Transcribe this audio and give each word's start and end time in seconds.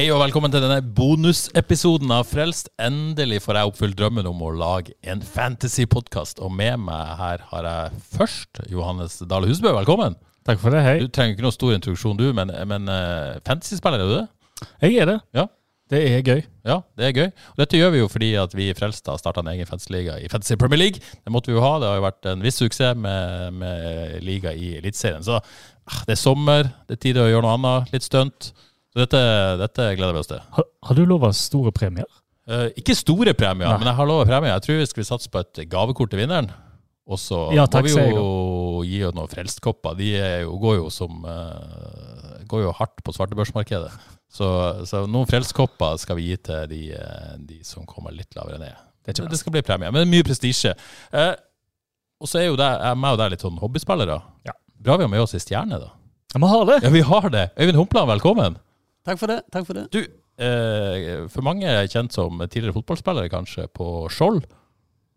Hei 0.00 0.06
og 0.08 0.22
velkommen 0.22 0.48
til 0.48 0.62
denne 0.64 0.78
bonusepisoden 0.96 2.08
av 2.16 2.22
Frelst. 2.24 2.70
Endelig 2.80 3.42
får 3.44 3.58
jeg 3.58 3.68
oppfylt 3.68 3.98
drømmen 3.98 4.30
om 4.30 4.38
å 4.46 4.52
lage 4.56 4.94
en 5.04 5.20
fantasy-podkast. 5.20 6.38
Og 6.40 6.54
med 6.56 6.78
meg 6.86 7.10
her 7.18 7.42
har 7.50 7.66
jeg 7.68 7.98
først 8.14 8.62
Johannes 8.72 9.18
Dale 9.28 9.50
Husbø. 9.50 9.74
Velkommen. 9.76 10.16
Takk 10.48 10.62
for 10.62 10.72
det, 10.72 10.80
hei. 10.86 10.94
Du 11.04 11.12
trenger 11.12 11.36
ikke 11.36 11.44
noen 11.44 11.56
stor 11.58 11.74
introduksjon, 11.76 12.16
du, 12.16 12.30
men, 12.32 12.48
men 12.70 12.88
uh, 12.88 13.36
fantasy-spiller 13.44 14.00
er 14.00 14.08
du 14.08 14.14
det? 14.14 14.70
Jeg 14.86 14.96
er 15.04 15.10
det. 15.10 15.18
Ja. 15.36 15.44
Det 15.92 16.00
er 16.06 16.24
gøy. 16.24 16.40
Ja, 16.70 16.78
det 16.96 17.10
er 17.10 17.12
gøy. 17.18 17.28
Og 17.52 17.60
dette 17.60 17.82
gjør 17.82 17.92
vi 17.92 18.00
jo 18.00 18.08
fordi 18.14 18.32
at 18.40 18.56
vi 18.56 18.70
i 18.70 18.78
Frelst 18.78 19.12
har 19.12 19.20
starta 19.20 19.44
en 19.44 19.52
egen 19.52 19.68
fantasy-liga 19.68 20.16
i 20.16 20.32
Fantasy 20.32 20.56
Premier 20.56 20.80
League. 20.80 21.04
Det 21.12 21.34
måtte 21.34 21.52
vi 21.52 21.58
jo 21.58 21.66
ha. 21.66 21.74
Det 21.76 21.90
har 21.92 22.00
jo 22.00 22.06
vært 22.06 22.30
en 22.32 22.48
viss 22.48 22.62
suksess 22.64 22.96
med, 22.96 23.52
med 23.60 24.16
liga 24.24 24.56
i 24.56 24.78
Eliteserien. 24.80 25.28
Så 25.28 25.36
ah, 25.42 26.00
det 26.08 26.16
er 26.16 26.24
sommer, 26.24 26.72
det 26.88 26.96
er 26.96 27.04
tid 27.04 27.20
til 27.20 27.26
å 27.26 27.30
gjøre 27.34 27.44
noe 27.50 27.60
annet. 27.60 27.92
Litt 27.98 28.08
stunt. 28.08 28.52
Så 28.90 29.04
dette, 29.04 29.20
dette 29.60 29.86
gleder 29.98 30.16
vi 30.16 30.22
oss 30.24 30.30
til. 30.30 30.40
Har, 30.56 30.66
har 30.88 30.98
du 30.98 31.04
lova 31.06 31.30
store 31.36 31.70
premier? 31.74 32.08
Eh, 32.50 32.68
ikke 32.80 32.96
store 32.98 33.34
premier, 33.38 33.68
Nei. 33.68 33.78
men 33.78 33.90
jeg 33.92 33.98
har 34.00 34.08
lova 34.10 34.24
premier. 34.26 34.56
Jeg 34.56 34.64
tror 34.66 34.80
vi 34.80 34.88
skal 34.90 35.06
satse 35.12 35.30
på 35.30 35.42
et 35.44 35.62
gavekort 35.70 36.10
til 36.10 36.22
vinneren. 36.24 36.50
Og 37.10 37.18
så 37.18 37.38
Ja, 37.54 37.64
må 37.70 37.82
vi 37.86 37.92
jo 37.94 38.82
gi 38.86 39.00
henne 39.02 39.18
noen 39.18 39.30
frelstkopper. 39.30 39.96
De 39.98 40.10
er 40.18 40.40
jo, 40.44 40.54
går 40.62 40.76
jo 40.80 40.88
som 40.94 41.24
eh, 41.26 42.44
går 42.50 42.64
jo 42.66 42.74
hardt 42.78 43.02
på 43.06 43.14
svartebørsmarkedet. 43.14 43.90
Så, 44.30 44.46
så 44.86 45.04
noen 45.10 45.26
frelstkopper 45.26 45.98
skal 45.98 46.18
vi 46.20 46.28
gi 46.30 46.38
til 46.50 46.66
de, 46.70 46.80
eh, 46.94 47.34
de 47.50 47.60
som 47.66 47.86
kommer 47.86 48.14
litt 48.14 48.34
lavere 48.38 48.60
ned. 48.62 48.86
Det 49.06 49.16
Det 49.16 49.38
skal 49.40 49.54
bli 49.54 49.62
premie, 49.66 49.90
men 49.90 50.10
mye 50.10 50.26
prestisje. 50.26 50.74
Eh, 51.10 51.32
og 52.20 52.28
så 52.28 52.42
er 52.42 52.50
jo 52.50 52.58
det, 52.58 52.66
er 52.68 52.98
meg 52.98 53.16
og 53.16 53.22
deg 53.22 53.32
litt 53.34 53.42
sånn 53.46 53.58
hobbyspillere. 53.58 54.18
Ja. 54.46 54.54
Bra 54.80 54.98
vi 55.00 55.06
har 55.06 55.10
med 55.12 55.22
oss 55.24 55.34
ei 55.34 55.40
stjerne, 55.42 55.78
da. 55.80 55.90
Ja, 56.34 56.38
Vi 56.38 56.46
har 56.52 56.66
det. 56.68 56.82
Ja, 56.84 56.90
vi 56.94 57.00
har 57.00 57.30
det! 57.32 57.46
Øyvind 57.58 57.78
Humpland, 57.80 58.10
velkommen. 58.12 58.58
Takk 59.06 59.20
for 59.20 59.32
det. 59.32 59.40
takk 59.52 59.66
for 59.68 59.78
det. 59.78 59.86
Du, 59.94 60.00
eh, 60.44 61.26
for 61.32 61.46
mange 61.46 61.68
er 61.68 61.88
kjent 61.88 62.12
som 62.12 62.40
tidligere 62.46 62.76
fotballspillere, 62.76 63.32
kanskje, 63.32 63.66
på 63.72 64.08
Skjold. 64.12 64.44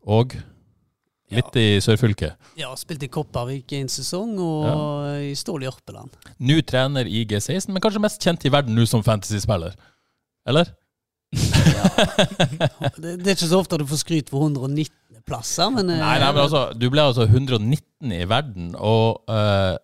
Og 0.08 0.36
litt 1.34 1.56
i 1.58 1.67
sørfylket. 1.84 2.38
Ja, 2.59 2.73
Spilte 2.78 3.08
i 3.08 3.12
Kopervik 3.12 3.73
en 3.78 3.90
sesong, 3.92 4.36
og 4.44 5.23
i 5.23 5.34
Stål 5.38 5.66
i 5.66 5.70
Ørpeland. 5.72 6.14
Nå 6.44 6.59
trener 6.67 7.09
i 7.09 7.23
G16, 7.30 7.72
men 7.73 7.84
kanskje 7.84 8.03
mest 8.03 8.23
kjent 8.23 8.45
i 8.45 8.52
verden 8.53 8.75
nå 8.78 8.86
som 8.90 9.03
fantasyspiller. 9.06 9.75
Eller? 10.50 10.73
Det, 11.34 13.16
det 13.18 13.25
er 13.25 13.34
ikke 13.34 13.50
så 13.50 13.62
ofte 13.64 13.80
du 13.81 13.88
får 13.90 14.03
skryt 14.03 14.30
for 14.30 14.45
119 14.45 14.92
plasser, 15.28 15.72
men 15.73 15.90
eh, 15.90 16.02
Nei, 16.02 16.18
nei, 16.22 16.30
men 16.36 16.44
altså, 16.44 16.66
du 16.78 16.86
ble 16.94 17.06
altså 17.08 17.25
119 17.25 18.14
i 18.14 18.23
verden, 18.30 18.73
og 18.78 19.23
eh, 19.31 19.75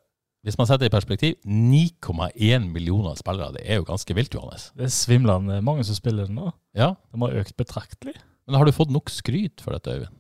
hvis 0.50 0.58
man 0.58 0.66
setter 0.66 0.88
det 0.88 0.90
i 0.90 0.96
perspektiv, 0.96 1.36
9,1 1.46 2.70
millioner 2.74 3.18
spillere. 3.20 3.54
Det 3.54 3.68
er 3.70 3.78
jo 3.78 3.86
ganske 3.86 4.16
vilt, 4.18 4.34
Johannes. 4.34 4.72
Det 4.74 4.88
er 4.88 4.96
svimlende 4.96 5.60
mange 5.66 5.86
som 5.86 5.98
spiller 5.98 6.26
den 6.26 6.40
nå. 6.42 6.50
Ja, 6.78 6.96
De 7.14 7.22
har 7.22 7.38
økt 7.44 7.54
betraktelig. 7.60 8.16
Men 8.50 8.58
har 8.58 8.66
du 8.66 8.74
fått 8.74 8.90
nok 8.90 9.12
skryt 9.14 9.62
for 9.62 9.78
dette, 9.78 9.94
Øyvind? 10.00 10.16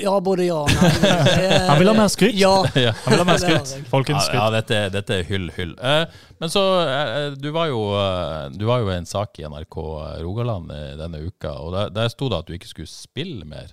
Ja, 0.00 0.14
både 0.24 0.46
ja 0.48 0.56
og 0.64 0.72
nei. 0.72 0.88
Eh, 1.06 1.66
Han 1.70 1.78
vil 1.78 1.90
ha 1.90 1.94
mer 1.94 2.08
skryt. 2.10 2.34
Ja. 2.34 2.50
Han 3.04 3.14
vil 3.14 3.20
ha 3.20 3.26
mer 3.28 3.38
skryt. 3.38 3.74
Folkens 3.92 4.26
skryt. 4.26 4.40
Ja, 4.40 4.48
ja 4.48 4.54
dette, 4.56 4.80
dette 4.94 5.18
er 5.20 5.28
hyll, 5.28 5.50
hyll. 5.54 5.74
Eh, 5.78 6.16
men 6.42 6.50
så, 6.50 6.64
eh, 6.82 7.26
du 7.38 7.50
var 7.54 7.68
jo 7.70 7.84
eh, 8.00 8.48
Du 8.56 8.64
var 8.66 8.82
jo 8.82 8.90
i 8.90 8.96
en 8.96 9.06
sak 9.06 9.38
i 9.38 9.46
NRK 9.46 9.78
Rogaland 10.24 10.72
eh, 10.74 10.94
denne 10.98 11.22
uka, 11.28 11.52
og 11.60 11.76
der, 11.76 11.94
der 11.94 12.10
sto 12.10 12.30
det 12.32 12.40
at 12.42 12.50
du 12.50 12.56
ikke 12.56 12.72
skulle 12.72 12.90
spille 12.90 13.46
mer. 13.46 13.70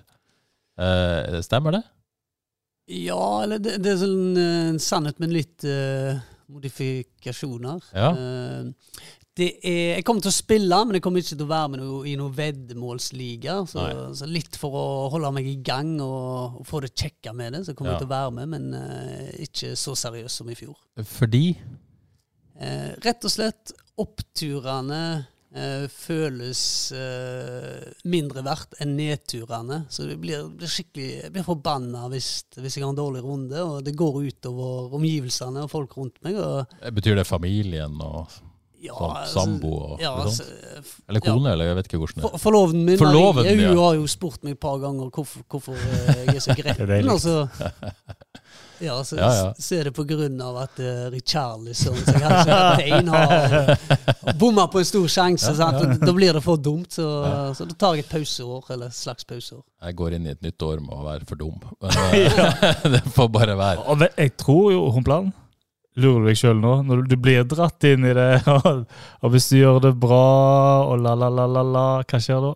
Eh, 0.78 1.40
stemmer 1.42 1.80
det? 1.80 1.82
Ja, 2.92 3.24
eller 3.44 3.60
det, 3.62 3.78
det 3.82 3.94
er 3.94 3.98
sånn 4.02 4.36
eh, 4.36 4.68
en 4.74 4.78
sannhet 4.82 5.20
med 5.22 5.32
litt 5.32 5.64
uh, 5.64 6.18
modifikasjoner. 6.52 7.82
Ja. 7.96 8.10
Uh, 8.12 9.10
det 9.38 9.46
er, 9.64 9.94
jeg 9.96 10.04
kommer 10.04 10.20
til 10.20 10.28
å 10.28 10.36
spille, 10.36 10.78
men 10.84 10.98
jeg 10.98 11.04
kommer 11.06 11.22
ikke 11.22 11.32
til 11.32 11.46
å 11.46 11.52
være 11.54 11.70
med 11.72 11.80
noe, 11.80 12.02
i 12.10 12.12
noen 12.20 12.34
veddemålsliga. 12.36 13.54
Så, 13.70 13.86
så 14.18 14.28
litt 14.28 14.58
for 14.60 14.76
å 14.76 14.84
holde 15.14 15.30
meg 15.38 15.48
i 15.48 15.56
gang 15.64 15.94
og, 16.04 16.58
og 16.60 16.68
få 16.68 16.82
det 16.84 16.92
kjekka 16.92 17.32
med 17.38 17.56
det, 17.56 17.62
så 17.64 17.76
kommer 17.78 17.94
Ja. 17.94 17.96
jeg 17.96 18.04
til 18.04 18.10
å 18.10 18.12
være 18.12 18.34
med, 18.36 18.52
men 18.52 18.68
uh, 18.76 19.30
ikke 19.46 19.72
så 19.80 19.96
seriøs 19.96 20.36
som 20.42 20.52
i 20.52 20.58
fjor. 20.58 20.76
Fordi 21.16 21.46
rett 23.02 23.24
og 23.26 23.32
slett 23.32 23.72
oppturene 23.98 24.98
eh, 25.54 25.88
føles 25.92 26.62
eh, 26.96 27.90
mindre 28.08 28.44
verdt 28.46 28.78
enn 28.82 28.94
nedturene. 28.98 29.82
Så 29.92 30.06
det 30.08 30.18
blir, 30.22 30.46
blir 30.56 30.70
skikkelig, 30.70 31.08
jeg 31.24 31.34
blir 31.34 31.46
forbanna 31.46 32.06
hvis, 32.12 32.30
hvis 32.58 32.78
jeg 32.78 32.86
har 32.86 32.94
en 32.94 33.00
dårlig 33.00 33.24
runde, 33.24 33.64
og 33.64 33.82
det 33.86 33.96
går 33.98 34.22
utover 34.28 34.96
omgivelsene 34.98 35.66
og 35.66 35.72
folk 35.72 35.98
rundt 35.98 36.18
meg. 36.26 36.40
Og, 36.40 36.78
Betyr 36.94 37.20
det 37.20 37.28
familien 37.28 38.00
og 38.02 38.30
ja, 38.82 38.96
Sånn 38.98 39.12
altså, 39.14 39.32
sambo 39.36 39.68
og 39.78 40.00
ja, 40.02 40.10
altså, 40.24 40.44
Eller 41.06 41.20
ja. 41.22 41.26
kone, 41.28 41.52
eller 41.52 41.68
jeg 41.68 41.76
vet 41.78 41.88
ikke 41.88 42.00
hvordan 42.02 42.18
det 42.18 42.24
For, 42.24 42.34
er. 42.34 42.42
forloven 42.42 42.80
min 42.88 42.98
Forloven, 42.98 43.44
Marie, 43.44 43.54
hun 43.60 43.76
ja. 43.78 43.84
har 43.84 43.98
jo 44.00 44.08
spurt 44.10 44.42
meg 44.42 44.56
et 44.56 44.62
par 44.62 44.80
ganger 44.82 45.12
hvorfor, 45.14 45.44
hvorfor 45.52 45.78
eh, 45.78 46.24
jeg 46.26 46.34
er 46.34 46.42
så 46.42 46.56
gretten. 46.58 46.90
deilig. 46.90 47.14
ja, 48.82 48.96
så, 49.06 49.16
Ja, 49.18 49.30
ja. 49.38 49.48
så 49.58 49.78
er 49.78 49.90
det 49.90 50.40
av 50.42 50.56
at 50.64 50.80
uh, 50.82 51.10
Richarlison, 51.12 51.96
som 51.96 52.22
hadde 52.22 53.10
har 53.12 54.32
bomma 54.38 54.66
på 54.68 54.82
en 54.82 54.88
stor 54.88 55.08
sjanse. 55.08 55.54
sant? 55.56 55.80
Og 55.82 56.06
Da 56.06 56.12
blir 56.16 56.32
det 56.34 56.42
for 56.44 56.56
dumt, 56.56 56.92
så, 56.92 57.06
så 57.56 57.66
da 57.68 57.76
tar 57.78 57.98
jeg 57.98 58.06
et 58.06 58.10
pauseår, 58.12 58.72
eller 58.74 58.90
et 58.90 58.96
slags 58.96 59.24
pauseår. 59.28 59.62
Jeg 59.82 59.98
går 59.98 60.16
inn 60.18 60.26
i 60.26 60.34
et 60.34 60.42
nytt 60.42 60.62
år 60.66 60.82
med 60.82 60.96
å 60.96 61.04
være 61.06 61.28
for 61.28 61.40
dum. 61.40 61.58
Eh, 62.12 62.88
det 62.92 63.00
får 63.14 63.28
bare 63.32 63.54
være. 63.56 63.86
Og 63.88 64.02
jeg 64.08 64.34
tror 64.40 64.72
jo, 64.72 64.82
Humpland 64.94 65.32
Lurer 66.00 66.22
du 66.22 66.28
deg 66.30 66.38
sjøl 66.40 66.56
nå? 66.56 66.70
Når 66.88 67.02
du 67.10 67.16
blir 67.20 67.44
dratt 67.48 67.84
inn 67.84 68.06
i 68.08 68.14
det, 68.16 68.28
og, 68.54 68.84
og 69.20 69.34
hvis 69.34 69.50
du 69.52 69.58
gjør 69.58 69.80
det 69.88 69.92
bra, 70.00 70.22
og 70.88 71.02
la-la-la-la, 71.04 71.86
hva 72.08 72.20
skjer 72.22 72.40
da? 72.46 72.52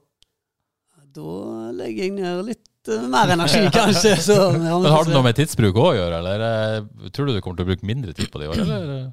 Da 1.16 1.34
legger 1.76 2.08
jeg 2.08 2.14
ned 2.16 2.42
litt 2.48 2.64
eh, 2.92 3.04
mer 3.12 3.32
energi, 3.34 3.62
kanskje. 3.78 4.14
Så, 4.22 4.36
Men 4.58 4.86
Har 4.92 5.04
det 5.08 5.14
noe 5.14 5.24
med 5.26 5.36
tidsbruk 5.38 5.78
å 5.82 5.92
gjøre, 5.98 6.18
eller 6.22 6.46
eh, 6.48 7.10
tror 7.14 7.28
du 7.30 7.36
du 7.36 7.40
kommer 7.44 7.60
til 7.60 7.66
å 7.66 7.70
bruke 7.72 7.88
mindre 7.88 8.14
tid 8.16 8.30
på 8.32 8.40
det 8.42 8.48
i 8.48 8.52
år? 8.54 8.62
Eller? 8.66 9.06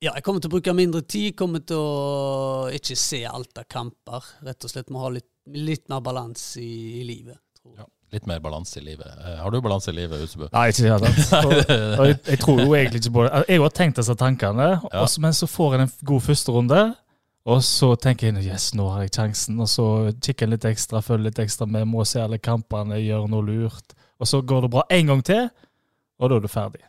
Ja, 0.00 0.14
jeg 0.16 0.24
kommer 0.24 0.40
til 0.40 0.48
å 0.48 0.54
bruke 0.54 0.72
mindre 0.72 1.02
tid. 1.04 1.34
Kommer 1.36 1.60
til 1.60 1.76
å 1.76 2.68
ikke 2.72 2.94
se 2.96 3.18
alt 3.28 3.58
av 3.60 3.66
kamper. 3.68 4.24
Rett 4.46 4.64
og 4.64 4.72
slett 4.72 4.88
må 4.94 5.02
ha 5.04 5.10
litt, 5.12 5.28
litt 5.52 5.82
mer 5.92 6.00
balanse 6.00 6.62
i, 6.64 7.00
i 7.02 7.04
livet. 7.04 7.36
Tror 7.60 7.74
jeg. 7.74 7.82
Ja, 7.84 7.88
litt 8.16 8.24
mer 8.30 8.40
balanse 8.40 8.80
i 8.80 8.84
livet. 8.86 9.10
Eh, 9.20 9.34
Har 9.42 9.52
du 9.52 9.58
balanse 9.60 9.92
i 9.92 9.98
livet, 9.98 10.22
Usebø? 10.24 10.48
Nei, 10.54 10.62
ikke 10.72 10.86
i 10.86 10.88
det 10.88 10.94
hele 10.94 11.12
tatt. 11.12 11.44
Og, 11.44 11.52
og 12.00 12.08
jeg, 12.08 12.16
jeg 12.32 12.40
tror 12.46 12.62
jo 12.64 12.72
egentlig 12.78 13.02
ikke 13.04 13.12
på 13.18 13.26
det. 13.26 13.42
Jeg 13.52 13.60
har 13.66 13.76
tenkt 13.82 14.00
disse 14.00 14.16
tankene, 14.24 14.70
Ja. 14.80 15.02
også, 15.04 15.20
men 15.26 15.36
så 15.36 15.50
får 15.52 15.76
jeg 15.76 15.84
en 15.84 15.92
god 16.14 16.24
førsterunde. 16.30 16.80
Og 17.48 17.62
så 17.64 17.94
tenker 17.96 18.28
jeg 18.28 18.44
yes, 18.52 18.74
nå 18.76 18.90
har 18.92 19.06
jeg 19.06 19.14
sjansen, 19.16 19.56
og 19.62 19.68
så 19.70 19.86
kikker 20.20 20.44
jeg 20.44 20.54
litt 20.56 20.66
ekstra, 20.68 21.00
følger 21.00 21.30
litt 21.30 21.40
ekstra 21.40 21.66
med, 21.66 21.88
må 21.88 22.04
se 22.04 22.20
alle 22.20 22.38
kampene, 22.42 22.98
gjør 23.00 23.30
noe 23.32 23.46
lurt. 23.46 23.94
Og 24.20 24.28
så 24.28 24.42
går 24.44 24.66
det 24.66 24.72
bra 24.74 24.84
en 24.92 25.06
gang 25.14 25.22
til, 25.24 25.48
og 26.20 26.28
da 26.28 26.36
er 26.36 26.44
du 26.44 26.50
ferdig. 26.52 26.82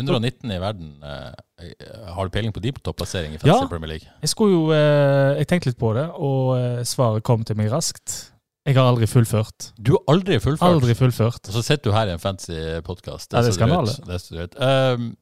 119 0.00 0.50
i 0.50 0.58
verden. 0.62 0.90
eh, 1.04 2.10
har 2.14 2.26
du 2.26 2.30
peiling 2.34 2.52
på 2.54 2.62
de 2.62 2.72
på 2.72 2.82
topplassering 2.82 3.34
i 3.34 3.38
Fantasy 3.38 3.62
Ja. 3.62 3.68
Premier 3.68 3.88
League? 3.88 4.08
Jeg 4.22 4.28
skulle 4.28 4.52
jo, 4.54 4.72
eh, 4.72 5.38
jeg 5.38 5.46
tenkte 5.46 5.70
litt 5.70 5.78
på 5.78 5.94
det, 5.94 6.06
og 6.14 6.58
eh, 6.58 6.84
svaret 6.84 7.22
kom 7.22 7.44
til 7.44 7.56
meg 7.56 7.70
raskt. 7.70 8.32
Jeg 8.66 8.76
har 8.76 8.90
aldri 8.90 9.06
fullført. 9.06 9.72
Du 9.80 9.92
har 9.96 10.02
aldri 10.14 10.38
fullført. 10.38 10.66
Aldri 10.68 10.94
fullført. 10.94 11.48
Og 11.48 11.54
så 11.54 11.62
sitter 11.62 11.90
du 11.90 11.96
her 11.96 12.10
i 12.10 12.12
en 12.12 12.18
fancy 12.22 12.52
podkast. 12.84 13.32
Ja, 13.32 13.42
det 13.42 13.54
skal 13.54 13.72
alle. 13.72 14.48
Um, 14.60 15.16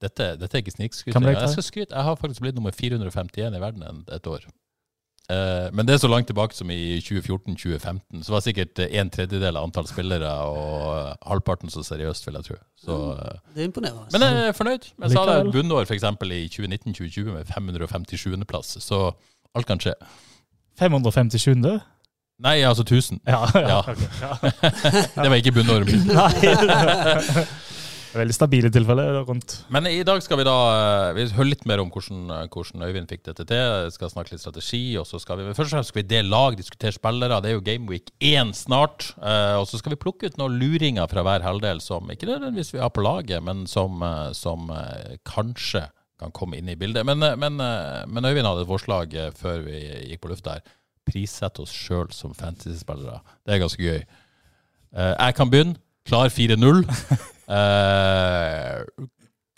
dette, 0.00 0.36
dette 0.40 0.56
er 0.56 0.62
ikke 0.64 0.72
snikskryting. 0.76 1.26
Jeg 1.34 1.48
skal 1.54 1.62
skryte. 1.66 1.94
Jeg 1.94 2.02
har 2.06 2.16
faktisk 2.16 2.40
blitt 2.44 2.54
nummer 2.56 2.70
451 2.72 3.54
i 3.56 3.60
verden 3.60 3.82
en- 3.82 4.04
et 4.12 4.26
år. 4.26 4.46
Uh, 5.30 5.68
men 5.72 5.86
det 5.86 5.94
er 5.94 5.98
så 6.02 6.08
langt 6.10 6.26
tilbake 6.26 6.54
som 6.56 6.70
i 6.74 6.98
2014-2015. 7.06 8.24
Så 8.26 8.32
var 8.34 8.40
sikkert 8.42 8.80
en 8.82 9.10
tredjedel 9.14 9.56
av 9.56 9.62
antall 9.68 9.86
spillere 9.86 10.26
og 10.26 11.16
halvparten 11.22 11.70
så 11.70 11.84
seriøst, 11.86 12.26
vil 12.26 12.34
jeg 12.40 12.44
tro. 12.48 12.56
Så, 12.82 12.96
uh, 13.12 13.38
Det 13.54 13.62
er 13.62 13.68
imponerende. 13.68 14.08
men 14.10 14.20
jeg 14.26 14.48
er 14.48 14.52
fornøyd. 14.58 14.88
Jeg 15.04 15.10
sa 15.12 15.24
det 15.26 15.36
et 15.46 15.52
bunnår 15.54 15.86
f.eks. 15.86 16.02
i 16.02 16.48
2019-2020 16.48 17.30
med 17.36 17.46
557.-plass, 17.46 18.80
så 18.82 19.12
alt 19.54 19.66
kan 19.66 19.78
skje. 19.78 19.94
557. 20.80 21.80
Nei, 22.40 22.62
altså 22.64 22.82
1000. 22.82 23.20
Ja, 23.26 23.44
ja, 23.54 23.68
Ja. 23.68 23.80
Okay, 23.80 24.08
ja. 24.20 24.34
Det 25.22 25.30
var 25.30 25.36
ikke 25.36 25.52
bunnåret 25.52 25.92
Nei. 26.08 27.44
Veldig 28.10 28.34
stabile 28.34 28.70
tilfeller 28.74 29.20
rundt. 29.22 29.52
Men 29.70 29.86
i 29.86 30.00
dag 30.02 30.18
skal 30.24 30.40
vi 30.40 30.44
da 30.48 30.54
eh, 30.74 31.12
Vi 31.14 31.26
hører 31.36 31.48
litt 31.52 31.62
mer 31.70 31.78
om 31.82 31.92
hvordan, 31.94 32.24
eh, 32.34 32.46
hvordan 32.50 32.82
Øyvind 32.88 33.06
fikk 33.12 33.22
dette 33.28 33.44
til. 33.46 33.74
Vi 33.86 33.92
skal 33.94 34.10
snakke 34.10 34.32
litt 34.34 34.42
strategi. 34.42 34.80
og 34.98 35.06
så 35.06 35.20
skal 35.22 35.38
vi 35.38 35.44
Først 35.54 35.68
og 35.70 35.76
fremst 35.76 35.92
skal 35.92 36.02
vi 36.02 36.08
dele 36.10 36.32
lag, 36.32 36.56
diskutere 36.58 36.96
spillere. 36.96 37.38
Det 37.44 37.52
er 37.52 37.54
jo 37.54 37.62
Gameweek 37.68 38.10
1 38.18 38.50
snart. 38.58 39.12
eh, 39.22 39.54
Og 39.60 39.68
så 39.70 39.78
skal 39.78 39.94
vi 39.94 40.00
plukke 40.02 40.26
ut 40.26 40.40
noen 40.42 40.58
luringer 40.58 41.06
fra 41.06 41.22
hver 41.22 41.46
halvdel 41.46 41.78
som 41.84 42.10
ikke 42.10 42.26
nødvendigvis 42.26 42.74
vi 42.74 42.82
har 42.82 42.90
på 42.90 43.04
laget, 43.06 43.42
men 43.46 43.62
som, 43.70 44.02
som 44.34 44.66
kanskje 45.24 45.84
kan 46.20 46.34
komme 46.34 46.58
inn 46.58 46.68
i 46.68 46.76
bildet. 46.76 47.06
Men, 47.06 47.22
men, 47.38 47.56
men 48.10 48.26
Øyvind 48.26 48.46
hadde 48.48 48.66
et 48.66 48.72
forslag 48.72 49.14
før 49.38 49.62
vi 49.64 49.78
gikk 50.10 50.24
på 50.24 50.32
lufta 50.32 50.58
her. 50.58 50.66
Prissette 51.06 51.62
oss 51.62 51.72
sjøl 51.72 52.10
som 52.12 52.34
fantasy-spillere. 52.34 53.22
Det 53.46 53.54
er 53.54 53.62
ganske 53.62 53.86
gøy. 53.86 54.02
Jeg 54.98 55.34
kan 55.38 55.50
begynne. 55.50 55.78
Klar 56.08 56.28
4-0. 56.32 56.82
Eh, 57.50 58.84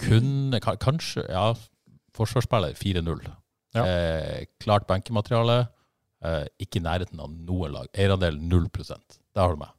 kunne 0.02 0.60
Kanskje 0.60 1.26
Ja, 1.28 1.52
forsvarsspiller 2.16 2.74
4-0. 2.74 3.22
Ja. 3.74 3.84
Eh, 3.86 4.44
klart 4.60 4.86
benkemateriale. 4.86 5.66
Eh, 6.24 6.44
ikke 6.62 6.78
i 6.80 6.84
nærheten 6.84 7.20
av 7.20 7.30
noe 7.30 7.68
lag. 7.68 7.88
Eierandel 7.94 8.38
0 8.40 8.68
Der 9.34 9.40
har 9.40 9.54
du 9.54 9.56
meg. 9.56 9.72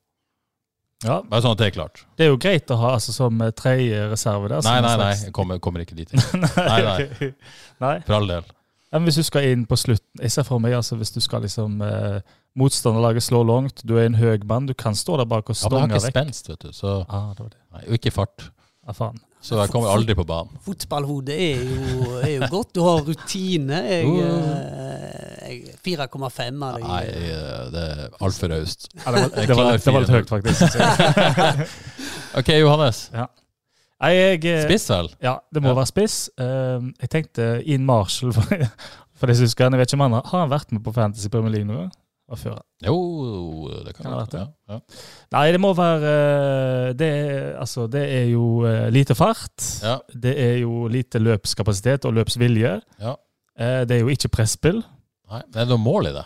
Ja, 1.03 1.21
Bare 1.21 1.43
sånn 1.43 1.51
at 1.51 1.59
det 1.59 1.67
er 1.67 1.75
klart. 1.75 2.05
Det 2.17 2.25
er 2.25 2.29
jo 2.31 2.39
greit 2.39 2.71
å 2.71 2.77
ha 2.79 2.93
altså, 2.95 3.11
som 3.15 3.41
eh, 3.43 3.51
tredje 3.51 4.09
reserve 4.11 4.49
der. 4.51 4.63
Nei, 4.63 4.79
nei, 4.81 4.95
nei. 5.01 5.13
Jeg 5.25 5.33
kommer, 5.35 5.59
kommer 5.59 5.83
ikke 5.83 5.97
dit. 5.99 6.13
Nei, 6.57 6.81
nei. 6.83 7.31
nei. 7.83 7.97
For 8.07 8.19
all 8.19 8.29
del. 8.29 8.45
Men 8.93 9.07
hvis 9.07 9.17
du 9.17 9.23
skal 9.25 9.47
inn 9.49 9.63
på 9.65 9.73
slutten 9.79 10.21
Jeg 10.21 10.29
ser 10.29 10.45
for 10.45 10.61
meg 10.61 10.75
altså 10.77 10.93
hvis 10.99 11.09
du 11.15 11.17
skal 11.23 11.41
liksom 11.41 11.79
eh, 11.81 12.19
Motstanderlaget 12.61 13.25
slår 13.25 13.47
langt, 13.49 13.81
du 13.89 13.95
er 13.97 14.05
en 14.05 14.19
høy 14.19 14.37
mann, 14.45 14.67
du 14.69 14.75
kan 14.77 14.93
stå 14.93 15.17
der 15.17 15.25
bak 15.25 15.49
og 15.49 15.57
Ja, 15.57 15.69
men 15.73 15.79
jeg 15.79 15.81
har 15.81 15.95
ikke 15.97 16.05
vekk. 16.05 16.13
spenst, 16.13 16.49
vet 16.51 16.61
du. 16.67 16.73
Så, 16.77 16.99
Ah, 17.09 17.31
det 17.33 17.41
var 17.41 17.49
det. 17.49 17.62
Nei, 17.73 17.83
og 17.87 17.97
ikke 17.97 18.11
fart. 18.15 18.49
Ja, 18.87 18.91
faen. 18.97 19.17
Så 19.43 19.57
jeg 19.59 19.71
kommer 19.73 19.91
aldri 19.91 20.15
på 20.15 20.23
banen. 20.27 20.55
Fotballhodet 20.63 21.35
er 21.35 21.63
jo, 21.67 22.13
er 22.23 22.29
jo 22.37 22.47
godt. 22.51 22.69
Du 22.75 22.79
har 22.85 23.01
rutine. 23.03 23.79
Jeg, 23.89 24.07
eh, 24.23 25.49
jeg 25.51 25.73
4,5 25.83 26.63
av 26.63 26.77
deg. 26.77 26.85
Nei, 26.87 27.01
eh, 27.11 27.65
det 27.73 27.83
er 27.91 28.03
altfor 28.23 28.53
raust. 28.53 28.87
Ja, 29.01 29.11
det, 29.11 29.23
var, 29.25 29.73
det, 29.73 29.83
det 29.83 29.93
var 29.97 30.05
litt 30.05 30.13
høyt, 30.15 30.31
faktisk. 30.31 30.77
OK, 32.39 32.53
Johannes. 32.55 33.01
Nei, 33.13 34.11
jeg, 34.15 34.39
eh, 34.51 34.63
Spiss, 34.63 34.87
vel? 34.91 35.11
Ja, 35.23 35.35
det 35.51 35.63
må 35.63 35.73
Ja. 35.73 35.77
være 35.81 35.91
spiss. 35.91 36.17
Jeg 36.39 37.11
tenkte 37.11 37.49
Ian 37.67 37.83
Marshall, 37.87 38.31
for, 38.37 38.47
for 39.19 39.27
det 39.31 39.37
husker 39.43 39.65
jeg. 39.67 39.75
Jeg 39.75 39.83
vet 39.83 39.91
ikke 39.91 39.99
om 39.99 40.05
han 40.07 40.17
har, 40.21 40.27
har 40.31 40.45
han 40.45 40.55
vært 40.55 40.71
med 40.75 40.83
på 40.87 40.95
Fantasy 40.95 41.27
Premier 41.31 41.57
League 41.59 41.67
nå? 41.67 41.89
Hva 42.29 42.37
før? 42.39 42.59
Jo, 42.85 42.95
det 43.85 43.93
kan 43.97 44.05
Kan 44.05 44.13
være. 44.15 44.27
det. 44.31 44.41
Ja, 44.41 44.73
ja. 44.73 44.79
Nei, 45.35 45.43
det 45.51 45.59
må 45.61 45.73
være 45.75 46.11
eh, 46.13 46.93
Det, 46.95 47.09
er- 47.09 47.57
altså, 47.59 47.87
det 47.91 48.03
er 48.15 48.25
jo 48.31 48.45
eh, 48.65 48.89
lite 48.95 49.15
fart. 49.15 49.65
Ja. 49.83 49.97
Det 50.13 50.33
er 50.39 50.57
jo 50.63 50.87
lite 50.87 51.19
løpskapasitet 51.19 52.05
og 52.07 52.13
løpsvilje. 52.15 52.73
Ja. 53.03 53.15
Eh, 53.59 53.83
det 53.85 53.97
er 53.97 54.01
jo 54.05 54.13
ikke 54.13 54.31
presspill. 54.31 54.79
Nei, 55.29 55.41
men 55.49 55.59
er 55.59 55.65
det 55.65 55.69
noe 55.75 55.83
mål 55.83 56.07
i 56.11 56.13
det? 56.15 56.25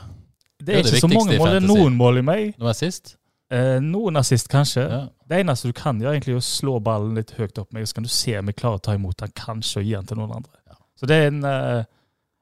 Det 0.57 0.75
er 0.75 0.83
Det 0.83 0.91
er 0.91 0.95
ikke 0.97 1.01
så 1.01 1.07
mange 1.13 1.37
mål. 1.39 1.47
Det 1.49 1.63
er 1.63 1.67
noen 1.67 1.97
mål 1.97 2.17
i 2.21 2.25
meg. 2.29 2.53
Nå 2.61 2.69
er 2.69 2.77
sist? 2.77 3.15
Eh, 3.49 3.77
noen 3.79 4.17
assist, 4.19 4.49
kanskje. 4.51 4.85
Det 5.27 5.37
eneste 5.41 5.69
du 5.69 5.73
kan 5.77 5.99
gjøre, 6.01 6.13
egentlig 6.17 6.33
er 6.35 6.41
å 6.41 6.45
slå 6.45 6.77
ballen 6.83 7.15
litt 7.15 7.31
høyt 7.37 7.57
opp 7.61 7.71
meg, 7.73 7.85
så 7.87 7.95
kan 7.95 8.03
du 8.03 8.09
se 8.11 8.33
om 8.37 8.49
jeg 8.51 8.57
klarer 8.59 8.77
å 8.81 8.83
ta 8.83 8.93
imot 8.97 9.17
den, 9.21 9.31
kanskje, 9.37 9.79
og 9.81 9.85
gi 9.87 9.93
den 9.95 10.05
til 10.09 10.17
noen 10.19 10.33
andre. 10.41 10.51
Ja. 10.67 10.75
Så 10.99 11.07
det 11.09 11.15
er 11.23 11.27
en, 11.31 11.45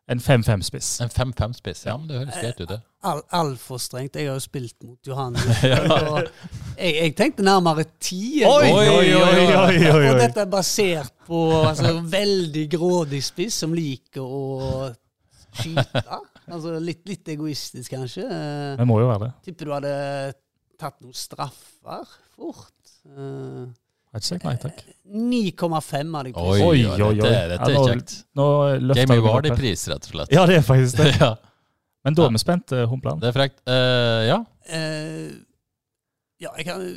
en 0.08 0.20
5-5-spiss. 0.22 0.90
En 1.02 1.10
5-5-spiss. 1.10 1.86
Ja, 1.88 1.96
men 1.98 2.08
det 2.10 2.20
høres 2.20 2.36
greit 2.42 2.60
ut, 2.62 2.70
det. 2.70 2.78
Al 3.06 3.22
Altfor 3.34 3.80
strengt. 3.82 4.18
Jeg 4.18 4.30
har 4.30 4.38
jo 4.38 4.44
spilt 4.44 4.78
mot 4.86 5.08
Johannes. 5.08 5.46
Ja. 5.66 5.80
jeg, 6.78 6.94
jeg 7.00 7.16
tenkte 7.18 7.46
nærmere 7.46 7.86
ti. 8.04 8.44
Oi, 8.46 8.70
oi, 8.70 8.86
oi, 8.92 9.08
oi, 9.18 9.80
oi, 9.90 10.06
Og 10.12 10.20
dette 10.22 10.44
er 10.44 10.50
basert 10.52 11.14
på 11.26 11.40
altså, 11.64 11.96
veldig 12.12 12.66
grådig 12.76 13.22
spiss 13.26 13.62
som 13.64 13.74
liker 13.78 14.22
å 14.26 14.92
skyte. 15.56 16.04
Altså 16.46 16.76
litt, 16.84 17.02
litt 17.10 17.32
egoistisk, 17.34 17.90
kanskje. 17.96 18.28
Eh, 18.30 18.76
Det 18.78 18.86
må 18.86 19.00
jo 19.02 19.08
være 19.10 19.26
det. 19.26 19.32
Tipper 19.48 19.70
du 19.72 19.74
hadde 19.74 19.94
tatt 20.82 21.00
noen 21.02 21.16
straffer 21.18 22.06
fort. 22.36 22.94
Eh, 23.10 23.66
Har 24.16 24.22
ikke 24.24 24.32
sagt 24.32 24.46
nei 24.48 24.56
takk. 24.64 24.78
9,5 25.06 26.14
hadde 26.16 26.30
jeg 26.30 26.36
Oi, 26.40 26.60
Oi, 26.64 27.02
oi. 27.04 27.10
Dette, 27.20 27.42
dette 27.52 27.68
Ja, 27.68 27.82
er 27.82 27.90
kjekt. 27.92 28.14
Nå 28.40 28.46
nå 28.80 28.96
Game 28.96 29.18
of. 29.20 29.26
Vardy-pris, 29.28 29.84
rett 29.92 30.08
og 30.08 30.14
slett. 30.14 30.32
Ja, 30.32 30.46
det 30.48 30.56
er 30.62 30.64
faktisk 30.64 31.02
det. 31.02 31.10
ja, 31.20 31.34
Men 32.08 32.16
da 32.16 32.30
er 32.30 32.32
vi 32.38 32.42
spent, 32.42 32.72
eh, 32.72 32.86
Humpland. 32.88 33.20
det 33.22 33.28
er 33.30 33.36
frekt. 33.36 33.60
Eh, 33.68 34.22
ja. 34.30 34.40
Eh, 34.72 35.36
ja, 36.46 36.54
jeg 36.56 36.68
kan 36.70 36.88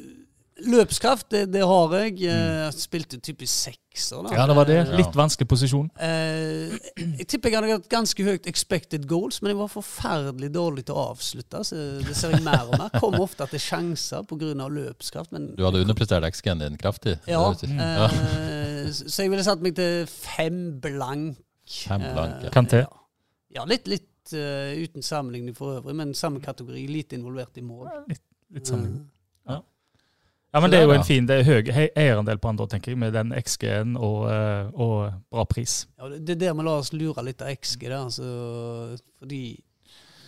Løpskraft, 0.66 1.28
det, 1.31 1.44
det 1.52 1.60
har 1.62 1.93
jeg. 1.94 2.16
Eh, 2.26 2.64
Jeg 2.66 2.72
spilte 2.75 3.19
typisk 3.22 3.52
sekser. 3.52 4.22
da. 4.26 4.32
Ja, 4.34 4.46
det 4.50 4.56
var 4.58 4.64
det. 4.66 4.78
Litt 4.99 5.14
vanskelig 5.14 5.46
posisjon. 5.49 5.87
Eh, 6.02 6.75
jeg 6.99 7.26
tipper 7.31 7.50
jeg 7.52 7.58
hadde 7.60 7.76
hatt 7.76 7.88
ganske 7.93 8.25
høyt 8.26 8.46
expected 8.50 9.06
goals, 9.06 9.38
men 9.43 9.52
jeg 9.52 9.58
var 9.60 9.70
forferdelig 9.70 10.50
dårlig 10.55 10.84
til 10.88 10.99
å 10.99 11.05
avslutte. 11.12 11.60
Så 11.69 11.78
det 12.02 12.16
ser 12.19 12.34
jeg 12.34 12.43
mer 12.43 12.64
og 12.66 12.75
mer. 12.78 12.90
Kom 12.99 13.14
ofte 13.22 13.46
til 13.52 13.62
sjanser 13.62 14.25
pga. 14.26 14.55
løpskraft. 14.69 15.31
Men 15.32 15.55
Du 15.56 15.62
hadde 15.64 15.82
underprestert 15.84 16.26
XG-en 16.32 16.58
din 16.64 16.76
kraftig. 16.76 17.19
ja, 17.26 17.43
Mm. 17.49 17.78
ja. 17.78 18.06
eh, 18.08 18.90
så 18.90 19.22
jeg 19.22 19.31
ville 19.31 19.44
satt 19.44 19.62
meg 19.62 19.76
til 19.78 20.06
fem 20.06 20.81
blank. 20.81 21.37
Fem 21.69 22.00
blank, 22.00 22.43
ja. 22.43 22.50
Kanté? 22.50 22.82
Ja, 22.82 23.60
ja 23.60 23.64
litt, 23.64 23.87
litt 23.87 24.06
uten 24.32 25.00
sammenligning 25.02 25.55
for 25.56 25.78
øvrig, 25.78 25.94
men 25.96 26.10
samme 26.14 26.40
kategori. 26.44 26.87
Lite 26.88 27.16
involvert 27.16 27.56
i 27.56 27.62
mål. 27.64 27.87
Litt, 28.08 28.20
litt 28.52 28.66
sammenligning. 28.69 29.06
Ja, 30.54 30.60
men 30.64 30.70
det 30.72 30.78
er 30.80 30.86
jo 30.86 30.94
en 30.96 31.04
fin 31.04 31.26
det 31.28 31.42
er 31.42 31.44
høy 31.44 31.88
eierandel 31.92 32.38
på 32.40 32.48
andre, 32.48 32.66
tenker 32.72 32.94
jeg, 32.94 32.98
med 32.98 33.12
den 33.12 33.34
XG-en 33.36 33.96
og, 34.00 34.22
eh, 34.32 34.70
og 34.80 35.12
bra 35.30 35.44
pris. 35.44 35.82
Ja, 35.98 36.08
det 36.08 36.22
det 36.24 36.36
er 36.38 36.40
der 36.46 36.54
vi 36.56 36.64
lar 36.64 36.78
oss 36.80 36.92
lure 36.94 37.24
litt 37.26 37.42
av 37.44 37.50
XG. 37.52 37.84
Da, 37.92 37.98
altså, 38.06 38.28
fordi 39.20 39.42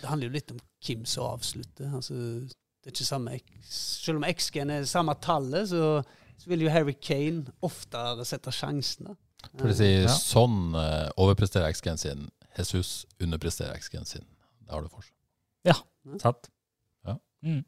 det 0.01 0.09
handler 0.09 0.29
jo 0.29 0.35
litt 0.35 0.51
om 0.53 0.59
hvem 0.85 1.05
som 1.09 1.25
avslutter. 1.31 1.89
Altså, 1.97 2.13
det 2.13 2.89
er 2.91 2.93
ikke 2.95 3.05
samme 3.09 3.33
X, 3.39 3.73
Selv 4.05 4.17
om 4.21 4.27
XG-en 4.29 4.69
er 4.69 4.85
samme 4.89 5.13
tallet, 5.21 5.69
så, 5.69 6.03
så 6.37 6.49
vil 6.53 6.61
jo 6.67 6.69
Harry 6.73 6.93
Kane 7.01 7.45
oftere 7.61 8.25
sette 8.25 8.53
sjansen. 8.53 9.11
da. 9.11 9.17
For 9.57 9.69
å 9.73 9.75
si, 9.77 9.89
Ja. 10.03 10.13
sånn 10.13 10.75
eh, 10.77 11.09
overpresterer 11.17 11.73
XG-en 11.73 11.97
sin. 11.97 12.27
Jesus 12.57 13.05
underpresterer 13.21 13.73
XG-en 13.77 14.05
sin. 14.05 14.25
Det 14.61 14.73
har 14.73 14.81
du 14.85 14.89
forskjell. 14.89 15.17
Sant? 16.21 16.49
Ja. 17.07 17.13
Mm. 17.45 17.61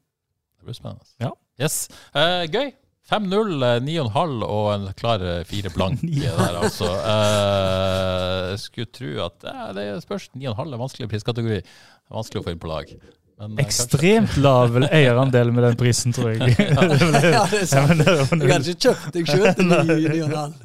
Det 0.58 0.64
blir 0.66 0.74
spennende. 0.76 1.06
Ja. 1.22 1.30
Yes. 1.60 1.86
Uh, 2.14 2.44
gøy. 2.50 2.72
5-0, 3.04 3.50
eh, 3.60 3.80
9,5 3.84 4.38
og 4.48 4.68
en 4.72 4.86
klar 4.96 5.20
eh, 5.20 5.42
fire 5.44 5.68
blank 5.74 6.00
der, 6.08 6.54
altså. 6.56 6.86
Uh, 6.88 8.54
skulle 8.56 8.88
tro 8.96 9.10
at 9.26 9.44
uh, 9.44 9.66
det 9.76 9.84
spørs. 10.06 10.30
9,5 10.32 10.72
er 10.72 10.80
vanskelig 10.80 11.10
priskategori. 11.12 11.58
Det 11.60 12.16
vanskelig 12.16 12.40
å 12.40 12.46
få 12.46 12.54
inn 12.54 12.62
på 12.62 12.70
lag. 12.70 12.88
Men, 12.94 13.52
eh, 13.58 13.60
kanskje- 13.60 13.66
Ekstremt 13.66 14.38
lav 14.40 14.78
eierandel 14.88 15.52
med 15.52 15.66
den 15.68 15.76
prisen, 15.80 16.16
tror 16.16 16.32
jeg. 16.32 16.56
ja, 16.64 16.88
det 16.88 17.12
er 17.12 17.36
Ja, 17.36 17.44
sant. 17.68 17.92
hadde 18.08 18.40
null. 18.40 18.56
ikke 18.72 18.88
kjøpt 18.88 19.12
deg 19.18 19.30
sjøl 19.34 19.48
til. 19.60 20.58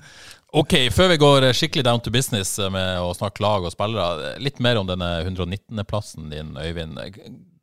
Ok, 0.63 0.73
før 0.95 1.11
vi 1.11 1.19
går 1.21 1.49
eh, 1.51 1.53
skikkelig 1.59 1.83
down 1.85 1.99
to 2.01 2.09
business 2.13 2.55
eh, 2.57 2.71
med 2.73 3.03
å 3.03 3.11
snakke 3.19 3.43
lag 3.45 3.67
og 3.67 3.75
spillere, 3.75 4.31
eh, 4.31 4.39
litt 4.47 4.63
mer 4.63 4.79
om 4.81 4.87
denne 4.89 5.11
119.-plassen 5.27 6.31
din, 6.31 6.55
Øyvind. 6.57 6.97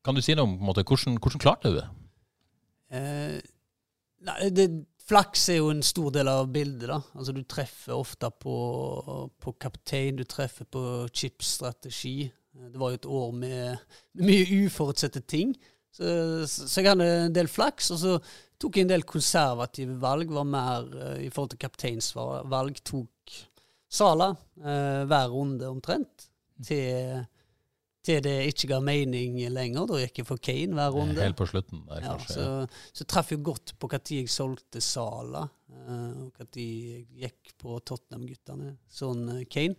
Kan 0.07 0.15
du 0.15 0.23
si 0.23 0.37
noe 0.37 0.45
om 0.47 0.59
på 0.61 0.63
en 0.63 0.69
måte, 0.69 0.85
hvordan, 0.87 1.17
hvordan 1.19 1.43
klarte 1.43 1.73
du 1.73 1.81
det? 1.81 1.89
Eh, 2.97 3.39
nei, 4.27 4.39
det, 4.55 4.67
flaks 5.07 5.45
er 5.53 5.61
jo 5.61 5.71
en 5.71 5.85
stor 5.87 6.11
del 6.15 6.31
av 6.31 6.49
bildet. 6.53 6.89
da. 6.91 7.01
Altså 7.15 7.35
Du 7.37 7.43
treffer 7.45 7.95
ofte 7.97 8.31
på, 8.43 8.57
på 9.43 9.55
kaptein, 9.63 10.19
du 10.19 10.25
treffer 10.25 10.69
på 10.71 10.83
chipstrategi. 11.13 12.19
Eh, 12.57 12.69
Det 12.73 12.81
var 12.81 12.93
jo 12.93 13.01
et 13.01 13.11
år 13.21 13.33
med, 13.45 13.87
mye 14.27 14.65
uforutsette 14.67 15.23
ting. 15.29 15.55
Så, 15.97 16.09
så 16.45 16.83
jeg 16.83 16.91
hadde 16.91 17.07
en 17.09 17.37
del 17.37 17.49
flaks, 17.49 17.89
og 17.95 18.01
så 18.03 18.17
tok 18.61 18.77
jeg 18.77 18.85
en 18.85 18.91
del 18.93 19.07
konservative 19.09 19.97
valg. 20.03 20.33
Var 20.33 20.49
mer 20.49 20.91
eh, 20.97 21.23
i 21.27 21.31
forhold 21.31 21.55
til 21.55 21.63
kapteinsvalg. 21.65 22.83
Tok 22.85 23.39
Sala 23.89 24.33
eh, 24.61 25.05
hver 25.09 25.31
runde 25.33 25.71
omtrent. 25.71 26.29
Til, 26.67 27.23
til 28.07 28.23
det 28.23 28.35
ikke 28.53 28.69
ga 28.71 28.79
mening 28.85 29.37
lenger. 29.53 29.87
Da 29.91 29.99
gikk 30.05 30.21
jeg 30.23 30.27
for 30.29 30.39
Kane 30.43 30.77
hver 30.79 30.95
runde. 30.95 31.19
Helt 31.21 31.37
på 31.39 31.47
slutten 31.51 31.83
der, 31.89 32.01
Ja, 32.05 32.15
kanskje. 32.15 32.35
så, 32.39 32.47
så 33.01 33.07
traff 33.11 33.33
jeg 33.35 33.43
godt 33.47 33.75
på 33.83 33.91
når 33.91 34.13
jeg 34.15 34.31
solgte 34.31 34.81
Sala, 34.85 35.43
eh, 35.75 36.25
og 36.25 36.33
når 36.39 36.61
jeg 36.63 37.07
gikk 37.27 37.55
på 37.63 37.79
Tottenham-guttene, 37.87 38.77
sånn 38.89 39.25
eh, 39.35 39.45
Kane. 39.51 39.75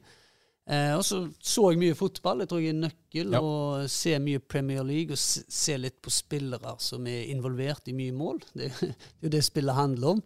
Eh, 0.67 0.91
og 0.97 1.05
så 1.07 1.21
så 1.39 1.69
jeg 1.71 1.79
mye 1.79 1.95
fotball, 1.95 2.41
det 2.43 2.49
tror 2.51 2.59
jeg 2.59 2.73
er 2.75 2.81
nøkkel, 2.81 3.31
Ja. 3.37 3.39
og 3.39 3.87
se 3.89 4.17
mye 4.19 4.39
Premier 4.43 4.83
League, 4.83 5.15
og 5.15 5.21
se, 5.23 5.45
se 5.47 5.77
litt 5.79 6.01
på 6.03 6.11
spillere 6.11 6.75
som 6.83 7.07
er 7.07 7.29
involvert 7.31 7.87
i 7.87 7.95
mye 7.95 8.11
mål. 8.11 8.41
Det, 8.53 8.67
det 8.81 8.91
er 8.91 9.29
jo 9.29 9.33
det 9.37 9.43
spillet 9.47 9.75
handler 9.79 10.17
om. 10.17 10.21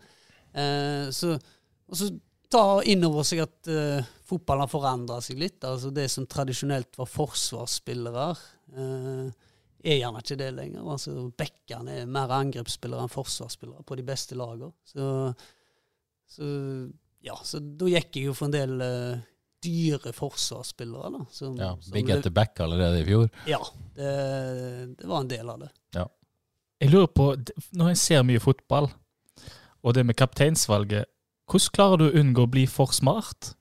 Så, 1.13 1.37
og 1.87 1.95
så 1.95 2.09
ta 2.51 2.65
inn 2.87 3.05
over 3.07 3.25
seg 3.27 3.43
at 3.45 3.69
uh, 3.71 4.09
fotballen 4.27 4.65
har 4.65 4.71
forandra 4.71 5.19
seg 5.23 5.39
litt. 5.41 5.63
altså 5.67 5.91
Det 5.93 6.07
som 6.11 6.27
tradisjonelt 6.29 6.99
var 6.99 7.09
forsvarsspillere, 7.09 8.27
uh, 8.77 9.49
er 9.81 9.97
gjerne 9.97 10.21
ikke 10.21 10.37
det 10.37 10.51
lenger. 10.57 10.85
Altså, 10.93 11.15
Bekkene 11.37 12.01
er 12.03 12.11
mer 12.11 12.33
angrepsspillere 12.37 13.07
enn 13.07 13.11
forsvarsspillere 13.11 13.85
på 13.87 13.97
de 13.97 14.05
beste 14.05 14.37
lagene. 14.37 14.71
Så, 14.85 15.05
så 16.29 16.53
ja, 17.25 17.37
så 17.45 17.61
da 17.61 17.89
gikk 17.89 18.17
jeg 18.19 18.29
jo 18.29 18.37
for 18.37 18.49
en 18.49 18.55
del 18.55 18.75
uh, 18.81 19.21
dyre 19.61 20.13
forsvarsspillere. 20.13 21.13
da. 21.17 21.25
Som, 21.33 21.55
Ja, 21.57 21.75
som 21.81 21.95
Big 21.95 22.11
at 22.13 22.25
the 22.27 22.33
back 22.33 22.59
allerede 22.59 23.01
i 23.01 23.07
fjor. 23.07 23.29
Ja, 23.49 23.61
det, 23.95 24.11
det 24.99 25.07
var 25.09 25.23
en 25.23 25.31
del 25.31 25.49
av 25.49 25.63
det. 25.65 25.71
Jeg 26.81 26.89
lurer 26.89 27.11
på, 27.13 27.27
når 27.77 27.91
jeg 27.91 27.97
ser 28.01 28.23
mye 28.25 28.41
fotball, 28.41 28.87
og 29.85 29.93
det 29.93 30.01
med 30.05 30.17
kapteinsvalget, 30.17 31.05
hvordan 31.51 31.75
klarer 31.75 31.99
du 31.99 32.05
å 32.07 32.21
unngå 32.21 32.45
å 32.47 32.51
bli 32.51 32.63
for 32.69 32.93
smart? 32.95 33.53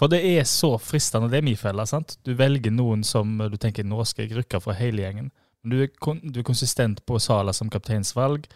For 0.00 0.08
det 0.08 0.22
er 0.24 0.46
så 0.48 0.76
fristende, 0.80 1.28
det 1.28 1.40
er 1.40 1.44
min 1.44 1.58
felle. 1.60 1.84
sant? 1.86 2.16
Du 2.24 2.32
velger 2.34 2.72
noen 2.72 3.02
som 3.04 3.36
du 3.36 3.56
tenker 3.60 3.84
nå 3.84 4.04
skal 4.08 4.24
jeg 4.24 4.38
rykke 4.38 4.60
fra 4.64 4.76
hele 4.78 5.02
gjengen. 5.02 5.30
Du 5.60 5.76
er, 5.82 5.90
kon 6.00 6.22
du 6.24 6.40
er 6.40 6.46
konsistent 6.46 7.02
på 7.04 7.18
Sala 7.20 7.52
som 7.52 7.68
kapteinsvalg, 7.68 8.46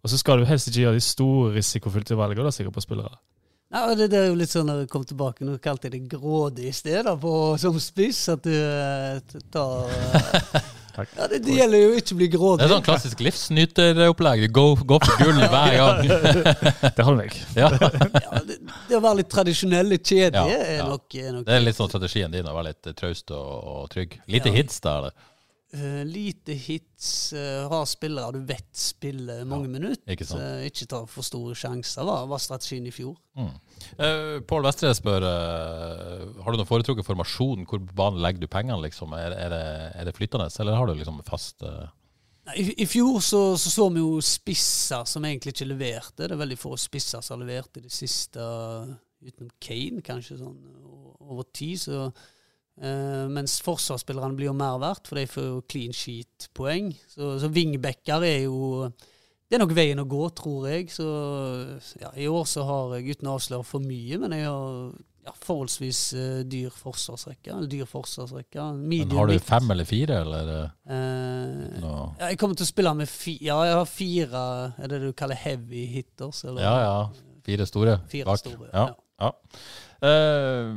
og 0.00 0.12
så 0.12 0.18
skal 0.20 0.40
du 0.40 0.48
helst 0.48 0.68
ikke 0.68 0.82
gjøre 0.82 0.98
de 0.98 1.04
store 1.04 1.54
risikofylte 1.54 2.18
valgene 2.18 2.44
da, 2.44 2.52
sikkert 2.52 2.76
på 2.76 2.84
spillere. 2.84 3.16
Nei, 3.70 3.84
og 3.86 3.96
det, 3.96 4.10
det 4.10 4.18
er 4.18 4.28
jo 4.28 4.36
litt 4.36 4.50
sånn 4.50 4.66
når 4.68 4.82
jeg 4.82 4.90
kom 4.92 5.06
tilbake, 5.06 5.46
nå 5.46 5.56
kalte 5.62 5.86
jeg 5.88 5.94
det 5.94 6.18
grådig 6.18 6.68
i 6.68 6.74
sted 6.74 7.04
da, 7.06 7.14
på, 7.20 7.32
som 7.62 7.78
spiss, 7.80 8.24
at 8.32 8.44
du 8.44 8.52
eh, 8.52 9.38
tar 9.54 9.92
eh, 9.94 10.70
Takk. 11.00 11.14
ja, 11.18 11.28
det, 11.32 11.40
det 11.46 11.56
gjelder 11.58 11.82
jo 11.82 11.90
ikke 12.00 12.14
å 12.14 12.18
bli 12.20 12.28
grådig. 12.36 12.60
Det 12.60 12.66
er 12.68 12.72
sånn 12.74 12.84
klassisk 12.86 13.22
livsnyteropplegg. 13.26 14.44
Gå, 14.54 14.64
gå 14.92 14.98
for 15.04 15.24
gull 15.24 15.40
hver 15.40 15.76
gang. 15.80 16.12
Det 17.00 17.06
holder 17.06 17.20
meg. 17.24 17.36
Ja. 17.56 17.70
Ja, 17.74 18.42
det, 18.46 18.58
det 18.90 18.98
å 18.98 19.02
være 19.04 19.20
litt 19.22 19.30
tradisjonell, 19.32 19.90
litt 19.94 20.04
kjedelig, 20.06 20.52
Ja, 20.54 20.60
er 20.70 20.78
ja. 20.82 20.86
nok, 20.90 21.16
er 21.16 21.32
nok 21.38 21.46
Det 21.48 21.56
er 21.56 21.64
litt 21.64 21.78
sånn 21.78 21.90
strategien 21.92 22.32
din 22.34 22.46
å 22.50 22.54
være 22.56 22.72
litt 22.72 22.90
traust 22.98 23.32
og, 23.34 23.50
og 23.74 23.90
trygg. 23.92 24.18
Lite 24.30 24.52
Ja. 24.52 24.56
hits 24.60 24.80
da, 24.84 24.96
eller? 25.02 25.26
Uh, 25.70 26.00
lite 26.02 26.56
hits, 26.58 27.30
uh, 27.30 27.68
ha 27.70 27.84
spillere 27.86 28.32
du 28.34 28.40
vet 28.48 28.66
spiller 28.74 29.44
mange 29.46 29.68
minutter. 29.70 30.02
ikke 30.10 30.26
sant. 30.26 30.42
ikke 30.66 30.88
ta 30.90 31.04
for 31.06 31.22
store 31.22 31.54
sjanser, 31.54 32.02
var, 32.08 32.24
var 32.26 32.42
strategien 32.42 32.88
i 32.90 32.94
fjor. 32.94 33.14
Mm. 33.38 33.52
Uh, 33.96 34.40
Pål 34.48 34.64
Vestre 34.66 34.90
spør 34.96 35.24
uh, 35.24 36.26
Har 36.42 36.52
du 36.52 36.60
noen 36.60 36.68
foretrukket 36.68 37.06
formasjon. 37.06 37.66
Hvor 37.68 37.82
på 37.82 37.96
banen 37.96 38.20
legger 38.24 38.44
du 38.44 38.50
pengene, 38.50 38.80
liksom? 38.84 39.14
Er, 39.16 39.36
er, 39.36 39.54
det, 39.54 39.62
er 40.00 40.08
det 40.08 40.16
flytende, 40.16 40.50
eller 40.62 40.78
har 40.78 40.90
du 40.90 40.94
liksom 40.98 41.20
fast 41.28 41.64
uh, 41.66 41.86
I, 42.54 42.66
I 42.82 42.88
fjor 42.88 43.20
så, 43.24 43.44
så 43.60 43.72
så 43.72 43.88
vi 43.94 44.02
jo 44.02 44.18
spisser 44.24 45.06
som 45.08 45.24
egentlig 45.28 45.54
ikke 45.54 45.70
leverte. 45.70 46.26
Det 46.26 46.34
er 46.34 46.42
veldig 46.42 46.60
få 46.60 46.74
spisser 46.80 47.24
som 47.24 47.38
har 47.38 47.46
levert 47.46 47.80
i 47.80 47.86
det 47.86 47.94
siste, 47.94 48.44
utenom 49.20 49.54
Kane, 49.62 50.04
kanskje, 50.04 50.40
sånn 50.42 50.60
over 51.30 51.48
tid. 51.54 51.80
Så, 51.86 52.10
Uh, 52.80 53.26
mens 53.28 53.58
forsvarsspillerne 53.60 54.38
blir 54.38 54.48
jo 54.48 54.56
mer 54.56 54.78
verdt, 54.80 55.10
for 55.10 55.18
de 55.18 55.26
får 55.28 55.44
jo 55.44 55.64
clean 55.68 55.92
sheet-poeng. 55.92 56.86
Så, 57.12 57.34
så 57.42 57.50
wingbacker 57.52 58.24
er 58.24 58.46
jo 58.46 58.86
Det 59.50 59.56
er 59.58 59.64
nok 59.64 59.72
veien 59.74 59.98
å 59.98 60.06
gå, 60.06 60.22
tror 60.38 60.68
jeg. 60.70 60.92
Så 60.94 61.04
ja, 61.98 62.12
i 62.14 62.28
år 62.30 62.44
så 62.46 62.62
har 62.68 62.92
jeg, 62.94 63.16
uten 63.16 63.26
å 63.26 63.32
avsløre 63.34 63.66
for 63.66 63.82
mye, 63.82 64.18
men 64.22 64.36
jeg 64.36 64.44
har 64.46 64.92
ja, 65.26 65.32
forholdsvis 65.42 66.02
uh, 66.14 66.42
dyr 66.46 66.70
forsvarsrekke. 66.70 67.50
Eller 67.50 67.66
dyr 67.72 67.88
forsvarsrekke. 67.90 68.68
Men 68.78 69.10
Har 69.18 69.26
du 69.26 69.34
fem 69.42 69.72
eller 69.74 69.88
fire, 69.88 70.20
eller 70.22 70.52
uh, 70.54 70.92
no. 71.82 71.94
ja, 72.20 72.28
jeg 72.30 72.38
kommer 72.38 72.60
til 72.60 72.68
å 72.68 72.70
spille 72.70 72.92
med 73.00 73.10
fi 73.10 73.34
Ja, 73.42 73.58
jeg 73.66 73.74
har 73.80 73.88
fire 73.90 74.42
Er 74.70 74.86
det 74.86 75.00
det 75.00 75.10
du 75.10 75.16
kaller 75.18 75.38
heavy 75.42 75.82
hitters? 75.96 76.44
Eller? 76.46 76.62
Ja 76.62 76.76
ja. 76.84 77.32
Fire 77.46 77.66
store 77.66 77.96
Fire 78.12 78.28
bak. 78.30 78.38
store, 78.44 78.68
Ja. 78.70 78.86
ja. 79.18 79.32
Uh, 80.00 80.70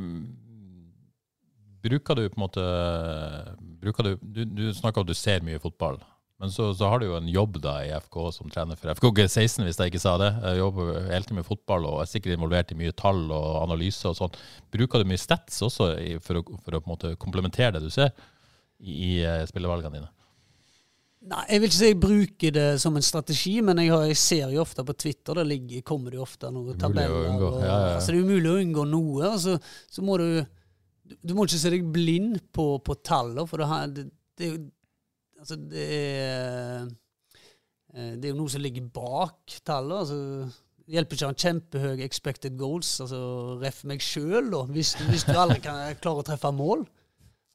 bruker 1.84 2.18
du 2.18 2.26
på 2.26 2.40
en 2.40 2.42
måte 2.42 2.66
bruker 3.80 4.10
Du, 4.10 4.18
du, 4.18 4.44
du 4.44 4.66
snakker 4.74 5.00
om 5.00 5.06
at 5.06 5.14
du 5.14 5.18
ser 5.18 5.46
mye 5.46 5.62
fotball. 5.62 6.02
Men 6.42 6.50
så, 6.50 6.72
så 6.74 6.88
har 6.90 6.98
du 6.98 7.06
jo 7.06 7.14
en 7.16 7.28
jobb 7.30 7.60
da 7.62 7.76
i 7.86 7.92
FK 7.94 8.16
som 8.34 8.48
trener 8.50 8.76
for 8.76 8.90
FK 8.96 9.06
G16, 9.20 9.62
hvis 9.68 9.78
jeg 9.78 9.92
ikke 9.92 10.00
sa 10.02 10.16
det. 10.18 10.32
Jeg 10.42 10.58
jobber 10.58 10.88
hele 11.06 11.22
tiden 11.22 11.38
med 11.38 11.46
fotball 11.46 11.86
og 11.86 12.00
er 12.02 12.10
sikkert 12.10 12.34
involvert 12.34 12.72
i 12.74 12.78
mye 12.80 12.94
tall 12.98 13.22
og 13.30 13.60
analyse 13.62 14.08
og 14.10 14.16
sånn. 14.18 14.34
Bruker 14.74 15.00
du 15.04 15.08
mye 15.12 15.22
stats 15.22 15.62
også 15.64 15.92
i, 16.02 16.16
for, 16.24 16.40
å, 16.42 16.58
for 16.64 16.74
å 16.76 16.82
på 16.82 16.90
en 16.90 16.94
måte 16.96 17.12
komplementere 17.22 17.76
det 17.78 17.84
du 17.86 17.94
ser 17.94 18.10
i, 18.82 18.90
i 18.90 19.12
eh, 19.22 19.44
spillevalgene 19.48 19.94
dine? 20.00 20.10
Nei, 21.24 21.40
jeg 21.54 21.62
vil 21.62 21.70
ikke 21.70 21.78
si 21.78 21.86
jeg 21.88 22.00
bruker 22.02 22.52
det 22.58 22.66
som 22.82 22.98
en 22.98 23.06
strategi, 23.06 23.54
men 23.64 23.78
jeg, 23.80 23.94
har, 23.94 24.02
jeg 24.10 24.18
ser 24.20 24.50
jo 24.52 24.60
ofte 24.66 24.84
på 24.84 24.98
Twitter, 25.06 25.38
der 25.38 25.46
ligger, 25.48 25.86
kommer 25.86 26.12
det 26.12 26.18
jo 26.18 26.26
ofte 26.26 26.50
noen 26.52 26.76
tabeller. 26.82 27.30
Og, 27.38 27.60
ja, 27.62 27.70
ja. 27.70 27.78
Altså, 27.94 28.10
det 28.12 28.18
er 28.18 28.26
umulig 28.26 28.50
å 28.50 28.58
unngå 28.60 28.84
noe. 28.90 29.30
Altså, 29.30 29.54
så 29.88 30.04
må 30.04 30.18
du 30.20 30.26
du- 31.24 31.32
må 31.36 31.46
ikke 31.46 31.62
se 31.62 31.70
deg 31.72 31.86
blind 31.94 32.42
på, 32.52 32.66
på 32.84 32.98
tallene, 33.06 33.46
for 33.48 33.60
det, 33.62 33.70
det, 33.96 34.04
det, 34.40 34.50
altså, 35.44 35.58
det 35.70 35.86
er 36.00 36.84
eh, 37.94 38.12
Det 38.18 38.28
er 38.28 38.32
jo 38.32 38.40
noe 38.40 38.52
som 38.52 38.64
ligger 38.64 38.88
bak 38.94 39.58
tallet. 39.66 40.04
Altså, 40.04 40.64
det 40.84 40.98
hjelper 40.98 41.16
ikke 41.16 41.28
å 41.28 41.32
ha 41.32 41.40
kjempehøy 41.46 42.04
expected 42.04 42.58
goals. 42.60 42.96
altså 43.04 43.22
Ref 43.62 43.84
meg 43.88 44.04
sjøl. 44.04 44.52
Hvis, 44.74 44.96
hvis 45.08 45.26
du 45.28 45.34
aldri 45.36 45.60
kan 45.64 45.80
klare 46.02 46.24
å 46.24 46.26
treffe 46.26 46.52
mål. 46.54 46.86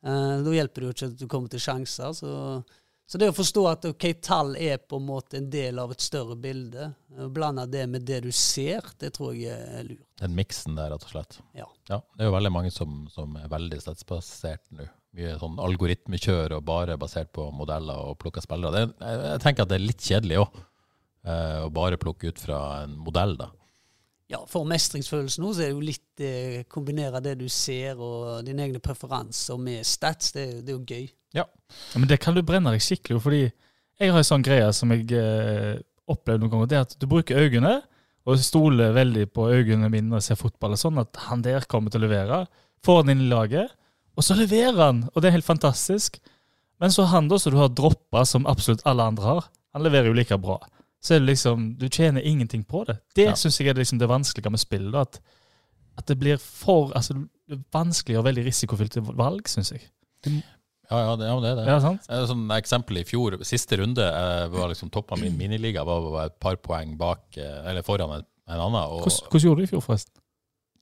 Eh, 0.06 0.36
da 0.46 0.54
hjelper 0.56 0.82
det 0.82 0.88
jo 0.88 0.96
ikke 0.96 1.10
at 1.12 1.18
du 1.20 1.26
kommer 1.30 1.52
til 1.52 1.64
sjanser. 1.64 2.14
Så, 2.18 2.32
så 3.10 3.22
det 3.22 3.32
å 3.32 3.36
forstå 3.36 3.66
at 3.70 3.90
ok, 3.90 4.06
tall 4.24 4.54
er 4.58 4.80
på 4.82 5.00
en 5.02 5.08
måte 5.10 5.40
en 5.42 5.50
del 5.52 5.82
av 5.82 5.92
et 5.94 6.04
større 6.04 6.38
bilde, 6.40 6.92
og 7.18 7.34
blande 7.36 7.66
det 7.70 7.86
med 7.92 8.06
det 8.08 8.22
du 8.28 8.32
ser, 8.36 8.86
det 9.02 9.12
tror 9.18 9.34
jeg 9.38 9.58
er 9.58 9.88
lurt. 9.88 10.06
Den 10.22 10.38
miksen 10.38 10.78
der, 10.78 10.94
rett 10.94 11.08
og 11.08 11.14
slett. 11.16 11.40
Ja. 11.58 11.68
Det 11.90 12.22
er 12.22 12.30
jo 12.30 12.38
veldig 12.38 12.54
mange 12.54 12.72
som, 12.74 13.04
som 13.12 13.36
er 13.42 13.50
veldig 13.52 13.82
statsbasert 13.82 14.66
nå. 14.78 14.88
Mye 15.18 15.38
sånn 15.42 15.58
algoritmekjør 15.58 16.58
og 16.60 16.66
bare 16.68 16.98
basert 17.02 17.32
på 17.34 17.48
modeller 17.56 18.12
og 18.12 18.20
plukka 18.22 18.44
spillere. 18.46 18.86
Det, 18.86 19.08
jeg, 19.08 19.22
jeg 19.26 19.44
tenker 19.46 19.66
at 19.66 19.72
det 19.72 19.80
er 19.80 19.88
litt 19.88 20.04
kjedelig 20.06 20.44
òg, 20.44 20.60
å 21.30 21.72
bare 21.74 21.98
plukke 22.00 22.30
ut 22.30 22.40
fra 22.40 22.60
en 22.84 22.94
modell, 23.02 23.34
da. 23.40 23.50
Ja, 24.30 24.44
For 24.46 24.68
mestringsfølelsen 24.70 25.42
nå, 25.42 25.52
så 25.58 25.64
er 25.64 25.72
det 25.72 25.74
jo 25.74 25.82
litt 25.82 26.22
eh, 26.22 26.60
kombinere 26.70 27.22
det 27.26 27.34
du 27.40 27.48
ser 27.50 27.98
og 27.98 28.44
dine 28.46 28.68
egne 28.68 28.82
preferanser 28.84 29.58
med 29.58 29.88
stats. 29.90 30.36
Det, 30.36 30.44
det 30.62 30.70
er 30.70 30.78
jo 30.78 30.86
gøy. 30.86 31.08
Ja, 31.34 31.48
men 31.98 32.06
det 32.10 32.20
kan 32.22 32.38
du 32.38 32.44
brenne 32.46 32.76
deg 32.76 32.84
skikkelig 32.86 33.18
jo, 33.18 33.24
fordi 33.26 33.42
jeg 33.48 34.14
har 34.14 34.22
en 34.22 34.28
sånn 34.28 34.46
greie 34.46 34.68
som 34.78 34.94
jeg 34.94 35.10
eh, 35.18 35.82
opplevde 36.10 36.44
noen 36.44 36.54
ganger. 36.54 36.70
Det 36.70 36.78
er 36.78 36.86
at 36.86 36.94
du 37.02 37.08
bruker 37.10 37.42
øynene, 37.42 37.80
og 38.30 38.38
stoler 38.46 38.94
veldig 38.94 39.26
på 39.34 39.48
øynene 39.50 39.90
mine 39.90 40.12
når 40.12 40.22
jeg 40.22 40.28
ser 40.28 40.42
fotball. 40.44 40.76
og 40.78 40.82
Sånn 40.84 41.02
at 41.02 41.18
han 41.26 41.42
der 41.42 41.66
kommer 41.72 41.90
til 41.90 42.04
å 42.04 42.06
levere. 42.06 42.44
Får 42.86 43.02
han 43.02 43.16
inn 43.16 43.26
i 43.26 43.32
laget, 43.32 43.74
og 44.20 44.26
så 44.28 44.36
leverer 44.36 44.76
han! 44.84 45.06
Og 45.14 45.22
det 45.24 45.30
er 45.32 45.38
helt 45.38 45.48
fantastisk. 45.48 46.20
Men 46.80 46.92
så 46.96 47.06
han 47.12 47.28
da, 47.32 47.40
som 47.40 47.56
du 47.56 47.60
har 47.60 47.72
droppa, 47.76 48.26
som 48.28 48.46
absolutt 48.48 48.84
alle 48.88 49.04
andre 49.12 49.26
har, 49.26 49.48
han 49.76 49.84
leverer 49.86 50.12
jo 50.12 50.16
like 50.18 50.38
bra. 50.44 50.58
Så 51.04 51.16
er 51.16 51.22
det 51.24 51.30
liksom, 51.34 51.66
du 51.80 51.88
tjener 51.88 52.24
ingenting 52.28 52.64
på 52.68 52.84
det. 52.88 52.98
Det 53.16 53.30
Ja. 53.30 53.36
synes 53.40 53.58
jeg 53.60 53.72
er 53.72 53.80
liksom 53.80 54.00
det 54.00 54.08
vanskelige 54.12 54.52
med 54.52 54.60
spill. 54.60 54.90
At, 55.00 55.20
at 55.98 56.06
det 56.12 56.18
blir 56.20 56.38
for 56.40 56.92
altså, 56.96 57.16
vanskelig 57.72 58.18
og 58.20 58.26
veldig 58.28 58.46
risikofylte 58.48 59.04
valg, 59.16 59.48
syns 59.48 59.72
jeg. 59.76 59.88
Ja, 60.90 61.00
ja, 61.06 61.16
det, 61.16 61.28
ja, 61.30 61.36
det 61.44 61.50
er 61.52 61.56
det. 61.60 61.66
Ja, 61.70 61.80
sant? 61.84 62.08
Sånn 62.32 62.48
eksempel 62.56 62.98
i 63.00 63.06
fjor, 63.08 63.38
siste 63.48 63.78
runde 63.80 64.04
eh, 64.04 64.48
var 64.52 64.72
liksom 64.72 64.90
toppa 64.92 65.16
min 65.22 65.38
miniliga, 65.38 65.84
var 65.88 66.02
var 66.12 66.32
et 66.32 66.40
par 66.42 66.58
poeng 66.64 66.96
bak, 67.00 67.28
eh, 67.38 67.60
eller 67.70 67.86
foran 67.86 68.16
en, 68.18 68.26
en 68.50 68.60
annen. 68.66 68.82
Og 68.90 69.04
Hvordan, 69.06 69.28
hvordan 69.30 69.46
gjorde 69.48 69.62
du 69.62 69.68
i 69.68 69.72
fjor, 69.72 69.84
forresten? 69.86 70.19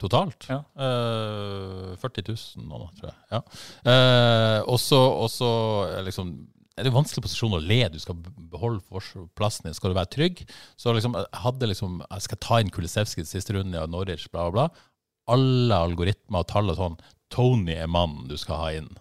Totalt 0.01 0.47
Ja. 0.49 0.61
Uh, 0.77 1.95
40 2.01 2.27
000 2.29 2.67
nå, 2.67 2.83
tror 2.99 3.09
jeg. 3.09 3.17
Ja. 3.31 3.41
Uh, 3.87 4.59
og 4.69 4.79
så 4.81 5.49
eh, 5.87 6.03
liksom 6.07 6.35
er 6.77 6.85
det 6.85 6.91
en 6.91 6.99
vanskelig 6.99 7.23
posisjon 7.25 7.55
å 7.57 7.61
le. 7.63 7.79
Du 7.89 7.97
skal 7.97 8.19
beholde 8.51 9.01
plassen 9.37 9.65
din. 9.65 9.73
Skal 9.73 9.91
du 9.91 9.97
være 9.97 10.11
trygg? 10.13 10.43
Så 10.77 10.93
liksom, 10.93 11.15
jeg 11.17 11.41
hadde 11.41 11.69
liksom 11.71 12.03
Jeg 12.05 12.25
skal 12.27 12.39
ta 12.43 12.59
inn 12.61 12.69
Kulisevskij 12.73 13.23
i 13.23 13.31
siste 13.31 13.55
runde 13.55 13.81
av 13.81 13.89
Norwich, 13.89 14.27
bla, 14.29 14.45
bla, 14.45 14.67
bla. 14.67 14.85
Alle 15.33 15.79
algoritmer 15.87 16.45
og 16.45 16.51
tall 16.51 16.69
og 16.69 16.77
sånn. 16.77 16.99
Tony 17.33 17.73
er 17.73 17.89
mannen 17.89 18.29
du 18.29 18.37
skal 18.37 18.61
ha 18.61 18.69
inn. 18.77 18.91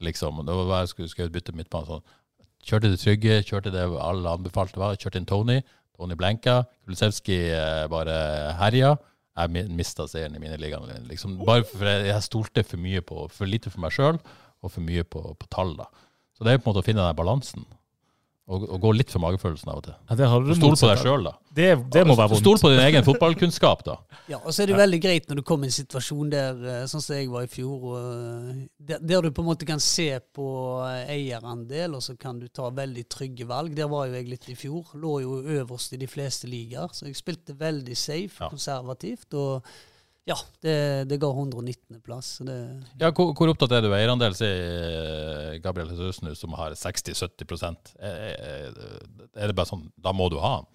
Liksom. 0.00 0.40
Det 0.48 0.56
var 0.56 0.80
jeg 0.80 0.94
skulle, 0.94 1.12
skulle 1.12 1.34
bytte 1.34 1.54
midtbane 1.58 1.90
sånn. 1.90 2.16
Kjørte 2.64 2.92
det 2.92 3.02
trygge, 3.02 3.36
kjørte 3.44 3.74
det 3.74 3.84
alle 4.00 4.34
anbefalte 4.38 4.80
var. 4.80 4.96
Kjørte 4.96 5.20
inn 5.20 5.28
Tony. 5.28 5.60
Tony 6.00 6.16
blenka. 6.16 6.62
Kulisevskij 6.86 7.52
eh, 7.52 7.84
bare 7.92 8.16
herja. 8.62 8.96
Jeg 9.38 9.50
mi- 9.54 9.68
mista 9.78 10.06
seieren 10.10 10.34
i 10.36 10.40
mine 10.42 10.56
ligaer. 10.58 11.00
Liksom, 11.06 11.38
bare 11.46 11.62
for 11.64 11.84
jeg, 11.86 12.06
jeg 12.10 12.22
stolte 12.26 12.64
for 12.66 12.76
mye 12.82 13.00
på 13.00 13.28
For 13.30 13.46
lite 13.46 13.70
for 13.70 13.80
meg 13.80 13.92
sjøl, 13.94 14.18
og 14.62 14.70
for 14.74 14.80
mye 14.84 15.04
på, 15.04 15.22
på 15.38 15.46
tall. 15.50 15.76
da. 15.78 15.86
Så 16.36 16.44
det 16.44 16.52
er 16.52 16.58
på 16.58 16.68
en 16.68 16.74
måte 16.74 16.82
å 16.82 16.86
finne 16.88 17.04
den 17.06 17.16
balansen. 17.16 17.64
Og, 18.50 18.64
og 18.66 18.80
gå 18.82 18.90
litt 18.98 19.12
for 19.12 19.22
magefølelsen 19.22 19.68
av 19.70 19.76
og 19.78 19.84
til. 19.86 19.94
Ja, 20.10 20.14
det 20.18 20.26
har 20.26 20.42
du 20.42 20.48
Stol 20.58 20.72
på 20.74 20.88
deg 20.90 20.98
sjøl, 21.04 21.26
da. 21.28 21.32
Det, 21.54 21.66
det 21.94 22.02
må 22.08 22.16
være 22.18 22.32
vondt. 22.32 22.42
Stol 22.42 22.58
på 22.58 22.70
din 22.72 22.80
egen 22.82 23.04
fotballkunnskap, 23.06 23.84
da. 23.86 23.94
Ja, 24.30 24.38
og 24.46 24.54
så 24.54 24.62
er 24.62 24.70
det 24.70 24.76
veldig 24.78 24.98
greit 25.02 25.24
når 25.30 25.40
du 25.40 25.42
kommer 25.46 25.66
i 25.66 25.70
en 25.70 25.74
situasjon 25.74 26.28
der, 26.30 26.58
eh, 26.70 26.82
sånn 26.90 27.02
som 27.02 27.16
jeg 27.16 27.30
var 27.30 27.46
i 27.46 27.50
fjor, 27.50 27.86
og, 27.90 27.96
eh, 28.04 28.60
der, 28.90 29.00
der 29.02 29.26
du 29.26 29.30
på 29.34 29.42
en 29.42 29.48
måte 29.48 29.66
kan 29.66 29.82
se 29.82 30.06
på 30.34 30.46
eierandel, 31.10 31.96
og 31.98 32.02
så 32.04 32.14
kan 32.18 32.38
du 32.38 32.46
ta 32.48 32.68
veldig 32.74 33.04
trygge 33.10 33.46
valg. 33.50 33.74
Der 33.78 33.90
var 33.90 34.06
jo 34.10 34.14
jeg 34.18 34.28
litt 34.30 34.48
i 34.52 34.56
fjor. 34.58 34.92
Lå 35.02 35.14
jo 35.24 35.38
øverst 35.58 35.94
i 35.94 36.00
de 36.02 36.10
fleste 36.10 36.50
ligaer, 36.50 36.90
så 36.94 37.06
jeg 37.08 37.18
spilte 37.18 37.56
veldig 37.58 37.96
safe, 37.98 38.36
Ja. 38.40 38.48
konservativt. 38.50 39.34
og 39.34 39.62
Ja, 40.30 40.36
det, 40.62 40.74
det 41.10 41.18
ga 41.18 41.30
119.-plass. 41.32 42.28
Ja, 43.00 43.10
hvor, 43.10 43.32
hvor, 43.34 43.50
opptatt 43.50 43.72
er 43.74 43.82
du 43.82 43.88
av 43.90 43.96
eierandel, 43.98 44.36
sier 44.38 45.56
Gabriel 45.64 45.90
Jesus 45.90 46.20
nå, 46.22 46.36
som 46.38 46.54
har 46.58 46.76
60-70 46.78 47.96
er, 47.98 48.70
er 49.34 49.50
det 49.50 49.56
bare 49.58 49.70
sånn, 49.72 49.88
Da 49.98 50.14
må 50.14 50.28
du 50.30 50.38
ha 50.42 50.60
han? 50.60 50.70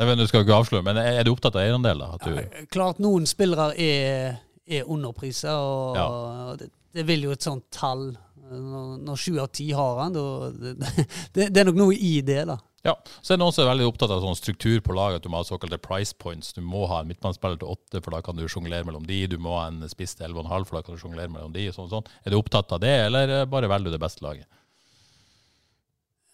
Jeg 0.00 0.08
vet, 0.08 0.20
du 0.22 0.28
skal 0.30 0.46
ikke 0.46 0.60
avsløre, 0.62 0.86
men 0.86 1.00
Er 1.02 1.26
du 1.26 1.32
opptatt 1.34 1.58
av 1.58 1.64
eierandel? 1.64 2.04
Ja, 2.06 2.64
klart 2.72 3.02
noen 3.02 3.26
spillere 3.28 3.72
er, 3.74 4.38
er 4.64 4.88
underpriser, 4.88 5.58
og, 5.58 5.98
ja. 5.98 6.54
det, 6.60 6.70
det, 6.94 7.06
vil 7.10 7.26
jo 7.26 7.34
et 7.34 7.44
sånt 7.44 7.66
tall 7.74 8.06
Når 8.46 9.20
sju 9.20 9.34
av 9.42 9.50
ti 9.52 9.68
har 9.76 10.04
han, 10.04 10.14
det, 10.14 10.76
det, 11.34 11.50
det, 11.50 11.58
er 11.60 11.68
nok 11.68 11.82
noe 11.82 11.98
i 11.98 12.20
det. 12.24 12.44
da. 12.48 12.60
Ja, 12.82 12.94
så 13.20 13.34
er 13.34 13.36
det 13.36 13.42
noen 13.42 13.52
som 13.52 13.66
er 13.66 13.74
veldig 13.74 13.86
opptatt 13.90 14.12
av 14.14 14.22
sånn 14.24 14.38
struktur 14.38 14.78
på 14.84 14.94
laget. 14.96 15.20
At 15.20 15.26
du 15.26 15.32
må 15.32 15.42
ha 15.42 15.44
såkalte 15.44 15.76
price 15.84 16.16
points. 16.16 16.54
Du 16.56 16.62
må 16.64 16.86
ha 16.88 17.02
en 17.02 17.10
midtbanespiller 17.10 17.60
til 17.60 17.74
åtte, 17.74 18.00
for 18.00 18.16
da 18.16 18.22
kan 18.24 18.38
du 18.38 18.46
sjonglere 18.48 18.86
mellom 18.88 19.04
de. 19.08 19.18
Du 19.28 19.36
må 19.42 19.58
ha 19.58 19.66
en 19.68 19.84
spiss 19.92 20.16
til 20.16 20.28
elleve 20.28 20.40
og 20.40 20.46
en 20.46 20.54
halv, 20.54 20.68
for 20.68 20.78
da 20.78 20.86
kan 20.86 20.96
du 20.96 21.02
sjonglere 21.02 21.32
mellom 21.32 21.52
de. 21.52 21.66
Sånn, 21.76 21.90
sånn. 21.92 22.08
Er 22.24 22.32
du 22.32 22.38
opptatt 22.40 22.72
av 22.72 22.80
det, 22.80 22.94
eller 23.10 23.44
bare 23.52 23.68
velger 23.68 23.92
du 23.92 23.98
det 23.98 24.02
beste 24.02 24.24
laget? 24.24 24.48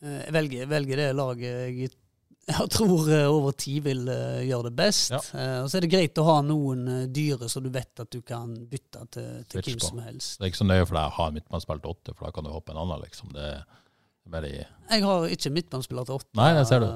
Eh, 0.05 0.21
jeg 0.29 0.35
velger, 0.37 0.69
velger 0.71 1.03
det 1.03 1.13
laget 1.17 1.49
jeg 1.49 1.95
jeg 2.53 2.71
tror 2.71 3.09
eh, 3.11 3.25
over 3.27 3.57
tid 3.59 3.81
vil 3.83 4.05
gjøre 4.47 4.69
det 4.69 4.77
best. 4.79 5.17
Ja. 5.17 5.19
Og 5.65 5.67
så 5.67 5.81
er 5.81 5.83
det 5.83 5.91
greit 5.91 6.21
å 6.23 6.29
ha 6.29 6.37
noen 6.47 7.09
dyre 7.11 7.49
så 7.51 7.59
du 7.59 7.73
vet 7.75 8.05
at 8.05 8.13
du 8.13 8.21
kan 8.23 8.53
bytte 8.71 9.03
til, 9.17 9.33
til 9.51 9.67
hvem 9.67 9.83
som 9.83 9.99
helst. 10.05 10.37
Det 10.39 10.47
er 10.47 10.53
ikke 10.53 10.61
så 10.61 10.69
nøye 10.69 10.85
for 10.87 10.95
deg 10.95 11.11
å 11.11 11.17
ha 11.17 11.27
en 11.27 11.41
midtbanespiller 11.41 11.83
til 11.83 11.97
åtte, 11.97 12.15
for 12.15 12.29
da 12.29 12.31
kan 12.37 12.47
du 12.47 12.53
hoppe 12.55 12.71
en 12.71 12.79
annen. 12.85 13.03
liksom. 13.03 13.35
Det 13.35 13.49
er 13.49 13.67
bare 14.33 14.53
Jeg 14.53 15.05
har 15.05 15.29
ikke 15.33 15.53
midtbanespiller 15.55 16.07
til 16.07 16.21
åtte 16.21 16.39
Nei, 16.39 16.53
det 16.57 16.65
ser 16.69 16.83
du. 16.83 16.89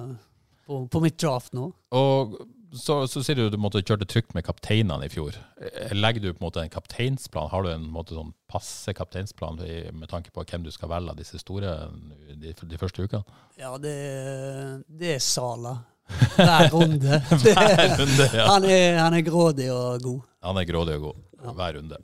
På, 0.66 0.80
på, 0.90 1.02
mitt 1.02 1.18
draft 1.20 1.54
nå. 1.56 1.70
Og 1.96 2.36
så, 2.78 3.00
så 3.10 3.22
sier 3.26 3.38
du 3.38 3.50
du 3.50 3.58
måtte 3.58 3.82
kjørte 3.82 4.06
trygt 4.06 4.34
med 4.36 4.44
kapteinene 4.46 5.08
i 5.08 5.10
fjor. 5.10 5.34
Legger 5.96 6.22
du 6.22 6.28
på 6.30 6.38
en 6.38 6.46
måte 6.46 6.62
en 6.62 6.70
kapteinsplan? 6.70 7.50
Har 7.50 7.66
du 7.66 7.72
en 7.72 7.88
måte 7.90 8.14
sånn 8.14 8.30
passe 8.50 8.94
kapteinsplan 8.94 9.58
med 9.58 10.10
tanke 10.10 10.30
på 10.34 10.44
hvem 10.46 10.66
du 10.66 10.70
skal 10.74 10.92
velge 10.92 11.14
av 11.14 11.18
disse 11.18 11.40
store 11.42 11.74
de, 12.30 12.54
de 12.54 12.80
første 12.80 13.02
ukene? 13.02 13.40
Ja, 13.58 13.74
det, 13.82 13.96
det 14.86 15.16
er 15.16 15.24
Sala. 15.24 15.80
Hver 16.36 16.70
runde. 16.70 17.20
Hver 17.42 17.96
runde 17.98 18.28
ja. 18.34 18.46
han, 18.46 18.64
er, 18.64 18.98
han, 18.98 19.14
er, 19.14 19.26
grådig 19.26 19.70
og 19.72 20.02
god. 20.02 20.20
Han 20.40 20.56
er 20.56 20.68
grådig 20.68 20.96
og 20.96 21.10
god 21.10 21.26
hver 21.56 21.76
runde. 21.76 21.96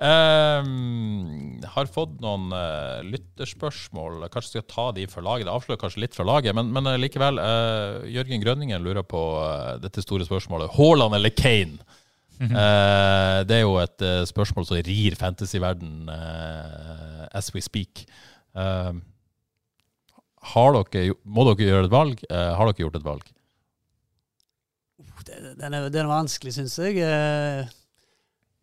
Um, 0.00 1.60
har 1.74 1.88
fått 1.92 2.18
noen 2.20 2.52
uh, 2.52 3.00
lytterspørsmål. 3.04 4.24
Kanskje 4.32 4.58
skal 4.58 4.66
ta 4.68 4.86
de 4.96 5.06
for 5.10 5.24
laget. 5.24 5.48
Det 5.48 5.54
avslører 5.54 5.80
kanskje 5.80 6.04
litt 6.04 6.16
fra 6.16 6.26
laget, 6.28 6.56
men, 6.56 6.72
men 6.72 6.88
uh, 6.88 6.96
likevel. 7.00 7.40
Uh, 7.40 8.08
Jørgen 8.08 8.44
Grønningen 8.44 8.84
lurer 8.84 9.04
på 9.04 9.22
dette 9.80 10.04
store 10.04 10.28
spørsmålet. 10.28 10.72
Haaland 10.76 11.16
eller 11.16 11.32
Kane? 11.32 11.80
Mm 12.40 12.48
-hmm. 12.48 13.44
det 13.44 13.56
er 13.56 13.60
jo 13.60 13.76
et 13.76 14.28
spørsmål 14.28 14.66
som 14.66 14.76
rir 14.76 15.14
fantasyverden 15.14 16.08
as 17.32 17.54
we 17.54 17.60
speak. 17.60 18.06
Ehm, 18.56 19.02
har 20.42 20.72
dere, 20.72 21.14
må 21.24 21.44
dere 21.44 21.68
gjøre 21.68 21.84
et 21.84 21.90
valg? 21.90 22.24
har 22.30 22.64
dere 22.66 22.80
gjort 22.80 22.96
et 22.96 23.04
valg? 23.04 23.22
Den 25.58 25.76
er, 25.76 25.90
den 25.92 26.04
er 26.04 26.10
vanskelig, 26.10 26.54
syns 26.56 26.78
jeg. 26.80 27.02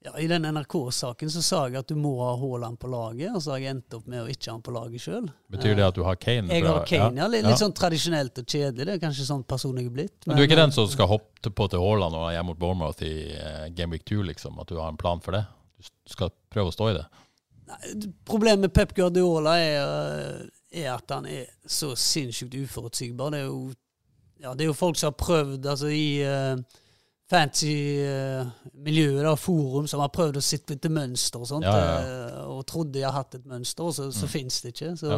Ja, 0.07 0.19
I 0.19 0.27
den 0.27 0.45
NRK-saken 0.45 1.31
så 1.31 1.41
sa 1.43 1.61
jeg 1.67 1.79
at 1.81 1.89
du 1.89 1.97
må 1.99 2.13
ha 2.21 2.29
Haaland 2.39 2.77
på 2.79 2.87
laget, 2.91 3.33
og 3.35 3.41
så 3.43 3.55
har 3.55 3.63
jeg 3.63 3.73
endt 3.75 3.95
opp 3.97 4.05
med 4.07 4.21
å 4.23 4.29
ikke 4.31 4.47
ha 4.47 4.55
han 4.55 4.63
på 4.63 4.73
laget 4.75 5.03
sjøl. 5.03 5.25
Betyr 5.51 5.75
det 5.79 5.83
at 5.87 5.97
du 5.97 6.03
har 6.05 6.19
Kane? 6.21 6.47
Jeg 6.53 6.63
har 6.67 6.85
Kane, 6.87 7.19
ja. 7.19 7.27
Litt, 7.31 7.47
litt 7.47 7.59
sånn 7.59 7.75
tradisjonelt 7.75 8.39
og 8.39 8.47
kjedelig. 8.47 8.85
Det 8.87 8.95
er 8.95 9.01
kanskje 9.01 9.25
sånn 9.27 9.43
person 9.49 9.75
jeg 9.79 9.89
er 9.89 9.95
blitt. 9.97 10.15
Men, 10.21 10.31
men, 10.31 10.39
du 10.39 10.43
er 10.45 10.49
ikke 10.51 10.59
den 10.61 10.75
som 10.75 10.87
skal 10.91 11.09
hoppe 11.11 11.51
på 11.51 11.69
til 11.73 11.83
Haaland 11.83 12.19
og 12.19 12.29
hjemme 12.31 12.53
mot 12.53 12.61
Bournemouth 12.61 13.03
i 13.03 13.15
Game 13.75 13.97
Week 13.97 14.05
2, 14.07 14.21
liksom? 14.29 14.61
At 14.63 14.71
du 14.71 14.77
har 14.79 14.93
en 14.93 15.01
plan 15.01 15.23
for 15.23 15.35
det? 15.35 15.43
Du 15.81 16.13
skal 16.13 16.31
prøve 16.53 16.71
å 16.71 16.77
stå 16.77 16.91
i 16.93 16.97
det? 17.01 17.07
Nei, 17.67 18.11
problemet 18.27 18.67
med 18.67 18.75
Pep 18.77 18.93
Guardiola 18.95 19.57
er, 19.59 19.81
eh, 19.81 20.85
er 20.85 20.93
at 20.93 21.11
han 21.11 21.27
er 21.27 21.49
så 21.67 21.91
sinnssykt 21.99 22.55
uforutsigbar. 22.55 23.33
Det 23.35 23.43
er 23.43 23.49
jo, 23.49 23.73
ja, 24.43 24.53
det 24.53 24.63
er 24.65 24.69
jo 24.69 24.77
folk 24.77 24.97
som 24.99 25.07
har 25.11 25.17
prøvd 25.19 25.65
altså 25.73 25.87
i 25.93 26.21
uh, 26.23 26.55
fancy-miljøet, 27.31 29.25
og 29.27 29.39
forum, 29.39 29.87
som 29.89 29.99
har 30.03 30.11
prøvd 30.15 30.37
å 30.39 30.43
sitte 30.43 30.73
etter 30.77 30.91
mønster 30.93 31.39
og 31.43 31.47
sånt, 31.49 31.67
ja, 31.67 31.77
ja, 31.77 31.95
uh, 31.99 32.57
og 32.57 32.65
trodde 32.69 32.93
de 32.99 33.05
har 33.05 33.15
hatt 33.17 33.35
et 33.39 33.47
mønster, 33.49 33.83
og 33.87 33.93
så, 33.97 34.03
så 34.15 34.25
mm. 34.27 34.33
fins 34.35 34.61
det 34.63 34.69
ikke. 34.75 34.91
Så 35.01 35.09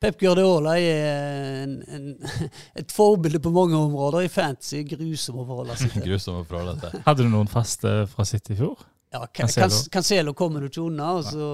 Pep 0.00 0.16
Guardiola 0.20 0.78
er 0.80 1.62
en, 1.62 1.74
en, 1.92 2.14
et 2.80 2.92
forbilde 2.92 3.40
på 3.44 3.52
mange 3.52 3.76
områder. 3.76 4.24
I 4.24 4.32
fantasy 4.32 4.80
grusom 4.88 5.42
å 5.42 5.44
forholde 5.48 5.76
seg 5.76 5.92
til. 5.98 6.06
grusom 6.08 6.40
å 6.40 6.46
forholde 6.48 6.78
til. 6.86 7.02
Hadde 7.04 7.26
du 7.26 7.30
noen 7.32 7.50
faste 7.50 7.90
fra 8.08 8.24
City 8.28 8.56
i 8.56 8.60
fjor? 8.62 8.80
Ja, 9.12 9.26
Cancelo. 9.34 9.82
Cancelo 9.92 10.34
kommer 10.38 10.64
du 10.64 10.70
ikke 10.70 10.86
unna. 10.86 11.12
Så 11.26 11.50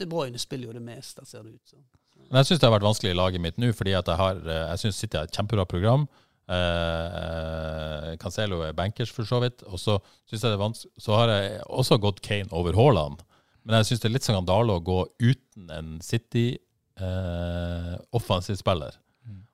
De 0.00 0.08
Bruyne 0.10 0.40
spiller 0.42 0.70
jo 0.70 0.74
det 0.74 0.82
meste, 0.82 1.22
ser 1.28 1.44
det 1.44 1.54
ut 1.54 1.70
som. 1.70 1.84
Men 2.30 2.38
jeg 2.40 2.46
syns 2.46 2.60
det 2.62 2.68
har 2.68 2.76
vært 2.76 2.86
vanskelig 2.86 3.10
i 3.10 3.18
laget 3.18 3.42
mitt 3.42 3.56
nå, 3.58 3.68
fordi 3.74 3.90
jeg 3.96 4.04
eh, 4.06 4.70
jeg 4.70 4.78
synes 4.84 5.00
City 5.02 5.16
har 5.18 5.26
et 5.26 5.36
kjempebra 5.36 5.64
program. 5.66 6.02
Eh, 6.50 8.10
Cancelo 8.22 8.58
er 8.66 8.78
bankers, 8.78 9.12
for 9.14 9.24
så 9.26 9.38
vidt. 9.42 9.58
Og 9.66 9.78
så 9.82 9.94
synes 10.28 10.42
jeg 10.42 10.50
det 10.50 10.58
er 10.58 10.64
vanskelig 10.64 10.92
Så 11.02 11.10
har 11.18 11.26
jeg 11.34 11.44
også 11.66 11.94
gått 12.02 12.22
Kane 12.22 12.52
over 12.52 12.72
Haaland. 12.78 13.16
Men 13.64 13.72
jeg 13.78 13.86
syns 13.90 14.00
det 14.02 14.08
er 14.08 14.16
litt 14.16 14.28
skandale 14.28 14.70
å 14.72 14.84
gå 14.84 15.00
uten 15.20 15.64
en 15.74 15.88
City-offensiv 16.04 18.56
eh, 18.56 18.62
spiller. 18.62 18.92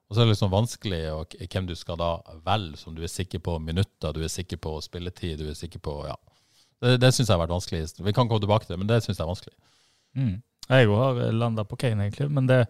Og 0.07 0.15
så 0.15 0.19
er 0.21 0.25
det 0.29 0.35
liksom 0.37 0.53
vanskelig 0.53 1.03
og, 1.11 1.33
hvem 1.51 1.67
du 1.67 1.75
skal 1.75 1.97
da 1.99 2.23
velge, 2.47 2.79
som 2.79 2.95
du 2.95 3.03
er 3.03 3.11
sikker 3.11 3.41
på 3.43 3.59
minutter, 3.59 4.15
du 4.15 4.23
er 4.23 4.31
sikker 4.31 4.55
på 4.63 4.79
spilletid, 4.85 5.35
du 5.41 5.49
er 5.51 5.59
sikker 5.59 5.83
på 5.83 6.07
Ja. 6.07 6.15
Det, 6.77 7.01
det 7.01 7.09
syns 7.15 7.31
jeg 7.31 7.35
har 7.35 7.41
vært 7.41 7.55
vanskelig. 7.55 7.89
Vi 8.05 8.13
kan 8.13 8.29
komme 8.29 8.43
tilbake 8.45 8.67
til 8.67 8.75
det, 8.75 8.81
men 8.83 8.91
det 8.91 8.99
syns 9.03 9.17
jeg 9.17 9.25
er 9.25 9.33
vanskelig. 9.33 9.57
Mm. 10.17 10.43
Jeg 10.69 10.91
har 10.91 11.19
landa 11.33 11.65
på 11.65 11.79
Kane, 11.81 12.09
egentlig. 12.09 12.29
Men 12.35 12.49
det, 12.51 12.61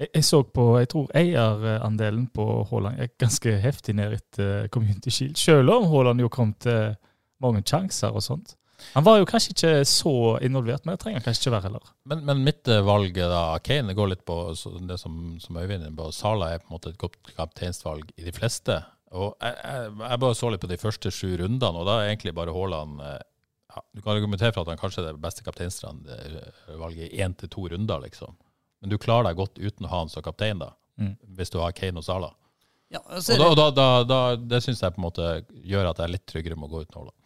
jeg, 0.00 0.08
jeg, 0.14 0.24
så 0.24 0.42
på, 0.44 0.66
jeg 0.80 0.90
tror 0.92 1.10
eierandelen 1.16 2.26
på 2.34 2.46
Haaland 2.70 3.00
er 3.00 3.12
ganske 3.20 3.56
heftig 3.64 3.96
ned 3.98 4.16
etter 4.16 4.68
Community 4.72 5.12
Shield, 5.12 5.36
selv 5.40 5.72
om 5.74 5.88
Haaland 5.92 6.24
jo 6.24 6.32
kom 6.32 6.54
til 6.60 6.94
mange 7.40 7.62
sjanser 7.64 8.16
og 8.16 8.24
sånt. 8.24 8.56
Han 8.94 9.04
var 9.04 9.18
jo 9.20 9.26
kanskje 9.28 9.52
ikke 9.54 9.72
så 9.88 10.14
involvert, 10.44 10.86
men 10.86 10.96
det 10.96 11.02
trenger 11.02 11.20
han 11.20 11.26
kanskje 11.26 11.44
ikke 11.44 11.54
være 11.56 11.68
heller. 11.68 11.90
Men, 12.08 12.22
men 12.28 12.44
mitt 12.46 12.68
eh, 12.70 12.84
valg 12.84 13.18
da, 13.18 13.42
Kane, 13.64 13.96
går 13.96 14.14
litt 14.14 14.24
på 14.28 14.38
det 14.88 14.96
som, 15.00 15.18
som 15.42 15.58
Øyvind 15.60 15.84
er 15.84 15.92
på. 15.96 16.08
Sala 16.16 16.54
er 16.54 16.62
på 16.62 16.70
en 16.70 16.76
måte 16.78 16.94
et 16.94 17.00
godt 17.00 17.34
kapteinsvalg 17.36 18.08
i 18.16 18.24
de 18.26 18.34
fleste. 18.34 18.78
Og 19.10 19.34
jeg, 19.42 19.56
jeg, 19.58 19.92
jeg, 20.00 20.22
bare 20.22 20.38
så 20.38 20.52
litt 20.52 20.64
på 20.64 20.70
de 20.70 20.80
første 20.80 21.12
sju 21.14 21.34
rundene, 21.40 21.82
og 21.82 21.88
da 21.88 21.98
er 21.98 22.12
egentlig 22.12 22.34
bare 22.36 22.54
Haaland 22.54 23.04
eh, 23.04 23.18
ja, 23.70 23.82
Du 23.94 24.02
kan 24.02 24.16
argumentere 24.16 24.52
for 24.54 24.64
at 24.64 24.72
han 24.72 24.80
kanskje 24.80 25.04
er 25.04 25.14
det 25.14 25.22
beste 25.22 25.46
kapteinstrandvalget 25.46 27.06
i 27.08 27.22
én 27.24 27.36
til 27.38 27.50
to 27.52 27.68
runder, 27.70 28.02
liksom. 28.04 28.36
Men 28.80 28.92
du 28.92 28.98
klarer 28.98 29.30
deg 29.30 29.40
godt 29.40 29.60
uten 29.60 29.86
å 29.86 29.92
ha 29.92 30.02
han 30.02 30.12
som 30.12 30.24
kaptein, 30.24 30.60
da, 30.62 30.72
mm. 31.00 31.16
hvis 31.38 31.52
du 31.52 31.60
har 31.62 31.74
Kane 31.76 32.00
og 32.00 32.06
Sala. 32.06 32.32
Ja, 32.90 33.00
og, 33.06 33.22
og 33.22 33.56
da, 33.58 33.68
da, 33.70 33.88
da, 34.02 34.20
det 34.34 34.62
syns 34.64 34.80
jeg 34.82 34.94
på 34.96 34.98
en 34.98 35.06
måte 35.06 35.26
gjør 35.62 35.92
at 35.92 36.00
jeg 36.00 36.08
er 36.08 36.14
litt 36.16 36.26
tryggere 36.26 36.58
med 36.58 36.66
å 36.66 36.72
gå 36.72 36.84
uten 36.84 36.98
Haaland. 36.98 37.16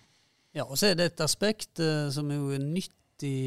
Ja, 0.54 0.66
og 0.68 0.76
så 0.78 0.90
er 0.90 0.98
det 0.98 1.06
et 1.12 1.22
aspekt 1.24 1.80
uh, 1.82 2.10
som 2.14 2.28
er 2.30 2.38
jo 2.38 2.58
nytt 2.60 3.24
i 3.26 3.38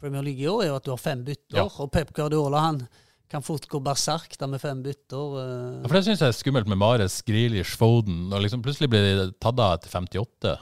Premier 0.00 0.24
League 0.24 0.42
i 0.42 0.48
år, 0.48 0.64
er 0.64 0.70
jo 0.72 0.78
at 0.78 0.86
du 0.86 0.92
har 0.94 1.02
fem 1.02 1.20
bytter. 1.26 1.58
Ja. 1.60 1.66
Og 1.82 1.92
Pep 1.92 2.14
Guardiola 2.16 2.62
han 2.64 2.80
kan 3.30 3.42
fort 3.42 3.66
gå 3.68 3.80
berserk 3.82 4.36
da 4.38 4.48
med 4.50 4.62
fem 4.62 4.80
bytter. 4.84 5.36
Uh. 5.36 5.76
Ja, 5.82 5.88
for 5.88 5.98
Det 5.98 6.04
syns 6.08 6.24
jeg 6.24 6.32
er 6.32 6.38
skummelt 6.38 6.70
med 6.70 6.80
Mares, 6.80 7.20
Grealish, 7.26 7.76
Foden. 7.78 8.26
Og 8.30 8.42
liksom 8.44 8.64
plutselig 8.64 8.90
blir 8.92 9.06
de 9.06 9.28
tatt 9.42 9.60
av 9.60 9.76
etter 9.76 9.92
58. 9.92 10.56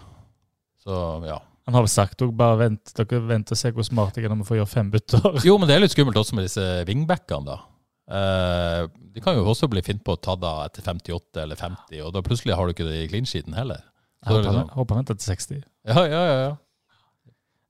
Så 0.84 1.02
ja. 1.28 1.40
Han 1.64 1.78
har 1.78 1.84
vel 1.86 1.92
sagt 1.92 2.18
dere 2.20 2.34
bare 2.36 2.58
vent, 2.60 2.92
dere 2.98 3.20
vent 3.24 3.52
og 3.54 3.58
se 3.58 3.70
hvor 3.72 3.86
smart 3.86 4.18
jeg 4.18 4.26
er 4.26 4.32
når 4.32 4.42
vi 4.42 4.48
får 4.50 4.58
gjøre 4.58 4.72
fem 4.74 4.90
bytter. 4.92 5.38
Jo, 5.48 5.56
men 5.60 5.70
det 5.70 5.78
er 5.78 5.84
litt 5.84 5.94
skummelt 5.94 6.18
også 6.20 6.36
med 6.36 6.44
disse 6.44 6.64
wingbackene, 6.88 7.54
da. 7.54 7.62
Uh, 8.04 8.84
de 9.14 9.22
kan 9.24 9.38
jo 9.38 9.46
også 9.48 9.70
bli 9.72 9.80
fint 9.80 10.02
på 10.04 10.12
å 10.12 10.20
ta 10.20 10.34
da 10.36 10.58
etter 10.66 10.84
58 10.84 11.40
eller 11.40 11.56
50, 11.56 12.02
og 12.04 12.12
da 12.12 12.20
plutselig 12.26 12.58
har 12.58 12.68
du 12.68 12.74
ikke 12.74 12.88
det 12.88 12.98
i 13.00 13.08
clean 13.08 13.28
sheeten 13.28 13.56
heller. 13.56 13.80
Så 14.24 14.36
jeg 14.36 14.44
håper, 14.44 14.50
liksom, 14.50 14.74
han, 14.74 14.90
venter 14.98 15.16
til 15.20 15.30
60. 15.32 15.64
Ja, 15.88 16.04
ja, 16.04 16.20
ja. 16.20 16.36
ja. 16.42 16.52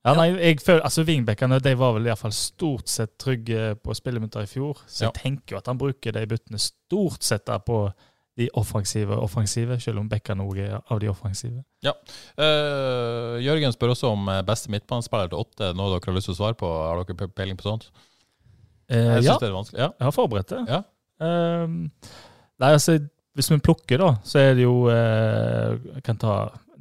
Ja, 0.04 0.12
nei, 0.18 0.26
jeg 0.36 0.58
føler, 0.60 0.82
altså 0.84 1.00
Wingbackene 1.08 1.56
de 1.64 1.70
var 1.80 1.94
vel 1.96 2.10
i 2.10 2.16
fall 2.20 2.34
stort 2.36 2.90
sett 2.92 3.14
trygge 3.20 3.70
på 3.80 3.94
spilleminutter 3.96 4.44
i 4.44 4.50
fjor, 4.50 4.82
så 4.84 5.06
jeg 5.06 5.16
tenker 5.16 5.54
jo 5.54 5.60
at 5.62 5.70
han 5.70 5.80
bruker 5.80 6.12
de 6.12 6.26
byttene 6.28 6.60
stort 6.60 7.24
sett 7.24 7.46
da 7.48 7.56
på 7.64 7.86
de 8.38 8.48
offensive 8.58 9.14
offensive, 9.22 9.78
selv 9.80 10.02
om 10.02 10.08
Bekka 10.10 10.34
òg 10.42 10.58
er 10.58 10.74
av 10.78 10.98
de 11.02 11.10
offensive. 11.10 11.62
Ja. 11.86 11.92
Uh, 12.38 13.38
Jørgen 13.44 13.74
spør 13.74 13.94
også 13.94 14.10
om 14.10 14.26
eh, 14.32 14.42
beste 14.46 14.72
midtbanespiller 14.74 15.30
til 15.30 15.44
åtte. 15.44 15.70
Noe 15.78 15.92
dere 15.92 16.08
har 16.08 16.16
lyst 16.16 16.30
til 16.30 16.34
å 16.34 16.40
svare 16.40 16.58
på? 16.58 16.66
Har 16.66 17.04
dere 17.04 17.28
peiling 17.30 17.60
på 17.60 17.68
sånt? 17.68 17.90
Uh, 18.90 19.20
jeg 19.20 19.28
ja. 19.28 19.38
det 19.38 19.48
er 19.48 19.54
vanskelig. 19.54 19.80
Ja. 19.84 19.90
Jeg 19.92 20.08
har 20.08 20.16
forberedt 20.16 20.50
det. 20.50 20.62
Ja. 20.72 20.80
Uh, 21.22 22.10
nei, 22.58 22.72
altså, 22.72 22.98
hvis 23.38 23.52
vi 23.52 23.60
plukker, 23.62 24.02
da, 24.02 24.10
så 24.26 24.42
er 24.42 24.58
det 24.58 24.66
jo 24.66 24.74
Jeg 24.90 26.02
kan 26.06 26.18
ta 26.18 26.34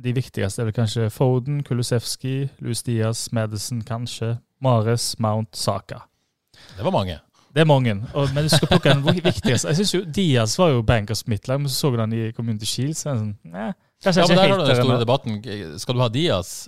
de 0.03 0.13
viktigste. 0.13 0.61
er 0.61 0.67
vel 0.67 0.75
kanskje 0.75 1.09
Foden, 1.13 1.61
Kulusevski, 1.65 2.49
Louis 2.61 2.83
Diaz, 2.83 3.27
Madison 3.31 3.81
kanskje, 3.81 4.35
Mares, 4.61 5.13
Mount, 5.19 5.57
Saka. 5.57 6.03
Det 6.77 6.83
var 6.83 6.91
mange. 6.91 7.19
Det 7.53 7.61
er 7.61 7.65
mange, 7.69 7.93
og, 8.17 8.29
men 8.33 8.43
du 8.43 8.49
skal 8.49 8.67
plukke 8.67 8.89
den 8.95 9.03
viktigste. 9.05 9.67
Jeg 9.69 9.75
synes 9.77 9.91
jo 9.93 9.99
Diaz 10.15 10.55
var 10.57 10.71
jo 10.73 10.81
bankers 10.81 11.21
midtlag, 11.29 11.59
men 11.61 11.69
så 11.69 11.75
så 11.83 11.91
du 11.93 11.99
han 12.01 12.13
i 12.17 12.31
Community 12.33 12.65
Shield. 12.65 12.95
Så 12.97 13.13
sånn, 13.13 13.35
Kanskje 14.03 14.21
Ja, 14.23 14.27
men 14.27 14.37
der 14.37 14.47
har 14.49 14.57
du 14.57 14.65
den 14.65 14.75
store 14.75 14.95
denne. 14.97 14.99
debatten. 15.05 15.77
Skal 15.79 15.95
du 15.95 16.01
ha 16.01 16.07
Diaz, 16.09 16.67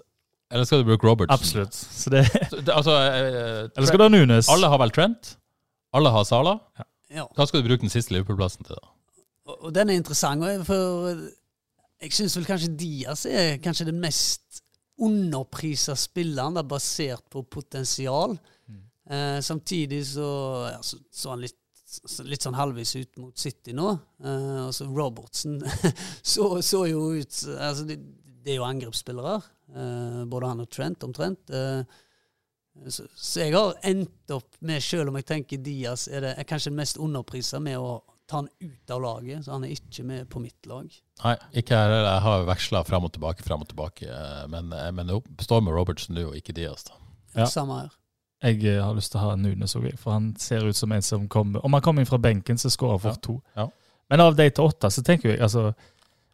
eller 0.52 0.64
skal 0.70 0.84
du 0.84 0.86
bruke 0.92 1.08
Robertson? 1.08 1.34
Absolutt. 1.34 1.74
Så 1.74 2.10
det, 2.14 2.22
Så 2.52 2.62
det- 2.62 2.76
Altså, 2.76 2.92
eh, 2.92 3.70
eller 3.76 3.88
skal 3.90 3.98
du 4.00 4.04
ha 4.04 4.10
Nunes? 4.14 4.50
alle 4.50 4.70
har 4.70 4.78
vel 4.78 4.92
Trent? 4.94 5.38
Alle 5.94 6.10
har 6.14 6.24
Sala? 6.24 6.60
Ja. 7.10 7.26
Hva 7.36 7.48
skal 7.48 7.62
du 7.64 7.68
bruke 7.70 7.82
den 7.82 7.90
siste 7.90 8.14
Liverpool-plassen 8.14 8.64
til, 8.68 8.76
da? 8.76 8.92
Og, 9.52 9.74
den 9.74 9.90
er 9.90 9.94
interessant, 10.00 10.42
for 10.66 11.10
jeg 12.02 12.12
syns 12.14 12.36
vel 12.38 12.46
kanskje 12.46 12.72
Diaz 12.78 13.26
er 13.26 13.58
kanskje 13.64 13.86
den 13.90 14.00
mest 14.02 14.62
underprisa 15.02 15.96
spilleren, 16.00 16.56
basert 16.68 17.24
på 17.32 17.44
potensial. 17.52 18.38
Eh, 19.10 19.40
samtidig 19.46 20.02
så, 20.08 20.30
ja, 20.72 20.80
så 20.82 20.98
så 21.12 21.34
han 21.36 21.44
litt, 21.46 21.60
så, 21.86 22.24
litt 22.26 22.42
sånn 22.46 22.58
halvvis 22.58 22.96
ut 22.98 23.18
mot 23.22 23.38
City 23.38 23.76
nå. 23.78 23.92
Eh, 24.24 24.62
og 24.68 24.74
så 24.74 24.88
Robertsen 24.90 25.60
så, 26.34 26.62
så 26.66 26.86
jo 26.90 27.12
ut 27.20 27.42
altså 27.60 27.86
det, 27.90 28.00
det 28.46 28.56
er 28.56 28.60
jo 28.60 28.66
angrepsspillere, 28.68 29.38
eh, 29.76 30.24
både 30.30 30.50
han 30.52 30.66
og 30.66 30.72
Trent 30.74 31.06
omtrent. 31.06 31.50
Eh, 31.54 31.86
så, 32.92 33.06
så 33.16 33.46
jeg 33.46 33.54
har 33.56 33.78
endt 33.88 34.34
opp 34.36 34.58
med, 34.60 34.84
selv 34.84 35.10
om 35.10 35.16
jeg 35.22 35.30
tenker 35.30 35.62
Diaz 35.64 36.10
er, 36.12 36.26
det, 36.26 36.34
er 36.42 36.48
kanskje 36.50 36.74
den 36.74 36.82
mest 36.82 37.00
underprisa, 37.02 37.62
med 37.64 37.80
å 37.80 38.02
ta 38.28 38.42
han 38.42 38.50
ut 38.60 38.92
av 38.92 39.02
laget, 39.04 39.46
så 39.46 39.54
han 39.54 39.66
er 39.68 39.76
ikke 39.76 40.04
med 40.04 40.30
på 40.34 40.42
mitt 40.42 40.66
lag. 40.70 40.90
Nei, 41.22 41.36
ikke 41.62 41.78
her 41.78 41.92
heller. 41.92 42.08
Jeg 42.10 42.24
har 42.26 42.48
veksla 42.50 42.82
fram 42.88 43.06
og 43.08 43.14
tilbake, 43.16 43.46
fram 43.46 43.62
og 43.64 43.70
tilbake. 43.70 44.10
eh, 44.10 44.48
Men, 44.52 44.74
eh, 44.74 44.90
men 44.92 45.08
det 45.14 45.46
står 45.46 45.62
med 45.62 45.78
Robertsen 45.78 46.18
nå, 46.18 46.26
og 46.32 46.40
ikke 46.40 46.56
Diaz. 46.58 46.84
da. 46.90 46.98
Ja. 47.36 47.46
Samme 47.52 47.84
her. 47.84 47.94
Jeg 48.46 48.62
eh, 48.70 48.82
har 48.84 48.94
lyst 48.98 49.14
til 49.14 49.22
å 49.22 49.26
ha 49.26 49.36
Nunes 49.40 49.76
òg, 49.78 49.90
for 49.98 50.16
han 50.16 50.30
ser 50.42 50.68
ut 50.68 50.78
som 50.78 50.94
en 50.94 51.06
som 51.06 51.26
kommer 51.32 51.66
Om 51.66 51.78
han 51.78 51.84
kommer 51.86 52.04
inn 52.04 52.10
fra 52.10 52.22
benken, 52.22 52.60
så 52.62 52.70
skårer 52.70 52.98
han 52.98 53.04
fort 53.08 53.24
to. 53.26 53.40
Ja. 53.58 53.70
Men 54.12 54.22
av 54.22 54.38
de 54.38 54.46
til 54.50 54.68
åtte, 54.68 54.92
så 54.94 55.02
tenker 55.06 55.32
jeg 55.32 55.42
altså 55.42 55.72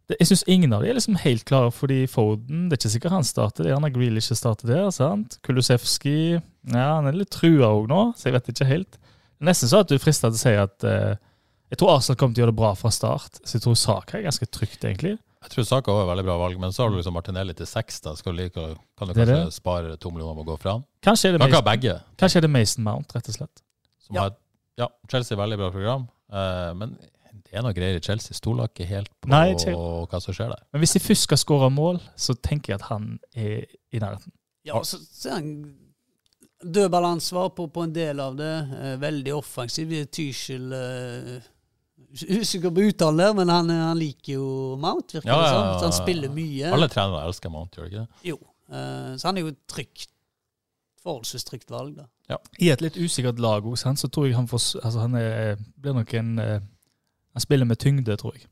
det, 0.10 0.18
Jeg 0.20 0.32
syns 0.32 0.44
ingen 0.52 0.74
av 0.76 0.84
de 0.84 0.92
er 0.92 0.98
liksom 0.98 1.20
helt 1.24 1.46
klare, 1.48 1.72
fordi 1.72 2.04
Foden 2.12 2.68
Det 2.68 2.76
er 2.76 2.82
ikke 2.82 2.94
sikkert 2.98 3.16
han 3.16 3.28
starter. 3.28 3.64
Det 3.64 3.76
Han 3.78 3.88
har 3.88 3.96
Grealish 3.96 4.28
som 4.28 4.40
starter 4.40 4.68
der. 4.68 4.90
sant? 4.92 5.40
Kulusevski 5.46 6.18
ja, 6.36 6.88
Han 6.98 7.08
er 7.08 7.18
litt 7.18 7.32
trua 7.32 7.72
òg 7.72 7.88
nå, 7.92 8.04
så 8.18 8.30
jeg 8.30 8.38
vet 8.38 8.54
ikke 8.54 8.70
helt. 8.70 9.00
Nesten 9.42 9.72
så 9.72 9.82
at 9.82 9.90
du 9.90 9.96
er 9.96 10.04
frista 10.04 10.30
til 10.30 10.38
å 10.38 10.44
si 10.44 10.56
at 10.60 10.86
eh, 10.86 11.16
jeg 11.72 11.80
tror 11.80 11.96
Arsenal 11.96 12.18
kommer 12.20 12.36
til 12.36 12.42
å 12.42 12.44
gjøre 12.44 12.52
det 12.52 12.60
bra 12.60 12.72
fra 12.76 12.92
start. 12.92 13.40
Så 13.48 13.56
jeg 13.56 13.64
tror 13.64 13.78
Saka 13.80 14.18
er 14.18 14.26
ganske 14.28 14.48
trygt, 14.52 14.84
egentlig. 14.84 15.16
Jeg 15.42 15.50
tror 15.56 15.66
Saka 15.66 15.92
også 15.92 16.02
er 16.02 16.06
et 16.06 16.12
veldig 16.12 16.26
bra 16.28 16.36
valg, 16.38 16.60
men 16.62 16.72
så 16.76 16.84
har 16.84 16.92
du 16.94 16.98
liksom 17.00 17.16
Martinelli 17.18 17.54
til 17.58 17.66
seks. 17.66 18.00
Da 18.06 18.14
skal 18.16 18.36
du 18.36 18.42
like, 18.44 18.54
kan 18.98 19.08
du 19.10 19.14
Det 19.14 19.24
kanskje 19.26 19.38
det. 19.46 19.54
spare 19.56 19.96
to 19.98 20.12
millioner 20.14 20.36
om 20.36 20.44
å 20.44 20.46
gå 20.52 20.58
fra 20.62 20.76
han. 20.78 20.84
Kanskje 21.02 21.30
er 21.32 21.38
det 21.38 21.42
Kan 21.42 21.50
Mason, 21.52 21.66
begge. 21.66 21.96
kanskje 22.22 22.38
er 22.38 22.42
det 22.46 22.52
Mason 22.54 22.84
Mount, 22.86 23.16
rett 23.16 23.30
og 23.32 23.36
slett. 23.40 23.64
Som 24.06 24.16
Ja. 24.16 24.22
har, 24.22 24.36
ja, 24.78 24.88
Chelsea 25.10 25.36
er 25.38 25.42
veldig 25.42 25.58
bra 25.58 25.72
program, 25.72 26.08
uh, 26.32 26.74
men 26.78 26.94
det 27.44 27.54
er 27.58 27.64
noe 27.66 27.74
greier 27.74 27.96
i 27.98 28.00
Chelsea. 28.00 28.34
Stoler 28.38 28.68
ikke 28.70 28.86
helt 28.88 29.10
på 29.20 29.30
Nei, 29.34 29.54
hva 29.56 30.22
som 30.22 30.34
skjer 30.34 30.50
der. 30.54 30.62
Men 30.72 30.82
hvis 30.86 30.94
de 30.94 31.00
først 31.00 31.24
skal 31.24 31.38
skåre 31.38 31.72
mål, 31.74 32.00
så 32.16 32.36
tenker 32.40 32.74
jeg 32.74 32.82
at 32.82 32.88
han 32.94 33.20
er 33.36 33.66
i 33.92 34.00
nærheten. 34.00 34.32
Ja, 34.64 34.78
så, 34.84 35.00
så 35.02 35.30
er 35.30 35.34
han 35.42 35.76
dødballansvar 36.64 37.50
på, 37.58 37.66
på 37.74 37.84
en 37.84 37.94
del 37.94 38.20
av 38.20 38.36
det. 38.38 38.52
Eh, 38.78 38.96
veldig 39.02 39.34
offensiv. 39.34 39.90
Tyskjell 40.14 40.72
eh, 40.78 41.42
Usikker 42.12 42.74
på 42.76 42.88
uttalen 42.90 43.36
men 43.38 43.50
han, 43.50 43.70
han 43.72 43.98
liker 44.00 44.34
jo 44.34 44.48
Mount, 44.82 45.14
virker 45.16 45.30
Ja, 45.30 45.38
det 45.40 45.46
ja, 45.48 45.52
som. 45.54 45.68
ja, 45.68 45.76
Så 45.80 45.86
han 45.88 45.96
spiller 45.96 46.34
mye. 46.34 46.72
Alle 46.76 46.90
trenere 46.92 47.28
elsker 47.30 47.54
Mount, 47.54 47.78
gjør 47.78 47.88
de 47.88 47.92
ikke 47.94 48.02
det? 48.04 48.26
Jo. 48.32 48.38
Eh, 48.72 49.14
så 49.18 49.30
han 49.30 49.40
er 49.40 49.46
jo 49.46 49.54
et 49.54 49.62
trygt 49.72 50.10
Forholdsvis 51.02 51.48
trygt 51.48 51.72
valg, 51.74 51.96
da. 51.98 52.38
I 52.62 52.70
et 52.70 52.82
litt 52.84 52.98
usikkert 53.00 53.40
lag 53.42 53.66
hos 53.66 53.82
han, 53.88 53.98
så 53.98 54.06
tror 54.08 54.28
jeg 54.28 54.36
han 54.38 54.46
får 54.48 54.84
altså 54.84 55.02
han 55.02 55.16
er, 55.18 55.56
blir 55.82 55.96
nok 55.98 56.14
en 56.20 56.36
eh, 56.40 56.60
Han 57.34 57.42
spiller 57.42 57.66
med 57.66 57.80
tyngde, 57.80 58.16
tror 58.20 58.36
jeg. 58.36 58.46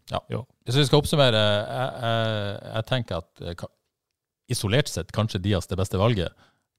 Hvis 0.66 0.78
vi 0.80 0.86
skal 0.88 1.02
oppsummere, 1.04 1.36
jeg, 1.36 1.92
jeg, 2.00 2.60
jeg 2.74 2.86
tenker 2.90 3.20
at 3.22 3.44
eh, 3.44 3.68
isolert 4.50 4.90
sett 4.90 5.12
kanskje 5.14 5.42
Dias 5.44 5.68
det 5.70 5.78
beste 5.78 6.00
valget, 6.00 6.32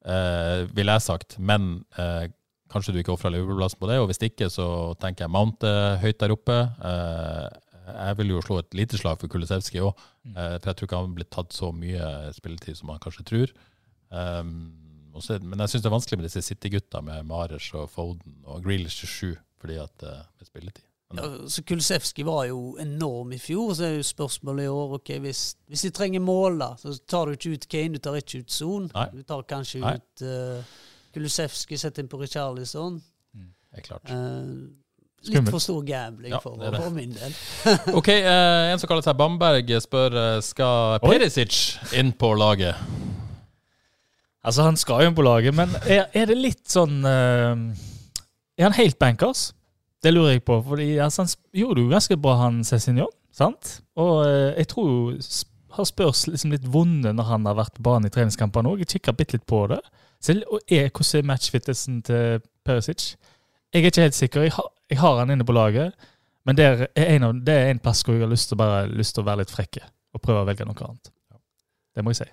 eh, 0.08 0.64
ville 0.74 0.96
jeg 0.96 1.04
sagt. 1.06 1.36
Men 1.38 1.84
eh, 2.00 2.30
kanskje 2.70 2.94
du 2.94 3.00
ikke 3.02 3.14
ofrer 3.14 3.34
Liverpool-plassen 3.34 3.80
på 3.80 3.90
det. 3.90 3.98
Og 4.02 4.10
hvis 4.10 4.22
ikke, 4.30 4.50
så 4.52 4.66
tenker 5.02 5.26
jeg 5.26 5.34
Mount 5.34 5.66
er 5.66 5.98
høyt 6.02 6.20
der 6.22 6.34
oppe. 6.34 6.58
Eh, 6.90 7.48
jeg 7.90 8.18
vil 8.20 8.34
jo 8.34 8.42
slå 8.44 8.60
et 8.60 8.76
lite 8.78 9.00
slag 9.00 9.18
for 9.20 9.30
Kulisevskij 9.32 9.82
òg, 9.82 10.04
eh, 10.30 10.56
for 10.58 10.70
jeg 10.70 10.78
tror 10.78 10.88
ikke 10.88 11.00
han 11.02 11.16
blir 11.16 11.30
tatt 11.30 11.56
så 11.56 11.72
mye 11.74 12.30
spilletid 12.36 12.78
som 12.78 12.92
han 12.92 13.02
kanskje 13.02 13.26
tror. 13.26 13.54
Um, 14.10 14.52
men 15.10 15.62
jeg 15.64 15.72
syns 15.72 15.82
det 15.82 15.88
er 15.90 15.94
vanskelig 15.94 16.18
med 16.20 16.26
disse 16.28 16.42
City-gutta 16.46 17.02
med 17.02 17.26
Mares 17.26 17.66
og 17.74 17.90
Foden 17.90 18.44
og 18.46 18.62
Grealish 18.64 19.02
til 19.02 19.10
sju, 19.10 19.32
fordi 19.60 19.80
at 19.82 20.06
eh, 20.06 20.22
med 20.38 20.48
spilletid. 20.48 20.86
Ja, 21.18 21.26
så 21.50 21.64
Kulisevskij 21.66 22.22
var 22.24 22.44
jo 22.46 22.76
enorm 22.78 23.32
i 23.34 23.38
fjor. 23.42 23.72
Så 23.74 23.88
er 23.88 23.96
jo 23.96 24.06
spørsmålet 24.06 24.68
i 24.68 24.70
år 24.70 24.94
ok, 25.00 25.10
hvis, 25.24 25.40
hvis 25.66 25.82
de 25.88 25.90
trenger 25.90 26.22
mål, 26.22 26.60
da, 26.60 26.68
så 26.78 26.94
tar 27.10 27.26
du 27.26 27.34
ikke 27.34 27.56
ut 27.56 27.66
Kane, 27.66 27.98
du 27.98 27.98
tar 27.98 28.20
ikke 28.20 28.44
ut 28.44 28.54
Son. 28.54 28.86
Du 28.86 29.24
tar 29.26 29.42
kanskje 29.50 29.82
Nei. 29.82 29.96
ut 29.98 30.22
uh, 30.22 30.76
Kulisevskij, 31.14 31.78
setter 31.80 32.04
inn 32.04 32.10
på 32.10 32.20
Richarlison. 32.20 33.00
det 33.34 33.82
er 33.82 33.86
klart. 33.86 34.10
Eh, 34.10 35.30
litt 35.30 35.50
for 35.52 35.60
stor 35.62 35.82
gambling 35.84 36.32
Ja, 36.32 36.40
for, 36.40 36.56
det 36.60 36.72
det. 36.72 36.80
for 36.80 36.94
min 36.94 37.12
del. 37.16 37.34
Ok, 37.98 38.08
eh, 38.08 38.72
En 38.72 38.80
som 38.80 38.88
kaller 38.90 39.04
seg 39.04 39.18
Bamberg, 39.18 39.72
spør 39.84 40.16
eh, 40.16 40.40
skal 40.44 41.00
Perisic 41.04 41.78
inn 41.98 42.12
på 42.12 42.32
laget. 42.38 42.78
Altså, 44.40 44.64
han 44.64 44.78
skal 44.80 45.02
jo 45.04 45.10
inn 45.10 45.18
på 45.18 45.26
laget, 45.26 45.54
men 45.54 45.74
er, 45.84 46.06
er 46.16 46.30
det 46.30 46.38
litt 46.38 46.62
sånn 46.72 47.02
uh, 47.04 47.52
Er 48.56 48.70
han 48.70 48.76
helt 48.78 48.96
bankers? 49.02 49.50
Det 50.00 50.14
lurer 50.14 50.38
jeg 50.38 50.44
på. 50.48 50.56
fordi 50.64 50.94
altså, 50.96 51.26
Han 51.26 51.34
gjorde 51.60 51.82
jo 51.84 51.90
ganske 51.90 52.16
bra, 52.16 52.38
han 52.46 52.62
Cézinyon. 52.64 53.12
sant? 53.36 53.82
Og 54.00 54.22
uh, 54.24 54.56
jeg 54.56 54.70
tror 54.72 54.88
jo 54.88 55.18
har 55.76 55.86
spørs 55.86 56.24
liksom 56.26 56.54
litt 56.54 56.64
vonde 56.66 57.12
når 57.14 57.28
han 57.28 57.44
har 57.46 57.58
vært 57.58 57.76
på 57.76 57.84
banen 57.86 58.08
i 58.08 58.14
treningskampene 58.14 58.72
òg. 58.72 58.80
Jeg 58.82 58.96
kikka 58.96 59.14
bitte 59.14 59.36
litt 59.36 59.46
på 59.46 59.66
det. 59.70 59.78
Så, 60.20 60.32
jeg- 60.34 60.44
og 60.52 60.60
er, 60.68 60.88
hvordan 60.90 61.18
er 61.22 61.28
matchfitnessen 61.32 62.02
til 62.02 62.40
Perisic? 62.64 63.14
Jeg 63.72 63.82
er 63.84 63.86
ikke 63.90 64.00
helt 64.02 64.14
sikker. 64.18 64.42
Jeg 64.42 64.52
har, 64.52 64.68
jeg 64.90 64.98
har 64.98 65.18
han 65.18 65.30
inne 65.30 65.44
på 65.46 65.52
laget, 65.56 65.92
men 66.46 66.56
det 66.56 66.64
er 66.66 66.86
en, 67.14 67.22
av, 67.24 67.34
det 67.46 67.54
er 67.54 67.70
en 67.70 67.78
plass 67.78 68.02
hvor 68.04 68.14
jeg 68.16 68.22
har 68.26 68.30
lyst 68.32 68.48
til, 68.50 68.56
bare, 68.60 68.86
lyst 68.88 69.14
til 69.14 69.22
å 69.22 69.26
være 69.30 69.44
litt 69.44 69.50
frekke 69.54 69.80
og 70.14 70.20
prøve 70.24 70.42
å 70.42 70.46
velge 70.48 70.66
noe 70.66 70.86
annet. 70.88 71.10
Det 71.94 72.04
må 72.04 72.10
jeg 72.12 72.20
si. 72.24 72.30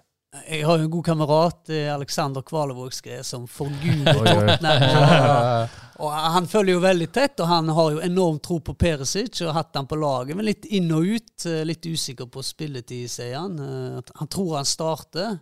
Jeg 0.52 0.65
har 0.67 0.78
jo 0.78 0.84
en 0.86 0.91
god 0.91 1.04
kamerat, 1.08 1.60
Aleksander 1.69 1.93
Alexander 1.93 2.41
Kvalevågskred, 2.45 3.23
som 3.26 3.45
forguder. 3.47 4.58
Tottenham. 4.58 5.69
Og, 6.04 6.12
han 6.13 6.45
følger 6.45 6.76
jo 6.76 6.82
veldig 6.84 7.08
tett, 7.15 7.39
og 7.41 7.47
han 7.50 7.69
har 7.73 7.88
jo 7.95 8.02
enorm 8.06 8.36
tro 8.43 8.60
på 8.62 8.76
Perisic 8.78 9.39
og 9.41 9.47
har 9.50 9.63
hatt 9.63 9.80
han 9.80 9.88
på 9.89 9.97
laget, 9.97 10.36
men 10.38 10.45
litt 10.45 10.67
inn 10.78 10.91
og 10.93 11.08
ut. 11.10 11.45
eh, 11.50 11.63
Litt 11.65 11.88
usikker 11.89 12.28
på 12.30 12.43
spilletid, 12.45 13.08
sier 13.10 13.34
han. 13.39 13.56
Eh, 13.58 14.12
Han 14.19 14.28
tror 14.30 14.58
han 14.60 14.67
starter, 14.69 15.39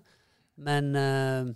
men 0.64 0.96
eh, 0.96 1.50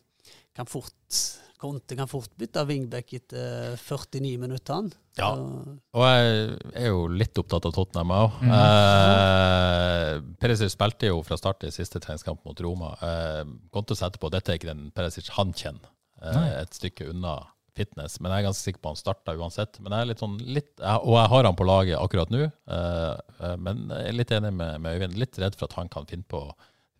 kan 0.59 0.69
fort 0.69 1.21
Conte 1.59 1.95
kan 1.99 2.07
fort 2.07 2.31
bytte 2.39 2.61
wingback 2.63 3.09
etter 3.17 3.73
49 3.75 4.37
minutter, 4.39 4.77
han. 4.77 4.85
Ja. 5.19 5.33
Og 5.35 6.05
jeg 6.05 6.53
er 6.71 6.85
jo 6.87 7.01
litt 7.11 7.35
opptatt 7.41 7.65
av 7.67 7.73
Tottenham 7.75 8.13
òg. 8.15 8.37
Mm. 8.39 8.53
Eh, 8.55 10.13
Perisic 10.39 10.71
spilte 10.71 11.09
jo 11.09 11.17
fra 11.27 11.35
start 11.35 11.65
i 11.67 11.73
siste 11.75 11.99
treningskamp 11.99 12.47
mot 12.47 12.63
Roma. 12.63 12.93
Eh, 13.03 13.41
Conte 13.75 13.97
setter 13.99 14.23
på 14.23 14.31
dette 14.31 14.53
er 14.53 14.61
ikke 14.61 14.71
den 14.71 14.87
Perisic 14.95 15.33
han 15.35 15.51
kjenner. 15.51 15.91
Eh, 16.23 16.45
et 16.61 16.79
stykke 16.79 17.09
unna 17.11 17.41
fitness. 17.75 18.21
Men 18.21 18.31
jeg 18.31 18.41
er 18.41 18.47
ganske 18.47 18.67
sikker 18.69 18.83
på 18.83 18.93
han 18.93 18.99
starta 18.99 19.35
uansett. 19.35 19.81
Men 19.83 19.97
jeg 19.97 20.05
er 20.05 20.09
litt 20.13 20.23
sånn 20.23 20.37
litt, 20.39 20.71
Og 20.79 21.15
jeg 21.17 21.31
har 21.33 21.49
han 21.49 21.59
på 21.59 21.67
laget 21.67 21.99
akkurat 21.99 22.31
nå. 22.31 22.45
Eh, 22.47 23.17
eh, 23.39 23.57
men 23.59 23.83
jeg 23.91 24.13
er 24.13 24.15
litt 24.15 24.31
enig 24.35 24.53
med, 24.55 24.79
med 24.79 24.95
Øyvind. 24.95 25.19
Litt 25.19 25.39
redd 25.43 25.59
for 25.59 25.67
at 25.67 25.75
han 25.79 25.91
kan 25.91 26.07
finne 26.07 26.23
på 26.23 26.45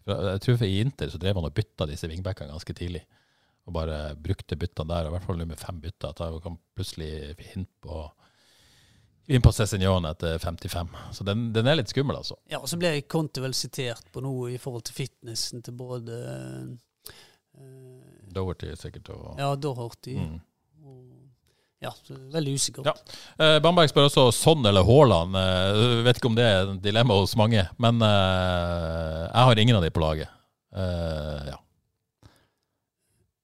Jeg 0.10 0.44
tror 0.44 0.60
for 0.60 0.68
I 0.68 0.82
Inter 0.82 1.12
så 1.12 1.20
drev 1.22 1.38
han 1.38 1.48
og 1.48 1.56
bytta 1.56 1.88
disse 1.88 2.12
wingbackene 2.12 2.52
ganske 2.52 2.76
tidlig. 2.76 3.06
Og 3.68 3.76
bare 3.76 4.16
brukte 4.18 4.58
byttene 4.58 4.90
der. 4.90 5.06
og 5.08 5.12
I 5.12 5.18
hvert 5.18 5.28
fall 5.28 5.42
nå 5.42 5.46
med 5.50 5.60
fem 5.62 5.82
bytter. 5.84 6.14
At 6.14 6.24
jeg 6.24 6.42
kan 6.46 6.58
plutselig 6.78 7.12
finne 7.40 7.68
på 7.84 8.06
inn 9.30 9.44
på 9.46 9.52
Cézinyon 9.54 10.08
etter 10.10 10.40
55. 10.42 10.88
Så 11.14 11.24
den, 11.28 11.52
den 11.54 11.68
er 11.70 11.78
litt 11.78 11.92
skummel, 11.92 12.18
altså. 12.18 12.40
Ja, 12.50 12.64
og 12.64 12.70
så 12.72 12.80
ble 12.82 12.96
Conte 13.06 13.44
vel 13.44 13.54
sitert 13.54 14.08
på 14.14 14.24
noe 14.26 14.56
i 14.56 14.58
forhold 14.62 14.88
til 14.90 14.98
fitnessen 15.04 15.62
til 15.62 15.76
både 15.78 16.16
uh, 17.54 18.32
Doherty 18.34 18.74
sikkert. 18.80 19.12
Og, 19.14 19.36
Ja, 19.38 19.52
Doherty. 19.56 20.16
Mm. 20.18 20.40
Ja, 21.80 21.94
veldig 22.34 22.54
usikkert. 22.60 22.90
Ja. 22.90 22.94
Eh, 23.40 23.58
Bamberg 23.64 23.88
spør 23.88 24.10
også 24.10 24.26
Sonn 24.36 24.66
eller 24.68 24.84
Haaland. 24.84 25.38
Eh, 25.40 26.02
vet 26.04 26.18
ikke 26.20 26.28
om 26.28 26.36
det 26.36 26.44
er 26.44 26.58
et 26.66 26.82
dilemma 26.84 27.16
hos 27.22 27.38
mange, 27.40 27.64
men 27.80 28.02
eh, 28.04 29.22
jeg 29.30 29.46
har 29.48 29.62
ingen 29.64 29.78
av 29.80 29.86
de 29.86 29.92
på 29.96 30.04
laget. 30.04 30.28
Eh, 30.76 31.46
ja. 31.54 31.56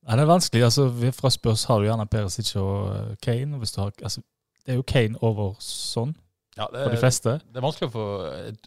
Ja, 0.06 0.16
det 0.16 0.22
er 0.22 0.30
vanskelig. 0.30 0.64
altså 0.68 0.88
vi- 0.94 1.12
Fra 1.12 1.30
Spurs 1.34 1.64
har 1.66 1.80
du 1.82 1.88
gjerne 1.88 2.06
Perisic 2.10 2.56
og 2.62 2.92
eh, 2.96 3.16
Kane. 3.22 3.58
Hvis 3.58 3.72
du 3.76 3.82
har, 3.82 3.92
altså, 4.04 4.22
det 4.66 4.74
er 4.74 4.76
jo 4.80 4.84
Kane 4.84 5.18
over 5.22 5.56
sånn 5.60 6.14
Ja, 6.58 6.68
det, 6.72 6.84
for 6.86 6.92
de 6.96 6.98
fleste. 7.02 7.34
det 7.52 7.58
er 7.58 7.66
vanskelig 7.66 7.90
å 7.90 7.96
få 7.96 8.06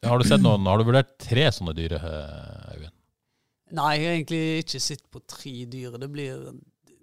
Har 0.09 0.19
du 0.19 0.25
sett 0.29 0.43
noen, 0.43 0.67
har 0.67 0.79
du 0.79 0.85
vurdert 0.85 1.15
tre 1.23 1.47
sånne 1.55 1.75
dyre, 1.79 1.97
eh, 2.03 2.75
Øyvind? 2.77 2.93
Nei, 3.71 3.91
jeg 3.99 4.07
har 4.09 4.17
egentlig 4.17 4.43
ikke 4.65 4.81
sett 4.81 5.03
på 5.13 5.21
tre 5.29 5.53
dyre. 5.69 5.99
Det 6.01 6.09
blir, 6.11 6.55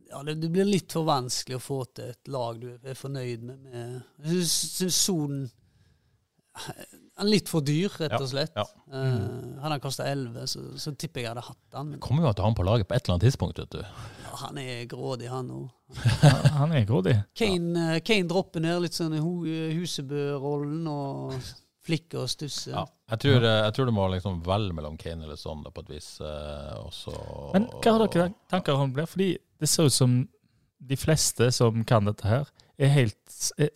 ja, 0.10 0.24
det, 0.24 0.40
det 0.42 0.50
blir 0.52 0.66
litt 0.66 0.92
for 0.92 1.06
vanskelig 1.06 1.60
å 1.60 1.62
få 1.62 1.86
til 1.94 2.10
et 2.10 2.28
lag 2.34 2.58
du 2.60 2.72
er 2.84 2.96
fornøyd 2.98 3.44
med. 3.46 3.60
med 3.62 4.02
jeg 4.26 4.48
syns 4.50 4.96
Son 4.98 5.44
Han 7.18 7.28
er 7.28 7.32
litt 7.32 7.50
for 7.52 7.62
dyr, 7.64 7.90
rett 8.00 8.16
og 8.18 8.28
slett. 8.32 8.52
ja. 8.56 8.64
Eh, 8.92 9.60
hadde 9.62 9.72
han 9.76 9.80
kosta 9.84 10.06
11, 10.08 10.48
så, 10.48 10.64
så 10.80 10.92
tipper 10.96 11.22
jeg 11.22 11.28
jeg 11.28 11.34
hadde 11.36 11.44
hatt 11.48 11.78
han. 11.78 11.90
Men 11.94 12.00
Kommer 12.04 12.26
jo 12.26 12.32
til 12.34 12.42
å 12.44 12.48
ha 12.48 12.50
han 12.50 12.58
på 12.58 12.66
laget 12.68 12.88
på 12.90 12.96
et 12.96 13.04
eller 13.06 13.16
annet 13.18 13.26
tidspunkt, 13.28 13.60
vet 13.60 13.70
du. 13.76 13.84
Han 14.42 14.58
er 14.62 14.86
grådig, 14.92 15.30
han 15.32 15.50
òg. 15.52 15.70
Han- 16.56 16.72
er 16.76 16.86
grådig. 16.86 17.16
Kane, 17.38 17.86
ja. 17.96 18.00
Kane 18.06 18.28
dropper 18.30 18.60
ned 18.64 18.82
litt 18.82 18.94
sånn 18.98 19.14
i 19.16 19.22
Husebø-rollen 19.78 20.88
og 20.90 21.34
flikker 21.86 22.24
og 22.24 22.30
stusser. 22.32 22.72
Ja. 22.74 22.86
Jeg, 23.12 23.20
tror, 23.22 23.44
eh, 23.46 23.60
jeg 23.68 23.74
tror 23.78 23.86
du 23.86 23.94
må 23.94 24.08
liksom 24.10 24.40
velge 24.46 24.74
mellom 24.74 24.96
Kane 24.98 25.24
eller 25.28 25.38
sånn, 25.38 25.62
da, 25.64 25.70
på 25.74 25.84
et 25.86 25.92
vis. 25.94 26.08
eh, 26.22 26.80
og 26.82 27.54
Men 27.54 27.68
hva 27.70 27.92
har 28.00 28.08
dere 28.08 28.32
tanker 28.50 28.74
om 28.82 28.94
det? 28.96 29.06
Fordi 29.12 29.30
det 29.62 29.70
ser 29.70 29.86
ut 29.86 29.94
som 29.94 30.16
de 30.86 30.96
fleste 30.98 31.52
som 31.54 31.84
kan 31.88 32.06
dette 32.06 32.26
her, 32.28 32.48
er 32.78 32.88
helt 32.92 33.16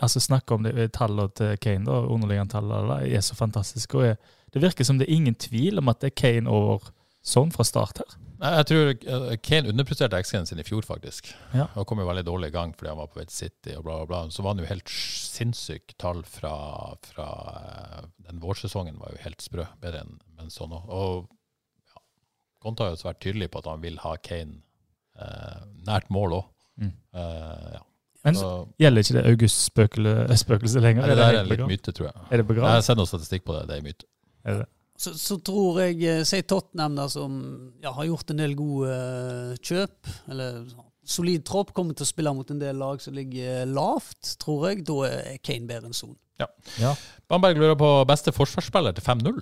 Altså 0.02 0.20
snakker 0.24 0.56
om 0.56 0.64
det 0.64 0.92
tallene 0.96 1.30
til 1.36 1.58
Kane, 1.62 1.86
da, 1.86 2.00
underliggende 2.08 2.52
tallene, 2.54 3.02
er 3.06 3.22
så 3.22 3.36
fantastiske. 3.36 3.94
og 3.98 4.04
er, 4.04 4.16
Det 4.52 4.62
virker 4.64 4.84
som 4.86 4.98
det 4.98 5.08
er 5.08 5.14
ingen 5.16 5.36
tvil 5.36 5.78
om 5.78 5.90
at 5.90 6.00
det 6.02 6.12
er 6.12 6.16
Kane 6.22 6.50
over 6.50 6.90
sånn 7.26 7.52
fra 7.54 7.66
start 7.68 8.02
her. 8.02 8.18
Jeg 8.40 8.68
tror 8.70 8.90
eh, 8.94 9.34
Kane 9.44 9.72
underpresterte 9.74 10.20
XG-en 10.24 10.46
sin 10.48 10.62
i 10.62 10.64
fjor, 10.64 10.86
faktisk. 10.88 11.34
Ja. 11.52 11.66
Han 11.74 11.88
kom 11.88 12.00
jo 12.00 12.08
veldig 12.08 12.24
dårlig 12.28 12.54
i 12.54 12.56
gang 12.56 12.72
fordi 12.78 12.94
han 12.94 13.02
var 13.02 13.10
på 13.12 13.20
Wade 13.20 13.36
City 13.36 13.74
og 13.76 13.84
bla, 13.84 13.98
bla, 14.00 14.08
bla. 14.08 14.22
Så 14.32 14.46
var 14.46 14.56
han 14.56 14.64
jo 14.64 14.70
helt 14.70 14.88
sinnssykt 14.94 15.98
tall 16.00 16.24
fra, 16.28 16.54
fra 17.10 17.28
eh, 17.60 18.08
den 18.30 18.40
vårsesongen. 18.44 19.02
var 19.02 19.12
jo 19.12 19.20
helt 19.26 19.44
sprø. 19.44 19.68
Bedre 19.84 20.06
enn 20.06 20.16
enn 20.40 20.54
sånn 20.54 20.72
òg. 20.72 20.88
Og 20.88 21.92
ja, 21.92 22.00
Konta 22.64 22.88
har 22.88 22.96
jo 22.96 23.10
vært 23.10 23.20
tydelig 23.26 23.50
på 23.52 23.60
at 23.60 23.68
han 23.68 23.84
vil 23.84 24.00
ha 24.06 24.16
Kane 24.24 24.62
eh, 25.20 25.60
nært 25.90 26.08
mål 26.14 26.40
òg. 26.40 26.50
Mm. 26.80 26.94
ja. 27.12 27.82
Men 28.24 28.36
Så, 28.40 28.50
gjelder 28.80 29.04
ikke 29.04 29.16
det 29.18 29.24
August-spøkelset 29.34 30.84
lenger? 30.84 31.04
Nei, 31.04 31.12
det 31.12 31.20
det 31.20 31.40
er 31.42 31.48
litt 31.48 31.68
myte, 31.68 31.92
tror 31.96 32.08
jeg. 32.08 32.24
Er 32.32 32.40
det 32.40 32.56
Jeg 32.56 32.64
har 32.64 32.84
sett 32.88 33.00
noe 33.00 33.08
statistikk 33.08 33.44
på 33.48 33.56
det. 33.56 33.66
Det 33.68 33.78
er 33.78 33.84
myte. 33.84 34.08
Er 34.48 34.62
det? 34.62 34.68
Så, 35.00 35.14
så 35.16 35.38
tror 35.48 35.78
jeg, 35.86 36.02
eh, 36.04 36.24
si 36.28 36.42
Tottenham, 36.44 36.98
da, 37.00 37.06
som 37.08 37.38
ja, 37.80 37.94
har 37.96 38.10
gjort 38.10 38.34
en 38.34 38.42
del 38.42 38.56
gode 38.60 38.92
eh, 38.92 39.54
kjøp, 39.64 40.10
eller 40.34 40.66
solid 41.10 41.46
tropp, 41.48 41.72
kommer 41.74 41.96
til 41.96 42.04
å 42.04 42.10
spille 42.10 42.34
mot 42.36 42.50
en 42.52 42.60
del 42.60 42.76
lag 42.78 43.00
som 43.02 43.16
ligger 43.16 43.64
lavt, 43.72 44.34
tror 44.44 44.68
jeg. 44.70 44.84
Da 44.90 44.98
er 45.08 45.40
Kane 45.42 45.66
bedre 45.70 45.88
enn 45.90 45.96
Son. 45.96 46.18
Ja. 46.80 46.92
Bamberg 47.32 47.58
lurer 47.60 47.76
på 47.80 47.88
beste 48.08 48.32
forsvarsspiller 48.36 48.94
til 48.96 49.04
5-0. 49.08 49.40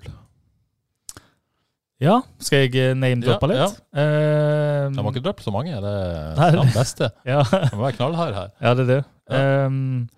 ja. 2.02 2.20
Skal 2.42 2.64
jeg 2.68 2.76
eh, 2.78 2.94
name-droppe 2.98 3.48
Ja, 3.50 3.66
litt? 3.66 3.80
Eh, 3.98 4.84
De 4.94 5.02
har 5.02 5.10
ikke 5.12 5.24
droppet 5.26 5.46
så 5.48 5.52
mange. 5.54 5.74
Det 5.74 5.92
er 5.98 6.36
det- 6.38 6.60
den 6.60 6.72
beste. 6.74 7.10
ja. 7.32 7.42
Må 7.74 7.82
være 7.82 7.96
knallhard 7.98 8.34
her. 8.38 8.48
Ja, 8.62 8.74
det 8.78 8.86
er 8.86 8.90
det. 8.94 9.00
Ja. 9.28 9.42
Ehm, 9.66 10.08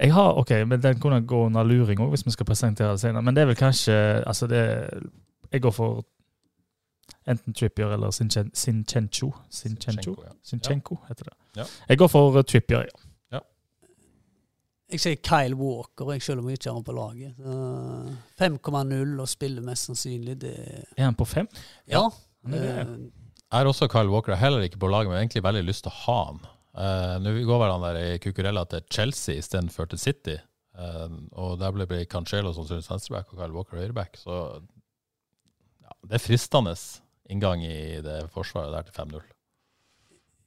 jeg 0.00 0.14
har, 0.14 0.38
ok, 0.38 0.50
men 0.66 0.82
Den 0.82 1.00
kunne 1.00 1.26
gå 1.26 1.46
under 1.46 1.62
luring 1.62 2.00
òg, 2.00 2.08
hvis 2.08 2.26
vi 2.26 2.30
skal 2.30 2.46
presentere 2.46 2.90
det 2.90 3.00
senere. 3.00 3.22
Men 3.22 3.36
det 3.36 3.42
er 3.42 3.46
vel 3.50 3.56
kanskje 3.56 3.94
altså 4.26 4.46
det, 4.46 4.90
Jeg 5.52 5.62
går 5.62 5.70
for 5.70 6.04
enten 7.28 7.54
Trippier 7.54 7.92
eller 7.92 8.10
Sinchencho. 8.10 8.52
Sinchencho, 8.54 9.32
Sinchenko, 9.50 10.14
ja. 10.24 10.32
Sinchenko 10.44 10.98
heter 11.08 11.24
det. 11.24 11.36
Ja. 11.56 11.64
Jeg 11.88 11.98
går 11.98 12.08
for 12.08 12.38
uh, 12.38 12.42
Trippier, 12.42 12.84
ja. 12.84 13.40
Jeg 14.88 15.02
sier 15.02 15.18
Kyle 15.20 15.56
Walker, 15.56 16.12
jeg 16.14 16.22
selv 16.24 16.40
om 16.40 16.46
jeg 16.48 16.56
ikke 16.56 16.70
har 16.70 16.78
han 16.78 16.84
på 16.84 16.92
laget. 16.96 17.34
5,0 18.40 19.20
og 19.20 19.28
spiller 19.28 19.62
mest 19.62 19.90
sannsynlig, 19.90 20.38
det 20.40 20.54
Er 20.96 21.04
han 21.04 21.14
på 21.14 21.26
fem? 21.28 21.48
Ja. 21.88 22.06
ja. 22.46 22.56
er 22.56 22.80
eh, 22.80 22.94
Jeg 23.52 23.60
er 23.60 23.68
også 23.68 23.88
Kyle 23.88 24.08
Walker, 24.08 24.32
er 24.32 24.40
heller 24.40 24.64
ikke 24.64 24.78
på 24.78 24.88
laget, 24.88 25.10
men 25.10 25.18
egentlig 25.18 25.44
veldig 25.44 25.64
lyst 25.64 25.84
til 25.84 25.92
å 25.92 25.98
ha 26.06 26.16
han. 26.30 26.40
Eh, 26.78 27.14
Nå 27.24 27.32
går 27.48 27.64
han 27.72 27.82
der 27.88 27.98
i 28.04 28.18
Cucurella 28.22 28.62
til 28.70 28.84
Chelsea 28.92 29.40
istedenfor 29.42 29.88
til 29.90 29.98
City. 30.02 30.36
Uh, 30.78 31.10
og 31.34 31.56
der 31.58 31.72
ble 31.74 31.88
det 31.90 32.04
Cancelo 32.12 32.52
som 32.54 32.62
synes 32.68 32.86
venstreback 32.86 33.32
og 33.32 33.40
Kyle 33.40 33.50
Walker 33.56 33.80
høyreback. 33.80 34.14
Så 34.20 34.34
ja, 35.82 35.90
det 36.06 36.20
er 36.20 36.22
fristende 36.22 36.76
inngang 37.28 37.64
i 37.66 37.98
det 38.04 38.20
forsvaret 38.30 38.70
der 38.76 38.86
til 38.86 38.94
5-0. 38.94 39.24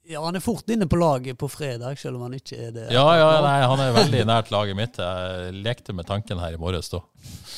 ja, 0.08 0.22
han 0.24 0.34
er 0.34 0.42
fort 0.42 0.66
inne 0.72 0.88
på 0.90 0.96
laget 0.98 1.36
på 1.38 1.46
fredag, 1.52 1.98
selv 2.00 2.16
om 2.16 2.24
han 2.26 2.38
ikke 2.38 2.56
er 2.58 2.72
det. 2.74 2.86
Ja, 2.96 3.04
ja, 3.20 3.28
nei, 3.44 3.58
han 3.70 3.84
er 3.84 3.92
veldig 3.94 4.24
nært 4.32 4.48
laget 4.50 4.74
mitt. 4.80 4.96
Jeg 4.98 5.52
lekte 5.62 5.92
med 5.94 6.08
tanken 6.08 6.40
her 6.42 6.56
i 6.56 6.58
morges, 6.64 6.88
da. 6.90 7.02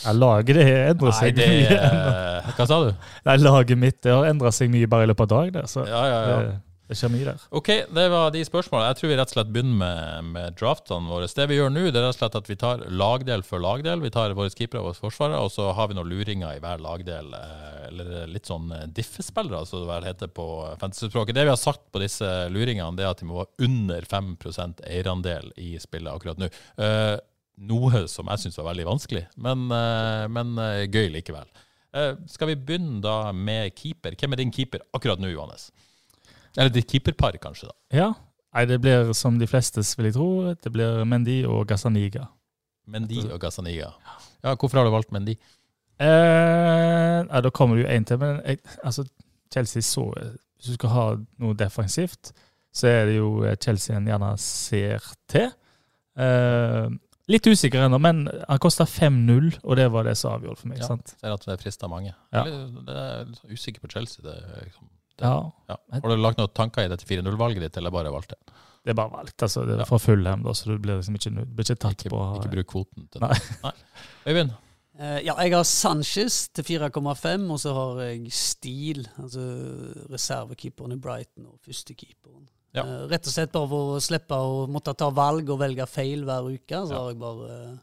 Ja, 0.05 0.13
laget 0.19 0.59
det 0.59 0.67
endrer 0.91 1.15
Nei, 1.15 1.17
seg 1.23 1.39
det 1.39 1.47
mye. 1.55 1.79
er 1.79 2.53
Hva 2.59 2.67
sa 2.69 2.83
du? 2.85 2.91
Nei, 3.31 3.39
laget 3.41 3.81
mitt 3.81 4.03
det 4.05 4.13
har 4.19 4.27
endra 4.35 4.51
seg 4.53 4.69
mye 4.75 4.91
bare 4.91 5.07
i 5.07 5.13
løpet 5.15 5.31
av 5.31 5.47
dagen. 5.47 5.71
Så 5.71 5.87
Ja, 5.89 6.03
ja, 6.11 6.21
ja. 6.29 6.37
det, 6.43 6.61
det 6.85 6.97
skjer 7.01 7.11
mye 7.15 7.25
der. 7.25 7.45
Ok, 7.57 7.69
det 7.97 8.03
var 8.13 8.31
de 8.35 8.43
spørsmålene. 8.45 8.91
Jeg 8.91 8.99
tror 8.99 9.09
vi 9.09 9.17
rett 9.17 9.31
og 9.31 9.35
slett 9.39 9.53
begynner 9.55 9.79
med, 9.81 10.27
med 10.35 10.57
draftene 10.61 11.09
våre. 11.09 11.29
Det 11.33 11.47
vi 11.49 11.57
gjør 11.57 11.71
nå, 11.73 11.85
det 11.89 11.97
er 11.97 12.05
rett 12.05 12.13
og 12.13 12.19
slett 12.19 12.37
at 12.37 12.51
vi 12.51 12.57
tar 12.61 12.83
lagdel 12.93 13.45
for 13.47 13.63
lagdel. 13.65 14.03
Vi 14.05 14.11
tar 14.13 14.35
våre 14.37 14.53
keepere 14.53 14.83
og 14.85 14.99
forsvarere, 14.99 15.39
og 15.41 15.49
så 15.55 15.71
har 15.79 15.89
vi 15.89 15.97
noen 15.97 16.11
luringer 16.13 16.59
i 16.59 16.61
hver 16.61 16.83
lagdel. 16.85 17.31
eh, 17.39 17.87
Eller 17.89 18.27
litt 18.29 18.51
sånn 18.51 18.69
eh, 18.77 18.85
diffespillere, 18.93 19.63
som 19.67 19.81
det 19.81 19.89
vel 19.95 20.09
heter 20.11 20.29
på 20.37 20.47
fantasyspråket. 20.83 21.39
Det 21.39 21.47
vi 21.49 21.53
har 21.55 21.61
sagt 21.63 21.87
på 21.95 22.03
disse 22.05 22.29
luringene, 22.53 22.93
det 22.99 23.07
er 23.07 23.15
at 23.15 23.23
de 23.25 23.31
må 23.31 23.41
være 23.41 23.65
under 23.69 24.05
5% 24.11 24.85
eierandel 24.85 25.49
i 25.57 25.79
spillet 25.81 26.13
akkurat 26.13 26.43
nå. 26.43 26.51
Eh, 26.85 27.15
noe 27.65 28.05
som 28.11 28.29
jeg 28.29 28.45
syns 28.45 28.61
var 28.61 28.69
veldig 28.73 28.87
vanskelig, 28.89 29.25
men, 29.41 29.69
men 30.35 30.57
gøy 30.91 31.07
likevel. 31.15 31.47
Skal 32.27 32.51
vi 32.51 32.57
begynne 32.59 32.99
da 33.05 33.31
med 33.31 33.71
keeper? 33.79 34.17
Hvem 34.19 34.35
er 34.35 34.41
din 34.41 34.51
keeper 34.51 34.83
akkurat 34.93 35.23
nå, 35.23 35.31
Johannes? 35.31 35.69
Eller 36.57 36.71
ditt 36.75 36.91
keeperpar, 36.91 37.37
kanskje, 37.43 37.71
da. 37.71 37.77
Ja. 37.95 38.13
Nei, 38.55 38.65
det 38.71 38.79
blir 38.85 39.11
som 39.19 39.39
de 39.41 39.49
flestes, 39.51 39.97
vil 39.99 40.11
jeg 40.11 40.15
tro. 40.15 40.29
Det 40.55 40.71
blir 40.75 41.03
Mendy 41.11 41.41
og 41.51 41.65
Gazzaniga. 41.71 42.29
Mendy 42.87 43.25
og 43.27 43.41
Gazzaniga. 43.43 43.91
Ja, 44.45 44.55
hvorfor 44.55 44.79
har 44.79 44.87
du 44.87 44.95
valgt 44.95 45.13
Mendy? 45.15 45.35
Eh, 45.99 47.19
ja, 47.27 47.41
da 47.43 47.51
kommer 47.55 47.79
det 47.79 47.85
jo 47.85 47.91
én 47.97 48.07
til, 48.07 48.19
men 48.23 48.41
jeg, 48.45 48.61
altså, 48.83 49.05
Chelsea 49.53 49.83
så 49.83 50.09
Hvis 50.11 50.73
du 50.73 50.75
skal 50.75 50.91
ha 50.91 51.05
noe 51.43 51.55
defensivt, 51.59 52.33
så 52.75 52.89
er 52.91 53.09
det 53.11 53.17
jo 53.19 53.45
eh, 53.45 53.57
Chelsea 53.61 53.97
en 53.97 54.07
gjerne 54.09 54.31
ser 54.41 55.05
til. 55.31 55.51
Eh, 56.17 56.87
litt 57.31 57.47
usikker 57.47 57.85
ennå, 57.85 57.99
men 58.03 58.25
han 58.49 58.63
kosta 58.63 58.87
5-0, 58.89 59.59
og 59.63 59.77
det 59.79 59.91
var 59.93 60.07
det 60.09 60.17
som 60.19 60.39
avgjorde 60.39 60.63
for 60.63 60.71
meg. 60.73 60.81
Ja. 60.81 60.89
sant? 60.89 61.15
Ser 61.21 61.35
at 61.37 61.47
det 61.51 61.59
frister 61.61 61.91
mange. 61.93 62.15
Ja. 62.35 62.47
Jeg 62.47 62.97
er 62.97 63.31
sånn 63.37 63.55
usikker 63.55 63.85
på 63.85 63.93
Chelsea. 63.93 64.25
Det 64.25 64.35
er 64.39 64.67
liksom, 64.71 64.89
Ja, 65.23 65.53
ja. 65.69 65.77
Har 65.93 66.09
du 66.11 66.17
lagt 66.17 66.39
noen 66.39 66.51
tanker 66.55 66.83
i 66.85 66.89
dette 66.89 67.07
4-0-valget 67.07 67.61
ditt, 67.69 67.77
eller 67.77 67.91
bare 67.95 68.11
valgt 68.11 68.31
det? 68.35 68.39
det 68.85 68.91
er 68.91 68.95
bare 68.99 69.11
valgt. 69.15 69.43
altså, 69.43 69.63
Det 69.65 69.79
er 69.81 69.85
fra 69.89 69.97
Fullhem, 69.99 70.43
da, 70.45 70.53
så 70.53 70.67
du 70.69 70.79
blir 70.79 70.99
liksom 70.99 71.15
ikke, 71.17 71.31
blir 71.47 71.65
ikke 71.65 71.77
tatt 71.81 72.03
Ikke, 72.05 72.11
på 72.13 72.25
ikke 72.41 72.51
bruk 72.53 72.67
kvoten 72.73 73.07
til 73.13 73.21
Nei. 73.23 73.31
det. 73.33 73.59
Nei. 73.63 73.73
Øyvind? 74.29 74.51
Eh, 74.99 75.21
ja, 75.27 75.35
jeg 75.43 75.55
har 75.55 75.65
Sanchez 75.65 76.49
til 76.55 76.65
4,5, 76.65 77.51
og 77.51 77.59
så 77.63 77.73
har 77.75 78.03
jeg 78.05 78.29
Steele, 78.31 79.07
altså 79.19 79.41
reservekeeperen 80.13 80.93
i 80.95 81.01
Brighton 81.01 81.47
og 81.49 81.57
førstekeeperen. 81.65 82.45
Ja. 82.75 82.83
Eh, 82.85 83.07
rett 83.11 83.27
og 83.27 83.33
slett 83.35 83.53
bare 83.55 83.71
for 83.71 83.97
å 83.97 84.03
slippe 84.03 84.35
å 84.37 84.65
måtte 84.71 84.95
ta 84.99 85.09
valg 85.15 85.51
og 85.55 85.61
velge 85.63 85.87
feil 85.91 86.25
hver 86.27 86.47
uke, 86.53 86.75
så 86.87 86.93
Ja. 86.93 87.01
har 87.05 87.11
jeg 87.15 87.19
bare 87.23 87.51
eh, 87.63 87.75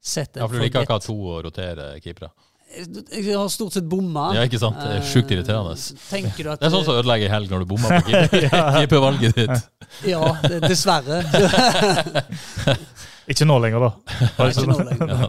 sett 0.00 0.36
en 0.36 0.42
Ja, 0.42 0.46
for 0.48 0.56
du 0.56 0.62
liker 0.64 0.82
ikke 0.84 0.96
å 0.96 1.00
ha 1.00 1.06
to 1.06 1.16
og 1.36 1.44
rotere 1.44 1.88
keepere? 2.00 2.30
Jeg, 2.68 3.32
har 3.32 3.48
stort 3.48 3.72
sett 3.74 3.86
bomma. 3.88 4.26
Ja, 4.36 4.42
ikke 4.46 4.60
sant? 4.60 4.76
Det 4.76 4.98
er 4.98 5.06
sjukt 5.08 5.30
irriterende. 5.32 5.72
Eh, 5.72 6.02
tenker 6.10 6.44
du 6.44 6.50
at 6.52 6.60
Det 6.60 6.68
er 6.68 6.74
sånn 6.74 6.84
som 6.86 6.98
ødelegger 7.00 7.32
helg 7.32 7.48
når 7.52 7.64
du 7.64 7.70
bommer 7.70 7.88
på 7.96 8.02
keeper. 8.12 8.44
keepervalget 8.76 9.32
ditt. 9.40 9.58
Ja, 10.10 10.22
det, 10.44 10.60
dessverre. 10.68 11.22
Ikke 13.28 13.44
nå 13.44 13.58
lenger, 13.60 13.82
da. 13.84 13.90
Nei, 14.38 14.46
ikke 14.54 14.70
nå 14.70 14.78
lenger. 14.88 15.10
Ja. 15.12 15.26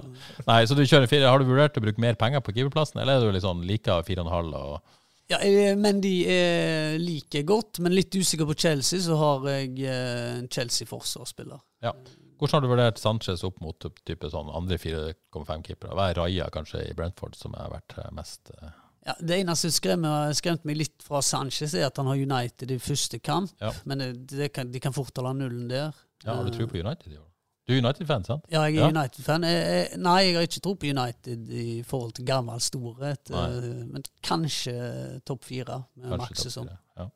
Nei, 0.47 0.59
så 0.69 0.75
du 0.77 0.85
kjører 0.85 1.09
fire. 1.11 1.27
Har 1.27 1.41
du 1.41 1.49
vurdert 1.49 1.75
å 1.75 1.83
bruke 1.83 1.99
mer 1.99 2.15
penger 2.19 2.39
på 2.43 2.53
keeperplassen, 2.55 3.01
eller 3.01 3.19
er 3.19 3.27
du 3.27 3.35
liksom 3.35 3.65
like 3.67 3.97
fire 4.07 4.23
og 4.23 4.29
en 4.29 4.35
halv? 4.37 4.55
Og... 4.55 4.95
Ja, 5.29 5.41
eh, 5.43 5.75
men 5.77 5.99
de 6.01 6.13
er 6.31 6.95
like 7.01 7.43
godt, 7.47 7.81
men 7.83 7.93
litt 7.97 8.15
usikker 8.15 8.47
på 8.49 8.55
Chelsea, 8.57 9.01
så 9.03 9.17
har 9.19 9.49
jeg 9.51 9.83
eh, 9.83 10.37
en 10.37 10.47
Chelsea-forsvarsspiller. 10.51 11.59
Ja. 11.83 11.91
Hvordan 12.39 12.55
har 12.55 12.61
du 12.61 12.67
vurdert 12.71 12.97
Sanchez 13.01 13.43
opp 13.43 13.59
mot 13.61 13.85
type 14.07 14.29
sånn 14.31 14.49
andre 14.55 14.77
4,5 14.79 15.63
keepere? 15.67 15.93
Hva 15.97 16.09
er 16.09 16.15
Raja 16.21 16.49
kanskje 16.53 16.85
i 16.89 16.93
Brentford 16.95 17.35
som 17.35 17.53
har 17.59 17.69
vært 17.73 17.97
eh, 17.99 18.11
mest 18.15 18.51
uh... 18.61 18.69
Ja, 19.05 19.13
det 19.19 19.37
eneste 19.41 19.69
som 19.69 19.75
skremmer- 19.79 20.33
skremte 20.35 20.67
meg 20.67 20.77
litt 20.77 21.03
fra 21.03 21.21
Sanchez, 21.23 21.73
er 21.73 21.85
at 21.87 21.97
han 21.97 22.07
har 22.07 22.19
United 22.19 22.71
i 22.71 22.77
første 22.83 23.17
kamp. 23.23 23.51
Ja. 23.63 23.71
Men 23.87 23.99
det, 24.03 24.09
det 24.31 24.49
kan, 24.53 24.69
de 24.71 24.79
kan 24.83 24.93
fort 24.93 25.15
holde 25.17 25.31
nullen 25.39 25.67
der. 25.71 25.93
Ja, 26.25 26.35
har 26.35 26.43
du 26.45 26.51
tro 26.51 26.67
på 26.67 26.77
United 26.83 27.13
i 27.13 27.17
år? 27.17 27.25
Du 27.69 27.73
er 27.75 27.79
United-fan, 27.83 28.23
sant? 28.27 28.45
Ja, 28.51 28.63
jeg 28.67 28.75
Ja. 28.79 28.87
er 28.87 28.91
United-fan. 28.95 29.43
Jeg- 29.47 29.65
jeg- 29.69 29.99
Nei, 30.03 30.17
jeg 30.25 30.35
har 30.35 30.41
ikke 30.47 30.61
tro 30.65 30.73
på 30.75 30.89
United 30.91 31.49
i 31.53 31.81
forhold 31.87 32.13
til 32.17 32.25
gammel 32.25 32.59
storhet. 32.59 33.29
Nei. 33.29 33.45
eh, 33.57 33.85
Men 33.93 34.03
kanskje 34.25 35.21
topp 35.25 35.43
fire 35.47 35.83
med 35.95 36.09
Kanskje 36.09 36.17
maks 36.25 36.43
sesong. 36.47 36.69
Ja. 36.97 37.07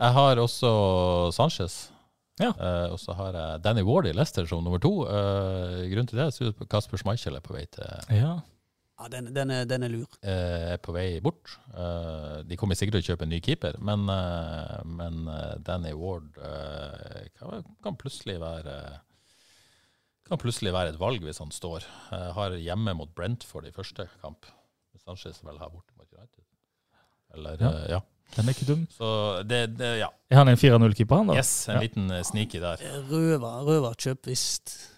Jeg 0.00 0.12
har 0.16 0.36
også 0.42 0.70
Sanchez. 1.36 1.90
Ja. 2.40 2.52
Uh, 2.56 2.92
og 2.94 2.98
så 3.02 3.12
har 3.18 3.36
jeg 3.36 3.62
Danny 3.66 3.82
Ward 3.84 4.08
i 4.08 4.14
Leicester 4.16 4.46
som 4.48 4.64
nummer 4.64 4.80
to. 4.80 5.02
Uh, 5.04 5.82
grunnen 5.90 6.08
til 6.08 6.20
det 6.20 6.28
er 6.30 6.48
at 6.54 6.62
Kasper 6.72 7.00
Schmeichel 7.00 7.36
er 7.36 7.44
på 7.44 7.56
vei 7.56 7.66
til 7.68 8.16
Ja. 8.16 8.38
Ja, 9.00 9.06
den, 9.08 9.30
den, 9.32 9.48
er, 9.48 9.64
den 9.64 9.82
er 9.86 9.88
lur. 9.88 10.08
Uh, 10.20 10.72
er 10.74 10.80
på 10.84 10.92
vei 10.92 11.06
bort. 11.24 11.54
Eh, 11.72 12.42
de 12.44 12.56
kommer 12.60 12.76
sikkert 12.76 12.98
til 12.98 13.00
å 13.00 13.06
kjøpe 13.14 13.24
en 13.24 13.30
ny 13.32 13.38
keeper, 13.40 13.78
men, 13.80 14.02
men 14.84 15.22
Danny 15.64 15.94
Ward 15.96 16.36
eh, 16.36 17.30
kan, 17.38 17.64
kan 17.80 17.96
plutselig 17.96 18.36
være 18.42 18.74
kan 20.28 20.38
plutselig 20.38 20.74
være 20.76 20.92
et 20.92 21.00
valg 21.00 21.24
hvis 21.24 21.40
han 21.40 21.48
står. 21.50 21.86
Har 22.36 22.52
hjemme 22.60 22.92
mot 22.94 23.08
Brentford 23.16 23.66
i 23.66 23.72
første 23.74 24.04
kamp. 24.20 24.44
Sanchez 25.00 25.40
vel 25.42 25.56
her 25.58 25.72
borte 25.72 25.96
mot 25.96 26.12
United. 26.12 26.44
Eller, 27.34 27.64
Ja. 27.64 27.72
ja. 27.96 28.00
Den 28.36 28.46
er 28.46 28.52
ikke 28.54 28.66
dum. 28.68 28.82
Så 28.94 29.08
det, 29.48 29.76
det 29.78 29.88
ja. 29.98 30.06
Er 30.30 30.36
han 30.38 30.48
en 30.52 30.56
4-0-keeper, 30.56 31.16
han 31.18 31.26
da? 31.32 31.34
Yes, 31.40 31.68
en 31.68 31.74
Ja. 31.74 31.80
liten 31.82 32.10
eh, 32.14 32.20
sneaky 32.22 32.60
der. 32.62 32.76
Røver, 33.10 33.64
røverkjøp 33.66 34.28
hvis, 34.30 34.44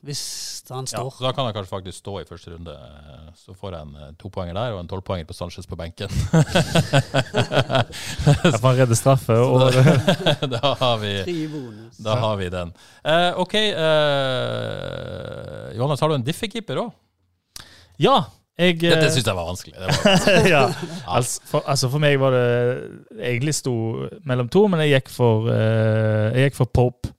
hvis 0.05 0.23
han 0.69 0.85
Ja, 0.85 0.99
står. 0.99 1.11
så 1.17 1.25
da 1.25 1.31
kan 1.33 1.45
han 1.49 1.55
kanskje 1.57 1.71
faktisk 1.73 1.99
stå 2.03 2.19
i 2.21 2.25
første 2.29 2.51
runde. 2.53 2.75
Eh, 2.77 3.31
Så 3.41 3.55
får 3.57 3.73
jeg 3.73 3.81
en 3.89 3.95
eh, 3.97 4.13
topoenger 4.21 4.55
der 4.59 4.73
og 4.77 4.81
en 4.83 4.89
tolvpoenger 4.93 5.25
på 5.25 5.33
Sanchez 5.39 5.67
på 5.67 5.77
benken. 5.81 6.09
Jeg 8.45 8.61
får 8.61 8.77
redde 8.83 8.97
straffe. 8.99 9.33
Og, 9.41 9.73
da 10.55 10.75
har 10.83 10.97
vi 11.01 11.13
Da 12.03 12.15
har 12.21 12.37
vi 12.37 12.49
den. 12.53 12.73
Eh, 13.05 13.33
OK. 13.41 13.55
Eh, 13.55 13.67
Johannes, 15.79 16.01
har 16.05 16.09
du 16.13 16.15
en 16.21 16.27
diffekeeper 16.27 16.77
òg? 16.85 16.93
ja, 18.03 18.25
jeg 18.59 18.77
Dette 18.83 19.07
eh, 19.07 19.13
syns 19.15 19.27
jeg 19.27 19.37
var 19.39 19.47
vanskelig. 19.49 19.75
Var, 19.81 20.49
ja. 20.55 20.63
altså, 21.07 21.41
for, 21.49 21.65
altså 21.67 21.89
for 21.93 22.03
meg 22.05 22.19
var 22.21 22.35
det 22.37 22.45
egentlig 23.33 23.55
sto 23.57 23.75
mellom 24.29 24.51
to, 24.53 24.67
men 24.69 24.85
jeg 24.85 24.99
gikk 24.99 25.09
for, 25.15 25.49
uh, 25.49 26.29
jeg 26.37 26.51
gikk 26.51 26.59
for 26.61 26.73
Pope. 26.81 27.13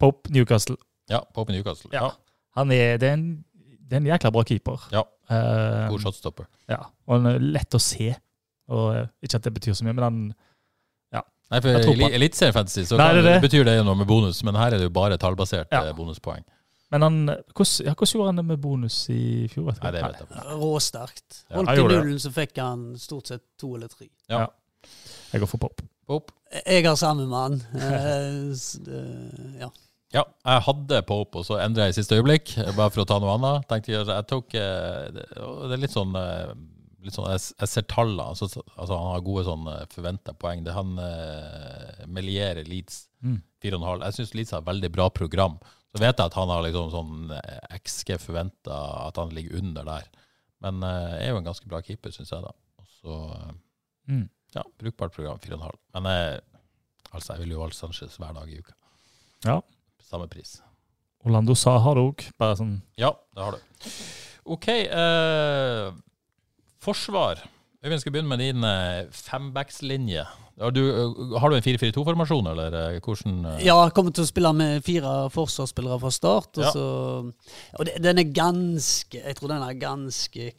Pope 0.00 0.32
Newcastle. 0.34 0.76
ja, 1.12 1.20
Pope 1.36 1.52
Newcastle. 1.54 1.90
Ja. 1.94 2.08
Ja. 2.08 2.10
Han 2.58 2.72
er, 2.74 2.96
det, 2.98 3.08
er 3.08 3.18
en, 3.18 3.26
det 3.86 3.98
er 3.98 4.02
en 4.02 4.10
jækla 4.10 4.32
bra 4.34 4.42
keeper. 4.48 4.88
Ja. 4.94 5.04
Eh, 5.30 5.88
God 5.92 6.02
shotstopper. 6.02 6.48
ja. 6.72 6.80
Og 7.06 7.18
han 7.18 7.34
er 7.34 7.42
lett 7.58 7.76
å 7.76 7.80
se. 7.82 8.10
Og 8.70 8.86
uh, 8.96 9.04
Ikke 9.22 9.38
at 9.38 9.46
det 9.46 9.52
betyr 9.54 9.76
så 9.78 9.86
mye, 9.86 9.94
men 9.98 10.06
han 10.06 10.22
Nei, 11.50 11.58
for 11.64 12.06
Eliteserien 12.14 12.54
Fantasy 12.54 12.84
så 12.86 12.98
Nei, 13.00 13.08
det 13.16 13.24
det. 13.26 13.38
betyr 13.42 13.64
det 13.66 13.72
noe 13.82 13.98
med 13.98 14.06
bonus, 14.06 14.38
men 14.46 14.54
her 14.54 14.70
er 14.70 14.78
det 14.78 14.86
jo 14.86 14.92
bare 14.94 15.16
tallbasert 15.18 15.72
Ja. 15.74 15.82
bonuspoeng. 15.98 16.44
Men 16.90 17.02
han, 17.06 17.18
hvordan, 17.54 17.86
ja, 17.86 17.92
hvordan 17.94 18.12
gjorde 18.16 18.26
han 18.32 18.40
det 18.40 18.44
med 18.48 18.60
bonus 18.60 18.96
i 19.14 19.46
fjor? 19.52 19.68
vet? 19.70 19.82
Nei, 19.84 19.90
det 19.94 20.02
vet 20.02 20.16
jeg 20.18 20.26
ikke. 20.30 20.56
Råsterkt. 20.62 21.42
Holdt 21.54 21.70
i 21.76 21.84
nullen, 21.84 22.18
så 22.22 22.32
fikk 22.34 22.58
han 22.58 22.82
stort 22.98 23.30
sett 23.30 23.44
to 23.62 23.76
eller 23.76 23.88
tre. 23.92 24.08
Ja. 24.32 24.46
Jeg 25.30 25.40
går 25.44 25.50
for 25.52 25.62
pop. 25.62 25.82
pop. 26.10 26.32
Jeg 26.66 26.82
har 26.88 26.96
samme 26.98 27.28
mann. 27.30 27.60
Eh, 27.74 28.50
det- 28.86 29.60
ja. 29.60 29.68
Ja, 30.12 30.24
jeg 30.42 30.62
hadde 30.66 31.02
Pope, 31.06 31.38
og 31.38 31.44
så 31.46 31.60
endra 31.62 31.84
jeg 31.86 31.94
i 31.94 31.98
siste 32.00 32.16
øyeblikk, 32.18 32.56
bare 32.74 32.90
for 32.90 33.04
å 33.04 33.06
ta 33.06 33.20
noe 33.22 33.36
annet. 33.36 33.68
Tenkte 33.70 33.92
jeg, 33.92 34.06
jeg 34.10 34.26
tok 34.26 34.54
eh, 34.58 35.10
det, 35.14 35.26
er 35.36 35.78
litt 35.78 35.94
sånn, 35.94 36.16
eh, 36.18 36.50
litt 37.06 37.14
sånn 37.14 37.28
jeg, 37.30 37.44
jeg 37.60 37.68
ser 37.70 37.82
tallene. 37.86 38.26
Altså, 38.32 38.48
altså, 38.74 38.96
han 38.98 39.12
har 39.14 39.22
gode 39.22 39.44
sånn 39.46 39.68
forventa 39.94 40.34
poeng. 40.34 40.64
Det 40.66 40.72
er 40.74 40.80
han 40.80 40.98
eh, 40.98 42.06
Melier 42.10 42.64
Leeds, 42.66 43.06
Mm. 43.22 43.42
4,5. 43.62 44.02
Jeg 44.02 44.14
syns 44.16 44.34
Leeds 44.34 44.50
har 44.56 44.62
et 44.62 44.66
veldig 44.72 44.90
bra 44.94 45.06
program. 45.12 45.58
Så 45.90 45.98
vet 45.98 46.14
jeg 46.20 46.30
at 46.30 46.36
han 46.38 46.50
har 46.52 46.62
liksom 46.62 46.90
sånn 46.92 47.32
eh, 47.34 47.78
XG 47.80 48.14
forventa 48.22 48.76
at 49.08 49.16
han 49.18 49.32
ligger 49.34 49.58
under 49.58 49.86
der. 49.88 50.06
Men 50.62 50.82
uh, 50.84 51.16
er 51.16 51.32
jo 51.32 51.38
en 51.40 51.46
ganske 51.48 51.66
bra 51.70 51.80
keeper, 51.82 52.12
syns 52.14 52.30
jeg, 52.30 52.44
da. 52.44 52.52
Og 52.82 52.86
så 53.00 53.18
uh, 53.34 53.50
Mm. 54.10 54.24
ja, 54.56 54.62
brukbart 54.80 55.12
program, 55.14 55.38
4,5. 55.38 55.76
Men 55.94 56.06
uh, 56.10 56.60
altså, 57.12 57.32
jeg 57.34 57.44
vil 57.44 57.52
jo 57.54 57.60
valge 57.62 57.76
Sanchez 57.78 58.16
hver 58.18 58.34
dag 58.34 58.50
i 58.50 58.58
uka. 58.58 58.74
Ja. 59.46 59.60
Samme 60.02 60.26
pris. 60.30 60.56
Orlando 61.24 61.54
Sa 61.54 61.76
har 61.78 61.94
det 61.98 62.02
òg. 62.08 62.24
Bare 62.40 62.56
sånn 62.58 62.76
Ja, 62.98 63.12
det 63.36 63.44
har 63.44 63.54
du. 63.54 63.86
OK. 64.50 64.66
Forsvar. 66.80 67.42
Øyvind, 67.84 68.00
skal 68.02 68.12
begynne 68.12 68.28
med 68.28 68.38
din 68.44 68.64
eh, 68.64 69.06
fembackslinje. 69.10 70.24
Har 70.60 70.70
du, 70.76 70.80
eh, 70.90 71.38
har 71.40 71.48
du 71.48 71.56
en 71.56 71.62
4-4-2-formasjon, 71.64 72.50
eller 72.50 72.74
eh, 72.76 72.98
hvordan 73.00 73.38
ja, 73.64 73.76
jeg 73.86 73.94
kommer 73.96 74.12
til 74.12 74.26
å 74.26 74.28
spille 74.28 74.50
med 74.52 74.82
fire 74.84 75.14
forsvarsspillere 75.32 75.96
fra 76.02 76.10
start. 76.12 76.50
Og, 76.58 76.64
Ja. 76.66 76.72
så, 76.74 76.84
og 77.78 77.88
den 78.04 78.18
er 78.20 78.32
ganske 78.36 79.22
Jeg 79.24 79.36
tror 79.38 79.48
den 79.54 79.62
er 79.64 79.78
ganske 79.80 80.50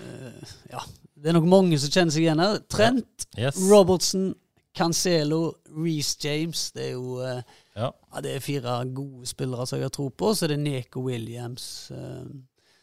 uh, 0.00 0.54
Ja, 0.72 0.80
det 1.20 1.28
er 1.28 1.36
nok 1.36 1.44
mange 1.52 1.78
som 1.78 1.92
kjenner 1.92 2.14
seg 2.16 2.24
igjen 2.24 2.40
her. 2.40 2.56
Trent, 2.72 3.26
Yes. 3.36 3.60
Robertson, 3.70 4.30
Cancelo, 4.74 5.54
Reece 5.76 6.16
James. 6.24 6.70
Det 6.72 6.88
er 6.88 6.94
jo 6.96 7.18
uh, 7.20 7.42
Ja. 7.76 7.90
Ja, 8.14 8.20
det 8.24 8.32
er 8.36 8.40
fire 8.44 8.78
gode 8.96 9.26
spillere 9.28 9.66
som 9.68 9.76
jeg 9.78 9.84
har 9.90 9.92
tro 9.92 10.08
på. 10.08 10.32
Så 10.36 10.44
er 10.48 10.54
det 10.56 10.62
Neko 10.64 11.04
Williams, 11.04 11.90
Uh, 11.92 12.24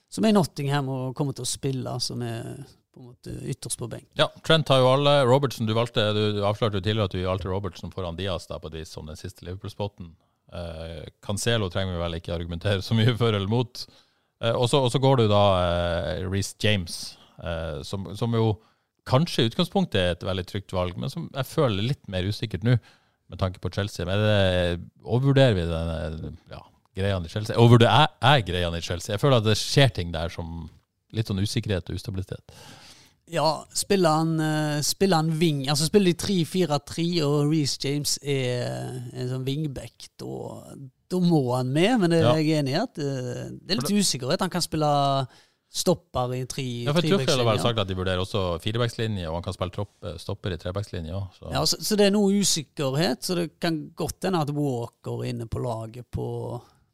som 0.10 0.26
er 0.26 0.30
i 0.30 0.34
Nottingham 0.38 0.88
og 0.90 1.16
kommer 1.18 1.34
til 1.38 1.46
å 1.46 1.50
spille, 1.50 1.92
som 2.02 2.22
er 2.26 2.64
på 3.00 3.06
en 3.06 3.12
måte 3.14 3.36
ytterst 3.48 3.80
på 3.80 3.88
benk. 3.88 4.08
ja, 4.20 4.28
Trent 4.44 4.68
har 4.68 4.82
jo 4.82 4.90
alle. 4.92 5.14
Robertson, 5.28 5.68
du 5.70 5.74
valgte, 5.78 6.04
du, 6.16 6.42
avslørte 6.44 6.82
jo 6.82 6.84
tidligere 6.84 7.08
at 7.08 7.16
du 7.16 7.24
valgte 7.24 7.52
Robertson 7.52 7.94
foran 7.96 8.20
Diaz 8.20 8.50
da, 8.50 8.60
på 8.60 8.68
et 8.68 8.82
vis, 8.82 8.92
som 8.92 9.08
den 9.08 9.20
siste 9.20 9.46
Liverpool-spotten. 9.48 10.12
Eh, 10.52 11.06
Cancelo 11.24 11.70
trenger 11.72 11.96
vi 11.96 12.04
vel 12.04 12.18
ikke 12.20 12.36
argumentere 12.36 12.84
så 12.84 12.98
mye 12.98 13.16
for 13.16 13.32
eller 13.32 13.48
mot. 13.52 13.86
Eh, 14.44 14.56
og 14.56 14.68
så 14.70 15.00
går 15.00 15.22
du 15.22 15.28
da 15.32 15.44
eh, 15.64 16.26
Reece 16.28 16.58
James, 16.64 16.98
eh, 17.40 17.80
som, 17.88 18.10
som 18.20 18.36
jo 18.36 18.58
kanskje 19.10 19.46
i 19.46 19.52
utgangspunktet 19.52 20.00
er 20.00 20.18
et 20.18 20.26
veldig 20.28 20.46
trygt 20.50 20.76
valg, 20.76 20.98
men 21.00 21.12
som 21.12 21.30
jeg 21.34 21.48
føler 21.50 21.88
litt 21.92 22.04
mer 22.12 22.28
usikkert 22.28 22.68
nå, 22.68 22.76
med 23.30 23.40
tanke 23.40 23.62
på 23.62 23.72
Chelsea. 23.74 24.08
Men 24.10 24.20
det, 24.26 24.82
overvurderer 25.06 25.56
vi 25.56 25.70
denne 25.70 26.34
ja, 26.52 26.62
greiene 26.98 27.30
i 27.30 27.32
Chelsea? 27.32 27.56
Overvurderer 27.56 28.10
jeg, 28.10 28.48
greia 28.50 28.74
i 28.74 28.84
Chelsea? 28.84 29.14
Jeg 29.14 29.22
føler 29.22 29.40
at 29.40 29.48
det 29.48 29.58
skjer 29.60 29.94
ting 29.96 30.12
der 30.16 30.34
som 30.34 30.68
litt 31.16 31.30
sånn 31.30 31.42
usikkerhet 31.42 31.90
og 31.90 31.98
ustabilitet. 32.00 32.60
Ja, 33.30 33.66
spiller 33.78 34.10
han, 34.10 34.32
eh, 34.42 34.80
spiller 34.82 35.20
han 35.22 35.30
wing 35.38 35.68
Altså 35.70 35.86
spiller 35.86 36.14
de 36.14 36.18
3-4-3, 36.18 37.06
og 37.28 37.52
Reece 37.52 37.78
James 37.84 38.16
er 38.24 39.04
en 39.14 39.30
sånn 39.30 39.46
wingback, 39.46 40.08
da, 40.18 41.20
må 41.22 41.44
han 41.56 41.70
med. 41.74 42.00
Men 42.02 42.10
det, 42.14 42.24
Ja. 42.24 42.34
jeg 42.38 42.50
er 42.50 42.64
enig 42.64 42.74
i 42.74 42.80
at 42.82 42.98
eh, 42.98 43.52
det 43.62 43.76
er 43.76 43.82
litt 43.84 43.94
usikkerhet. 44.02 44.42
Han 44.42 44.50
kan 44.50 44.62
spille 44.66 44.90
stopper 45.70 46.34
i 46.34 46.46
tre 46.50 46.64
Ja, 46.88 46.94
for 46.98 47.06
Tuchel 47.06 47.38
har 47.38 47.46
vel 47.46 47.60
sagt 47.62 47.78
at 47.78 47.88
de 47.88 47.94
vurderer 47.94 48.18
også 48.24 48.58
firebackslinje, 48.64 49.28
og 49.30 49.36
han 49.38 49.44
kan 49.46 49.54
spille 49.54 49.76
tropp, 49.76 49.92
eh, 50.04 50.18
stopper 50.18 50.56
i 50.56 50.58
trebackslinje 50.58 51.14
òg. 51.14 51.28
Så. 51.38 51.52
Ja, 51.54 51.62
så, 51.70 51.78
så 51.86 51.96
det 52.00 52.08
er 52.08 52.16
noe 52.16 52.34
usikkerhet, 52.42 53.22
så 53.22 53.36
det 53.38 53.60
kan 53.62 53.92
godt 53.96 54.26
hende 54.26 54.42
at 54.42 54.50
Walker 54.50 55.22
er 55.22 55.30
inne 55.30 55.46
på 55.46 55.62
laget 55.62 56.10
på, 56.10 56.26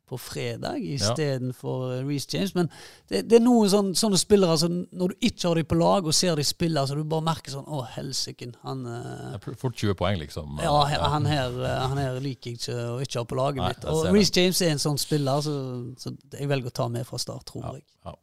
på 0.10 0.18
fredag 0.22 0.78
istedenfor 0.84 1.86
ja. 1.96 2.02
Reece 2.06 2.30
James. 2.36 2.54
Men 2.56 2.70
det, 3.10 3.24
det 3.30 3.40
er 3.40 3.46
noen 3.46 3.70
sånne, 3.72 3.96
sånne 3.98 4.20
spillere 4.22 4.58
som 4.62 4.76
når 4.92 5.14
du 5.14 5.28
ikke 5.30 5.48
har 5.50 5.60
dem 5.62 5.70
på 5.72 5.80
lag 5.80 6.06
og 6.10 6.14
ser 6.18 6.38
dem 6.40 6.48
spille, 6.48 6.84
så 6.88 6.98
du 6.98 7.04
bare 7.10 7.26
merker 7.26 7.56
sånn 7.56 7.66
Å, 7.66 7.82
helsike. 7.96 8.52
Han, 8.68 8.86
uh, 8.86 9.38
Fort 9.58 9.76
20 9.82 9.98
poeng, 9.98 10.20
liksom. 10.22 10.60
ja, 10.64 10.76
ja. 10.94 11.02
han 11.16 11.26
her, 11.30 11.56
eh, 11.66 11.80
han 11.90 11.98
her 12.02 12.20
liker 12.24 12.52
jeg 12.54 12.62
ikke 12.62 12.78
å 12.94 13.00
ikke 13.04 13.22
ha 13.24 13.26
på 13.32 13.40
laget 13.40 13.64
Nei, 13.64 13.72
mitt. 13.74 13.90
Og. 13.90 14.06
Reece 14.14 14.38
James 14.42 14.62
er 14.62 14.76
en 14.76 14.84
sånn 14.86 15.02
spiller, 15.02 15.42
så, 15.46 15.56
så 16.02 16.14
jeg 16.38 16.52
velger 16.52 16.70
å 16.70 16.78
ta 16.84 16.88
med 16.92 17.08
fra 17.10 17.22
start, 17.22 17.50
tror 17.52 17.66
Ja. 17.66 17.74
jeg. 17.80 18.22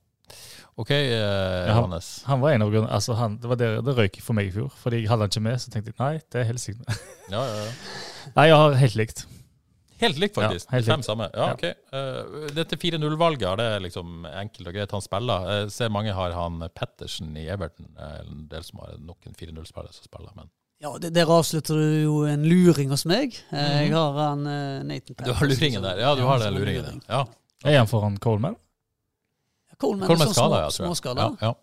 OK, 0.80 0.90
eh, 0.90 1.10
Ja, 1.12 1.72
han, 1.74 1.82
Johannes. 1.82 2.22
han 2.24 2.40
var 2.40 2.54
en 2.54 2.62
av 2.64 2.70
grunnene 2.72 2.92
altså 2.96 3.12
han, 3.18 3.34
Det 3.42 3.48
var 3.50 3.58
det 3.60 3.66
det 3.84 3.92
røyk 3.98 4.22
for 4.24 4.32
meg 4.38 4.48
i 4.48 4.54
fjor. 4.54 4.70
Fordi 4.80 5.02
jeg 5.02 5.10
hadde 5.10 5.26
han 5.26 5.32
ikke 5.34 5.44
med, 5.44 5.60
så 5.60 5.68
tenkte 5.74 5.92
jeg 5.92 5.98
nei, 6.00 6.14
det 6.32 6.40
er 6.40 6.48
helt 6.48 6.62
sikkert. 6.62 7.02
Ja, 7.28 7.42
ja, 7.44 7.58
ja. 7.66 7.74
Nei, 8.36 8.46
jeg 8.48 8.56
har 8.56 8.78
helt 8.80 8.96
likt. 8.96 9.24
Helt 10.02 10.18
likt, 10.18 10.34
faktisk. 10.36 10.66
Ja, 10.68 10.74
helt 10.76 10.86
Fem 10.86 11.02
samme. 11.06 11.28
Ja, 11.34 11.46
Ja. 11.48 11.52
ok. 11.54 11.64
Uh, 11.94 12.46
dette 12.56 12.76
4-0-valget, 12.76 13.46
har 13.48 13.56
det 13.60 13.68
liksom 13.86 14.26
enkelt 14.26 14.66
og 14.68 14.74
greit 14.74 14.90
han 14.96 15.04
spiller? 15.04 15.46
Jeg 15.60 15.70
ser 15.76 15.88
mange 15.94 16.12
har 16.16 16.32
han 16.36 16.58
Pettersen 16.74 17.36
i 17.38 17.46
Everton, 17.52 17.88
eh, 17.98 18.18
en 18.26 18.46
del 18.50 18.62
som 18.66 18.80
har 18.82 18.96
nok 18.98 19.26
en 19.30 19.34
4-0-spiller 19.38 19.92
som 19.94 20.04
spiller, 20.10 20.32
men 20.36 20.50
Ja, 20.82 20.96
det, 20.98 21.12
Der 21.14 21.26
avslutter 21.30 21.74
du 21.78 22.02
jo 22.02 22.24
en 22.26 22.42
luring 22.42 22.90
hos 22.90 23.04
meg. 23.06 23.36
Eh, 23.52 23.84
Jeg 23.86 23.92
har 23.94 24.12
han 24.18 24.42
Nathan 24.42 25.14
Mhm. 25.16 25.24
Du 25.24 25.32
har 25.32 25.46
luringen 25.46 25.82
der. 25.82 25.98
Ja, 26.00 26.14
du 26.16 26.22
har 26.26 26.38
den 26.38 26.54
luringen. 26.54 26.84
der. 26.84 27.00
Ja. 27.08 27.24
Er 27.64 27.78
han 27.78 27.86
foran 27.86 28.18
Coleman? 28.18 28.56
Coleman, 29.78 30.06
Coleman 30.06 30.28
er 30.28 30.32
sånn 30.32 30.34
skada, 30.34 30.70
små, 30.70 30.86
ja, 30.90 30.94
jeg. 30.94 31.38
Ja, 31.40 31.54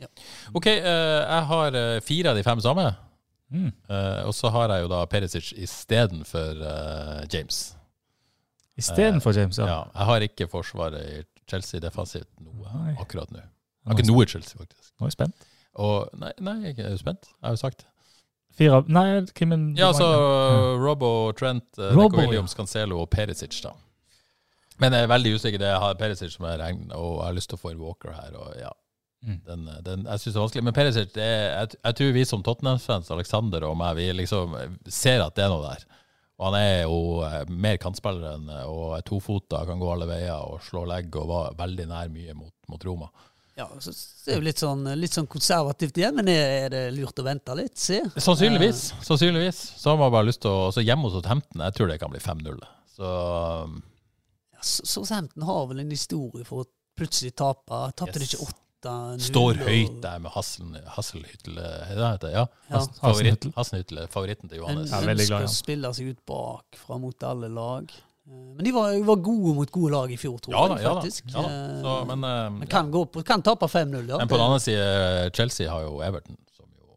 ja. 0.00 0.06
Eh, 0.06 0.08
OK, 0.54 0.66
uh, 0.66 0.72
jeg 0.82 1.44
har 1.50 2.00
fire 2.00 2.30
av 2.30 2.36
de 2.36 2.42
fem 2.42 2.60
samme. 2.60 2.96
Mm. 3.54 3.70
Eh, 3.70 4.20
og 4.26 4.34
så 4.34 4.50
har 4.50 4.72
jeg 4.74 4.84
jo 4.84 4.90
da 4.90 5.04
Perisic 5.06 5.52
istedenfor 5.62 6.58
uh, 6.58 7.22
James. 7.30 7.60
Istedenfor 8.76 9.36
James, 9.36 9.58
ja. 9.62 9.68
Ja. 9.70 9.80
Jeg 9.94 10.10
har 10.10 10.26
ikke 10.26 10.48
forsvaret 10.50 11.04
i 11.06 11.22
Chelsea 11.48 11.80
defensivt 11.80 12.30
noe 12.42 12.66
Nei. 12.72 12.94
akkurat 12.98 13.30
nå. 13.30 13.38
Jeg 13.38 13.92
har 13.92 13.98
ikke 13.98 14.10
noe 14.10 14.24
i 14.24 14.30
Chelsea, 14.32 14.58
faktisk. 14.58 14.90
Nå 14.98 15.06
er 15.06 15.12
jeg 15.12 15.18
spent. 15.18 15.48
Og 15.84 16.10
nei, 16.18 16.32
nei, 16.42 16.56
jeg 16.66 16.78
er 16.82 16.94
jo 16.94 16.98
spent. 16.98 17.28
Jeg 17.30 17.46
har 17.46 17.54
jo 17.54 17.62
sagt 17.62 17.84
det. 17.84 17.90
Fire 18.54 18.84
Nei, 18.86 19.06
er 19.16 19.24
Ja, 19.74 19.88
altså 19.88 20.06
Ja. 20.06 20.76
Robbo, 20.78 21.32
Trent, 21.32 21.66
uh, 21.78 21.90
Robbo, 21.96 22.20
Williams, 22.22 22.54
ja. 22.54 22.56
Cancelo 22.56 23.00
og 23.00 23.10
Perisic, 23.10 23.60
da. 23.62 23.74
Men 24.78 24.92
jeg 24.92 25.02
er 25.02 25.10
veldig 25.10 25.34
usikker. 25.34 25.58
Det 25.58 25.72
har 25.78 25.94
Perisic 25.94 26.34
som 26.34 26.46
jeg 26.46 26.58
regner, 26.58 26.94
og 26.94 27.18
jeg 27.18 27.26
har 27.26 27.34
lyst 27.34 27.50
til 27.50 27.58
å 27.58 27.62
få 27.62 27.74
inn 27.74 27.82
Walker 27.82 28.14
her. 28.14 28.34
og 28.34 28.54
ja. 28.58 28.70
Den, 29.24 29.66
den, 29.86 30.06
Jeg 30.06 30.20
syns 30.20 30.32
det 30.32 30.38
er 30.38 30.44
vanskelig. 30.44 30.64
Men 30.68 30.76
Perisic, 30.76 31.18
er, 31.18 31.44
jeg, 31.50 31.76
jeg 31.80 31.98
tror 32.00 32.14
vi 32.16 32.24
som 32.28 32.42
Tottenham-fans, 32.44 33.12
Alexander 33.14 33.66
og 33.68 33.76
meg, 33.80 33.98
vi 33.98 34.08
liksom 34.20 34.56
ser 34.86 35.24
at 35.24 35.36
det 35.36 35.46
er 35.46 35.52
noe 35.52 35.64
der. 35.66 35.84
Og 36.34 36.48
han 36.48 36.56
er 36.58 36.72
jo 36.82 36.98
eh, 37.24 37.44
mer 37.48 37.78
kantspiller 37.82 38.34
enn 38.34 38.48
eh, 38.50 38.66
og 38.66 38.96
er 38.96 39.06
tofota, 39.06 39.62
kan 39.68 39.78
gå 39.80 39.92
alle 39.92 40.08
veier 40.10 40.34
og 40.34 40.64
slå 40.66 40.82
legg 40.90 41.14
og 41.20 41.30
var 41.30 41.54
veldig 41.60 41.86
nær 41.92 42.10
mye 42.12 42.34
mot, 42.36 42.54
mot 42.70 42.84
Roma. 42.88 43.10
Ja, 43.54 43.68
så 43.78 43.92
det 43.94 44.32
er 44.32 44.40
jo 44.40 44.44
litt 44.48 44.58
sånn, 44.58 44.82
litt 44.98 45.14
sånn 45.14 45.28
konservativt 45.30 46.00
igjen, 46.00 46.16
men 46.18 46.26
er 46.32 46.72
det 46.72 46.80
lurt 46.96 47.20
å 47.22 47.26
vente 47.26 47.54
litt? 47.54 47.76
Se. 47.78 48.00
Sannsynligvis. 48.18 48.88
sannsynligvis. 49.06 49.60
Så 49.78 49.92
har 49.92 50.00
man 50.00 50.10
bare 50.10 50.26
lyst 50.26 50.42
til 50.42 50.50
å 50.50 50.72
Så 50.74 50.82
hjemme 50.82 51.06
hos 51.06 51.28
Hampton, 51.30 51.62
jeg 51.62 51.76
tror 51.76 51.92
det 51.92 52.00
kan 52.02 52.10
bli 52.10 52.22
5-0. 52.24 52.58
Så 52.96 53.12
ja, 54.54 54.64
Southampton 54.64 55.46
har 55.46 55.68
vel 55.70 55.84
en 55.84 55.94
historie 55.94 56.46
for 56.46 56.64
å 56.64 56.68
plutselig 56.98 57.34
tape. 57.38 57.78
Tapte 57.94 58.18
de 58.18 58.26
Yes. 58.26 58.34
ikke 58.34 58.48
8-0? 58.90 59.20
Står 59.26 59.60
høyt 59.66 59.98
der 60.04 60.18
med 60.24 60.32
Hasselhytle, 60.34 60.82
Hasselhyttel, 60.96 61.58
er 61.58 61.84
det 61.88 61.98
det 61.98 62.08
heter? 62.14 62.32
Ja. 62.36 62.46
Ja. 62.70 62.80
Favoritt, 63.00 63.46
favoritten 64.12 64.48
til 64.52 64.58
Johannes. 64.62 64.90
Ja, 64.92 65.00
veldig 65.06 65.26
glad 65.30 65.44
i 65.44 65.48
ønsker 65.48 65.52
å 65.52 65.62
spille 65.64 65.92
seg 65.98 66.10
ut 66.14 66.20
bakfra 66.28 66.98
mot 67.02 67.26
alle 67.30 67.48
lag. 67.52 67.90
Eh, 68.24 68.54
Men 68.56 68.64
de 68.64 68.72
var, 68.72 68.94
var 69.04 69.16
gode 69.26 69.54
mot 69.58 69.70
gode 69.70 69.92
lag 69.92 70.12
i 70.12 70.16
fjor, 70.16 70.38
tror 70.40 70.54
Ja 70.56 70.62
da, 70.68 70.76
jeg. 70.80 70.84
ja 70.84 70.94
da. 70.94 71.02
Ja, 71.04 71.42
da. 71.42 71.82
Så, 71.82 71.98
Eh, 72.00 72.06
men, 72.14 72.24
uh, 72.24 72.50
Men 72.60 72.68
kan, 72.72 72.90
gå 72.90 73.04
på, 73.12 73.22
kan 73.22 73.42
tape 73.44 73.66
5-0, 73.68 74.08
ja. 74.08 74.18
men 74.18 74.28
på 74.28 74.38
den 74.38 74.46
andre 74.46 74.60
siden, 74.64 75.30
Chelsea 75.36 75.68
har 75.70 75.82
jo 75.84 75.98
Everton, 76.00 76.36
som 76.56 76.66
jo 76.72 76.96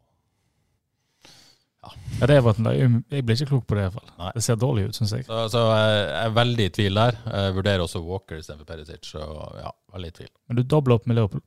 Ja, 1.83 2.25
det 2.27 2.33
er 2.33 2.39
Everton. 2.41 2.63
da. 2.63 2.71
Jeg 2.73 3.03
jeg 3.11 3.25
blir 3.27 3.35
ikke 3.35 3.49
klok 3.51 3.67
på 3.67 3.75
det. 3.75 3.83
i 3.83 3.89
hvert 3.89 3.93
fall. 3.99 4.09
Nei. 4.23 4.31
Det 4.35 4.43
ser 4.47 4.55
dårlig 4.55 4.87
ut, 4.87 4.95
syns 4.95 5.11
jeg. 5.17 5.25
Så, 5.27 5.41
så 5.53 5.61
jeg 5.75 6.07
er 6.25 6.31
veldig 6.39 6.65
i 6.65 6.69
tvil 6.79 6.93
der. 6.95 7.19
Jeg 7.35 7.53
vurderer 7.59 7.83
også 7.83 8.01
Walker 8.07 8.39
istedenfor 8.41 8.65
Perisic, 8.71 9.11
så 9.11 9.19
ja, 9.59 9.71
veldig 9.93 10.07
i 10.07 10.15
tvil. 10.21 10.31
Men 10.47 10.55
du 10.57 10.63
dobler 10.63 10.95
opp 10.95 11.05
med 11.11 11.15
Liverpool. 11.19 11.43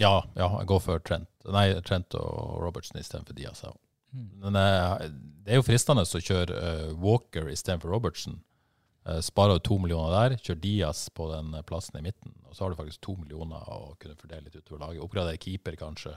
Ja, 0.00 0.24
ja, 0.34 0.48
jeg 0.62 0.68
går 0.70 0.80
for 0.80 1.02
Trent. 1.04 1.28
Nei, 1.52 1.66
Trent 1.84 2.14
og 2.16 2.60
Robertson 2.62 3.00
istedenfor 3.00 3.36
Diaz. 3.36 3.62
Mm. 4.16 4.30
Men 4.44 4.56
eh, 4.56 5.04
det 5.44 5.52
er 5.52 5.60
jo 5.60 5.66
fristende 5.66 6.06
å 6.06 6.22
kjøre 6.24 6.56
uh, 6.56 6.86
Walker 7.02 7.50
istedenfor 7.52 7.92
Robertson. 7.92 8.40
Uh, 9.04 9.18
Sparer 9.24 9.60
to 9.64 9.76
millioner 9.82 10.14
der. 10.16 10.38
Kjør 10.40 10.58
Diaz 10.62 11.04
på 11.12 11.28
den 11.32 11.52
plassen 11.68 12.00
i 12.00 12.04
midten. 12.08 12.32
Og 12.48 12.56
så 12.56 12.64
har 12.64 12.72
du 12.72 12.80
faktisk 12.80 13.04
to 13.04 13.18
millioner 13.20 13.60
å 13.68 13.94
kunne 14.00 14.16
fordele 14.16 14.48
litt 14.48 14.56
utover 14.56 14.86
laget. 14.86 15.04
Oppgradere 15.04 15.40
keeper, 15.40 15.76
kanskje. 15.80 16.16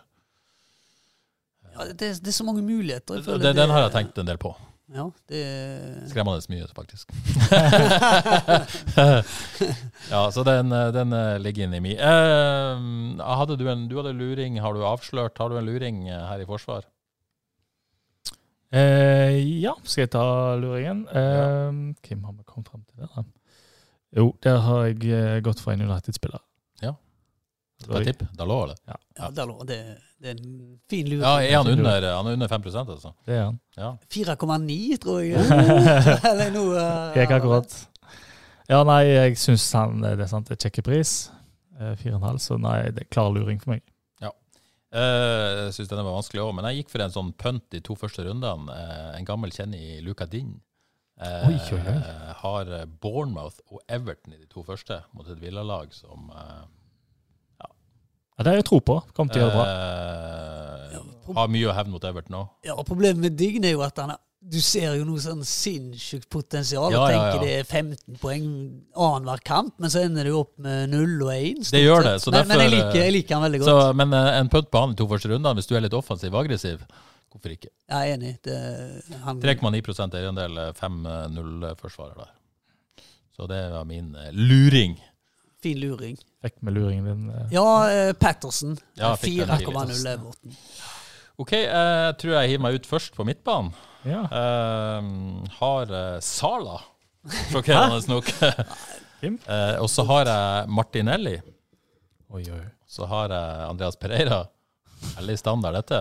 Ja, 1.74 1.88
det, 1.90 2.14
det 2.24 2.32
er 2.32 2.36
så 2.36 2.48
mange 2.48 2.64
muligheter. 2.64 3.20
jeg 3.20 3.44
Den, 3.44 3.58
den 3.58 3.74
har 3.74 3.88
jeg 3.88 3.96
tenkt 3.98 4.20
en 4.22 4.30
del 4.30 4.40
på. 4.40 4.54
Ja, 4.94 5.08
det 5.30 6.10
Skremmende 6.12 6.42
mye, 6.54 6.68
faktisk. 6.76 7.10
ja, 10.12 10.32
så 10.32 10.44
den, 10.46 10.72
eh, 10.72 10.92
den 10.94 11.14
eh, 11.18 11.40
ligger 11.42 11.64
inni 11.66 11.78
i 11.80 11.82
mi. 11.82 11.94
Uh, 11.98 13.18
hadde 13.26 13.58
du, 13.58 13.66
en, 13.72 13.88
du 13.90 13.96
hadde 13.98 14.14
luring, 14.14 14.60
har 14.62 14.74
du 14.78 14.84
avslørt? 14.86 15.38
Har 15.42 15.50
du 15.50 15.58
en 15.58 15.66
luring 15.66 16.04
her 16.12 16.44
i 16.44 16.46
forsvar? 16.46 16.86
Uh, 18.74 19.34
ja, 19.62 19.74
skal 19.82 20.02
jeg 20.06 20.12
ta 20.14 20.26
luringen? 20.62 21.08
Eh, 21.10 21.72
Hvem 22.06 22.24
har 22.26 22.34
vi 22.38 22.44
kommet 22.46 22.70
frem 22.70 22.84
til 22.86 23.02
der? 23.02 23.10
da? 23.16 23.24
Jo, 24.14 24.30
der 24.46 24.58
har 24.62 24.86
jeg 24.90 25.42
gått 25.46 25.62
for 25.62 25.74
en 25.74 25.82
United-spiller. 25.88 26.42
Ja. 26.82 26.94
Det 27.82 27.90
var 27.90 28.04
tipp. 28.06 28.22
Da 28.38 28.46
lå 28.46 28.68
det. 28.70 28.78
Ja, 28.86 29.30
det 29.34 29.46
lå 29.50 29.58
det. 29.70 29.82
Det 30.24 30.32
er 30.32 30.38
en 30.40 30.60
fin 30.88 31.08
lue. 31.12 31.20
Ja, 31.20 31.34
er 31.44 31.58
han 31.60 31.68
under, 31.68 32.06
han 32.16 32.28
er 32.30 32.38
under 32.38 32.48
5 32.48 32.68
altså? 32.80 33.12
Det 33.28 33.36
er 33.36 33.42
han. 33.50 33.58
Ja. 33.76 33.90
4,9, 34.08 34.78
tror 35.04 35.20
jeg. 35.20 35.44
Eller 36.32 36.54
noe 36.56 36.78
Uh, 36.80 37.18
Ikke 37.20 37.42
akkurat. 37.42 37.76
Ja, 38.72 38.80
nei, 38.88 39.02
jeg 39.10 39.36
syns 39.42 39.66
han 39.76 40.00
det 40.02 40.16
er 40.16 40.32
sant, 40.32 40.48
det 40.48 40.56
er 40.56 40.70
kjekke 40.70 40.86
pris. 40.88 41.12
Eh, 41.76 41.98
4,5, 42.00 42.40
så 42.40 42.56
nei, 42.62 42.78
det 42.96 43.04
er 43.04 43.12
klar 43.12 43.34
luring 43.36 43.60
for 43.60 43.76
meg. 43.76 43.84
Eh, 44.94 45.66
Jeg 45.66 45.74
syns 45.74 45.90
denne 45.90 46.04
var 46.06 46.20
vanskelig 46.20 46.44
òg, 46.44 46.52
men 46.54 46.68
jeg 46.70 46.84
gikk 46.84 46.92
for 46.94 47.02
en 47.02 47.14
sånn 47.14 47.32
punt 47.42 47.64
de 47.74 47.80
to 47.82 47.96
første 47.98 48.26
rundene. 48.28 48.70
Uh, 48.70 49.18
En 49.18 49.26
gammel 49.26 49.54
kjenner 49.54 49.82
i 49.82 49.98
Luca 50.06 50.28
Din. 50.30 50.60
Uh, 51.18 51.48
Oi, 51.50 51.58
oi, 51.74 51.80
oi. 51.82 51.98
Har 52.44 52.70
eh, 52.74 52.86
Bournemouth 53.02 53.60
og 53.72 53.82
Everton 53.90 54.34
i 54.34 54.40
de 54.42 54.48
to 54.50 54.64
første, 54.66 55.00
mot 55.14 55.28
et 55.30 55.42
villalag 55.42 55.94
som 55.94 56.30
eh, 56.34 56.64
Ja, 58.38 58.44
Det 58.44 58.52
har 58.52 58.62
jeg 58.62 58.68
tro 58.70 58.80
på. 58.82 59.00
Kommer 59.14 59.34
til 59.34 59.44
å 59.44 59.48
gjøre 59.48 59.54
det 59.54 59.62
bra. 59.62 59.68
Uh, 59.70 61.38
har 61.38 61.50
mye 61.52 61.72
å 61.72 61.74
hevne 61.76 61.96
mot 61.96 62.06
Everton 62.08 62.40
òg. 62.42 62.54
Ja, 62.68 62.76
Problemet 62.88 63.22
med 63.24 63.36
Dign 63.40 63.66
er 63.68 63.76
jo 63.78 63.84
at 63.86 64.00
han 64.02 64.16
er, 64.16 64.20
du 64.44 64.58
ser 64.60 64.98
jo 64.98 65.06
noe 65.08 65.22
sånn 65.24 65.44
sinnssykt 65.48 66.28
potensial. 66.34 66.92
Ja, 66.92 67.06
og 67.06 67.14
tenker 67.14 67.38
ja. 67.38 67.44
det 67.46 67.54
er 67.62 67.70
15 67.70 68.18
poeng 68.20 68.50
annenhver 68.92 69.44
kamp, 69.48 69.78
men 69.80 69.94
så 69.94 70.04
ender 70.04 70.28
det 70.28 70.34
jo 70.34 70.42
opp 70.44 70.52
med 70.66 70.92
0 70.92 71.16
og 71.24 71.32
1. 71.32 71.64
Det 71.72 71.84
gjør 71.84 72.10
det, 72.10 72.18
så 72.20 72.34
men, 72.34 72.50
men 72.52 72.66
jeg 72.66 72.74
liker, 72.74 73.00
jeg 73.00 73.16
liker 73.16 73.38
han 73.38 73.46
veldig 73.48 73.62
godt. 73.64 73.72
Så, 73.72 73.96
men 74.02 74.18
eh, 74.20 74.30
en 74.42 74.52
punt 74.52 74.70
på 74.74 74.84
han 74.84 74.96
i 74.96 75.00
to 75.00 75.08
første 75.08 75.32
runder, 75.32 75.56
hvis 75.56 75.72
du 75.72 75.78
er 75.78 75.86
litt 75.86 75.96
offensiv 75.96 76.36
og 76.36 76.42
aggressiv, 76.42 76.84
hvorfor 77.32 77.56
ikke? 77.56 77.72
Jeg 77.72 78.12
er 78.12 78.18
enig. 78.18 78.34
Det, 78.44 78.60
han, 79.24 79.40
3,9 79.48 79.80
eierandel, 80.10 80.60
5-0-forsvarer 80.82 82.20
der. 82.26 82.36
Så 83.34 83.48
det 83.50 83.64
var 83.72 83.88
min 83.90 84.12
eh, 84.20 84.36
luring. 84.36 85.00
Fin 85.64 85.80
luring. 85.80 86.20
Vekk 86.44 86.58
med 86.62 86.76
luringen 86.76 87.06
din. 87.08 87.30
eh. 87.32 87.46
Ja, 87.56 87.68
eh, 87.90 88.14
Patterson. 88.20 88.76
Ja, 89.00 89.14
fikk 89.16 89.46
den 89.46 89.64
4,0 89.64 90.08
Everton. 90.12 90.58
OK, 91.42 91.52
jeg 91.56 92.18
tror 92.22 92.36
jeg 92.36 92.50
hiver 92.52 92.62
meg 92.68 92.76
ut 92.78 92.86
først 92.90 93.16
på 93.16 93.26
midtbanen. 93.26 93.72
Ja. 94.06 94.26
Eh, 94.28 95.08
har 95.60 95.94
uh, 95.96 96.20
Sala, 96.20 96.82
sjokkerende 97.52 98.04
nok. 98.12 98.34
Eh, 99.24 99.78
og 99.80 99.88
så 99.88 100.04
har 100.04 100.28
jeg 100.28 100.68
Martinelli. 100.68 101.38
Oi, 102.36 102.42
oi. 102.52 102.64
Så 102.92 103.08
har 103.08 103.32
jeg 103.32 103.70
Andreas 103.70 103.96
Pereira. 103.96 104.42
Veldig 105.16 105.38
standard, 105.40 105.78
dette. 105.78 106.00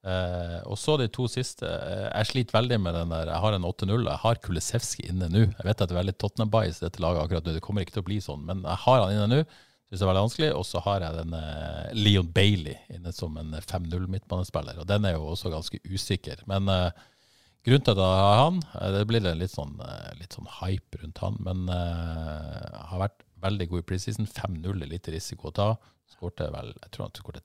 Eh, 0.00 0.60
og 0.64 0.78
så 0.80 0.96
de 0.96 1.08
to 1.12 1.26
siste. 1.28 1.66
Uh, 1.66 2.08
jeg 2.08 2.28
sliter 2.30 2.56
veldig 2.56 2.78
med 2.80 2.96
den 2.96 3.10
der. 3.12 3.32
Jeg 3.34 3.44
har 3.44 3.56
en 3.56 3.66
8-0. 3.68 4.06
Jeg 4.08 4.22
har 4.22 4.40
Kulisevskij 4.46 5.10
inne 5.12 5.28
nå. 5.32 5.42
Jeg 5.50 5.66
vet 5.66 5.76
at 5.76 5.90
det 5.90 5.96
er 5.96 6.00
veldig 6.00 6.16
Tottenham-bias 6.16 6.80
i 6.80 6.86
dette 6.86 7.02
laget 7.04 7.24
akkurat 7.24 7.48
nå. 7.48 7.56
Det 7.56 7.64
kommer 7.64 7.84
ikke 7.84 7.98
til 7.98 8.04
å 8.04 8.08
bli 8.08 8.20
sånn, 8.24 8.46
men 8.48 8.64
jeg 8.64 8.82
har 8.86 9.04
han 9.04 9.12
inne 9.16 9.28
nå. 9.28 9.42
Syns 9.90 9.98
det 9.98 10.06
er 10.06 10.12
veldig 10.12 10.24
vanskelig. 10.24 10.50
Og 10.56 10.66
så 10.70 10.82
har 10.86 11.04
jeg 11.04 11.18
den 11.18 11.36
eh, 11.36 11.92
Leon 11.98 12.32
Bailey 12.32 12.78
inne 12.96 13.12
som 13.12 13.36
en 13.40 13.52
5-0-midtbanespiller. 13.58 14.80
Og 14.80 14.88
den 14.88 15.08
er 15.08 15.18
jo 15.18 15.28
også 15.34 15.52
ganske 15.52 15.82
usikker. 15.84 16.44
Men 16.48 16.70
uh, 16.72 16.88
grunnen 17.66 17.84
til 17.84 17.96
at 17.98 18.00
jeg 18.00 18.24
har 18.24 18.44
han, 18.46 18.64
det 18.96 19.06
blir 19.10 19.28
litt 19.28 19.52
sånn, 19.52 19.76
litt 20.16 20.38
sånn 20.38 20.48
hype 20.62 21.02
rundt 21.02 21.20
han, 21.20 21.36
men 21.44 21.68
har 21.68 23.02
vært 23.02 23.20
veldig 23.44 23.68
god 23.68 23.82
i 23.82 23.88
preseason. 23.92 24.30
5-0 24.30 24.72
er 24.80 24.94
litt 24.94 25.12
risiko 25.12 25.50
å 25.50 25.56
ta. 25.60 25.70
Skårte 26.10 26.48
vel 26.54 26.72
Jeg 26.72 26.92
tror 26.94 27.06
han 27.06 27.18
skårte 27.20 27.44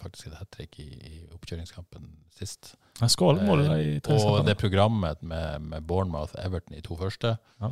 faktisk 0.00 0.26
et 0.30 0.34
hat 0.38 0.50
trick 0.54 0.78
i, 0.80 0.88
i 0.90 1.14
oppkjøringskampen 1.34 2.08
sist. 2.38 2.74
Ja, 3.00 3.08
Skål 3.10 3.40
må 3.46 3.56
du 3.58 3.64
i 3.74 3.96
Eh, 4.00 4.26
og 4.28 4.44
det 4.46 4.56
programmet 4.60 5.22
med, 5.22 5.60
med 5.62 5.82
Bournemouth 5.86 6.34
Everton 6.38 6.76
i 6.76 6.80
to 6.84 6.96
første 6.96 7.36
Ja. 7.60 7.70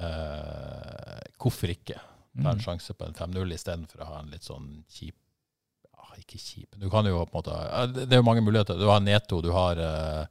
eh, 0.00 1.20
Hvorfor 1.40 1.68
ikke? 1.72 1.98
Ta 2.42 2.50
en 2.50 2.56
Mm. 2.58 2.64
sjanse 2.64 2.94
på 2.96 3.04
en 3.06 3.12
5-0 3.14 3.52
istedenfor 3.52 4.00
å 4.00 4.06
ha 4.08 4.18
en 4.22 4.30
litt 4.32 4.42
sånn 4.46 4.84
kjip 4.88 5.14
ja, 5.84 6.06
Ikke 6.18 6.38
kjip, 6.40 6.78
du 6.80 6.88
kan 6.90 7.04
jo 7.04 7.18
på 7.26 7.28
en 7.28 7.42
måte 7.42 7.92
Det 7.92 8.06
det 8.08 8.16
er 8.16 8.22
jo 8.22 8.28
mange 8.28 8.40
muligheter. 8.44 8.78
Du 8.80 8.86
har 8.88 9.00
Neto, 9.00 9.40
du 9.42 9.50
har 9.52 9.76
eh, 9.76 10.24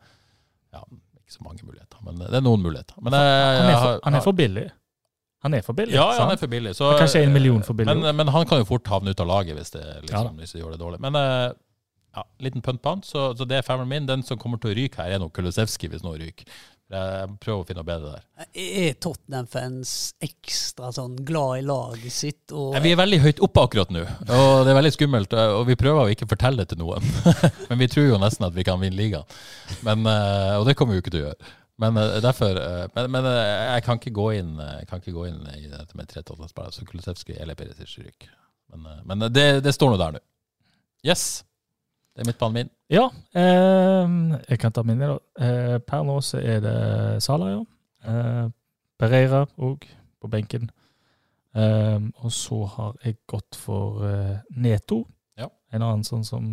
Ja, 0.73 0.81
ikke 1.19 1.35
så 1.37 1.43
mange 1.45 1.61
muligheter, 1.63 1.97
men 2.03 2.17
det 2.17 2.33
er 2.33 2.41
noen 2.41 2.61
muligheter. 2.63 2.95
Men 3.01 3.13
jeg, 3.13 3.21
Han 3.61 3.69
er, 3.69 3.77
for, 3.83 3.99
han 4.03 4.15
er 4.15 4.21
for 4.25 4.31
billig. 4.33 4.69
Han 5.41 5.57
er 5.57 5.63
for 5.65 5.73
billig. 5.77 5.95
ja, 5.95 6.05
ja, 6.13 6.21
han 6.21 6.35
er 6.35 6.37
for 6.37 6.51
billig. 6.51 6.75
Så, 6.77 6.91
kanskje 6.99 7.23
en 7.25 7.33
million 7.33 7.63
for 7.65 7.73
billig 7.77 7.95
Men, 7.97 8.15
men 8.15 8.29
han 8.29 8.45
kan 8.45 8.61
jo 8.61 8.67
fort 8.69 8.87
havne 8.93 9.13
ut 9.13 9.23
av 9.23 9.29
laget 9.29 9.57
hvis 9.57 9.73
det, 9.73 9.81
Ja 9.83 10.21
liksom, 10.21 10.35
hvis 10.37 10.53
det 10.53 10.61
gjør 10.61 10.75
det 10.75 10.81
dårlig. 10.83 10.99
Men 11.01 11.17
eh, 11.17 11.47
ja, 12.15 12.25
liten 12.43 12.61
punt 12.61 12.81
på 12.83 12.93
han, 12.93 13.01
så, 13.07 13.31
så 13.37 13.47
det 13.47 13.57
er 13.57 13.65
femmeren 13.65 13.89
min. 13.89 14.05
Den 14.09 14.23
som 14.27 14.37
kommer 14.37 14.61
til 14.61 14.73
å 14.73 14.77
ryke 14.77 15.01
her, 15.01 15.15
er 15.15 15.23
nok 15.23 15.33
Kulusevski, 15.37 15.89
hvis 15.89 16.05
noe 16.05 16.19
ryker. 16.19 16.45
Jeg 16.91 17.27
prøver 17.39 17.61
å 17.61 17.65
finne 17.69 17.79
noe 17.79 17.87
bedre 17.87 18.09
der. 18.17 18.47
Er 18.51 18.95
Tottenham-fans 18.99 19.91
ekstra 20.27 20.89
sånn 20.91 21.13
glad 21.23 21.61
i 21.61 21.63
laget 21.63 22.11
sitt? 22.11 22.51
Og, 22.51 22.75
Vi 22.83 22.91
er 22.91 22.99
veldig 22.99 23.21
høyt 23.23 23.39
oppe 23.47 23.63
akkurat 23.63 23.93
nå, 23.95 24.01
og 24.27 24.65
det 24.67 24.73
er 24.73 24.77
veldig 24.81 24.91
skummelt. 24.97 25.35
Og 25.55 25.63
vi 25.69 25.77
prøver 25.79 26.03
å 26.03 26.11
ikke 26.11 26.27
fortelle 26.33 26.65
det 26.65 26.73
til 26.73 26.81
noen. 26.83 27.07
Men 27.69 27.79
vi 27.79 27.87
tror 27.93 28.09
jo 28.09 28.19
nesten 28.19 28.49
at 28.49 28.57
vi 28.57 28.67
kan 28.67 28.81
vinne 28.83 28.99
ligaen. 28.99 29.39
Men, 29.87 30.03
eh, 30.03 30.57
og 30.59 30.67
det 30.67 30.75
kommer 30.75 30.97
vi 30.97 30.99
jo 30.99 31.05
ikke 31.05 31.15
til 31.15 31.23
å 31.23 31.25
gjøre. 31.29 31.51
Men 31.81 31.97
eh, 31.97 32.21
derfor 32.21 32.57
eh, 32.61 32.87
Men, 32.95 33.11
men 33.11 33.25
eh, 33.25 33.75
jeg 33.75 33.83
kan 33.85 34.01
inn 34.37 34.57
Jeg 34.59 34.87
kan 34.89 35.01
ikke 35.01 35.15
gå 35.15 35.27
inn 35.29 35.41
i 35.57 35.69
dette 35.71 35.97
med 35.97 36.09
tre 36.09 36.21
Tottenham-spillere. 36.21 36.75
Så 36.75 36.85
Kulisevskij 36.85 37.39
eller 37.41 37.57
Perisic 37.57 37.97
ryker. 37.97 38.33
Men, 38.71 39.01
men 39.05 39.33
det, 39.33 39.63
det 39.65 39.73
står 39.75 39.91
nå 39.91 39.97
der 39.99 40.11
nå. 40.15 40.21
Yes. 41.03 41.43
Det 42.15 42.23
er 42.23 42.27
midtbanen 42.27 42.53
min. 42.53 42.69
Ja, 42.91 43.05
eh, 43.35 44.13
jeg 44.49 44.59
kan 44.59 44.73
ta 44.75 44.83
min, 44.83 44.99
da. 44.99 45.17
Eh, 45.39 45.77
per 45.87 46.03
nå 46.07 46.17
så 46.23 46.39
er 46.39 46.59
det 46.63 47.23
Sala, 47.23 47.49
ja. 47.51 47.61
Eh, 48.07 48.45
Pereira 48.99 49.45
òg, 49.57 49.87
på 50.21 50.29
benken. 50.31 50.69
Eh, 51.55 51.99
og 52.21 52.31
så 52.35 52.61
har 52.75 52.95
jeg 53.03 53.17
gått 53.31 53.57
for 53.59 54.03
Neto. 54.55 55.01
Ja. 55.39 55.49
En 55.73 55.81
annen 55.87 56.03
sånn 56.07 56.27
som 56.27 56.51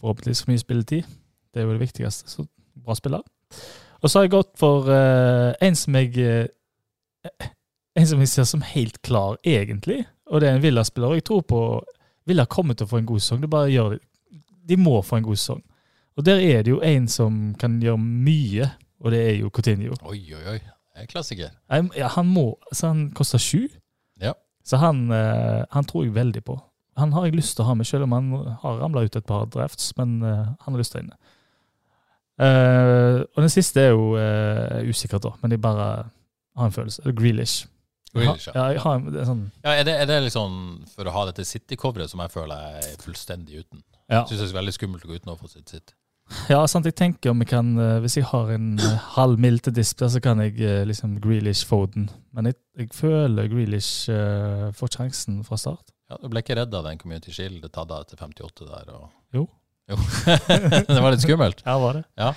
forhåpentligvis 0.00 0.44
får 0.46 0.54
mye 0.54 0.62
spilletid. 0.62 1.14
Det 1.52 1.62
er 1.62 1.68
jo 1.68 1.76
det 1.76 1.84
viktigste. 1.84 2.30
Så 2.30 2.46
bra 2.86 2.94
spiller. 2.98 3.22
Og 4.02 4.10
så 4.10 4.18
har 4.18 4.26
jeg 4.26 4.34
gått 4.34 4.52
for 4.60 4.88
uh, 4.90 5.54
en 5.64 5.76
som 5.78 5.94
jeg 5.96 6.12
uh, 6.20 7.46
En 7.96 8.06
som 8.06 8.18
jeg 8.20 8.28
ser 8.28 8.44
som 8.44 8.60
helt 8.66 8.98
klar, 9.06 9.36
egentlig. 9.46 10.00
Og 10.26 10.40
det 10.42 10.48
er 10.48 10.56
en 10.56 10.62
Villa-spiller. 10.64 11.12
Og 11.12 11.20
jeg 11.20 11.24
tror 11.28 11.44
på 11.46 11.60
Villa 12.26 12.44
kommer 12.50 12.74
til 12.74 12.88
å 12.88 12.90
få 12.90 12.98
en 12.98 13.06
god 13.06 13.22
sesong. 13.22 13.40
Det 13.44 13.50
bare 13.52 13.70
gjør 13.70 13.94
det. 13.94 14.00
De 14.66 14.76
må 14.80 14.96
få 15.06 15.20
en 15.20 15.26
god 15.28 15.38
sesong. 15.38 15.60
Og 16.18 16.26
der 16.26 16.42
er 16.42 16.64
det 16.66 16.72
jo 16.72 16.80
en 16.82 17.06
som 17.10 17.36
kan 17.60 17.76
gjøre 17.82 18.00
mye, 18.02 18.66
og 18.98 19.14
det 19.14 19.20
er 19.28 19.36
jo 19.38 19.50
Coutinho. 19.54 19.94
Oi, 20.10 20.18
oi, 20.34 20.42
oi. 20.56 20.58
Det 20.58 21.04
er 21.04 21.06
klassiker. 21.10 21.50
Jeg- 21.70 21.90
Ja, 21.96 22.08
han 22.08 22.26
må 22.26 22.56
Så 22.72 22.86
Han 22.88 23.10
koster 23.10 23.38
sju. 23.38 23.68
Ja. 24.20 24.32
Så 24.64 24.76
han, 24.76 25.10
uh, 25.10 25.64
han 25.70 25.84
tror 25.84 26.04
jeg 26.04 26.14
veldig 26.14 26.44
på. 26.44 26.60
Han 26.96 27.12
har 27.12 27.24
jeg 27.26 27.34
lyst 27.36 27.56
til 27.56 27.64
å 27.64 27.68
ha 27.68 27.74
med, 27.74 27.86
selv 27.86 28.02
om 28.04 28.12
han 28.12 28.32
har 28.62 28.78
ramla 28.80 29.04
ut 29.04 29.16
et 29.16 29.26
par 29.26 29.46
drafts. 29.46 29.92
Men 29.96 30.20
han 30.22 30.56
har 30.72 30.78
lyst 30.78 30.92
til 30.92 31.00
å 31.00 31.04
inn. 31.04 31.12
Eh, 32.40 33.20
og 33.22 33.44
den 33.44 33.52
siste 33.52 33.80
er 33.80 33.92
jo 33.92 34.14
uh, 34.18 34.80
usikkert, 34.88 35.22
da. 35.22 35.34
Men 35.42 35.54
jeg 35.54 35.62
bare 35.62 35.88
har 36.56 36.66
en 36.66 36.74
følelse. 36.74 37.02
Grealish. 37.14 37.66
Grealish, 38.14 38.48
ja. 38.48 38.68
jeg 38.70 38.80
har, 38.82 39.02
det 39.10 39.20
er, 39.20 39.26
sånn, 39.26 39.42
Ja, 39.64 39.74
er, 39.74 39.84
det, 39.86 39.96
er 39.98 40.06
det 40.06 40.20
liksom 40.28 40.54
for 40.94 41.10
å 41.10 41.14
ha 41.16 41.26
dette 41.30 41.46
City-coveret 41.48 42.12
som 42.12 42.22
jeg 42.22 42.30
føler 42.34 42.62
jeg 42.68 42.92
er 42.92 43.02
fullstendig 43.02 43.64
uten? 43.64 43.82
ja. 44.12 44.24
Syns 44.28 44.40
det 44.42 44.50
er 44.52 44.58
veldig 44.60 44.74
skummelt 44.76 45.06
å 45.06 45.10
gå 45.10 45.18
uten 45.18 45.32
å 45.32 45.38
få 45.38 45.50
sitt 45.50 45.72
sitt. 45.72 45.94
ja, 46.52 46.60
sant. 46.70 46.86
Jeg 46.88 46.96
tenker 46.96 47.34
om 47.34 47.42
jeg 47.42 47.50
kan 47.50 47.74
eh, 47.76 47.98
Hvis 48.00 48.14
jeg 48.16 48.24
har 48.30 48.48
en 48.54 48.78
eh, 48.80 49.08
halv 49.16 49.40
mil 49.42 49.58
til 49.60 49.74
disp, 49.76 50.00
så 50.00 50.22
kan 50.24 50.40
jeg 50.40 50.54
eh, 50.56 50.84
liksom 50.88 51.18
Grealish 51.24 51.66
få 51.68 51.82
den. 51.92 52.06
Men 52.32 52.48
jeg, 52.48 52.56
jeg 52.78 52.88
føler 52.96 53.50
Grealish 53.52 54.08
uh, 54.12 54.70
får 54.76 54.94
sjansen 54.96 55.42
fra 55.44 55.58
start. 55.60 55.92
Ja, 56.10 56.16
Du 56.22 56.30
ble 56.32 56.40
ikke 56.44 56.56
redd 56.56 56.74
av 56.74 56.86
den 56.88 57.00
Community 57.00 57.34
Shield 57.34 57.66
tatt 57.66 57.90
av 57.90 58.06
etter 58.06 58.20
58 58.20 58.70
der? 58.70 58.94
Og... 58.96 59.10
Jo. 59.36 59.44
Jo. 59.90 59.96
det 60.88 61.00
var 61.02 61.14
litt 61.14 61.24
skummelt. 61.24 61.62
Ja, 61.66 61.78
var 61.82 61.98
det. 62.00 62.04
Ja. 62.20 62.30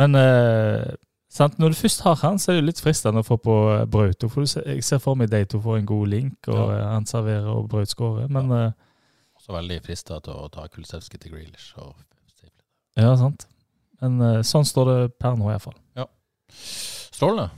Men 0.00 0.14
eh, 0.16 0.94
sant, 1.32 1.58
når 1.60 1.74
du 1.74 1.78
først 1.82 2.04
har 2.06 2.16
han, 2.22 2.38
så 2.40 2.52
er 2.52 2.60
det 2.60 2.68
litt 2.70 2.80
fristende 2.80 3.20
å 3.20 3.26
få 3.26 3.36
på 3.44 3.56
eh, 3.74 3.84
Brauto. 3.92 4.30
For 4.32 4.46
du 4.46 4.52
ser, 4.52 4.64
jeg 4.72 4.84
ser 4.86 5.02
for 5.04 5.18
meg 5.20 5.30
de 5.32 5.42
to 5.52 5.60
får 5.64 5.82
en 5.82 5.90
god 5.90 6.12
link, 6.14 6.38
og 6.48 6.56
Ja. 6.56 6.68
eh, 6.78 6.86
han 6.94 7.08
serverer 7.10 7.50
og 7.52 7.68
Braut 7.72 7.92
skårer. 7.92 8.30
Men 8.32 8.50
ja. 8.56 8.70
Også 9.42 9.56
veldig 9.56 9.80
frista 9.82 10.20
til 10.22 10.38
å 10.38 10.46
ta 10.54 10.68
Kulisevskij 10.70 11.18
til 11.24 11.32
Grealish. 11.34 11.72
Og... 11.82 11.96
ja, 12.96 13.10
sant. 13.18 13.48
Men 14.00 14.20
eh, 14.22 14.40
sånn 14.46 14.64
står 14.66 14.88
det 14.92 15.00
per 15.20 15.36
nå, 15.38 15.50
iallfall. 15.50 15.76
Strålende. 17.12 17.50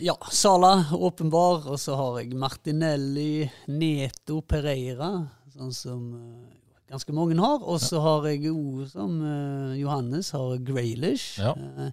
Ja, 0.00 0.14
Sala 0.32 0.86
åpenbar, 0.96 1.66
og 1.68 1.76
så 1.80 1.96
har 1.98 2.20
jeg 2.22 2.32
Martinelli, 2.38 3.44
Neto, 3.68 4.40
Pereira, 4.48 5.10
sånn 5.52 5.72
som 5.76 6.04
eh, 6.16 6.59
ganske 6.90 7.14
mange 7.14 7.38
har. 7.38 7.62
Og 7.62 7.80
så 7.82 8.00
har 8.02 8.28
jeg 8.30 8.50
òg, 8.52 8.84
som 8.90 9.18
uh, 9.22 9.76
Johannes, 9.78 10.32
har 10.36 10.58
Graylish. 10.66 11.40
Ja. 11.40 11.54
Uh, 11.54 11.90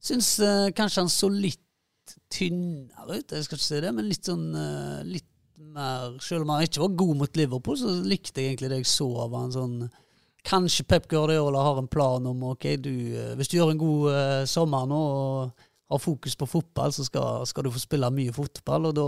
Syns 0.00 0.38
uh, 0.40 0.70
kanskje 0.76 1.04
han 1.04 1.12
så 1.12 1.28
litt 1.32 1.66
tynnere 2.32 3.20
ut, 3.20 3.32
jeg 3.32 3.46
skal 3.46 3.58
ikke 3.58 3.66
si 3.66 3.80
det, 3.84 3.90
men 3.94 4.08
litt 4.08 4.26
sånn 4.26 4.48
uh, 4.56 5.02
litt 5.06 5.28
mer 5.60 6.16
Selv 6.24 6.42
om 6.42 6.54
han 6.54 6.64
ikke 6.64 6.80
var 6.82 6.94
god 6.98 7.18
mot 7.20 7.36
Liverpool, 7.36 7.76
så 7.78 7.92
likte 8.02 8.40
jeg 8.40 8.54
egentlig 8.54 8.70
det 8.72 8.78
jeg 8.80 8.88
så 8.90 9.06
av 9.26 9.36
han 9.36 9.52
sånn 9.54 9.74
Kanskje 10.48 10.86
Pep 10.88 11.04
Guardiola 11.06 11.60
har 11.62 11.78
en 11.78 11.90
plan 11.92 12.24
om 12.26 12.46
ok, 12.48 12.64
du, 12.80 12.94
hvis 13.36 13.52
du 13.52 13.58
gjør 13.58 13.74
en 13.74 13.82
god 13.82 14.48
sommer 14.48 14.88
nå 14.88 15.00
og 15.04 15.66
har 15.92 16.00
fokus 16.00 16.38
på 16.40 16.48
fotball, 16.48 16.94
så 16.96 17.04
skal, 17.04 17.44
skal 17.46 17.68
du 17.68 17.74
få 17.74 17.82
spille 17.82 18.08
mye 18.16 18.32
fotball. 18.32 18.88
Og 18.88 18.96
da, 18.96 19.04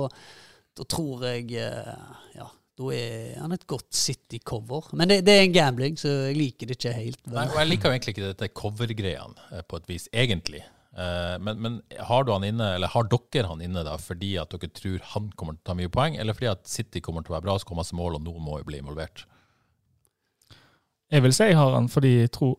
da 0.77 0.87
tror 0.93 1.25
jeg 1.31 1.57
Ja, 1.57 2.51
da 2.83 2.93
er 2.99 3.41
han 3.41 3.55
et 3.57 3.65
godt 3.71 3.89
City-cover. 3.95 4.91
Men 4.99 5.09
det, 5.15 5.23
det 5.25 5.39
er 5.39 5.47
en 5.47 5.55
gambling, 5.57 5.97
så 6.01 6.11
jeg 6.29 6.37
liker 6.39 6.69
det 6.71 6.77
ikke 6.81 6.93
helt. 6.99 7.25
Nei, 7.31 7.47
og 7.49 7.59
jeg 7.63 7.71
liker 7.73 7.89
jo 7.89 7.97
egentlig 7.97 8.15
ikke 8.17 8.29
dette 8.29 8.53
cover-greiene 8.59 9.49
eh, 9.55 9.63
på 9.71 9.79
et 9.81 9.91
vis, 9.91 10.09
egentlig. 10.13 10.63
Eh, 10.93 11.37
Men, 11.41 11.61
men 11.65 11.79
har 12.11 12.27
du 12.29 12.35
han 12.35 12.45
inne, 12.45 12.75
eller 12.77 12.91
har 12.93 13.07
dere 13.09 13.49
han 13.49 13.63
inne 13.65 13.85
da 13.87 13.95
fordi 13.97 14.35
at 14.43 14.53
dere 14.53 14.69
tror 14.77 14.99
han 15.15 15.31
kommer 15.39 15.57
til 15.57 15.63
å 15.65 15.69
ta 15.71 15.79
mye 15.79 15.93
poeng, 15.95 16.19
eller 16.21 16.37
fordi 16.37 16.51
at 16.53 16.67
City 16.69 17.01
kommer 17.01 17.25
til 17.25 17.33
å 17.33 17.39
være 17.39 17.47
bra, 17.47 17.59
skal 17.63 17.79
ha 17.79 17.81
masse 17.81 17.97
mål, 17.97 18.19
og 18.19 18.27
noen 18.27 18.43
må 18.45 18.59
jo 18.61 18.67
bli 18.69 18.83
involvert? 18.83 19.25
Jeg 21.13 21.21
vil 21.27 21.33
si 21.37 21.45
jeg 21.51 21.57
har 21.59 21.75
han 21.77 21.91
fordi 21.93 22.11
jeg 22.23 22.31
tror 22.33 22.55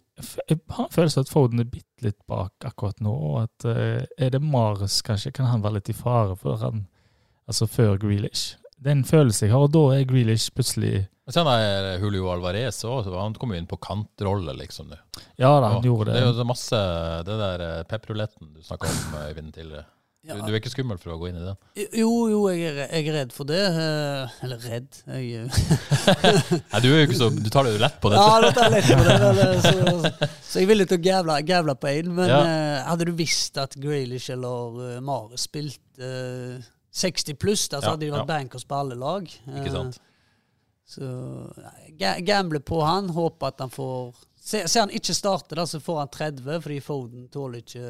Jeg 0.49 0.59
har 0.75 0.85
en 0.85 0.91
følelse 0.93 1.19
av 1.19 1.23
at 1.25 1.31
Foden 1.33 1.61
er 1.63 1.69
bitte 1.73 2.05
litt 2.05 2.19
bak 2.29 2.67
akkurat 2.69 2.99
nå. 3.01 3.09
og 3.13 3.37
at 3.47 3.65
eh, 3.65 4.03
Er 4.21 4.29
det 4.35 4.41
Mars 4.45 4.99
kanskje, 5.01 5.31
kan 5.33 5.47
han 5.49 5.63
være 5.63 5.79
litt 5.79 5.89
i 5.89 5.95
fare 5.97 6.35
for 6.37 6.61
han 6.61 6.83
Altså 7.49 7.65
før 7.67 7.97
Grealish. 7.99 8.53
Det 8.83 8.91
er 8.91 8.97
en 8.97 9.05
følelse 9.07 9.45
jeg 9.47 9.53
har, 9.55 9.63
og 9.63 9.71
da 9.73 9.83
er 9.95 10.03
Grealish 10.09 10.49
plutselig 10.55 11.05
Men 11.23 11.31
sen 11.37 11.47
er 11.47 11.85
Julio 12.03 12.27
Alvarez 12.33 12.81
òg, 12.83 13.07
han 13.15 13.33
kom 13.39 13.53
jo 13.55 13.61
inn 13.61 13.69
på 13.69 13.77
kantrolle, 13.79 14.51
liksom. 14.59 14.91
du. 14.91 15.23
Ja 15.39 15.53
da, 15.63 15.69
han 15.71 15.79
Og 15.79 15.87
gjorde 15.87 16.11
Det 16.11 16.19
Det 16.19 16.23
er 16.25 16.29
jo 16.33 16.37
så 16.41 16.47
masse 16.49 16.79
Det 17.29 17.37
der 17.39 17.83
pepperuletten 17.87 18.53
du 18.57 18.61
snakka 18.65 18.91
om, 18.91 19.19
Øyvind, 19.29 19.53
tidligere. 19.55 19.85
Du, 20.23 20.29
Ja. 20.31 20.35
du 20.39 20.53
er 20.53 20.55
ikke 20.61 20.71
skummel 20.71 20.95
for 21.01 21.11
å 21.11 21.17
gå 21.19 21.27
inn 21.27 21.35
i 21.35 21.41
den? 21.43 21.57
Jo, 21.99 22.09
jo, 22.31 22.37
jeg 22.47 22.61
er, 22.69 22.77
jeg 22.95 23.07
er 23.11 23.15
redd 23.17 23.33
for 23.35 23.43
det. 23.43 23.57
eh, 23.59 24.35
Eller 24.45 24.61
redd. 24.63 24.99
Jeg, 25.11 25.47
eh, 25.49 26.53
Nei, 26.71 26.79
du 26.79 26.87
er 26.93 27.01
jo 27.01 27.07
ikke 27.09 27.17
så 27.19 27.27
Du 27.43 27.49
tar 27.51 27.67
det 27.67 27.73
jo 27.73 27.81
lett 27.83 27.97
på 27.99 28.11
dette. 28.13 28.23
Ja, 28.23 28.37
det 28.39 28.53
tar 28.55 28.71
lett 28.71 28.87
på 28.87 29.03
det. 29.03 29.17
eller, 29.19 29.59
Så, 29.65 30.29
så 30.47 30.61
jeg 30.63 30.69
ville 30.69 30.85
til 30.87 31.01
å 31.01 31.03
gævle, 31.09 31.35
gævle 31.43 31.75
på 31.75 31.91
én. 31.91 32.13
Men 32.15 32.31
Ja. 32.31 32.39
eh, 32.47 32.83
hadde 32.87 33.09
du 33.09 33.11
visst 33.19 33.59
at 33.59 33.75
Graylish 33.75 34.29
eller 34.31 34.79
uh, 34.79 35.01
Mares 35.03 35.43
spilte 35.49 36.07
eh, 36.07 36.71
60 36.93 37.33
pluss, 37.41 37.67
der 37.69 37.81
så 37.81 37.87
Ja, 37.87 37.91
hadde 37.95 38.05
de 38.05 38.11
vært 38.13 38.27
ja. 38.27 38.31
bankers 38.35 38.65
på 38.69 38.75
alle 38.77 38.95
lag. 38.99 39.25
Ikke 39.25 39.65
Eh, 39.69 39.71
sant? 39.73 39.99
Så 40.85 41.07
gamble 42.27 42.59
på 42.59 42.81
han, 42.85 43.09
håper 43.15 43.47
at 43.53 43.59
han 43.63 43.71
får 43.71 44.13
Se, 44.43 44.59
se 44.67 44.79
han 44.81 44.91
ikke 44.91 45.13
starter, 45.15 45.55
da, 45.55 45.63
så 45.65 45.79
får 45.79 45.99
han 46.01 46.09
30, 46.11 46.57
fordi 46.65 46.79
Foden 46.83 47.29
tåler 47.31 47.61
ikke 47.63 47.83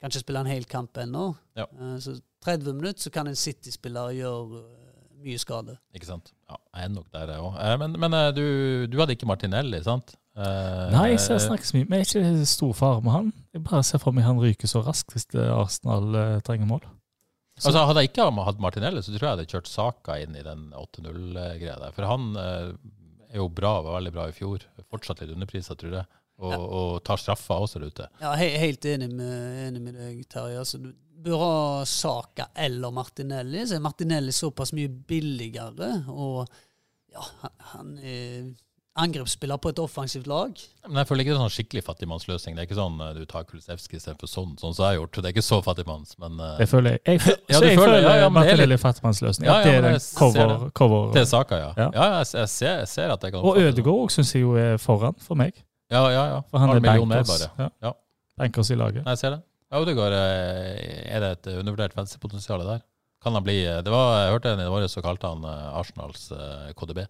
Kan 0.00 0.10
ikke 0.12 0.20
spille 0.20 0.40
en 0.44 0.50
hel 0.52 0.66
kamp 0.68 0.98
ennå. 1.00 1.30
Ja. 1.56 1.64
Eh, 1.80 1.94
Så 2.04 2.18
30 2.44 2.74
minutter, 2.76 3.00
så 3.00 3.10
kan 3.10 3.26
en 3.26 3.34
City-spiller 3.36 4.10
gjøre 4.12 4.58
eh, 4.60 5.22
mye 5.24 5.38
skade. 5.40 5.78
Ikke 5.96 6.06
sant? 6.10 6.34
Ja, 6.50 6.58
jeg 6.76 6.84
er 6.84 6.92
nok 6.92 7.06
der, 7.12 7.30
jeg 7.32 7.40
òg. 7.40 7.56
Men, 7.80 7.96
men 7.98 8.12
du, 8.36 8.44
du 8.92 8.98
hadde 9.00 9.16
ikke 9.16 9.26
Martinelli, 9.30 9.80
sant? 9.82 10.12
Nei, 10.36 10.90
Nei, 10.92 11.06
jeg 11.14 11.40
snakker 11.40 11.64
så 11.64 11.76
mye, 11.78 11.86
men 11.88 12.02
jeg 12.02 12.10
er 12.20 12.34
ikke 12.34 12.46
stor 12.50 12.72
fare 12.76 13.00
med 13.06 13.12
han? 13.14 13.32
Jeg 13.54 13.62
bare 13.64 13.82
ser 13.86 14.02
for 14.02 14.12
meg 14.12 14.26
han 14.26 14.40
ryker 14.42 14.68
så 14.68 14.82
raskt 14.84 15.14
hvis 15.14 15.24
Arsenal 15.38 16.40
trenger 16.44 16.66
mål. 16.68 16.84
Altså, 17.64 17.84
hadde 17.88 18.04
jeg 18.04 18.12
ikke 18.12 18.28
hatt 18.46 18.60
Martinelli, 18.62 19.02
så 19.02 19.12
tror 19.12 19.20
jeg 19.20 19.28
jeg 19.28 19.36
hadde 19.36 19.52
kjørt 19.54 19.70
Saka 19.70 20.18
inn 20.22 20.36
i 20.36 20.44
den 20.44 20.66
8-0-greia 20.76 21.78
der. 21.80 21.94
For 21.96 22.08
han 22.08 22.34
eh, 22.40 22.74
er 23.30 23.40
jo 23.40 23.48
bra, 23.52 23.78
var 23.84 23.98
veldig 23.98 24.12
bra 24.14 24.28
i 24.30 24.36
fjor. 24.36 24.66
Fortsatt 24.90 25.22
litt 25.22 25.32
underprisa, 25.34 25.76
tror 25.78 25.98
jeg. 26.00 26.20
Og, 26.44 26.54
og 26.58 26.92
tar 27.06 27.20
straffa 27.20 27.60
også 27.62 27.80
der 27.80 27.92
ute. 27.94 28.08
Ja, 28.22 28.34
he 28.38 28.48
helt 28.58 28.84
enig 28.90 29.08
med, 29.14 29.34
enig 29.68 29.82
med 29.84 29.98
deg, 30.00 30.20
Terje. 30.30 30.58
Altså, 30.64 30.80
du 30.82 30.90
bør 31.24 31.40
ha 31.40 31.56
Saka 31.88 32.48
eller 32.66 32.94
Martinelli. 32.94 33.62
Så 33.66 33.78
er 33.78 33.84
Martinelli 33.84 34.34
såpass 34.34 34.74
mye 34.76 34.90
billigere, 34.90 35.92
og 36.10 36.44
ja, 37.14 37.22
han, 37.44 37.54
han 37.70 37.94
er 38.02 38.52
angrepsspiller 38.94 39.58
på 39.58 39.70
et 39.72 39.78
offensivt 39.82 40.28
lag. 40.30 40.52
Men 40.86 41.00
jeg 41.00 41.08
føler 41.08 41.24
ikke 41.24 41.32
det 41.32 41.38
er 41.38 41.42
sånn 41.42 41.54
skikkelig 41.56 41.82
fattigmannsløsning. 41.88 42.54
Det 42.54 42.62
er 42.62 42.68
ikke 42.68 42.76
sånn 42.78 43.00
eh, 43.02 43.10
du 43.16 43.24
tar 43.30 43.46
Kulisevskij 43.48 43.98
istedenfor 43.98 44.30
sånn, 44.30 44.52
sånn 44.60 44.76
som 44.76 44.84
jeg 44.84 44.92
har 44.92 44.98
gjort. 45.00 45.18
Det 45.18 45.30
er 45.30 45.34
ikke 45.34 45.44
så 45.46 45.58
fattigmanns, 45.66 46.14
men 46.22 46.38
uh... 46.38 46.52
Jeg 46.62 46.70
føler 46.70 46.94
jeg. 46.94 47.00
jeg 47.24 47.34
Ja, 47.50 47.60
jeg 47.66 47.80
føler- 47.80 48.04
ja, 48.06 48.14
ja, 48.22 48.28
men 48.30 48.46
det 48.46 48.54
er 48.54 48.74
er 48.76 48.82
fattigmannsløsning. 48.84 49.48
Ja, 49.50 49.56
At 49.58 49.66
ja, 49.66 49.80
det 49.82 49.92
er 49.96 50.06
cover, 50.20 50.54
det. 50.54 50.70
cover. 50.78 51.10
det 51.16 51.22
er 51.24 51.28
Saka, 51.32 51.58
ja. 51.58 51.72
Ja. 51.76 51.88
Ja, 51.90 52.06
jeg, 52.20 52.30
jeg, 52.38 52.48
ser, 52.54 52.78
jeg 52.84 52.88
ser 52.94 53.16
at 53.16 53.26
jeg 53.26 53.34
kan 53.34 53.42
Og 53.50 53.58
Ødegaard 53.58 54.06
òg 54.06 54.14
syns 54.14 54.34
jeg 54.36 54.46
jo 54.46 54.54
er 54.62 54.78
foran 54.78 55.18
for 55.26 55.42
meg. 55.42 55.58
Ja, 55.90 56.06
ja, 56.14 56.24
ja. 56.36 56.40
For 56.50 56.62
han 56.62 56.76
er 56.76 56.80
mer, 56.80 57.02
bankers. 57.02 57.34
bare. 57.34 57.50
Ja. 57.58 57.70
Ja. 57.90 57.94
Bankers 58.38 58.70
i 58.70 58.78
laget. 58.78 59.02
Nei, 59.02 59.16
jeg 59.18 59.24
ser 59.24 59.34
det. 59.36 59.42
Ja, 59.74 59.82
Ødegaard, 59.82 60.14
eh, 60.22 61.14
er 61.16 61.24
det 61.24 61.30
et 61.40 61.54
undervurdert 61.58 61.96
venstrepotensial 61.98 62.62
der? 62.62 62.84
Kan 63.24 63.34
han 63.34 63.42
bli 63.42 63.58
det 63.64 63.90
var, 63.90 64.20
Jeg 64.28 64.36
hørte 64.36 64.52
en 64.54 64.60
i 64.62 64.70
morges 64.70 64.92
som 64.94 65.02
kalte 65.02 65.26
han 65.26 65.42
Arsenals 65.48 66.28
KDB. 66.78 67.08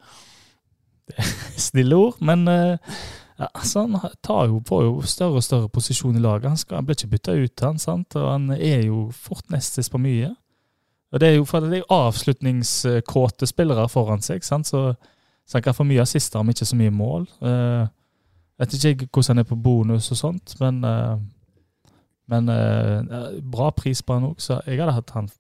Snille 1.67 1.97
ord, 1.97 2.21
men 2.25 2.49
eh, 2.49 2.95
ja, 3.39 3.49
altså, 3.51 3.87
han 3.87 4.15
tar 4.23 4.47
jo, 4.47 4.63
får 4.67 4.83
jo 4.85 4.95
større 5.03 5.41
og 5.41 5.45
større 5.45 5.69
posisjon 5.69 6.17
i 6.17 6.23
laget. 6.23 6.49
Han, 6.49 6.57
skal, 6.61 6.79
han 6.79 6.87
blir 6.87 6.99
ikke 6.99 7.13
bytta 7.17 7.35
ut, 7.35 7.65
han, 7.67 7.79
sant? 7.83 8.17
og 8.17 8.31
han 8.31 8.51
er 8.55 8.87
jo 8.87 9.09
fort 9.11 9.51
nestes 9.51 9.91
på 9.91 9.99
mye. 9.99 10.31
Og 11.15 11.21
Det 11.21 11.29
er 11.29 11.37
jo 11.37 11.45
for 11.47 11.63
det 11.63 11.79
er 11.79 11.93
avslutningskåte 11.95 13.47
spillere 13.47 13.89
foran 13.89 14.23
seg, 14.23 14.43
sant? 14.43 14.67
Så, 14.67 14.95
så 15.47 15.59
han 15.59 15.63
kan 15.63 15.75
få 15.75 15.87
mye 15.87 16.03
assister, 16.03 16.41
om 16.41 16.51
ikke 16.51 16.67
så 16.67 16.79
mye 16.79 16.91
mål. 16.91 17.29
Uh, 17.39 17.87
vet 18.59 18.75
ikke 18.75 19.07
hvordan 19.13 19.37
han 19.37 19.45
er 19.45 19.49
på 19.49 19.59
bonus 19.63 20.11
og 20.11 20.19
sånt, 20.19 20.57
men, 20.61 20.83
uh, 20.83 21.15
men 22.31 22.51
uh, 22.51 23.31
bra 23.43 23.71
pris 23.71 24.03
på 24.03 24.19
han 24.19 24.31
òg, 24.33 24.43
så 24.43 24.59
jeg 24.67 24.81
hadde 24.83 24.97
hatt 24.97 25.15
han 25.15 25.31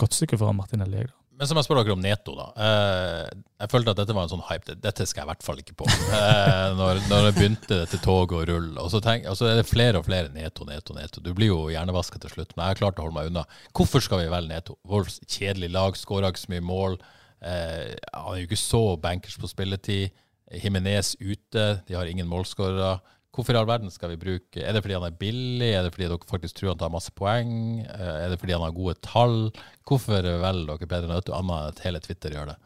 godt 0.00 0.16
stykke 0.16 0.40
foran 0.40 0.56
Martinelli. 0.56 1.04
Jeg. 1.04 1.12
Men 1.40 1.48
som 1.48 1.56
jeg 1.56 1.64
spør 1.64 1.78
dere 1.80 1.94
om 1.94 2.02
Neto, 2.04 2.34
da. 2.36 2.46
Eh, 2.60 3.38
jeg 3.62 3.72
følte 3.72 3.94
at 3.94 4.00
dette 4.02 4.12
var 4.12 4.26
en 4.26 4.32
sånn 4.34 4.42
hype. 4.44 4.74
Dette 4.84 5.06
skal 5.08 5.22
jeg 5.22 5.24
i 5.24 5.30
hvert 5.30 5.44
fall 5.46 5.62
ikke 5.62 5.76
på. 5.80 5.86
Eh, 5.88 6.72
når, 6.76 6.98
når 7.08 7.28
det 7.28 7.30
begynte 7.38 7.78
dette 7.80 8.00
toget 8.04 8.34
å 8.36 8.42
rulle. 8.50 8.74
Og 8.82 8.90
så, 8.92 9.00
tenk, 9.00 9.24
og 9.30 9.38
så 9.38 9.48
er 9.48 9.56
det 9.56 9.64
flere 9.68 10.02
og 10.02 10.04
flere 10.04 10.28
Neto, 10.34 10.66
Neto, 10.68 10.92
Neto. 10.96 11.22
Du 11.24 11.30
blir 11.36 11.48
jo 11.48 11.62
hjernevaska 11.72 12.20
til 12.20 12.34
slutt. 12.34 12.52
Men 12.52 12.66
jeg 12.66 12.74
har 12.74 12.80
klart 12.82 13.00
å 13.00 13.06
holde 13.06 13.16
meg 13.16 13.30
unna. 13.30 13.46
Hvorfor 13.72 14.04
skal 14.04 14.20
vi 14.20 14.28
velge 14.28 14.52
Neto? 14.52 14.76
Vårt 14.90 15.16
kjedelige 15.24 15.72
lag 15.78 15.96
skåra 15.96 16.28
ikke 16.28 16.42
så 16.42 16.52
mye 16.52 16.66
mål. 16.66 16.98
Eh, 17.40 17.94
han 17.96 18.34
er 18.34 18.42
jo 18.42 18.50
ikke 18.50 18.60
så 18.60 18.82
bankers 19.00 19.38
på 19.40 19.48
spilletid. 19.48 20.20
Himinez 20.60 21.14
ute, 21.22 21.66
de 21.88 21.96
har 21.96 22.10
ingen 22.10 22.28
målskårere. 22.28 22.98
Hvorfor 23.30 23.54
i 23.54 23.58
all 23.60 23.68
verden 23.68 23.92
skal 23.94 24.10
vi 24.10 24.18
bruke 24.18 24.58
Er 24.58 24.74
det 24.74 24.80
fordi 24.82 24.96
han 24.96 25.04
er 25.06 25.14
billig? 25.14 25.68
Er 25.70 25.84
det 25.86 25.92
fordi 25.94 26.08
dere 26.10 26.26
faktisk 26.26 26.56
tror 26.58 26.72
han 26.72 26.80
tar 26.80 26.90
masse 26.90 27.12
poeng? 27.14 27.52
Eh, 27.84 28.16
Er 28.24 28.32
det 28.32 28.40
fordi 28.42 28.56
han 28.56 28.64
har 28.64 28.74
gode 28.74 28.96
tall? 29.06 29.52
Hvorfor 29.86 30.18
velger 30.26 30.66
dere 30.72 30.88
Peder 30.90 31.10
Nøtto 31.12 31.36
annet 31.36 31.54
enn 31.60 31.70
at 31.70 31.82
hele 31.86 32.02
Twitter 32.02 32.34
gjør 32.34 32.50
det? 32.50 32.56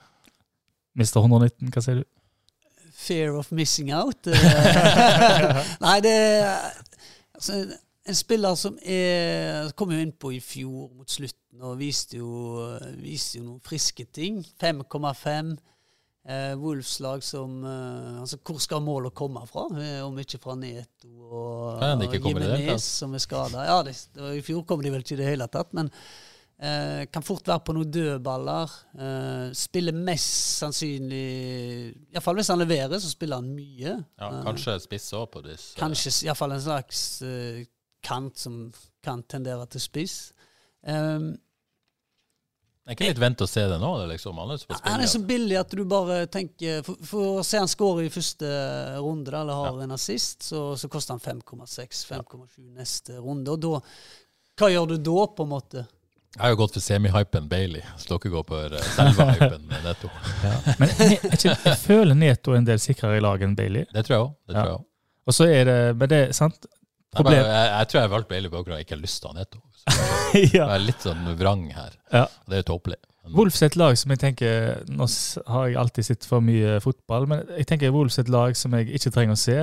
Mister 0.96 1.20
119, 1.20 1.68
hva 1.74 1.82
sier 1.84 2.00
du? 2.00 2.04
Fear 2.94 3.34
of 3.36 3.50
missing 3.52 3.90
out. 3.92 4.26
eh. 4.30 5.72
Nei, 5.82 5.96
det 6.04 6.12
er 6.14 6.52
altså, 7.34 7.58
En 8.06 8.16
spiller 8.16 8.54
som 8.60 8.76
er 8.80 9.70
kom 9.76 9.92
jo 9.92 9.98
innpå 10.00 10.30
i 10.36 10.40
fjor 10.44 10.90
mot 10.94 11.10
slutten 11.10 11.60
og 11.64 11.78
viste 11.80 12.18
jo, 12.20 12.60
viste 13.00 13.38
jo 13.40 13.44
noen 13.46 13.62
friske 13.64 14.04
ting. 14.12 14.40
5,5. 14.62 15.54
Eh, 16.24 16.54
Wolves-lag 16.56 17.20
som 17.20 17.58
eh, 17.68 18.20
Altså, 18.22 18.38
hvor 18.40 18.60
skal 18.62 18.80
målet 18.80 19.12
komme 19.12 19.42
fra? 19.44 19.66
Eh, 19.76 19.98
om 20.06 20.16
ikke 20.22 20.38
fra 20.40 20.54
Neto 20.56 21.10
og. 21.28 21.82
Jimenez, 22.16 22.86
som 23.02 23.12
er 23.12 23.20
skada. 23.20 23.64
Ja, 23.68 23.82
det, 23.84 23.92
det 24.14 24.30
I 24.38 24.44
fjor 24.46 24.62
kom 24.64 24.80
de 24.80 24.92
vel 24.94 25.04
ikke 25.04 25.18
i 25.18 25.20
det 25.20 25.28
hele 25.28 25.48
tatt, 25.52 25.74
men 25.76 25.90
eh, 26.56 27.04
kan 27.12 27.26
fort 27.26 27.44
være 27.52 27.60
på 27.66 27.76
noen 27.76 27.92
dødballer. 27.92 28.72
Eh, 28.96 29.52
spiller 29.58 29.92
mest 29.92 30.62
sannsynlig 30.62 31.26
Iallfall 32.14 32.40
hvis 32.40 32.52
han 32.54 32.62
leverer, 32.64 32.96
så 33.04 33.12
spiller 33.12 33.42
han 33.42 33.52
mye. 33.52 33.98
Ja, 34.16 34.30
Eh, 34.30 34.40
kanskje 34.48 34.78
spiss 34.86 35.12
òg 35.20 35.28
på 35.36 35.44
disse. 35.44 35.74
Kanskje 35.76 36.14
iallfall 36.24 36.56
en 36.56 36.64
slags 36.70 37.04
kant 38.04 38.40
som 38.40 38.62
kan 39.04 39.20
tendere 39.28 39.68
til 39.68 39.80
spiss. 39.84 40.18
Um, 40.84 41.34
er 42.90 42.96
ikke 42.98 43.06
litt 43.08 43.20
vent 43.22 43.40
og 43.40 43.48
se 43.48 43.62
det 43.70 43.78
nå? 43.80 43.90
Det 44.02 44.08
liksom, 44.10 44.38
han 44.42 44.50
er 44.52 44.58
så 44.60 44.66
ja, 44.68 44.78
han 44.84 45.04
er 45.04 45.08
så 45.08 45.20
billig 45.24 45.56
at 45.56 45.70
du 45.72 45.84
bare 45.88 46.18
tenker 46.28 46.82
For, 46.84 46.98
for 47.08 47.38
å 47.40 47.44
se 47.46 47.62
han 47.62 47.70
score 47.70 48.04
i 48.04 48.12
første 48.12 48.50
runde, 49.00 49.32
eller 49.32 49.62
har 49.62 49.82
en 49.86 49.96
assist, 49.96 50.44
så, 50.50 50.66
så 50.76 50.90
koster 50.92 51.16
han 51.16 51.24
5,6, 51.40 52.04
5,7 52.10 52.60
neste 52.76 53.16
runde. 53.24 53.54
Og 53.54 53.62
da 53.64 53.80
Hva 54.60 54.70
gjør 54.74 54.92
du 54.92 54.98
da, 55.08 55.26
på 55.32 55.46
en 55.46 55.54
måte? 55.54 55.86
Jeg 56.34 56.42
har 56.42 56.50
jo 56.50 56.58
gått 56.58 56.74
for 56.74 56.82
semi-hypen 56.82 57.44
Bailey, 57.48 57.82
så 57.96 58.10
dere 58.10 58.30
går 58.32 58.46
for 58.48 58.72
eh, 58.74 58.86
selve 58.96 59.26
hypen 59.30 59.68
Netto. 59.84 60.08
Men 60.80 60.90
jeg, 60.90 61.20
jeg, 61.30 61.52
jeg 61.54 61.76
føler 61.78 62.18
Neto 62.18 62.56
en 62.58 62.66
del 62.66 62.80
sikrere 62.82 63.20
i 63.20 63.22
laget 63.22 63.46
enn 63.46 63.54
Bailey. 63.58 63.86
Det 63.94 64.02
tror 64.04 64.16
jeg 64.16 64.24
òg. 64.24 64.32
Ja. 64.58 64.80
Og 65.24 65.36
så 65.36 65.46
er 65.48 65.68
det 65.70 65.76
Men 66.00 66.10
det 66.10 66.18
er 66.24 66.34
sant. 66.36 66.66
Jeg, 67.14 67.22
Problem. 67.22 67.46
jeg, 67.46 67.66
jeg 67.70 67.88
tror 67.90 68.00
jeg 68.00 68.10
valgte 68.10 68.32
Bailey 68.32 68.50
på 68.50 68.60
grunn 68.60 68.74
av 68.74 68.76
at 68.76 68.82
jeg 68.82 68.88
ikke 68.88 68.96
har 68.96 69.02
lyst 69.04 69.20
til 69.22 69.30
han 69.30 69.38
Netto. 69.38 69.60
Så 69.78 69.98
Jeg 70.58 70.62
er 70.66 70.82
litt 70.82 71.04
sånn 71.04 71.26
vrang 71.38 71.66
her. 71.76 71.92
Ja. 72.10 72.24
Det 72.50 72.60
er 72.60 72.66
tåpelig. 72.66 72.98
Wolfs 73.32 73.62
et 73.64 73.76
lag 73.80 73.96
som 73.96 74.12
jeg 74.12 74.20
tenker 74.20 74.82
Nå 74.92 75.06
har 75.48 75.68
jeg 75.70 75.78
alltid 75.80 76.06
sett 76.10 76.26
for 76.28 76.44
mye 76.44 76.76
fotball, 76.84 77.28
men 77.30 77.44
jeg 77.56 77.68
tenker 77.70 77.94
Wolves 77.94 78.18
er 78.18 78.26
et 78.26 78.32
lag 78.34 78.58
som 78.58 78.74
jeg 78.76 78.90
ikke 78.98 79.12
trenger 79.14 79.38
å 79.38 79.40
se. 79.40 79.56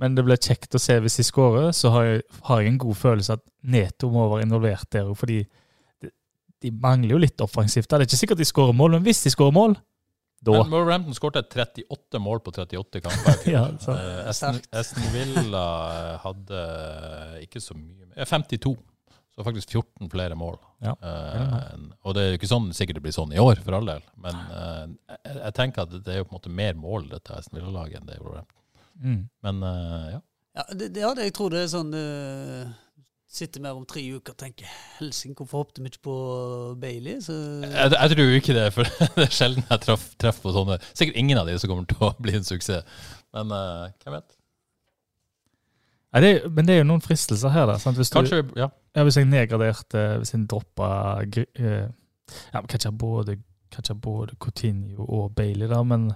Men 0.00 0.16
det 0.16 0.24
blir 0.26 0.40
kjekt 0.40 0.74
å 0.76 0.80
se 0.80 0.96
hvis 1.04 1.18
de 1.20 1.24
skårer, 1.28 1.70
så 1.76 1.92
har 1.94 2.06
jeg, 2.08 2.20
har 2.48 2.60
jeg 2.60 2.72
en 2.72 2.80
god 2.80 2.96
følelse 2.96 3.36
at 3.36 3.42
Neto 3.72 4.08
må 4.12 4.26
være 4.32 4.46
involvert 4.48 4.88
der 4.92 5.08
òg, 5.08 5.16
fordi 5.20 5.42
de, 6.00 6.10
de 6.64 6.72
mangler 6.72 7.14
jo 7.14 7.20
litt 7.20 7.44
offensivt. 7.44 7.88
Det 7.88 7.98
er 7.98 8.06
ikke 8.08 8.20
sikkert 8.20 8.40
de 8.40 8.48
skårer 8.48 8.76
mål, 8.76 8.96
men 8.96 9.04
hvis 9.04 9.20
de 9.26 9.32
skårer 9.34 9.56
mål, 9.56 9.76
da 10.40 10.54
Men 10.56 10.70
Wolverhampton 10.72 11.14
skåret 11.16 11.50
38 11.52 12.18
mål 12.22 12.40
på 12.40 12.52
38 12.56 13.00
kamper. 13.04 13.42
Ja, 13.54 13.66
Eh, 13.68 14.28
Aston, 14.30 14.60
Aston 14.72 15.10
Villa 15.12 15.64
eh, 15.96 16.14
hadde 16.22 16.62
ikke 17.44 17.60
så 17.60 17.76
mye 17.76 18.06
mer. 18.08 18.24
52. 18.24 18.72
Så 19.34 19.44
faktisk 19.44 19.70
14 19.76 20.08
flere 20.10 20.34
mål. 20.34 20.56
Ja, 20.80 20.94
Eh, 21.00 21.76
og 22.02 22.14
det 22.16 22.22
er 22.22 22.32
jo 22.32 22.38
ikke 22.40 22.48
sånn 22.50 22.70
sikkert 22.76 22.98
det 22.98 23.04
blir 23.04 23.14
sånn 23.14 23.34
i 23.36 23.38
år, 23.42 23.60
for 23.64 23.76
all 23.76 23.86
del. 23.92 24.00
Men 24.16 24.40
eh, 24.56 24.82
jeg, 25.12 25.36
jeg 25.42 25.54
tenker 25.60 25.84
at 25.84 25.92
det 26.04 26.14
er 26.14 26.22
jo 26.22 26.26
på 26.30 26.34
en 26.34 26.38
måte 26.40 26.56
mer 26.62 26.74
mål 26.80 27.08
dette 27.12 27.36
Aston 27.36 27.60
Villa-laget 27.60 28.00
enn 28.00 28.08
det 28.08 28.16
er 28.16 28.24
Wolverhampton. 28.24 28.60
mm. 29.04 29.22
Men 29.46 29.62
eh, 29.68 30.08
ja. 30.16 30.20
Ja, 30.56 30.64
det, 30.74 30.88
ja, 30.98 31.12
det, 31.14 31.28
jeg 31.28 31.34
tror 31.36 31.52
det 31.52 31.60
er 31.62 31.68
sånn 31.70 31.92
uh, 31.94 32.72
Sitter 33.30 33.62
mer 33.62 33.76
om 33.78 33.84
tre 33.86 34.02
uker 34.10 34.32
og 34.34 34.38
tenker 34.40 34.66
Helsing, 34.98 35.36
hvorfor 35.38 35.60
hoppet 35.62 35.78
vi 35.84 35.86
ikke 35.92 36.02
på 36.02 36.14
Bailey? 36.82 37.20
Så, 37.22 37.34
Jeg, 37.62 37.92
jeg 37.94 38.10
tror 38.16 38.32
ikke 38.40 38.56
det, 38.56 38.64
for 38.74 38.88
det 39.20 39.26
er 39.28 39.36
sjelden 39.36 39.62
jeg 39.70 39.82
treff, 39.84 40.08
treffer 40.18 40.42
på 40.48 40.54
sånne. 40.56 40.80
Sikkert 40.98 41.18
ingen 41.22 41.38
av 41.38 41.46
de 41.46 41.54
som 41.62 41.70
kommer 41.70 41.86
til 41.92 42.02
å 42.02 42.10
bli 42.18 42.34
en 42.40 42.46
suksess. 42.48 42.82
Men 43.36 43.52
uh, 43.54 43.86
hvem 44.02 44.16
vet? 44.16 44.34
Nei, 46.10 46.22
det, 46.24 46.30
er- 46.40 46.48
men 46.50 46.66
det 46.66 46.74
er 46.74 46.80
jo 46.82 46.88
noen 46.90 47.04
fristelser 47.04 47.52
her, 47.54 47.68
da. 47.70 47.76
Sant? 47.78 48.00
Hvis, 48.00 48.10
du, 48.10 48.16
Kanskje, 48.18 48.40
ja. 48.58 48.66
ja, 48.98 49.04
hvis 49.06 49.20
jeg 49.20 49.28
nedgraderte 49.30 50.02
Hvis 50.18 50.32
jeg 50.34 50.48
droppa 50.50 50.88
eh, 51.22 51.86
ja, 51.86 52.64
Kanskje 52.66 52.90
både, 52.98 53.36
kanskje 53.70 53.94
både 53.94 54.34
Coutinho 54.42 55.06
og 55.06 55.30
Bailey, 55.38 55.70
da, 55.70 55.84
men 55.86 56.08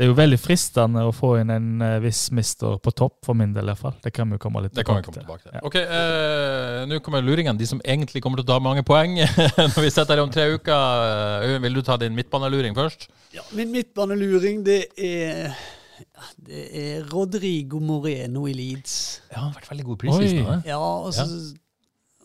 det 0.00 0.06
er 0.06 0.08
jo 0.08 0.14
veldig 0.16 0.36
fristende 0.40 1.02
å 1.04 1.10
få 1.12 1.34
inn 1.42 1.50
en 1.52 1.82
eh, 1.84 1.98
viss 2.00 2.30
mister 2.32 2.78
på 2.80 2.92
topp, 2.96 3.18
for 3.26 3.36
min 3.36 3.50
del 3.52 3.66
i 3.66 3.72
hvert 3.74 3.82
fall. 3.82 3.98
Det 4.00 4.14
kan 4.16 4.30
vi 4.32 4.38
jo 4.38 4.40
komme 4.40 4.62
litt 4.64 4.72
Det 4.72 4.80
kan 4.88 4.96
tilbake 4.96 5.10
komme 5.10 5.26
tilbake 5.26 5.44
til. 5.44 5.58
Ja. 5.58 5.60
Ok, 5.68 5.76
eh, 5.76 6.76
Nå 6.88 7.00
kommer 7.04 7.20
luringene, 7.26 7.60
de 7.60 7.68
som 7.68 7.82
egentlig 7.84 8.22
kommer 8.24 8.40
til 8.40 8.46
å 8.46 8.54
ta 8.54 8.56
mange 8.64 8.80
poeng 8.88 9.18
når 9.74 9.76
vi 9.84 9.90
setter 9.92 10.16
her 10.16 10.24
om 10.24 10.32
tre 10.32 10.46
uker. 10.54 10.72
Eh, 10.72 11.44
Øyvind, 11.50 11.66
vil 11.66 11.76
du 11.76 11.82
ta 11.84 11.98
din 12.00 12.16
midtbaneluring 12.16 12.78
først? 12.80 13.10
ja, 13.36 13.44
min 13.52 13.76
midtbaneluring, 13.76 14.64
det 14.64 14.80
er 14.96 15.52
ja, 15.52 16.32
Det 16.48 16.64
er 16.86 17.04
Rodrigo 17.12 17.84
Moreno 17.84 18.48
i 18.48 18.56
Leeds. 18.56 18.96
Ja, 19.28 19.42
han 19.42 19.50
har 19.50 19.60
vært 19.60 19.72
veldig 19.74 19.88
god 19.92 20.00
preseason. 20.06 20.44
Oi. 20.48 20.60
Ja, 20.64 20.80
og 20.80 21.12
så, 21.12 21.28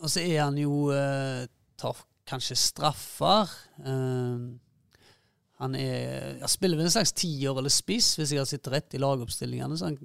og 0.00 0.16
så 0.16 0.24
er 0.24 0.46
han 0.46 0.56
jo 0.64 0.86
eh, 0.96 1.44
Tar 1.76 2.00
kanskje 2.26 2.56
straffer. 2.56 3.52
Eh, 3.84 4.46
han 5.62 5.74
er 5.78 6.36
Jeg 6.42 6.52
spiller 6.52 6.76
vel 6.76 6.88
en 6.88 6.92
slags 6.92 7.14
tiår 7.16 7.58
eller 7.62 7.72
spiss, 7.72 8.12
hvis 8.18 8.34
jeg 8.34 8.42
har 8.42 8.48
sittet 8.48 8.72
rett 8.74 8.96
i 8.96 9.00
lagoppstillingene. 9.00 9.78
Så 9.80 9.88
han, 9.88 9.98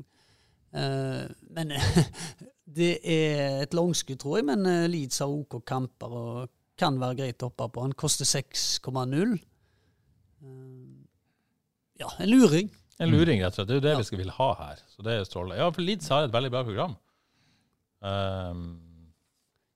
eh, 0.72 1.26
men 1.52 1.74
det 2.80 2.94
er 3.04 3.66
et 3.66 3.76
langskudd, 3.76 4.20
tror 4.22 4.40
jeg. 4.40 4.48
Men 4.48 4.66
eh, 4.70 4.88
Leeds 4.92 5.20
har 5.24 5.34
OK 5.34 5.60
kamper 5.68 6.18
og 6.22 6.52
kan 6.80 7.00
være 7.02 7.20
greit 7.20 7.44
å 7.44 7.50
hoppe 7.52 7.68
på. 7.76 7.84
Han 7.84 7.98
koster 8.00 8.26
6,0. 8.26 9.36
Uh, 10.42 11.02
ja, 12.00 12.08
en 12.18 12.32
luring. 12.32 12.72
En 13.02 13.12
luring, 13.12 13.42
rett 13.44 13.54
og 13.54 13.60
slett. 13.60 13.68
Det 13.68 13.76
er 13.76 13.82
jo 13.82 13.86
det 13.86 13.92
Ja. 13.92 14.00
vi 14.00 14.08
skal 14.08 14.22
vil 14.22 14.34
ha 14.38 14.48
her. 14.62 14.80
Så 14.90 15.04
det 15.06 15.14
er 15.14 15.28
strålende. 15.28 15.60
Ja, 15.60 15.68
for 15.74 15.86
Leeds 15.86 16.08
har 16.14 16.26
et 16.26 16.34
veldig 16.34 16.52
bra 16.54 16.64
program. 16.68 16.96
Um, 18.02 18.64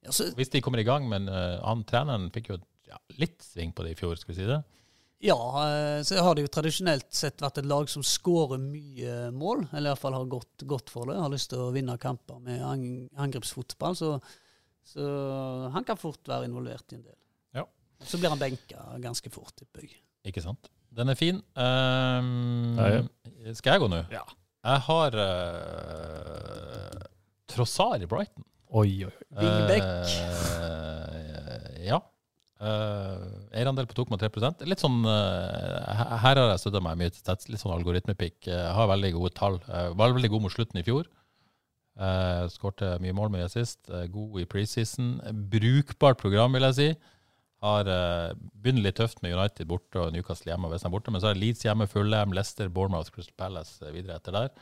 Ja, 0.06 0.14
så, 0.14 0.28
hvis 0.38 0.52
de 0.54 0.62
kommer 0.62 0.80
i 0.80 0.86
gang, 0.86 1.08
men 1.10 1.28
uh, 1.28 1.58
han 1.66 1.84
treneren 1.90 2.28
fikk 2.34 2.52
jo 2.52 2.60
ja, 2.86 3.00
litt 3.18 3.42
sving 3.42 3.72
på 3.74 3.82
det 3.86 3.96
i 3.96 3.98
fjor, 3.98 4.16
skal 4.22 4.36
vi 4.36 4.38
si 4.38 4.46
det. 4.46 4.60
Ja, 5.24 5.38
eh, 5.70 6.04
så 6.04 6.20
har 6.22 6.36
det 6.36 6.44
jo 6.46 6.52
tradisjonelt 6.52 7.08
sett 7.16 7.42
vært 7.42 7.58
et 7.62 7.68
lag 7.70 7.90
som 7.90 8.04
skårer 8.06 8.60
mye 8.62 9.32
mål, 9.36 9.68
eller 9.72 9.94
iallfall 9.94 10.18
har 10.18 10.26
gått 10.30 10.66
godt 10.68 10.92
for 10.92 11.10
det. 11.10 11.18
Har 11.20 11.32
lyst 11.34 11.50
til 11.54 11.64
å 11.64 11.72
vinne 11.76 11.96
kamper 12.02 12.40
med 12.44 12.62
angrepsfotball, 13.16 13.96
så, 13.96 14.20
så 14.86 15.04
han 15.74 15.88
kan 15.88 15.98
fort 16.00 16.28
være 16.30 16.50
involvert 16.50 16.92
i 16.92 17.00
en 17.00 17.06
del. 17.08 17.20
Ja. 17.62 17.66
Så 18.04 18.20
blir 18.20 18.34
han 18.34 18.42
benka 18.42 18.80
ganske 19.04 19.32
fort, 19.34 19.56
i 19.64 19.66
jeg. 19.88 20.02
Ikke 20.32 20.44
sant? 20.44 20.72
Den 20.96 21.12
er 21.12 21.18
fin. 21.20 21.42
Um, 21.60 22.76
Ja, 22.80 23.04
Skal 23.54 23.76
jeg 23.76 23.82
gå 23.84 23.88
nå? 23.92 24.00
Ja. 24.14 24.24
Jeg 24.66 24.80
har 24.88 25.16
uh, 25.22 27.04
Trossar 27.52 28.02
i 28.02 28.08
Brighton. 28.10 28.44
Oi, 28.76 29.06
oi, 29.06 29.12
oi. 29.38 29.46
Eh, 29.46 30.02
ja. 31.86 32.00
Uh, 32.56 33.52
Eierandel 33.52 33.84
på 33.90 33.98
2,3 33.98 34.64
Litt 34.64 34.80
sånn 34.80 35.02
uh, 35.04 36.20
her 36.24 36.40
har 36.40 36.54
jeg 36.54 36.62
støtta 36.62 36.80
meg 36.86 37.02
mye 37.02 37.12
til 37.12 37.26
tett. 37.28 37.50
litt 37.52 37.60
sånn 37.60 37.76
algoritmepikk. 37.76 38.48
Jeg 38.48 38.74
har 38.78 38.92
veldig 38.94 39.12
gode 39.18 39.34
tall. 39.36 39.60
Uh, 39.68 39.92
var 39.98 40.16
veldig 40.16 40.32
god 40.32 40.46
mot 40.46 40.56
slutten 40.56 40.80
i 40.80 40.86
fjor. 40.88 41.10
Uh, 41.96 42.44
Skårte 42.52 42.98
mye 43.00 43.16
mål 43.16 43.32
med 43.32 43.52
sist. 43.52 43.80
Uh, 43.90 44.06
god 44.12 44.42
i 44.44 44.48
preseason. 44.52 45.18
Brukbart 45.52 46.20
program, 46.20 46.56
vil 46.56 46.68
jeg 46.68 46.78
si. 46.80 46.88
Har 47.64 47.88
uh, 47.88 48.36
Begynner 48.62 48.88
litt 48.88 49.00
tøft 49.00 49.22
med 49.24 49.36
United 49.36 49.68
borte 49.70 50.02
og 50.02 50.16
Newcastle 50.16 50.52
hjemme. 50.52 50.72
Hvis 50.72 50.86
er 50.86 50.94
borte, 50.94 51.12
Men 51.12 51.24
så 51.24 51.32
er 51.32 51.40
Leeds 51.40 51.64
hjemme, 51.64 51.88
Fulham, 51.88 52.36
Leicester, 52.36 52.70
Bournemouth, 52.70 53.12
Crystal 53.16 53.36
Palace 53.40 53.80
uh, 53.84 53.92
videre 53.96 54.20
etter 54.20 54.36
der. 54.36 54.56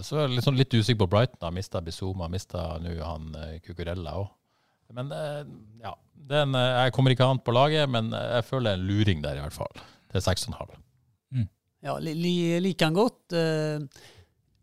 Så 0.00 0.16
er 0.16 0.30
jeg 0.32 0.40
sånn 0.40 0.56
litt 0.56 0.72
usikker 0.72 1.02
på 1.02 1.10
Brighton. 1.12 1.52
Mista 1.52 1.82
Bizuma, 1.84 2.30
mista 2.32 2.78
nå 2.80 2.94
han 2.96 3.34
uh, 3.36 3.58
Cucurella 3.60 4.16
òg. 4.22 4.30
Men 4.92 5.12
eh, 5.14 5.42
ja, 5.82 5.94
den, 6.30 6.54
eh, 6.58 6.70
jeg 6.84 6.94
kommer 6.96 7.14
ikke 7.14 7.28
annet 7.28 7.44
på 7.46 7.54
laget, 7.56 7.88
men 7.90 8.12
jeg 8.12 8.44
føler 8.48 8.76
en 8.76 8.88
luring 8.88 9.22
der, 9.24 9.38
i 9.40 9.46
hvert 9.46 9.56
fall. 9.56 9.84
Til 10.12 10.22
6,5. 10.22 10.76
Ja, 11.84 11.98
li, 12.00 12.14
li, 12.16 12.34
liker 12.64 12.88
han 12.88 12.96
godt. 12.96 13.34
Eh, 13.36 14.04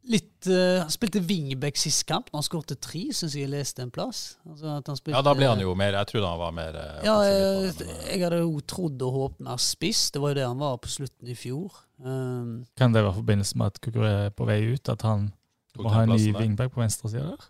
litt 0.09 0.47
eh, 0.49 0.79
Han 0.81 0.89
spilte 0.89 1.21
wingback 1.21 1.77
sist 1.77 2.03
kamp, 2.09 2.31
når 2.31 2.41
han 2.41 2.47
skåret 2.47 2.73
tre, 2.81 3.03
syns 3.13 3.35
jeg 3.37 3.45
jeg 3.45 3.51
leste 3.53 3.83
en 3.85 3.91
plass. 3.93 4.21
Altså 4.47 4.71
at 4.79 4.89
han 4.89 4.97
spilte, 4.97 5.17
Ja, 5.19 5.21
da 5.25 5.35
ble 5.37 5.49
han 5.51 5.61
jo 5.61 5.75
mer 5.77 5.99
Jeg 5.99 6.09
trodde 6.09 6.31
han 6.31 6.41
var 6.41 6.55
mer 6.57 6.79
eh, 6.81 7.03
Ja, 7.05 7.15
jeg, 7.27 7.75
eh, 7.75 7.93
jeg 8.09 8.23
hadde 8.25 8.41
jo 8.41 8.57
trodd 8.65 9.05
og 9.05 9.17
håpet 9.19 9.45
mer 9.45 9.61
spiss. 9.61 10.07
Det 10.15 10.23
var 10.23 10.33
jo 10.33 10.39
det 10.41 10.47
han 10.49 10.61
var 10.63 10.81
på 10.81 10.93
slutten 10.95 11.29
i 11.29 11.37
fjor. 11.37 11.77
Um, 12.01 12.63
Kan 12.79 12.95
det 12.95 13.03
være 13.05 13.13
i 13.13 13.19
forbindelse 13.21 13.61
med 13.61 13.75
at 13.75 13.81
Kukuré 13.83 14.13
er 14.25 14.33
på 14.33 14.49
vei 14.49 14.59
ut? 14.73 14.89
At 14.89 15.05
han 15.05 15.29
må 15.77 15.93
ha 15.93 16.07
en 16.07 16.15
ny 16.15 16.33
wingback 16.33 16.73
på 16.73 16.81
venstre 16.81 17.11
side 17.13 17.27
der? 17.27 17.49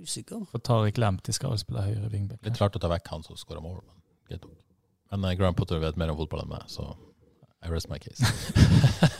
Er 0.00 0.08
usikker. 0.08 0.42
For 0.50 0.62
Tariq 0.64 0.98
Lamptey 1.00 1.36
skal 1.36 1.52
vel 1.54 1.60
spille 1.62 1.84
høyre 1.84 2.10
wingback. 2.12 2.40
Litt 2.46 2.60
rart 2.62 2.78
å 2.78 2.82
ta 2.82 2.90
vekk 2.92 3.12
han 3.12 3.26
som 3.26 3.38
skåra 3.38 3.62
mål, 3.64 3.78
men 3.84 4.00
greit 4.30 4.42
nok. 4.46 4.56
Men 5.12 5.26
uh, 5.28 5.36
Graham 5.38 5.58
Potter 5.58 5.82
vet 5.82 6.00
mer 6.00 6.12
om 6.12 6.18
fotball 6.20 6.44
enn 6.44 6.52
meg, 6.52 6.64
så 6.70 6.88
I 7.60 7.70
rest 7.72 7.90
my 7.92 8.00
case. 8.00 8.24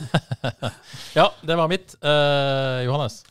ja, 1.19 1.29
det 1.45 1.59
var 1.59 1.69
mitt. 1.71 1.93
Uh, 2.01 2.81
Johannes? 2.87 3.21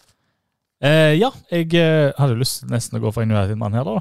Uh, 0.81 1.13
ja, 1.19 1.29
jeg 1.53 1.75
eh, 1.77 2.09
hadde 2.17 2.39
lyst 2.41 2.63
nesten 2.71 2.97
å 2.97 3.03
gå 3.03 3.11
for 3.13 3.27
en 3.27 3.35
United-mann 3.35 3.75
her, 3.77 3.85
da. 3.85 4.01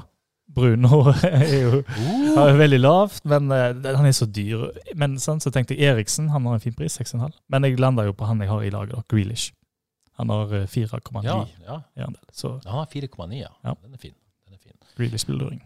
Bruno 0.50 1.02
er 1.28 1.50
jo 1.60 1.80
er 1.82 2.56
veldig 2.58 2.80
lavt, 2.80 3.24
men 3.28 3.50
eh, 3.54 3.74
han 3.84 4.08
er 4.08 4.14
så 4.16 4.26
dyr. 4.26 4.70
Men 4.98 5.18
sånn, 5.22 5.42
så 5.42 5.52
tenkte 5.54 5.76
jeg 5.76 5.92
Eriksen, 5.92 6.30
han 6.34 6.46
har 6.48 6.56
en 6.56 6.64
fin 6.64 6.74
pris, 6.74 6.96
6,5. 6.98 7.36
Men 7.52 7.66
jeg 7.68 7.78
landa 7.82 8.06
jo 8.08 8.16
på 8.16 8.26
han 8.28 8.40
jeg 8.42 8.50
har 8.50 8.64
i 8.64 8.72
laget, 8.72 8.96
da, 8.96 9.04
Grealish. 9.12 9.52
Han 10.20 10.32
har 10.36 10.54
eh, 10.60 10.68
4,9 10.68 11.24
Ja, 11.24 11.40
ja. 11.66 11.80
i 11.96 12.04
andel. 12.06 12.22
Så 12.36 12.54
Han 12.66 12.82
har 12.82 12.88
4,9, 12.92 13.40
ja. 13.40 13.50
Ja. 13.64 13.74
Den 13.82 13.96
er 13.96 14.02
fin. 14.02 14.16
Den 14.46 14.56
er 14.58 14.62
fin. 14.62 14.76
Really. 15.00 15.60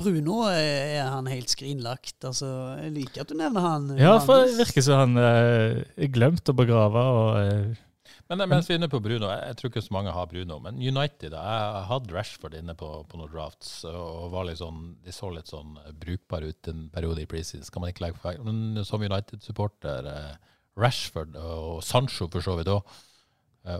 Bruno 0.00 0.44
er, 0.48 1.02
han 1.10 1.28
helt 1.28 1.50
skrinlagt. 1.52 2.16
Altså, 2.24 2.48
jeg 2.80 2.94
liker 2.94 3.24
at 3.24 3.30
du 3.30 3.36
nevner 3.38 3.64
han. 3.64 3.88
Ja, 4.00 4.16
for 4.22 4.46
det 4.46 4.56
virker 4.60 4.84
som 4.86 5.02
han 5.02 5.20
eh, 5.20 5.80
er 5.98 6.12
glemt 6.14 6.48
å 6.48 6.56
begrave. 6.56 7.02
og... 7.20 7.40
Eh, 7.42 7.86
Men 8.30 8.44
mens 8.46 8.68
vi 8.68 8.76
er 8.76 8.78
inne 8.78 8.90
på 8.90 9.00
Bruno, 9.02 9.26
jeg, 9.34 9.56
tror 9.58 9.72
ikke 9.72 9.82
så 9.82 9.94
mange 9.96 10.14
har 10.14 10.28
Bruno, 10.30 10.60
men 10.62 10.78
United 10.78 11.34
Jeg 11.34 11.82
hadde 11.90 12.14
Rashford 12.14 12.54
inne 12.54 12.76
på, 12.78 12.90
på 13.10 13.18
noen 13.18 13.32
drafts, 13.32 13.80
og 13.90 14.30
var 14.30 14.46
litt 14.46 14.60
sånn, 14.62 14.94
de 15.02 15.14
så 15.14 15.32
litt 15.34 15.50
sånn 15.50 15.74
brukbare 15.98 16.52
ut 16.52 16.70
en 16.70 16.86
periode 16.94 17.24
i 17.24 17.28
preseason. 17.30 17.66
Skal 17.66 17.82
man 17.82 17.90
ikke 17.92 18.06
legge 18.06 18.22
for. 18.22 18.38
Men 18.46 18.84
som 18.86 19.02
United-supporter, 19.02 20.06
eh, 20.14 20.56
Rashford 20.80 21.34
og 21.36 21.82
Sancho 21.84 22.30
for 22.30 22.46
så 22.46 22.54
vidt 22.60 22.70
òg, 22.70 22.86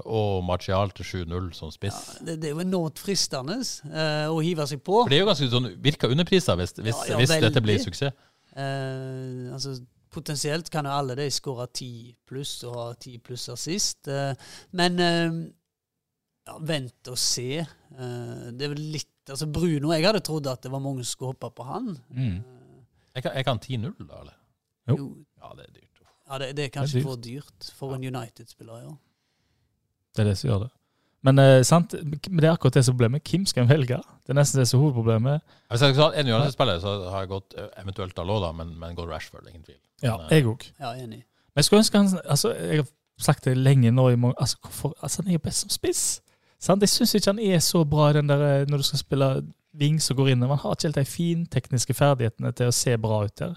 og 0.04 0.42
Martial 0.44 0.90
til 0.92 1.06
7-0 1.24 1.52
som 1.56 1.70
spiss. 1.72 2.18
det, 2.20 2.36
det 2.42 2.50
er 2.50 2.56
jo 2.56 2.64
enormt 2.64 3.00
fristende 3.00 3.56
uh, 3.88 4.26
å 4.28 4.40
hive 4.44 4.66
seg 4.68 4.82
på. 4.84 4.98
For 5.04 5.12
det 5.12 5.20
er 5.20 5.24
jo 5.24 5.30
ganske 5.30 5.48
sånn, 5.54 5.70
virker 5.80 6.12
underprisa 6.12 6.56
hvis, 6.60 6.76
hvis, 6.76 6.98
Ja, 7.06 7.14
ja, 7.14 7.20
hvis 7.22 7.32
dette 7.46 7.62
blir 7.64 7.80
suksess. 7.80 8.12
Uh, 8.50 9.48
altså, 9.54 9.78
potensielt 10.12 10.68
kan 10.74 10.88
jo 10.88 10.92
alle 10.92 11.16
de 11.16 11.30
skåre 11.32 11.68
ti 11.72 12.12
pluss 12.28 12.58
og 12.68 12.76
ha 12.76 12.90
ti 13.00 13.16
pluss 13.24 13.48
assist. 13.52 14.10
Uh, 14.10 14.34
men 14.76 15.00
eh, 15.00 15.40
ja, 16.50 16.56
vent 16.66 17.10
og 17.10 17.18
se. 17.20 17.60
Eh, 17.60 18.46
det 18.52 18.66
er 18.66 18.74
vel 18.74 18.84
litt 18.96 19.08
Altså 19.30 19.46
Bruno, 19.46 19.92
jeg 19.94 20.02
hadde 20.02 20.22
trodd 20.26 20.48
at 20.50 20.64
det 20.64 20.70
var 20.72 20.80
mange 20.82 21.04
som 21.04 21.12
skulle 21.12 21.34
hoppe 21.36 21.52
på 21.54 21.62
han. 21.68 21.92
mm. 22.10 22.38
Jeg 23.14 23.22
kan, 23.22 23.34
jeg 23.36 23.44
kan 23.46 23.58
10-0, 23.62 23.92
da, 24.08 24.16
eller? 24.24 24.34
Jo. 24.90 24.96
Ja, 25.38 25.50
det 25.58 25.64
er 25.68 25.72
dyrt. 25.76 26.00
ja, 26.02 26.38
det, 26.38 26.40
det 26.40 26.48
er 26.48 26.54
Det 26.56 26.66
kanskje 26.74 26.98
er 26.98 27.02
dyrt. 27.02 27.06
for 27.06 27.20
dyrt 27.26 27.68
for 27.76 27.94
en 27.94 28.06
United-spiller, 28.08 28.80
ja. 28.82 28.90
Det 30.16 30.24
er 30.24 30.30
det 30.30 30.38
som 30.38 30.50
gjør 30.50 30.62
det. 30.66 30.70
Men 31.22 31.38
eh, 31.38 31.62
sant, 31.68 31.94
men 32.30 32.40
det 32.40 32.48
er 32.48 32.54
akkurat 32.54 32.78
det 32.78 32.84
som 32.86 32.94
er 32.94 32.96
problemet. 32.96 33.28
Hvem 33.28 33.42
skal 33.46 33.66
en 33.66 33.68
velge? 33.70 33.98
Det 34.24 34.32
er 34.32 34.38
nesten 34.38 34.62
det 34.62 34.68
som 34.70 34.78
er 34.78 34.84
hovedproblemet. 34.86 35.42
Hvis 35.68 35.82
jeg 35.84 35.94
skal 35.94 36.06
ha 36.06 36.22
en 36.22 36.30
United-spiller, 36.32 36.80
så 36.80 36.94
har 37.12 37.26
jeg 37.26 37.32
gått 37.34 37.56
eh, 37.58 37.68
eventuelt 37.82 38.16
Dalot, 38.16 38.40
da, 38.46 38.52
men, 38.56 38.72
men 38.80 38.96
gått 38.96 39.10
Rashford, 39.10 39.44
ingen 39.50 39.66
tvil. 39.66 39.76
Ja, 40.02 40.16
Men, 40.16 40.26
eh, 40.30 40.38
jeg 40.38 40.48
òg. 40.48 40.64
Ja, 40.80 40.94
enig. 40.96 41.22
Men 41.50 41.60
jeg 41.60 41.68
skulle 41.68 41.82
ønske 41.82 41.98
han 41.98 42.18
altså, 42.24 42.54
Jeg 42.54 42.84
har 42.84 42.88
sagt 43.20 43.44
det 43.44 43.56
lenge 43.58 43.90
nå. 43.92 44.08
i 44.08 44.16
mange, 44.16 44.38
altså, 44.40 44.56
hvorfor, 44.64 44.94
altså, 45.02 45.22
Han 45.22 45.34
er 45.34 45.42
best 45.44 45.66
som 45.66 45.72
spiss. 45.74 46.04
Sant? 46.60 46.82
Jeg 46.82 46.92
syns 46.92 47.14
ikke 47.14 47.34
han 47.34 47.42
er 47.42 47.58
så 47.64 47.84
bra 47.84 48.10
i 48.10 48.16
den 48.16 48.28
der, 48.28 48.46
eh, 48.48 48.66
når 48.68 48.80
du 48.80 48.88
skal 48.88 49.02
spille 49.04 49.30
wing 49.80 50.00
som 50.02 50.16
går 50.16 50.32
inn. 50.32 50.42
Han 50.42 50.58
har 50.58 50.72
ikke 50.76 50.88
helt 50.88 51.02
de 51.02 51.04
fintekniske 51.04 51.94
ferdighetene 51.94 52.52
til 52.56 52.70
å 52.70 52.74
se 52.74 52.96
bra 53.00 53.24
ut 53.28 53.36
der. 53.38 53.54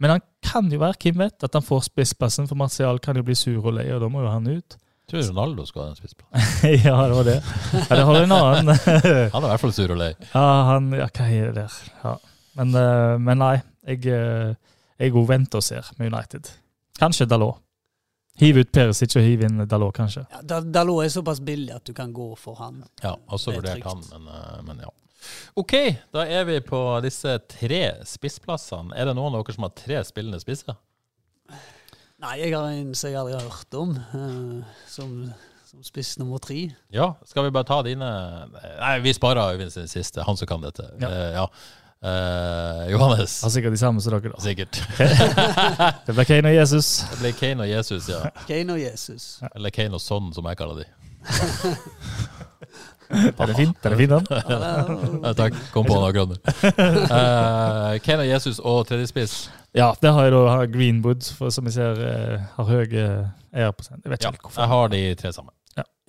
Men 0.00 0.16
han 0.16 0.24
kan 0.42 0.72
jo 0.72 0.80
være, 0.82 0.98
hvem 1.02 1.20
vet, 1.20 1.44
at 1.44 1.54
han 1.54 1.62
får 1.62 1.86
spissplassen, 1.86 2.48
for 2.48 2.58
Martial 2.58 2.98
kan 2.98 3.16
jo 3.16 3.22
bli 3.22 3.36
sur 3.38 3.60
og 3.60 3.76
lei, 3.76 3.86
og 3.94 4.02
da 4.02 4.08
må 4.10 4.24
jo 4.24 4.32
han 4.32 4.48
ut. 4.50 4.76
Jeg 5.04 5.12
tror 5.12 5.26
Ronaldo 5.34 5.64
skal 5.68 5.82
ha 5.82 5.90
en 5.92 5.98
spissplass. 5.98 6.52
ja, 6.86 6.94
det 7.04 7.16
var 7.18 7.26
det. 7.28 7.34
Ja, 7.74 7.88
det 7.90 8.04
har 8.08 8.14
du 8.16 8.22
en 8.22 8.32
annen. 8.32 8.70
Han 9.34 9.42
er 9.42 9.46
i 9.46 9.50
hvert 9.50 9.60
fall 9.60 9.74
sur 9.76 9.92
og 9.92 9.98
lei. 10.00 10.14
ja, 10.32 10.44
han 10.70 10.86
Ja, 10.96 11.08
hva 11.12 11.26
er 11.28 11.50
det 11.50 11.56
der? 11.58 11.74
Ja. 12.04 12.14
Men, 12.56 12.72
eh, 12.78 13.16
men 13.20 13.42
nei, 13.42 13.58
jeg, 13.84 14.06
eh, 14.08 14.54
jeg 15.02 15.12
òg 15.12 15.28
venter 15.28 15.60
og 15.60 15.66
ser 15.66 15.90
med 15.98 16.08
United. 16.08 16.48
Kanskje 16.96 17.26
Dalot. 17.28 17.60
Hiv 18.40 18.62
ut 18.62 18.72
Perisic 18.74 19.12
og 19.18 19.26
hiv 19.26 19.44
inn 19.44 19.60
Dalot, 19.68 19.92
kanskje. 19.94 20.24
Ja, 20.32 20.60
Dalot 20.62 21.04
er 21.04 21.12
såpass 21.12 21.42
billig 21.44 21.74
at 21.76 21.84
du 21.84 21.92
kan 21.94 22.14
gå 22.14 22.30
for 22.40 22.56
han. 22.62 22.80
Ja, 23.02 23.12
også 23.28 23.52
er 23.52 23.60
vurdert 23.60 23.84
han, 23.84 24.00
men, 24.14 24.32
eh, 24.32 24.62
men 24.70 24.82
ja. 24.86 24.94
OK, 25.60 25.76
da 26.16 26.24
er 26.24 26.48
vi 26.48 26.58
på 26.64 26.80
disse 27.04 27.36
tre 27.50 27.84
spissplassene. 28.08 28.96
Er 28.96 29.10
det 29.10 29.18
noen 29.20 29.36
av 29.36 29.44
dere 29.44 29.56
som 29.56 29.68
har 29.68 29.76
tre 29.76 30.00
spillende 30.08 30.40
spisser? 30.42 30.80
Nei, 32.24 32.38
jeg 32.40 32.54
har 32.54 32.70
en 32.72 32.94
som 32.96 33.10
jeg 33.10 33.20
aldri 33.20 33.34
har 33.36 33.44
hørt 33.44 33.76
om, 33.76 33.90
uh, 34.14 34.76
som, 34.88 35.10
som 35.68 35.84
spiss 35.84 36.14
nummer 36.16 36.40
tre. 36.40 36.70
Ja, 36.94 37.10
skal 37.28 37.44
vi 37.44 37.52
bare 37.52 37.68
ta 37.68 37.82
dine 37.84 38.08
Nei, 38.54 38.94
vi 39.04 39.12
sparer 39.12 39.52
Øyvind 39.52 39.74
sin 39.74 39.90
siste. 39.90 40.24
Han 40.24 40.38
som 40.40 40.48
kan 40.48 40.64
dette. 40.64 40.86
Ja. 41.02 41.10
Uh, 41.10 41.30
ja. 41.36 41.46
Uh, 42.04 42.90
Johannes. 42.92 43.42
Har 43.42 43.52
sikkert 43.52 43.72
de 43.72 43.80
samme 43.80 44.00
som 44.00 44.16
dere, 44.16 44.32
da. 44.32 44.40
Sikkert. 44.40 44.80
Det 46.06 46.16
ble 46.16 46.24
Kane 46.28 46.48
og 46.48 46.56
Jesus. 46.56 46.88
Det 47.12 47.20
ble 47.20 47.32
Kane 47.36 47.64
og 47.64 47.70
Jesus, 47.70 48.08
ja. 48.08 48.22
Kane 48.48 48.72
og 48.72 48.80
Jesus. 48.80 49.28
Eller 49.54 49.72
Kane 49.72 49.96
og 49.96 50.00
Son, 50.04 50.32
som 50.36 50.48
jeg 50.48 50.60
kaller 50.60 50.80
de. 50.80 50.88
Er 53.14 53.46
det 53.46 53.56
fint? 53.56 53.76
er 53.84 53.92
det 53.92 53.98
fint, 53.98 54.12
han? 54.12 54.26
Ja, 55.22 55.32
takk. 55.36 55.56
Kom 55.72 55.84
på 55.86 55.94
noe 56.00 56.24
nå. 56.24 56.38
Eh, 57.14 58.00
Kane 58.02 58.24
og 58.24 58.28
Jesus 58.28 58.58
og 58.58 58.86
tredjespiss. 58.88 59.50
Ja, 59.74 59.90
det 60.00 60.12
har 60.14 60.28
jeg 60.28 60.34
da 60.36 60.66
Greenwood, 60.70 61.26
for, 61.34 61.50
som 61.50 61.66
jeg 61.66 61.74
ser 61.74 61.98
eh, 62.06 62.44
har 62.56 62.68
høye 62.68 62.86
eh, 62.94 63.30
eierprosent. 63.58 64.04
Jeg 64.04 64.12
vet 64.12 64.20
ikke 64.20 64.28
Ja, 64.28 64.32
helt 64.36 64.44
hvorfor. 64.46 64.62
jeg 64.62 64.70
har 64.74 64.92
de 64.94 65.02
tre 65.18 65.32
sammen. 65.34 65.54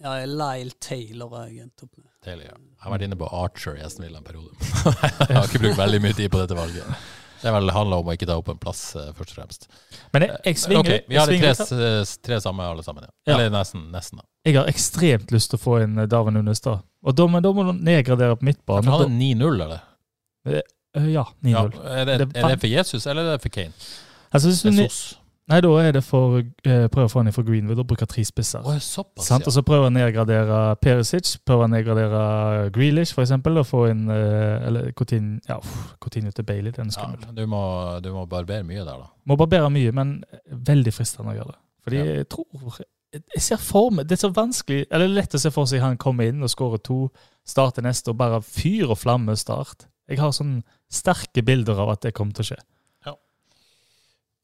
Ja, 0.05 0.19
Lyle 0.27 0.73
Taylor 0.83 1.31
har 1.33 1.45
jeg 1.47 1.63
endt 1.63 1.81
opp 1.81 1.91
med. 1.97 2.09
Taylor, 2.21 2.43
ja. 2.45 2.53
Jeg 2.59 2.83
har 2.83 2.91
vært 2.93 3.05
inne 3.07 3.17
på 3.17 3.29
Archer 3.33 3.77
i 3.79 3.81
Aston 3.85 4.03
Villa 4.05 4.19
en 4.19 4.25
periode. 4.27 4.51
jeg 5.29 5.37
har 5.37 5.47
ikke 5.47 5.61
brukt 5.63 5.79
veldig 5.79 6.01
mye 6.03 6.17
tid 6.17 6.29
på 6.33 6.41
dette 6.41 6.57
valget. 6.57 7.05
Det 7.41 7.53
vel 7.53 7.71
handler 7.73 8.03
om 8.03 8.11
å 8.11 8.13
ikke 8.17 8.27
ta 8.29 8.35
opp 8.37 8.51
en 8.53 8.59
plass, 8.61 8.83
eh, 8.99 9.07
først 9.17 9.33
og 9.33 9.39
fremst. 9.39 9.65
Men 10.13 10.27
jeg, 10.27 10.37
jeg 10.49 10.59
svinger, 10.61 10.91
Ok, 10.99 11.09
Vi 11.09 11.17
har 11.17 11.31
de 11.31 11.39
tre, 11.41 11.89
tre 12.27 12.39
samme 12.43 12.67
alle 12.67 12.85
sammen, 12.85 13.07
ja. 13.07 13.13
Ja. 13.31 13.37
Eller 13.37 13.55
nesten. 13.55 13.87
nesten 13.93 14.21
da. 14.21 14.27
jeg 14.45 14.59
har 14.59 14.69
ekstremt 14.69 15.33
lyst 15.33 15.53
til 15.53 15.61
å 15.61 15.63
få 15.63 15.79
inn 15.87 15.97
Darwin 16.11 16.37
Unnestad. 16.43 16.83
Og 17.05 17.17
da, 17.17 17.27
men 17.31 17.45
da 17.45 17.53
må 17.55 17.65
du 17.65 17.73
nedgradere 17.79 18.37
på 18.37 18.45
midtbanen. 18.51 18.91
han 18.93 19.07
er 19.07 19.15
9-0, 19.15 19.65
eller? 19.65 20.61
Eh, 20.95 21.11
Ja, 21.13 21.25
Ja. 21.43 21.65
9-0. 21.67 21.85
Er, 21.85 22.05
det, 22.05 22.31
er 22.35 22.47
det 22.47 22.59
for 22.59 22.67
Jesus, 22.67 23.05
eller 23.07 23.23
er 23.23 23.31
det 23.37 23.41
for 23.41 23.49
Kane? 23.49 23.73
Altså, 24.33 24.49
Jesus. 24.49 25.17
nei, 25.47 25.59
da 25.61 25.69
er 25.79 25.91
det 25.95 26.03
for 26.03 26.39
eh, 26.39 26.87
prøver 26.91 27.05
å 27.05 27.11
få 27.11 27.19
han 27.21 27.27
inn 27.29 27.35
for 27.35 27.45
Greenwood 27.47 27.79
og 27.79 27.87
bruke 27.87 28.05
tre 28.09 28.23
spisser. 28.25 28.63
Oh, 28.65 28.77
såpass, 28.81 29.27
Sant? 29.29 29.45
Og 29.45 29.51
ja. 29.53 29.55
så 29.59 29.61
prøver 29.67 29.87
å 29.87 29.93
nedgradere 29.93 30.75
Perisic, 30.81 31.35
prøver 31.45 31.67
å 31.67 31.71
nedgradere 31.71 32.69
Grealish 32.75 33.13
eksempel, 33.21 33.57
og 33.61 33.67
få 33.69 33.85
inn 33.91 34.09
eh, 34.09 34.65
Eller 34.67 34.89
Coutinho, 34.97 35.39
ja, 35.47 35.59
Coutinho 36.01 36.31
til 36.35 36.43
Bailey, 36.49 36.71
den 36.75 36.89
er 36.89 36.91
ja. 36.91 36.97
skummel. 36.97 37.21
Ja, 37.27 37.31
Du 37.37 37.45
må, 37.47 37.61
du 38.03 38.11
må 38.15 38.25
barbere 38.25 38.63
mye 38.67 38.83
der, 38.83 39.05
da. 39.05 39.07
Må 39.25 39.37
barbere 39.39 39.69
mye, 39.71 39.91
men 39.95 40.17
veldig 40.51 40.93
fristende 40.97 41.31
å 41.31 41.37
gjøre 41.37 41.53
det. 41.53 41.61
Fordi 41.85 41.97
Ja. 42.01 42.05
jeg 42.19 42.29
tror 42.33 42.77
Jeg 43.35 43.41
ser 43.45 43.57
for 43.61 43.91
meg 43.91 44.07
Det 44.09 44.15
er 44.17 44.27
så 44.27 44.31
vanskelig 44.33 44.87
Eller 44.91 45.07
lett 45.07 45.35
å 45.35 45.39
se 45.39 45.51
for 45.53 45.65
seg 45.69 45.79
han 45.83 45.97
kommer 46.01 46.25
inn 46.25 46.41
og 46.43 46.49
skårer 46.49 46.81
to, 46.83 47.11
starter 47.45 47.85
neste 47.85 48.09
og 48.09 48.17
bare 48.17 48.41
fyr 48.41 48.89
og 48.89 48.97
flamme 48.97 49.35
start. 49.37 49.85
Jeg 50.09 50.19
har 50.21 50.33
sånn 50.35 50.59
sterke 50.91 51.41
bilder 51.45 51.79
av 51.81 51.95
at 51.95 52.03
det 52.05 52.13
kommer 52.17 52.35
til 52.37 52.45
å 52.45 52.49
skje. 52.51 52.57
Ja. 53.07 53.13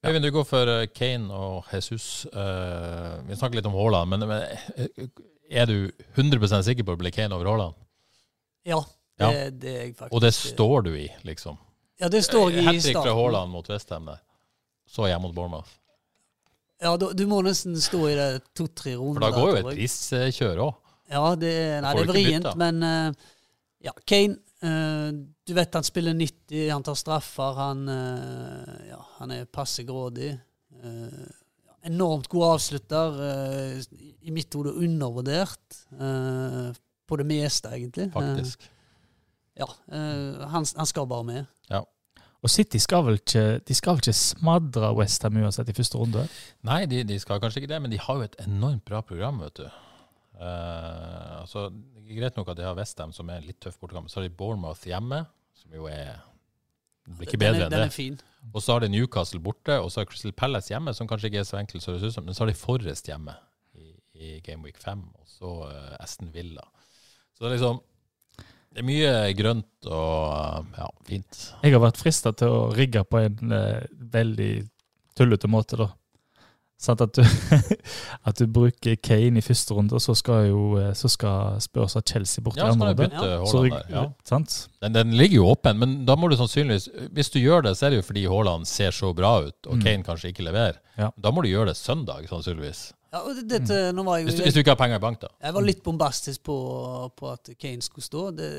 Øyvind, 0.08 0.26
du 0.26 0.32
går 0.34 0.46
for 0.50 0.72
eh, 0.74 0.88
Kane 0.90 1.30
og 1.38 1.68
Jesus. 1.74 2.26
Uh, 2.34 3.20
vi 3.28 3.38
snakker 3.38 3.60
litt 3.60 3.70
om 3.70 3.76
Haaland, 3.78 4.10
men, 4.16 4.26
men 4.30 4.42
eh, 4.76 5.12
er 5.62 5.70
du 5.70 5.92
100% 6.18 6.66
sikker 6.66 6.88
på 6.88 6.96
å 6.96 7.02
bli 7.02 7.12
Kane 7.14 7.38
over 7.38 7.52
Haaland? 7.52 7.78
Ja, 8.66 8.80
det, 8.82 9.28
Ja. 9.28 9.30
det 9.52 9.70
er 9.76 9.84
jeg 9.86 9.94
faktisk. 10.00 10.16
Og 10.18 10.24
det 10.26 10.34
står 10.38 10.88
du 10.88 10.92
i, 10.98 11.06
liksom? 11.28 11.60
Ja, 12.02 12.10
det 12.10 12.24
står 12.26 12.50
jeg 12.50 12.64
i 12.64 12.66
starten. 12.66 12.76
Hattrick 12.82 13.04
fra. 13.04 13.14
Haaland 13.20 13.54
mot 13.54 13.70
Westham 13.70 14.10
der. 14.10 14.22
Så 14.90 15.06
hjemme 15.08 15.28
mot 15.28 15.36
Bournemouth. 15.38 15.70
Ja, 16.82 16.96
du, 16.98 17.12
du 17.14 17.28
må 17.30 17.44
nesten 17.46 17.76
stå 17.78 18.00
i 18.10 18.16
det 18.18 18.30
to-tre 18.58 18.96
runder. 18.98 19.22
For 19.22 19.28
da 19.28 19.36
går 19.38 19.52
jo 19.52 19.60
et 19.60 19.76
priskjør 19.78 20.64
òg. 20.66 20.80
Ja, 21.12 21.22
det, 21.38 21.52
er- 21.54 21.84
nei, 21.86 21.92
det 21.94 22.02
er 22.02 22.10
vrient, 22.10 22.48
men 22.58 22.82
uh, 22.82 23.28
ja, 23.86 23.94
Kane 24.10 24.34
eh, 24.40 24.40
Du 24.62 25.54
vet 25.58 25.74
han 25.74 25.84
spiller 25.84 26.14
90, 26.14 26.68
han 26.70 26.84
tar 26.86 26.96
straffer, 27.00 27.56
han, 27.58 27.80
eh, 27.90 28.90
ja, 28.92 29.00
han 29.18 29.32
er 29.34 29.48
passe 29.50 29.84
grådig. 29.88 30.32
Eh, 30.84 31.24
enormt 31.90 32.28
god 32.30 32.46
avslutter. 32.56 33.18
eh, 33.26 33.82
I 34.22 34.32
mitt 34.32 34.54
hode 34.54 34.76
undervurdert 34.78 35.80
eh, 35.98 36.70
på 37.10 37.18
det 37.18 37.26
meste, 37.26 37.74
egentlig. 37.74 38.12
faktisk. 38.14 38.62
Eh, 38.62 39.64
ja, 39.64 39.68
eh, 39.92 40.46
han, 40.54 40.66
han 40.78 40.86
skal 40.86 41.08
bare 41.10 41.24
med. 41.24 41.46
Og 42.42 42.50
City 42.50 42.80
skal 42.82 43.04
vel 43.06 43.20
ikke 43.20 43.60
De 43.70 43.76
skal 43.78 43.94
vel 43.94 44.00
ikke 44.02 44.18
smadre 44.18 44.88
Westham 44.98 45.36
uansett 45.38 45.68
i 45.70 45.76
første 45.78 46.00
runde? 46.00 46.24
Nei, 46.66 46.88
de, 46.90 47.04
de 47.06 47.20
skal 47.22 47.38
kanskje 47.38 47.62
ikke 47.62 47.70
det, 47.70 47.78
men 47.84 47.92
de 47.94 48.00
har 48.02 48.18
jo 48.18 48.26
et 48.26 48.38
enormt 48.48 48.82
bra 48.88 49.04
program, 49.06 49.38
vet 49.44 49.60
du. 49.62 49.68
Eh, 50.42 51.38
altså, 51.42 51.68
greit 52.10 52.38
nok 52.40 52.50
at 52.52 52.58
de 52.58 52.66
har 52.66 52.78
Westham, 52.78 53.14
som 53.14 53.30
er 53.30 53.42
en 53.42 53.48
litt 53.48 53.60
tøff 53.62 53.78
bortekamp. 53.82 54.10
Så 54.10 54.20
har 54.20 54.28
de 54.28 54.34
Bournemouth 54.34 54.88
hjemme, 54.90 55.24
som 55.58 55.78
jo 55.78 55.88
er 55.92 56.18
Det 57.06 57.18
blir 57.18 57.28
ikke 57.28 57.38
Den 57.38 57.46
bedre 57.46 57.62
er, 57.62 57.68
enn 57.68 57.74
den 57.74 57.84
det. 57.84 57.92
er 57.92 57.96
fin. 57.96 58.18
Og 58.54 58.64
så 58.64 58.74
har 58.74 58.84
de 58.84 58.90
Newcastle 58.90 59.42
borte, 59.42 59.78
og 59.82 59.92
så 59.92 60.02
har 60.02 60.10
Crystal 60.10 60.34
Palace 60.34 60.74
hjemme, 60.74 60.94
som 60.98 61.08
kanskje 61.10 61.30
ikke 61.30 61.42
er 61.44 61.48
så 61.50 61.60
enkelt 61.60 61.84
som 61.84 61.94
det 61.94 62.02
ser 62.02 62.12
ut 62.12 62.18
som, 62.18 62.26
men 62.26 62.38
så 62.38 62.44
har 62.44 62.52
de 62.52 62.58
Forrest 62.58 63.10
hjemme 63.10 63.36
i, 63.78 63.94
i 64.18 64.34
Game 64.46 64.66
Week 64.66 64.78
5, 64.82 65.02
og 65.18 65.30
så 65.30 65.54
uh, 65.70 65.96
Aston 66.02 66.30
Villa. 66.34 66.66
Så 67.34 67.44
det 67.44 67.50
er 67.52 67.56
liksom 67.58 67.82
Det 68.72 68.82
er 68.82 68.88
mye 68.88 69.14
grønt 69.38 69.90
og 69.90 70.78
ja, 70.78 70.90
fint. 71.06 71.40
Jeg 71.62 71.74
har 71.76 71.84
vært 71.84 72.02
frista 72.02 72.32
til 72.38 72.54
å 72.54 72.62
rigge 72.74 73.04
på 73.06 73.22
en 73.22 73.54
uh, 73.54 73.82
veldig 74.14 74.52
tullete 75.18 75.50
måte, 75.52 75.78
da. 75.82 75.90
Sant 76.82 77.02
at 77.06 77.14
du, 77.14 77.22
at 78.28 78.40
du 78.42 78.48
bruker 78.50 78.96
Kane 79.06 79.38
i 79.38 79.44
første 79.46 79.76
runde, 79.78 79.94
og 79.94 80.02
så 80.02 80.16
skal 80.18 80.48
jo 80.50 80.62
eh, 80.82 80.92
så 80.98 81.10
skal 81.14 81.60
Spurs 81.62 81.94
ha 81.94 82.02
Chelsea 82.02 82.42
bort 82.42 82.58
i 82.58 82.64
Ja, 82.64 82.72
så 82.72 82.74
andre 82.74 82.88
runde. 82.88 83.04
bytte 83.04 83.50
Så 83.52 83.62
Haaland 83.62 83.76
der. 83.92 83.98
Ja. 84.00 84.06
Sant? 84.26 84.56
Den, 84.82 84.96
den 84.98 85.14
ligger 85.20 85.36
jo 85.44 85.50
åpen, 85.52 85.78
men 85.78 85.94
da 86.10 86.16
må 86.18 86.30
du 86.32 86.36
sannsynligvis 86.40 86.90
Hvis 87.14 87.30
du 87.30 87.38
gjør 87.40 87.62
det, 87.68 87.76
så 87.78 87.86
er 87.86 87.94
det 87.94 88.02
jo 88.02 88.08
fordi 88.08 88.24
Haaland 88.32 88.66
ser 88.70 88.92
så 88.98 89.14
bra 89.14 89.36
ut, 89.46 89.60
og 89.68 89.78
Mm. 89.78 89.84
Kane 89.86 90.04
kanskje 90.04 90.32
ikke 90.34 90.44
leverer. 90.50 90.82
Ja. 90.98 91.12
Da 91.22 91.32
må 91.32 91.42
du 91.46 91.48
gjøre 91.54 91.70
det 91.72 91.78
søndag, 91.78 92.26
sannsynligvis. 92.30 92.92
Ja, 93.14 93.20
og 93.28 93.36
det- 93.36 93.48
dette, 93.52 93.92
nå 93.94 94.04
var 94.08 94.18
jeg, 94.18 94.26
Hvis, 94.26 94.36
du- 94.40 94.44
hvis 94.44 94.54
du 94.54 94.60
ikke 94.60 94.72
har 94.72 94.80
penger 94.82 94.96
i 94.96 95.00
bank, 95.04 95.20
da. 95.22 95.28
jeg 95.44 95.54
var 95.54 95.62
litt 95.62 95.84
bombastisk 95.84 96.44
på, 96.44 96.58
på 97.18 97.32
at 97.32 97.50
Kane 97.60 97.82
skulle 97.82 98.06
stå. 98.06 98.32
Det, 98.32 98.50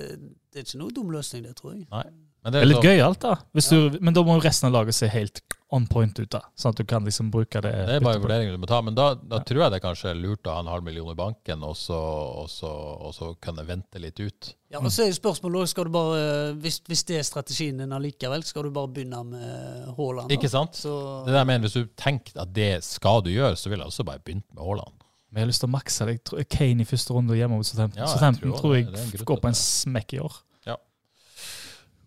det 0.53 0.61
er 0.61 0.67
ikke 0.67 0.79
noe 0.79 0.91
dum 0.95 1.11
løsning, 1.11 1.43
det, 1.47 1.57
tror 1.57 1.73
jeg. 1.75 1.87
Nei. 1.91 2.03
Men 2.43 2.53
Det 2.53 2.61
er 2.63 2.67
litt 2.67 2.83
gøy 2.83 2.97
gøyalt, 2.97 3.21
da. 3.23 3.37
Hvis 3.55 3.69
du, 3.71 3.99
men 4.03 4.15
da 4.17 4.23
må 4.27 4.35
jo 4.35 4.43
resten 4.43 4.67
av 4.67 4.73
laget 4.75 4.97
se 4.97 5.07
helt 5.13 5.41
on 5.73 5.87
point 5.87 6.19
ut, 6.19 6.29
da. 6.35 6.41
Sånn 6.59 6.75
at 6.75 6.81
du 6.81 6.85
kan 6.85 7.05
liksom 7.07 7.31
bruke 7.33 7.61
det. 7.63 7.71
Det 7.87 7.95
er 7.97 8.03
bare 8.05 8.19
vurderinger 8.21 8.57
du 8.57 8.61
må 8.61 8.67
ta, 8.69 8.81
men 8.85 8.97
da, 8.99 9.13
da 9.15 9.39
tror 9.47 9.63
jeg 9.63 9.73
det 9.77 9.81
kanskje 9.85 10.11
er 10.11 10.19
lurt 10.19 10.49
å 10.51 10.57
ha 10.57 10.65
en 10.65 10.71
halv 10.73 10.85
million 10.85 11.09
i 11.13 11.15
banken, 11.17 11.63
og 11.65 11.77
så, 11.79 11.97
og 12.43 12.51
så, 12.53 12.69
og 13.07 13.15
så 13.17 13.31
kan 13.41 13.57
det 13.57 13.65
vente 13.71 14.03
litt 14.03 14.19
ut. 14.21 14.51
Ja, 14.75 14.81
og 14.83 14.91
så 14.93 15.05
er 15.07 15.13
jo 15.13 15.21
spørsmålet 15.21 15.71
skal 15.71 15.87
du 15.89 15.95
bare, 15.95 16.27
hvis, 16.61 16.81
hvis 16.91 17.05
det 17.09 17.21
er 17.21 17.29
strategien 17.29 17.79
din 17.81 17.95
allikevel, 17.95 18.43
skal 18.45 18.67
du 18.67 18.75
bare 18.75 18.91
begynne 18.93 19.23
med 19.31 19.95
Haaland? 19.97 20.35
Ikke 20.35 20.51
sant? 20.51 20.77
Så, 20.83 20.93
Det 21.25 21.33
der 21.33 21.45
jeg 21.45 21.51
mener, 21.55 21.69
Hvis 21.69 21.79
du 21.79 21.89
tenker 21.97 22.43
at 22.43 22.53
det 22.53 22.73
skal 22.85 23.23
du 23.25 23.31
gjøre, 23.31 23.55
så 23.57 23.71
ville 23.71 23.87
jeg 23.87 23.95
også 23.95 24.09
bare 24.11 24.21
begynt 24.25 24.49
med 24.51 24.65
Haaland. 24.67 24.99
Men 25.33 25.41
jeg 25.41 25.47
har 25.47 25.53
lyst 25.55 25.63
til 25.65 25.71
å 25.71 25.73
makse 25.73 26.05
det. 26.05 26.13
Jeg 26.19 26.25
tror- 26.29 26.49
Kane 26.53 26.83
i 26.83 26.85
første 26.85 27.15
runde 27.17 27.37
hjemme 27.39 27.57
mot 27.57 27.65
Southampton. 27.65 28.03
Ja, 28.03 28.05
jeg 28.05 28.19
Southampton 28.19 28.51
tror 28.51 28.61
tror 28.61 28.75
det. 28.75 28.83
jeg, 28.85 29.13
Det 29.13 29.21
er 29.23 29.25
går 29.31 29.41
på 29.41 29.49
en 29.49 29.55
smekk 29.57 30.13
i 30.13 30.19
år. 30.21 30.35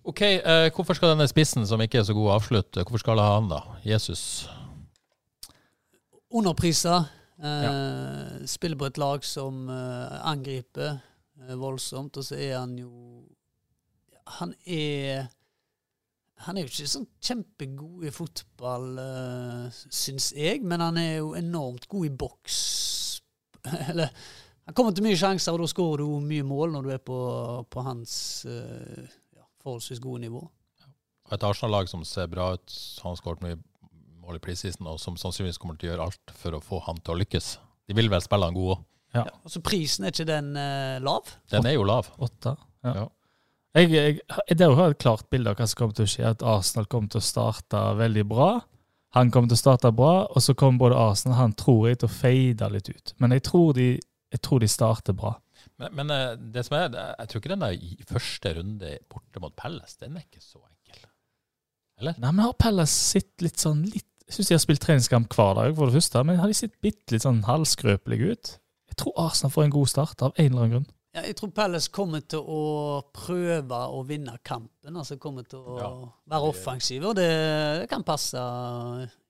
Ok, 0.05 0.21
eh, 0.21 0.69
Hvorfor 0.69 0.93
skal 0.93 1.15
denne 1.15 1.25
spissen 1.25 1.65
som 1.65 1.81
ikke 1.81 1.97
er 1.97 2.03
så 2.05 2.13
god, 2.13 2.35
avslutte? 2.35 2.83
Hvorfor 2.85 3.01
skal 3.01 3.17
jeg 3.17 3.25
ha 3.25 3.37
han, 3.39 3.47
da? 3.49 3.61
Jesus. 3.85 4.47
underpriser. 6.29 7.07
Eh, 7.41 8.45
Spiller 8.45 8.77
på 8.77 8.85
et 8.85 8.99
lag 9.01 9.25
som 9.25 9.65
eh, 9.69 10.27
angriper 10.29 10.91
eh, 11.41 11.55
voldsomt, 11.57 12.17
og 12.17 12.27
så 12.27 12.37
er 12.37 12.53
han 12.59 12.77
jo 12.77 12.91
Han 14.37 14.53
er 14.65 15.27
Han 16.45 16.57
er 16.57 16.65
jo 16.65 16.69
ikke 16.69 16.87
sånn 16.91 17.09
kjempegod 17.23 18.05
i 18.05 18.11
fotball, 18.11 18.87
uh, 18.99 19.67
syns 19.89 20.33
jeg, 20.35 20.61
men 20.67 20.81
han 20.83 20.97
er 20.99 21.13
jo 21.21 21.29
enormt 21.33 21.87
god 21.87 22.05
i 22.05 22.11
boks. 22.11 22.57
Eller 23.89 24.11
Han 24.67 24.75
kommer 24.75 24.91
til 24.91 25.05
mye 25.07 25.17
sjanser, 25.17 25.55
og 25.55 25.63
da 25.63 25.69
skårer 25.71 26.03
du 26.03 26.19
mye 26.25 26.43
mål 26.43 26.75
når 26.75 26.83
du 26.83 26.91
er 26.93 27.01
på, 27.01 27.19
på 27.71 27.85
hans 27.87 28.17
eh, 28.49 29.05
ja, 29.05 29.24
forholdsvis 29.65 30.01
gode 30.03 30.23
nivå. 30.27 30.43
Et 31.33 31.43
Arsenal-lag 31.43 31.89
som 31.89 32.03
ser 32.05 32.29
bra 32.29 32.51
ut. 32.53 32.75
Han 33.01 33.13
har 33.13 33.19
skåret 33.19 33.43
mye 33.43 33.57
mål 34.25 34.39
i 34.39 34.43
preseason, 34.43 34.87
og 34.89 34.99
som 35.01 35.17
sannsynligvis 35.19 35.59
kommer 35.61 35.77
til 35.79 35.89
å 35.89 35.93
gjøre 35.93 36.09
alt 36.09 36.35
for 36.37 36.57
å 36.57 36.63
få 36.63 36.81
han 36.85 37.01
til 37.01 37.15
å 37.15 37.19
lykkes. 37.23 37.55
De 37.89 37.97
vil 37.97 38.09
vel 38.13 38.23
spille 38.23 38.49
han 38.49 38.57
god 38.57 38.75
òg. 38.75 38.85
Ja. 39.15 39.23
Ja, 39.29 39.31
og 39.47 39.51
så 39.53 39.61
prisen 39.63 40.03
er 40.03 40.11
ikke 40.11 40.27
den 40.27 40.49
uh, 40.59 40.97
lav? 41.03 41.29
Den 41.53 41.67
er 41.69 41.77
jo 41.77 41.85
lav. 41.87 42.09
Åtte. 42.19 42.55
Ja. 42.83 42.95
Ja. 43.03 43.05
Jeg, 43.75 43.91
jeg, 43.91 44.19
det 44.55 44.63
er 44.63 44.71
jo 44.71 44.87
et 44.87 45.01
klart 45.03 45.27
bilde 45.31 45.51
av 45.51 45.59
hva 45.59 45.67
som 45.67 45.79
kommer 45.79 45.95
til 45.97 46.07
å 46.07 46.11
skje. 46.11 46.31
At 46.31 46.43
Arsenal 46.47 46.87
kommer 46.91 47.11
til 47.11 47.21
å 47.21 47.27
starte 47.27 47.81
veldig 47.99 48.25
bra. 48.27 48.49
Han 49.15 49.31
kommer 49.31 49.51
til 49.51 49.55
å 49.55 49.61
starte 49.61 49.91
bra, 49.95 50.25
og 50.27 50.43
så 50.43 50.55
kommer 50.59 50.81
både 50.83 50.99
Arsenal 50.99 51.37
han 51.39 51.55
tror 51.55 51.87
jeg 51.87 52.01
til 52.01 52.09
å 52.09 52.15
fade 52.15 52.69
litt 52.73 52.91
ut. 52.91 53.13
Men 53.23 53.35
jeg 53.35 53.45
tror 53.47 53.75
de, 53.77 53.89
jeg 54.35 54.43
tror 54.43 54.63
de 54.63 54.69
starter 54.71 55.15
bra. 55.15 55.37
Men, 55.81 55.91
men 55.97 56.11
eh, 56.15 56.35
det 56.55 56.63
som 56.67 56.77
er, 56.77 56.89
jeg 57.19 57.27
tror 57.31 57.41
ikke 57.41 57.51
den 57.55 57.63
der 57.65 58.09
første 58.09 58.53
runde 58.59 58.91
borte 59.11 59.41
mot 59.43 59.55
Pelles, 59.59 59.97
den 59.99 60.15
er 60.15 60.23
ikke 60.23 60.41
så 60.43 60.61
enkel. 60.63 61.01
Eller? 61.99 62.15
Nei, 62.19 62.31
men 62.31 62.45
har 62.45 62.53
Pelles 62.59 62.91
sett 63.13 63.43
litt 63.43 63.59
sånn 63.61 63.85
litt 63.87 64.07
Jeg 64.25 64.33
syns 64.39 64.47
de 64.49 64.55
har 64.55 64.61
spilt 64.63 64.81
treningskamp 64.81 65.35
hver 65.37 65.53
dag, 65.59 65.75
for 65.77 65.85
det 65.91 65.99
første, 65.99 66.23
men 66.25 66.39
har 66.41 66.49
de 66.49 66.55
sett 66.57 66.79
bitte 66.81 67.13
litt 67.13 67.21
sånn 67.27 67.43
halvskrøpelige 67.45 68.31
ut? 68.33 68.53
Jeg 68.89 68.97
tror 68.97 69.13
Arsenal 69.21 69.51
får 69.53 69.63
en 69.67 69.73
god 69.75 69.91
start, 69.91 70.23
av 70.25 70.33
en 70.39 70.47
eller 70.49 70.63
annen 70.63 70.73
grunn. 70.73 70.87
Ja, 71.15 71.21
jeg 71.29 71.35
tror 71.39 71.51
Pelles 71.55 71.85
kommer 71.93 72.23
til 72.25 72.41
å 72.41 72.61
prøve 73.15 73.77
å 73.93 74.01
vinne 74.07 74.33
kampen. 74.43 74.97
altså 74.97 75.15
kommer 75.21 75.45
til 75.47 75.59
å 75.61 75.77
Ja. 75.79 75.91
være 76.33 76.49
offensive, 76.49 77.05
og 77.11 77.15
det, 77.19 77.29
det 77.83 77.89
kan 77.91 78.03
passe 78.03 78.41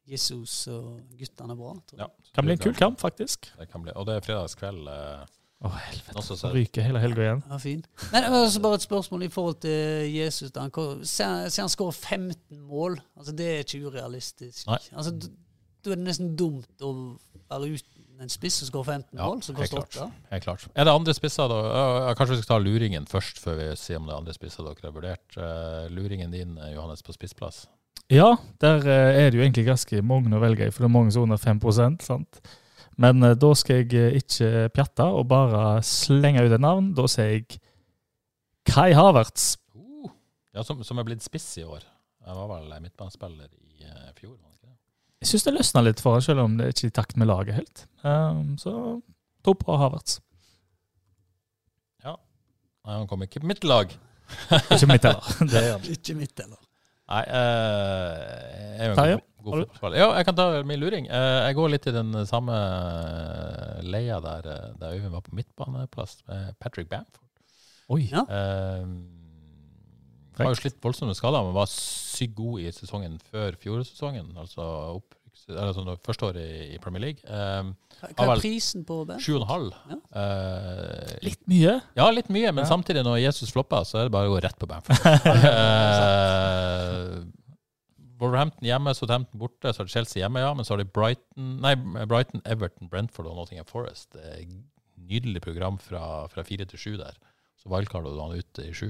Jesus 0.07 0.67
og 0.71 1.01
guttene 1.17 1.55
bra. 1.57 1.73
tror 1.89 1.99
jeg. 1.99 2.07
Ja. 2.07 2.31
Kan 2.37 2.45
bli 2.47 2.53
en 2.55 2.63
kul 2.63 2.73
kamp, 2.77 2.99
faktisk. 3.01 3.51
Det 3.59 3.67
kan 3.71 3.83
bli. 3.83 3.91
Og 3.97 4.05
det 4.07 4.15
er 4.15 4.25
fredagskveld. 4.25 4.87
Eh, 4.87 5.25
Å, 5.63 5.69
helvete. 5.71 6.21
Så 6.21 6.35
så, 6.37 6.49
ryker 6.53 6.83
hele 6.83 6.99
helga 6.99 7.23
igjen. 7.23 7.43
Ja, 7.49 7.57
fin. 7.61 7.81
Men 8.11 8.25
også 8.33 8.59
bare 8.61 8.75
et 8.79 8.83
spørsmål 8.85 9.23
i 9.25 9.29
forhold 9.31 9.61
til 9.63 10.11
Jesus. 10.11 10.51
da 10.51 10.61
han 10.65 10.71
kom- 10.71 11.03
Se 11.05 11.23
se 11.49 11.61
han 11.61 11.69
skårer 11.69 11.93
15 11.95 12.59
mål. 12.59 12.99
altså 13.17 13.31
Det 13.35 13.45
er 13.47 13.63
ikke 13.63 13.87
urealistisk. 13.89 14.67
Nei. 14.67 14.77
Altså, 14.93 15.11
Da 15.85 15.91
er 15.91 15.95
det 15.95 16.05
nesten 16.07 16.35
dumt 16.35 16.81
å 16.81 17.17
være 17.49 17.75
uten 17.77 18.21
en 18.21 18.29
spiss 18.29 18.55
som 18.55 18.67
skårer 18.67 18.85
15 18.85 19.17
Ja, 19.19 19.27
mål, 19.27 19.43
som 19.43 19.55
helt 19.55 19.69
koster 19.71 20.01
klart. 20.01 20.11
8. 20.11 20.29
helt 20.31 20.43
klart. 20.43 20.67
Er 20.75 20.83
det 20.83 20.93
andre 20.93 21.13
spisser, 21.13 21.47
da? 21.47 21.59
Ja, 22.07 22.13
Kanskje 22.15 22.35
vi 22.35 22.41
skal 22.41 22.55
ta 22.55 22.63
luringen 22.63 23.05
først, 23.05 23.37
før 23.39 23.55
vi 23.59 23.75
sier 23.75 23.97
om 23.97 24.05
det 24.07 24.13
er 24.13 24.17
andre 24.17 24.33
spisser 24.33 24.63
dere 24.63 24.75
har 24.81 24.91
vurdert. 24.91 25.37
Eh, 25.37 25.89
luringen 25.93 26.31
din, 26.31 26.57
eh, 26.57 26.73
Johannes, 26.73 27.01
på 27.01 27.13
spissplass. 27.13 27.67
Ja, 28.09 28.35
der 28.59 28.77
eh, 28.87 29.25
er 29.25 29.31
det 29.31 29.39
jo 29.39 29.43
egentlig 29.43 29.65
ganske 29.65 30.01
mange 30.03 30.29
å 30.29 30.39
velge 30.41 30.67
i, 30.67 30.69
for 30.71 30.83
det 30.83 30.89
er 30.89 30.97
mange 30.99 31.11
som 31.11 31.21
er 31.21 31.33
under 31.33 31.37
5 31.37 32.01
sant? 32.01 32.41
Men 33.01 33.23
eh, 33.23 33.35
da 33.39 33.51
skal 33.57 33.83
jeg 33.83 33.93
eh, 33.99 34.17
ikke 34.21 34.69
pjatte 34.75 35.07
og 35.17 35.27
bare 35.31 35.81
slenge 35.85 36.45
ut 36.45 36.55
et 36.55 36.63
navn. 36.63 36.93
Da 36.97 37.07
sier 37.11 37.35
jeg 37.35 37.59
Kai 38.65 38.91
Havertz. 38.97 39.55
Uh, 39.75 40.09
ja, 40.55 40.63
som, 40.65 40.81
som 40.83 40.99
er 40.99 41.07
blitt 41.07 41.25
spiss 41.25 41.47
i 41.61 41.65
år. 41.67 41.83
Jeg 42.25 42.37
var 42.39 42.49
vel 42.55 42.71
midtbanespiller 42.81 43.49
i 43.51 43.85
uh, 43.85 44.11
fjor. 44.17 44.37
ikke? 44.39 44.73
Jeg 45.21 45.31
syns 45.31 45.45
det 45.45 45.57
løsna 45.57 45.83
litt 45.85 46.01
for 46.01 46.17
han, 46.17 46.25
selv 46.25 46.45
om 46.47 46.55
det 46.57 46.71
ikke 46.73 46.87
er 46.87 46.93
i 46.93 46.97
takt 47.01 47.19
med 47.21 47.29
laget 47.29 47.59
helt. 47.59 47.85
Um, 48.01 48.55
så 48.61 48.73
tro 49.45 49.53
på 49.59 49.77
Havertz. 49.77 50.19
Nei, 52.85 52.99
han 52.99 53.07
kom 53.09 53.23
ikke 53.25 53.41
på 53.41 53.49
mitt 53.49 53.65
lag. 53.65 53.93
Ikke 54.53 54.87
mitt 54.89 55.05
heller. 55.07 55.25
Det 55.51 55.57
er 55.57 55.71
han. 55.73 55.85
Ikke 55.89 56.15
mitt, 56.17 56.37
eller? 56.37 56.59
Nei, 57.05 57.23
uh, 57.29 58.13
jeg 58.75 58.81
er 58.81 58.87
jo 58.89 58.93
en 58.93 58.99
Terje, 58.99 59.17
god, 59.17 59.43
god 59.43 59.51
har 59.51 59.59
fotballspiller. 59.65 59.97
Ja, 59.99 60.07
jeg 60.17 60.27
kan 60.27 60.37
ta 60.39 60.45
min 60.65 60.81
luring. 60.81 61.09
Uh, 61.11 61.41
jeg 61.45 61.57
går 61.59 61.73
litt 61.75 61.89
i 61.89 61.93
den 61.93 62.15
samme 62.25 62.55
eh, 62.55 63.83
leia 63.85 64.17
der, 64.23 64.49
der 64.79 64.95
Øyvind 64.95 65.13
var 65.13 65.25
på 65.25 65.35
midtbaneplass, 65.37 66.17
med 66.29 66.55
Patrick 66.59 66.89
Bamford. 66.89 67.21
Oi. 67.93 68.07
Ja. 68.09 68.25
Han 70.35 70.49
var 70.49 70.55
jo 70.55 70.59
slitt 70.59 70.81
voldsomme 70.83 71.13
skader, 71.15 71.45
men 71.45 71.55
var 71.55 71.69
sykt 71.71 72.35
god 72.35 72.63
i 72.65 72.71
sesongen 72.73 73.19
før 73.29 73.55
fjorårssesongen. 73.61 74.33
Altså 74.41 74.65
opp, 74.97 75.15
sånn, 75.45 75.93
første 76.03 76.31
året 76.31 76.41
i, 76.41 76.73
i 76.75 76.81
Premier 76.81 77.05
League. 77.05 77.23
Eh, 77.23 77.94
Hva 78.13 78.27
er 78.35 78.41
prisen 78.41 78.83
på 78.85 78.99
det? 79.09 79.17
Sju 79.23 79.33
og 79.37 79.41
en 79.41 79.47
halv. 79.49 79.73
Ja. 79.89 79.97
Eh, 80.21 81.15
Litt 81.25 81.41
mye. 81.49 81.73
ja, 81.97 82.09
litt 82.11 82.29
mye, 82.29 82.51
men 82.53 82.63
Ja. 82.65 82.69
samtidig, 82.69 83.03
når 83.07 83.19
Jesus 83.23 83.51
flopper, 83.51 83.83
så 83.87 83.99
er 83.99 84.03
det 84.09 84.11
bare 84.15 84.29
å 84.29 84.35
gå 84.35 84.41
rett 84.45 84.57
på 84.59 84.67
Bamford. 84.69 84.95
uh, 85.55 87.23
Wolverhampton 88.21 88.67
hjemme, 88.67 88.93
Southampton 88.95 89.39
borte, 89.41 89.73
så 89.73 89.81
har 89.83 89.89
de 89.89 89.91
Chelsea 89.95 90.21
hjemme, 90.23 90.39
ja. 90.43 90.53
Men 90.55 90.65
så 90.67 90.73
har 90.75 90.83
de 90.83 90.87
Brighton, 90.95 91.57
nei, 91.63 91.75
Brighton 92.07 92.41
Everton, 92.45 92.87
Brentford 92.91 93.27
og 93.31 93.35
Nottingham 93.41 93.67
Forest. 93.69 94.13
Det 94.15 94.23
er 94.37 94.45
Nydelig 95.05 95.41
program 95.43 95.75
fra, 95.77 96.25
fra 96.31 96.41
fire 96.47 96.65
til 96.65 96.79
sju 96.81 96.93
der. 96.97 97.13
Så 97.61 97.69
wildcardet 97.69 98.13
du 98.15 98.21
han 98.23 98.31
ute 98.39 98.63
i 98.65 98.71
sju. 98.73 98.87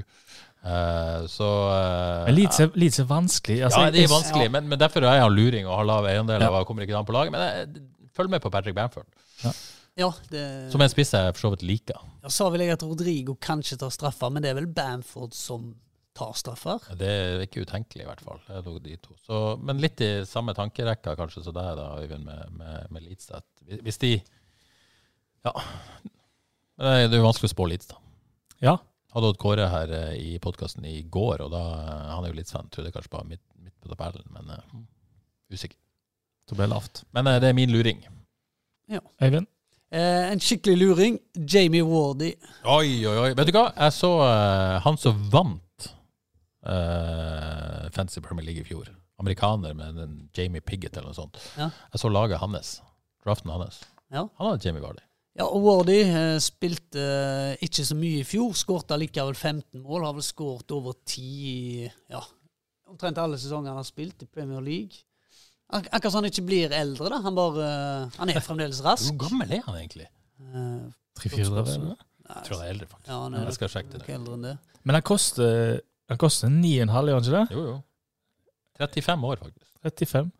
Uh, 0.63 1.26
så 1.28 1.43
uh, 1.68 2.22
Men 2.30 2.38
Leeds 2.38 2.61
er, 2.63 2.70
Leeds 2.80 3.01
er 3.03 3.07
vanskelig. 3.09 3.57
Altså, 3.68 3.82
Ja, 3.84 3.91
det 3.91 4.03
er 4.05 4.07
vanskelig, 4.07 4.13
vanskelig, 4.13 4.51
men, 4.55 4.70
men 4.72 4.80
derfor 4.80 5.03
er 5.03 5.20
han 5.26 5.36
luring 5.36 5.68
og 5.68 5.76
har 5.82 5.89
lav 5.89 6.07
eiendel 6.07 6.45
Ja. 6.45 6.53
og 6.55 6.70
kommer 6.70 6.86
ikke 6.88 6.95
an 7.01 7.07
på 7.09 7.16
laget. 7.18 7.34
Men 7.36 7.43
jeg, 7.43 7.84
følg 8.16 8.32
med 8.32 8.43
på 8.43 8.51
Patrick 8.53 8.78
Bamford, 8.78 9.07
Ja, 9.95 10.09
det, 10.28 10.43
som 10.74 10.82
en 10.84 10.91
spiss 10.91 11.13
jeg 11.16 11.34
for 11.38 11.45
så 11.45 11.49
vidt 11.53 11.63
liker. 11.63 11.99
ja, 12.24 12.32
sa 12.34 12.49
vel 12.51 12.66
jeg 12.66 12.76
at 12.76 12.84
Rodrigo 12.84 13.38
kanskje 13.39 13.78
tar 13.80 13.93
straffer, 13.95 14.32
men 14.34 14.43
det 14.43 14.51
er 14.51 14.57
vel 14.59 14.68
Bamford 14.68 15.36
som 15.38 15.74
tar 16.16 16.34
straffer? 16.39 16.84
Det 16.99 17.07
er 17.11 17.43
ikke 17.43 17.63
utenkelig, 17.68 18.05
i 18.05 18.07
hvert 18.07 18.24
fall. 18.24 18.39
Så, 19.26 19.39
men 19.63 19.82
litt 19.84 19.99
i 20.03 20.09
samme 20.28 20.55
tankerekka 20.55 21.16
kanskje 21.20 21.43
som 21.43 21.55
deg, 21.55 21.76
da, 21.80 21.89
Øyvind, 21.99 22.24
med, 22.28 22.57
med, 22.59 22.91
med 22.95 23.03
Leeds. 23.07 23.32
Hvis 23.84 23.99
de 24.03 24.13
Ja. 25.45 25.53
Det 26.76 26.91
er 26.91 27.07
det 27.07 27.16
er 27.16 27.22
jo 27.22 27.28
vanskelig 27.28 27.51
å 27.51 27.55
spå 27.55 27.68
Leeds, 27.72 27.88
da. 27.91 27.99
Ja. 28.63 28.78
Hadde 29.16 29.30
Odd 29.32 29.39
Kåre 29.39 29.68
her 29.72 29.91
eh, 29.95 30.16
i 30.20 30.32
podkasten 30.43 30.84
i 30.88 30.97
går, 31.07 31.45
og 31.45 31.51
da 31.53 31.61
Han 32.18 32.26
er 32.26 32.34
jo 32.34 32.39
Leeds-fan, 32.39 32.68
trodde 32.72 32.91
kanskje 32.91 33.13
bare 33.13 33.30
midt, 33.30 33.43
midt 33.63 33.76
på 33.80 33.91
tabellen, 33.91 34.26
men 34.36 34.51
uh, 34.51 34.82
usikker. 35.55 35.78
Det 36.50 36.58
ble 36.58 36.70
lavt. 36.72 37.04
Men 37.16 37.30
eh, 37.32 37.39
det 37.41 37.52
er 37.52 37.58
min 37.58 37.74
luring. 37.74 38.04
Øyvind? 38.91 39.48
Eh, 39.96 40.32
en 40.32 40.41
skikkelig 40.41 40.78
luring. 40.78 41.20
Jamie 41.54 41.86
Wardy. 41.86 42.34
Oi, 42.64 43.06
oi, 43.08 43.18
oi. 43.24 43.32
Vet 43.38 43.50
du 43.50 43.56
hva? 43.56 43.70
Jeg 43.78 43.96
så 43.96 44.12
uh, 44.22 44.76
han 44.84 45.00
som 45.02 45.20
vant 45.32 45.89
uh, 46.68 47.88
Fancy 47.96 48.22
Premier 48.22 48.46
League 48.50 48.66
i 48.66 48.68
fjor. 48.68 48.91
Amerikaner 49.22 49.74
med 49.74 50.00
en 50.04 50.16
Jamie 50.38 50.62
Piggott 50.62 50.98
eller 50.98 51.14
noe 51.14 51.18
sånt. 51.18 51.39
Ja. 51.56 51.70
Jeg 51.93 52.02
så 52.02 52.12
laget 52.12 52.41
hans. 52.41 52.80
Draften 53.26 53.54
hans. 53.54 53.82
Ja. 54.12 54.28
Han 54.38 54.52
hadde 54.52 54.68
Jamie 54.68 54.84
Wardy. 54.84 55.02
Ja, 55.36 55.50
og 55.50 55.66
Wardy 55.66 55.98
eh, 56.06 56.38
spilte 56.39 57.02
eh, 57.02 57.64
ikke 57.66 57.84
så 57.84 57.98
mye 58.00 58.22
i 58.22 58.28
fjor. 58.28 58.54
Skårte 58.56 58.96
likevel 59.00 59.36
15 59.36 59.82
mål. 59.84 60.06
Har 60.08 60.16
vel 60.16 60.24
skåret 60.24 60.72
over 60.72 60.96
10 61.04 61.24
i 61.26 61.89
ja, 62.12 62.22
omtrent 62.88 63.20
alle 63.20 63.39
sesonger 63.41 63.74
han 63.74 63.82
har 63.82 63.88
spilt 63.88 64.24
i 64.24 64.30
Premier 64.32 64.64
League. 64.64 65.04
Ak 65.74 65.88
akkurat 65.91 66.11
som 66.13 66.22
han 66.24 66.30
ikke 66.30 66.43
blir 66.45 66.72
eldre, 66.78 67.09
da. 67.09 67.18
Han, 67.26 67.36
bare, 67.36 67.66
eh, 67.66 68.18
han 68.20 68.30
er 68.30 68.39
fremdeles 68.45 68.84
rask. 68.86 69.09
Hvor 69.13 69.30
gammel 69.30 69.51
er 69.57 69.63
han 69.66 69.76
egentlig? 69.80 70.05
Eh, 70.41 70.86
Tre-fire 71.18 71.45
spørsmål. 71.49 71.95
eller? 71.95 72.05
Jeg 72.26 72.43
tror 72.45 72.57
han 72.59 72.66
er 72.66 72.70
eldre, 72.76 72.88
faktisk. 72.91 73.09
Ja, 73.09 73.20
han 73.24 73.34
er 73.34 73.43
Jeg 73.45 73.53
skal 73.57 73.70
sjekke 73.74 73.91
det. 73.99 74.09
eldre 74.09 74.34
enn 74.38 74.43
det. 74.45 74.55
Men 74.84 74.93
han 74.99 75.01
koster, 75.05 75.82
han 76.09 76.18
koster 76.22 76.47
9,5, 76.49 77.09
gjør 77.09 77.18
han 77.20 77.24
ikke 77.24 77.36
det? 77.38 77.45
Jo, 77.57 77.66
jo. 77.72 77.84
35 78.80 79.24
år, 79.32 79.38
faktisk. 79.45 79.72
35. 79.86 80.32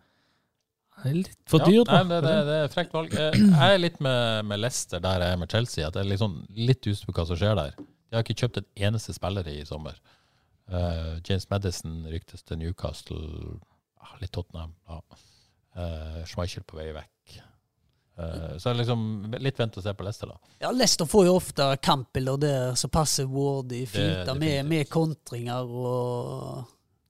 Det 0.95 1.11
er 1.11 1.15
litt 1.17 1.38
for 1.51 1.59
Ja, 1.59 1.65
dyr, 1.65 1.84
da. 1.86 1.97
nei, 2.03 2.03
det, 2.09 2.21
det, 2.23 2.36
det 2.47 2.55
er 2.63 2.69
frekt 2.73 2.93
valg. 2.95 3.13
Eh, 3.13 3.36
Jeg 3.36 3.73
er 3.73 3.78
litt 3.82 3.99
med, 4.01 4.45
med 4.45 4.59
Leicester 4.61 4.99
der 5.03 5.19
jeg 5.26 5.34
er 5.34 5.38
med 5.41 5.49
Chelsea. 5.51 5.88
At 5.88 5.95
jeg 5.99 6.07
er 6.11 6.17
sånn, 6.21 6.38
litt 6.55 6.86
usikker 6.88 7.11
på 7.11 7.17
hva 7.19 7.26
som 7.28 7.38
skjer 7.41 7.55
der. 7.59 7.73
De 7.78 8.15
har 8.15 8.23
ikke 8.23 8.38
kjøpt 8.45 8.57
en 8.61 8.67
eneste 8.89 9.13
spiller 9.17 9.47
i 9.51 9.57
sommer. 9.67 9.97
Uh, 10.71 11.19
James 11.28 11.45
Madison 11.51 12.05
ryktes 12.09 12.41
til 12.47 12.57
Newcastle. 12.61 13.59
Litt 14.22 14.32
Tottenham. 14.36 14.74
Ja. 14.88 15.01
Uh, 15.76 16.22
Schmeichel 16.30 16.64
på 16.64 16.78
vei 16.80 16.91
vekk. 16.95 17.12
Uh, 18.16 18.53
så 18.64 18.72
liksom 18.72 19.01
litt 19.43 19.58
vent 19.60 19.76
og 19.76 19.84
se 19.84 19.91
på 19.91 20.06
Leicester, 20.08 20.30
da. 20.32 20.53
Ja, 20.64 20.70
Leicester 20.72 21.08
får 21.10 21.26
jo 21.28 21.34
ofte 21.36 21.66
kampbilder 21.84 22.38
der 22.39 22.78
som 22.80 22.91
passer 22.93 23.28
Wardy 23.28 23.82
fint, 23.91 24.30
med, 24.39 24.62
med 24.70 24.88
kontringer 24.89 25.68
og 25.68 26.62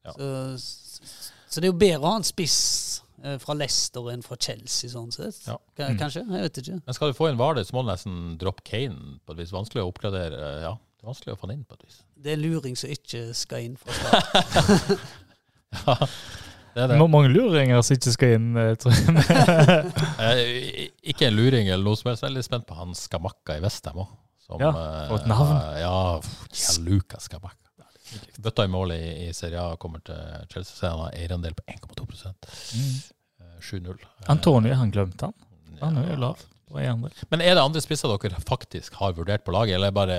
Ja. 0.06 0.14
så, 0.58 1.06
så 1.50 1.62
det 1.62 1.70
er 1.70 1.72
jo 1.72 1.78
bedre 1.78 2.02
å 2.02 2.10
ha 2.10 2.16
en 2.20 2.26
spiss 2.26 2.58
eh, 3.22 3.38
fra 3.41 3.54
Leicester 3.58 4.10
enn 4.12 4.26
fra 4.26 4.38
Chelsea, 4.41 4.89
sånn 4.89 5.14
sett. 5.14 5.43
Ja. 5.46 5.60
Kanskje? 5.78 6.26
Jeg 6.26 6.48
vet 6.48 6.60
ikke. 6.64 6.80
Men 6.89 6.98
skal 6.98 7.14
du 7.14 7.18
få 7.18 7.30
inn 7.30 7.38
Vardø, 7.41 7.62
så 7.66 7.78
må 7.78 7.86
du 7.86 7.91
nesten 7.91 8.18
droppe 8.41 8.66
Kane 8.66 9.20
på 9.26 9.34
et 9.36 9.43
vis. 9.43 9.54
Vanskelig 9.54 9.86
å 9.86 9.91
oppgradere. 9.93 10.41
Ja, 10.66 10.74
det 10.74 11.06
er 11.06 11.12
vanskelig 11.14 11.38
å 11.38 11.39
få 11.41 11.50
han 11.50 11.60
inn 11.60 11.66
på 11.70 11.78
et 11.78 11.86
vis. 11.86 12.02
Det 12.18 12.34
er 12.34 12.41
luring 12.41 12.78
som 12.82 12.89
ikke 12.93 13.28
skal 13.38 13.70
inn 13.70 13.78
fra 13.78 13.93
start. 14.02 14.98
Ja, 15.86 15.98
det 16.76 16.84
er 16.84 16.91
det. 16.91 16.97
Mange 16.99 17.32
luringer 17.32 17.82
som 17.86 17.95
ikke 17.95 18.11
skal 18.13 18.36
inn, 18.38 18.49
eh, 18.59 18.73
tror 18.80 18.93
jeg. 18.93 19.91
Eh, 20.26 20.88
ikke 21.11 21.30
en 21.30 21.38
luring 21.38 21.69
eller 21.69 21.84
noe 21.86 21.97
som 21.99 22.09
helst. 22.11 22.26
Veldig 22.26 22.43
spent 22.45 22.65
på 22.67 22.76
han 22.78 22.95
Skamakka 22.97 23.57
i 23.59 23.63
Vestheim 23.63 24.01
òg. 24.03 24.13
Ja, 24.61 24.69
og 25.09 25.15
et 25.17 25.30
navn. 25.30 25.55
Ja, 25.82 25.86
ja 25.88 26.82
Luka 26.86 27.17
Skamakka. 27.23 27.61
Bøtta 28.39 28.65
i 28.67 28.71
mål 28.71 28.93
i, 28.93 29.01
i 29.26 29.30
Serie 29.34 29.61
A 29.63 29.78
kommer 29.82 30.03
til 30.05 30.19
Chelsea, 30.51 30.76
så 30.78 30.91
han 30.91 31.05
har 31.07 31.15
eierandel 31.17 31.55
på 31.57 31.65
1,2 31.73 32.05
Mm. 32.76 32.91
Eh, 33.41 33.55
7-0. 33.61 34.03
Antonio, 34.28 34.76
han 34.78 34.91
glemte 34.91 35.26
han. 35.32 35.34
Han 35.82 35.97
er 35.97 36.11
jo 36.11 36.19
lav. 36.21 36.43
Men 36.74 37.41
er 37.45 37.53
det 37.55 37.61
andre 37.61 37.82
spisser 37.84 38.09
dere 38.09 38.39
faktisk 38.41 38.93
har 38.97 39.13
vurdert 39.13 39.43
på 39.45 39.53
laget, 39.53 39.76
eller 39.78 39.88
er 39.88 39.95
bare 39.95 40.16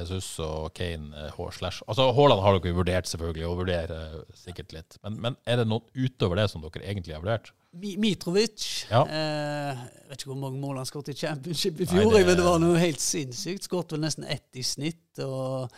Jesus 0.00 0.38
og 0.40 0.72
Kane 0.74 1.12
eh, 1.14 1.30
H 1.36 1.50
slash 1.58 1.82
Altså 1.86 2.06
Haaland 2.16 2.40
har 2.40 2.56
dere 2.58 2.74
vurdert, 2.74 3.06
selvfølgelig, 3.10 3.46
og 3.46 3.58
vurderer 3.60 3.92
eh, 4.22 4.22
sikkert 4.34 4.72
litt. 4.72 4.96
Men, 5.04 5.20
men 5.20 5.36
er 5.46 5.56
det 5.60 5.66
noen 5.68 5.84
utover 5.94 6.40
det 6.40 6.48
som 6.50 6.62
dere 6.64 6.82
egentlig 6.88 7.14
har 7.14 7.20
vurdert? 7.22 7.52
Mitrovic 7.76 8.86
Ja. 8.90 9.02
eh, 9.04 9.78
Jeg 9.84 10.08
vet 10.08 10.20
ikke 10.24 10.32
hvor 10.32 10.40
mange 10.42 10.60
mål 10.60 10.76
han 10.80 10.86
skåret 10.88 11.08
i 11.12 11.14
championship 11.16 11.80
i 11.80 11.84
Nei, 11.84 11.92
fjor, 11.92 12.12
det- 12.16 12.26
men 12.26 12.36
det 12.40 12.44
var 12.44 12.58
noe 12.64 12.78
helt 12.80 13.00
sinnssykt. 13.00 13.64
Skåret 13.68 13.92
vel 13.92 14.00
nesten 14.04 14.24
ett 14.28 14.48
i 14.56 14.62
snitt, 14.64 15.18
og 15.24 15.70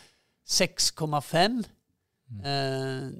6,5. 0.46 1.64
Mm. 2.30 2.40
Eh, 2.44 3.10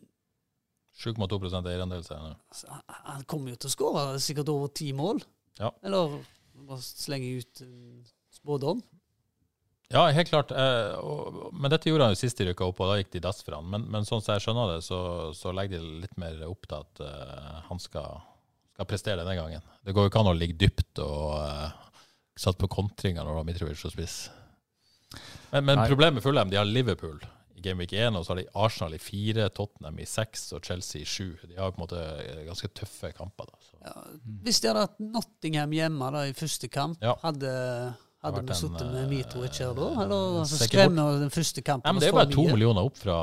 7,2 0.95 1.66
eierandel, 1.66 2.05
sier 2.07 2.18
han- 2.18 2.82
han 2.86 3.24
kommer 3.24 3.51
jo 3.51 3.57
til 3.57 3.68
å 3.70 3.74
skåre 3.74 4.05
sikkert 4.22 4.49
over 4.49 4.68
ti 4.68 4.92
mål. 4.92 5.22
Ja. 5.59 5.70
Eller 5.82 6.20
bare 6.69 6.85
slenge 6.85 7.31
ut 7.41 7.65
en 7.65 8.05
spådom. 8.35 8.83
Ja, 9.93 10.07
helt 10.11 10.31
klart. 10.31 10.51
Eh, 10.51 10.95
og, 10.99 11.51
men 11.53 11.71
dette 11.71 11.91
gjorde 11.91 12.09
han 12.09 12.15
jo 12.15 12.19
sist 12.19 12.41
de 12.41 12.49
rykka 12.49 12.67
opp, 12.67 12.81
og 12.83 12.91
da 12.91 12.99
gikk 12.99 13.12
de 13.15 13.23
dass 13.27 13.45
for 13.45 13.59
han. 13.59 13.69
Men, 13.71 13.87
men 13.93 14.07
sånn 14.09 14.23
som 14.25 14.35
jeg 14.35 14.47
skjønner 14.47 14.75
det, 14.75 14.81
så, 14.87 15.01
så 15.37 15.53
legger 15.55 15.83
de 15.83 16.01
litt 16.05 16.17
mer 16.21 16.41
opp 16.49 16.67
til 16.67 16.81
at 16.81 17.03
eh, 17.05 17.59
han 17.69 17.83
skal, 17.83 18.25
skal 18.75 18.89
prestere 18.91 19.21
denne 19.21 19.37
gangen. 19.39 19.67
Det 19.85 19.95
går 19.95 20.09
jo 20.09 20.12
ikke 20.12 20.25
an 20.25 20.33
å 20.33 20.39
ligge 20.39 20.59
dypt 20.65 21.03
og 21.05 21.37
eh, 21.39 22.01
satt 22.41 22.59
på 22.59 22.71
kontringer 22.73 23.23
når 23.23 23.31
du 23.37 23.41
har 23.43 23.49
Mitrovic 23.51 23.85
og 23.87 23.95
spiss. 23.95 24.19
Men, 25.53 25.69
men 25.69 25.85
problemet 25.87 26.19
med 26.19 26.25
Fulham, 26.25 26.51
de 26.51 26.59
har 26.59 26.67
Liverpool 26.67 27.21
i 27.65 27.69
Game 27.69 27.81
Week 27.81 27.93
1, 27.97 28.17
og 28.19 28.25
så 28.27 28.35
har 28.35 28.41
de 28.43 28.47
Arsenal 28.61 28.95
i 28.97 29.01
fire, 29.03 29.49
Tottenham 29.57 29.99
i 29.99 30.07
seks 30.09 30.51
og 30.57 30.65
Chelsea 30.67 31.03
i 31.03 31.09
sju. 31.09 31.31
De 31.49 31.57
har 31.57 31.73
på 31.73 31.81
en 31.81 31.87
måte 31.87 32.01
eh, 32.21 32.45
ganske 32.47 32.69
tøffe 32.77 33.12
kamper. 33.17 33.49
da. 33.51 33.61
Så. 33.65 33.79
Ja, 33.85 33.95
hvis 34.45 34.61
de 34.61 34.69
hadde 34.71 34.87
hatt 34.87 34.99
Nottingham 35.01 35.73
hjemme 35.77 36.11
da, 36.15 36.25
i 36.29 36.35
første 36.37 36.69
kamp, 36.73 36.99
Ja. 37.03 37.15
hadde, 37.23 37.53
hadde 38.25 38.43
vi 38.49 38.55
sittet 38.61 38.89
med 38.93 39.09
Mito 39.09 39.41
Mitrovic 39.41 39.59
her 39.65 39.75
da? 39.77 39.89
Eller 40.05 40.41
altså, 40.43 40.61
skremme 40.65 41.07
den 41.25 41.31
første 41.35 41.62
kampen? 41.65 41.89
Nei, 41.89 41.93
men 41.97 42.01
Det 42.05 42.09
er 42.12 42.19
bare 42.21 42.33
to 42.33 42.47
millioner 42.53 42.85
opp 42.91 42.97
fra, 43.01 43.19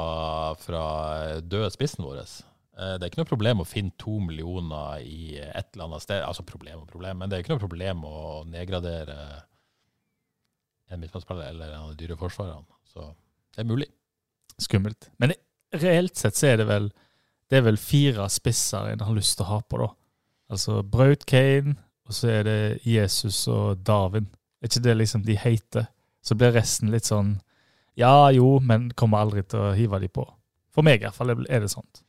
fra 0.61 0.83
døde 1.41 1.69
spissen 1.73 2.05
vår. 2.05 2.21
Eh, 2.25 2.97
Det 2.97 3.03
er 3.05 3.09
ikke 3.11 3.21
noe 3.21 3.29
problem 3.33 3.61
å 3.61 3.67
finne 3.67 3.93
to 4.01 4.17
millioner 4.19 5.01
i 5.05 5.37
et 5.37 5.73
eller 5.75 5.85
annet 5.89 6.01
sted. 6.01 6.23
Altså 6.25 6.43
problem 6.45 6.81
og 6.81 6.87
problem, 6.89 7.17
men 7.21 7.29
det 7.29 7.37
er 7.37 7.43
ikke 7.45 7.53
noe 7.55 7.63
problem 7.67 8.03
å 8.05 8.43
nedgradere 8.49 9.17
en 10.91 10.99
midtbanespiller 10.99 11.49
eller 11.53 11.71
en 11.71 11.85
av 11.87 11.95
de 11.95 12.03
dyre 12.05 12.17
forsvarerne. 12.19 12.65
Så 12.91 13.13
det 13.55 13.63
er 13.63 13.67
mulig. 13.69 13.87
Skummelt. 14.61 15.09
Men 15.21 15.33
reelt 15.81 16.19
sett 16.19 16.37
så 16.37 16.51
er 16.51 16.61
det 16.61 16.67
vel 16.69 16.91
det 17.51 17.59
er 17.59 17.65
vel 17.65 17.79
fire 17.79 18.29
spisser 18.31 18.93
en 18.93 19.01
har 19.03 19.15
lyst 19.15 19.35
til 19.35 19.43
å 19.43 19.49
ha 19.49 19.57
på, 19.67 19.81
da. 19.81 19.89
Altså 20.55 20.77
Braut 20.87 21.25
Kane, 21.27 21.73
og 22.07 22.15
så 22.15 22.29
er 22.31 22.45
det 22.47 22.59
Jesus 22.87 23.41
og 23.51 23.81
Darwin. 23.87 24.29
Er 24.61 24.69
ikke 24.69 24.83
det 24.85 24.93
liksom 24.95 25.25
de 25.27 25.35
heter? 25.35 25.89
Så 26.23 26.37
blir 26.39 26.53
resten 26.55 26.93
litt 26.93 27.09
sånn 27.09 27.39
ja 27.99 28.31
jo, 28.31 28.53
men 28.63 28.87
kommer 28.95 29.25
aldri 29.25 29.43
til 29.43 29.59
å 29.59 29.73
hive 29.75 29.99
de 29.99 30.07
på. 30.11 30.23
For 30.71 30.87
meg 30.87 31.01
i 31.01 31.07
hvert 31.09 31.17
fall 31.17 31.33
er 31.35 31.63
det 31.63 31.71
sånt. 31.73 32.05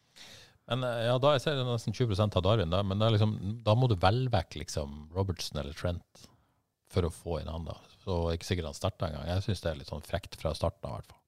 Men 0.71 0.85
eh, 0.87 1.09
ja, 1.09 1.17
da 1.19 1.35
jeg 1.35 1.43
ser 1.43 1.59
det 1.59 1.67
nesten 1.67 1.97
20 1.97 2.23
av 2.29 2.45
Darwin, 2.45 2.71
da, 2.71 2.85
men 2.87 3.03
liksom, 3.03 3.35
da 3.67 3.75
må 3.75 3.89
du 3.91 3.97
velge 3.99 4.31
vekk 4.33 4.61
liksom 4.63 5.09
Robertson 5.17 5.59
eller 5.59 5.75
Trent 5.75 6.29
for 6.93 7.09
å 7.09 7.11
få 7.11 7.41
inn 7.41 7.51
han. 7.51 7.67
da. 7.67 7.81
Så 8.05 8.21
ikke 8.35 8.47
sikkert 8.47 8.71
han 8.71 8.79
starter 8.79 9.09
engang. 9.09 9.27
Jeg 9.27 9.47
syns 9.49 9.65
det 9.65 9.73
er 9.73 9.81
litt 9.81 9.91
sånn 9.91 10.07
frekt 10.07 10.39
fra 10.39 10.55
starten 10.55 10.87
av, 10.87 10.95
i 10.95 11.01
hvert 11.01 11.11
fall. 11.11 11.22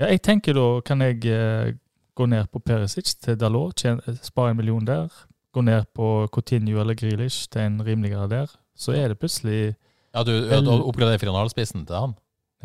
Ja, 0.00 0.10
jeg 0.12 0.20
tenker 0.22 0.56
da 0.56 0.66
kan 0.84 1.00
jeg 1.00 1.24
eh, 1.32 1.72
gå 2.16 2.26
ned 2.28 2.50
på 2.52 2.60
Perisic 2.64 3.14
til 3.22 3.38
Dalot, 3.40 3.80
spare 4.24 4.52
en 4.52 4.58
million 4.58 4.84
der. 4.84 5.08
Gå 5.56 5.62
ned 5.64 5.88
på 5.96 6.26
Coutinho 6.32 6.80
eller 6.82 6.96
Grealish 6.98 7.48
til 7.52 7.64
en 7.64 7.80
rimeligere 7.84 8.28
der. 8.28 8.52
Så 8.76 8.92
er 8.92 9.08
det 9.08 9.18
plutselig 9.18 9.74
Ja, 10.14 10.22
du 10.24 10.32
du 10.32 10.70
oppgraderer 10.84 11.18
finalespissen 11.20 11.86
til 11.86 11.96
han? 11.96 12.14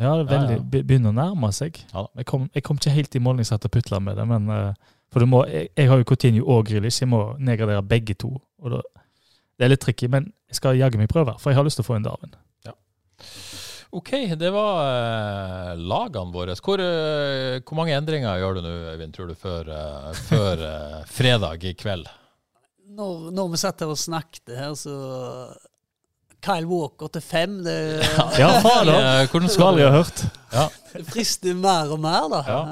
Ja, 0.00 0.16
det 0.18 0.28
veldig, 0.28 0.56
Ja, 0.56 0.60
ja. 0.60 0.82
begynner 0.82 1.12
å 1.12 1.16
nærme 1.16 1.52
seg. 1.52 1.78
Ja. 1.92 2.06
Jeg, 2.16 2.26
kom, 2.26 2.50
jeg 2.54 2.62
kom 2.64 2.76
ikke 2.80 2.90
helt 2.90 3.14
i 3.14 3.20
mål 3.20 3.36
når 3.36 3.44
jeg 3.44 3.50
satt 3.52 3.64
og 3.68 3.72
putla 3.72 4.00
med 4.00 4.16
det, 4.16 4.26
men 4.28 4.48
eh, 4.50 4.74
for 5.12 5.20
du 5.20 5.26
må, 5.28 5.44
jeg, 5.48 5.68
jeg 5.76 5.88
har 5.88 6.00
jo 6.00 6.04
Coutinho 6.08 6.44
og 6.48 6.66
Grealish, 6.68 7.02
jeg 7.02 7.08
må 7.12 7.36
nedgradere 7.38 7.82
begge 7.84 8.14
to. 8.14 8.32
Da, 8.64 8.80
det 9.58 9.66
er 9.66 9.72
litt 9.74 9.84
tricky, 9.84 10.08
men 10.08 10.32
jeg 10.48 10.56
skal 10.60 10.76
jaggu 10.80 10.98
meg 11.00 11.08
prøve, 11.12 11.36
for 11.38 11.52
jeg 11.52 11.60
har 11.60 11.64
lyst 11.68 11.76
til 11.80 11.84
å 11.84 11.90
få 11.92 11.96
en 12.00 12.08
Darwin. 12.08 12.32
Ok, 13.92 14.10
det 14.40 14.48
var 14.54 14.78
eh, 14.88 15.72
lagene 15.76 16.32
våre. 16.32 16.54
Hvor, 16.56 16.80
eh, 16.80 17.58
hvor 17.60 17.76
mange 17.76 17.92
endringer 17.92 18.38
gjør 18.40 18.56
du 18.56 18.62
nå, 18.64 18.70
Øyvind, 18.94 19.12
tror 19.12 19.28
du, 19.28 19.34
før, 19.36 19.68
eh, 19.68 20.22
før 20.30 20.62
fredag 21.18 21.66
i 21.68 21.74
kveld? 21.76 22.08
Når, 22.96 23.26
når 23.36 23.50
vi 23.52 23.60
satt 23.60 23.84
her 23.84 23.92
og 23.92 24.00
snakket 24.00 24.54
her, 24.56 24.72
så 24.80 24.94
Kyle 26.42 26.66
Walker 26.66 27.12
til 27.12 27.22
fem, 27.22 27.58
det, 27.66 27.74
Ja! 28.40 28.48
Eh, 28.56 29.26
hvordan 29.30 29.52
skal 29.52 29.76
vi 29.76 29.84
ha 29.84 29.90
hørt. 29.94 30.24
Ja. 30.54 30.64
det 30.96 31.04
frister 31.12 31.54
mer 31.54 31.92
og 31.92 32.00
mer, 32.00 32.30
da. 32.32 32.40
Ja. 32.48 32.62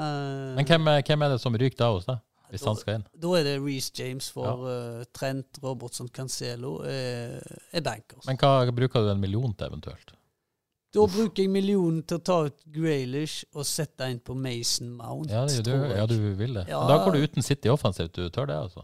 Men 0.57 0.67
hvem, 0.67 0.89
hvem 1.05 1.25
er 1.27 1.35
det 1.35 1.41
som 1.43 1.55
ryker 1.55 1.77
da 1.83 1.91
hos 1.93 2.09
deg, 2.09 2.23
hvis 2.49 2.65
han 2.65 2.79
skal 2.79 2.97
inn? 2.97 3.05
Da 3.23 3.35
er 3.37 3.45
det 3.45 3.53
Reece 3.61 3.93
James 4.01 4.31
for 4.33 4.65
eh, 4.73 5.05
Trent, 5.13 5.61
Robertson, 5.61 6.09
Cancelo 6.09 6.79
er, 6.81 7.37
er 7.69 7.85
bankers. 7.85 8.25
Men 8.25 8.41
hva 8.41 8.65
bruker 8.73 9.05
du 9.05 9.13
en 9.13 9.21
million 9.21 9.53
til, 9.53 9.69
eventuelt? 9.69 10.17
Da 10.91 11.05
bruker 11.07 11.45
jeg 11.45 11.51
millionen 11.53 12.01
til 12.03 12.17
å 12.19 12.23
ta 12.27 12.37
ut 12.49 12.57
Graylish 12.75 13.45
og 13.55 13.63
sette 13.67 14.09
inn 14.11 14.19
på 14.19 14.35
Mason 14.35 14.89
Mount. 14.97 15.31
Ja, 15.31 15.45
det, 15.47 15.61
du, 15.63 15.71
ja, 15.71 16.03
du 16.09 16.17
vil 16.35 16.57
det. 16.57 16.65
Ja. 16.67 16.81
Men 16.83 16.91
Da 16.91 16.97
går 17.05 17.15
du 17.15 17.23
uten 17.23 17.45
City 17.47 17.71
offensivt. 17.71 18.11
Du 18.17 18.27
tør 18.33 18.49
det, 18.51 18.57
altså? 18.59 18.83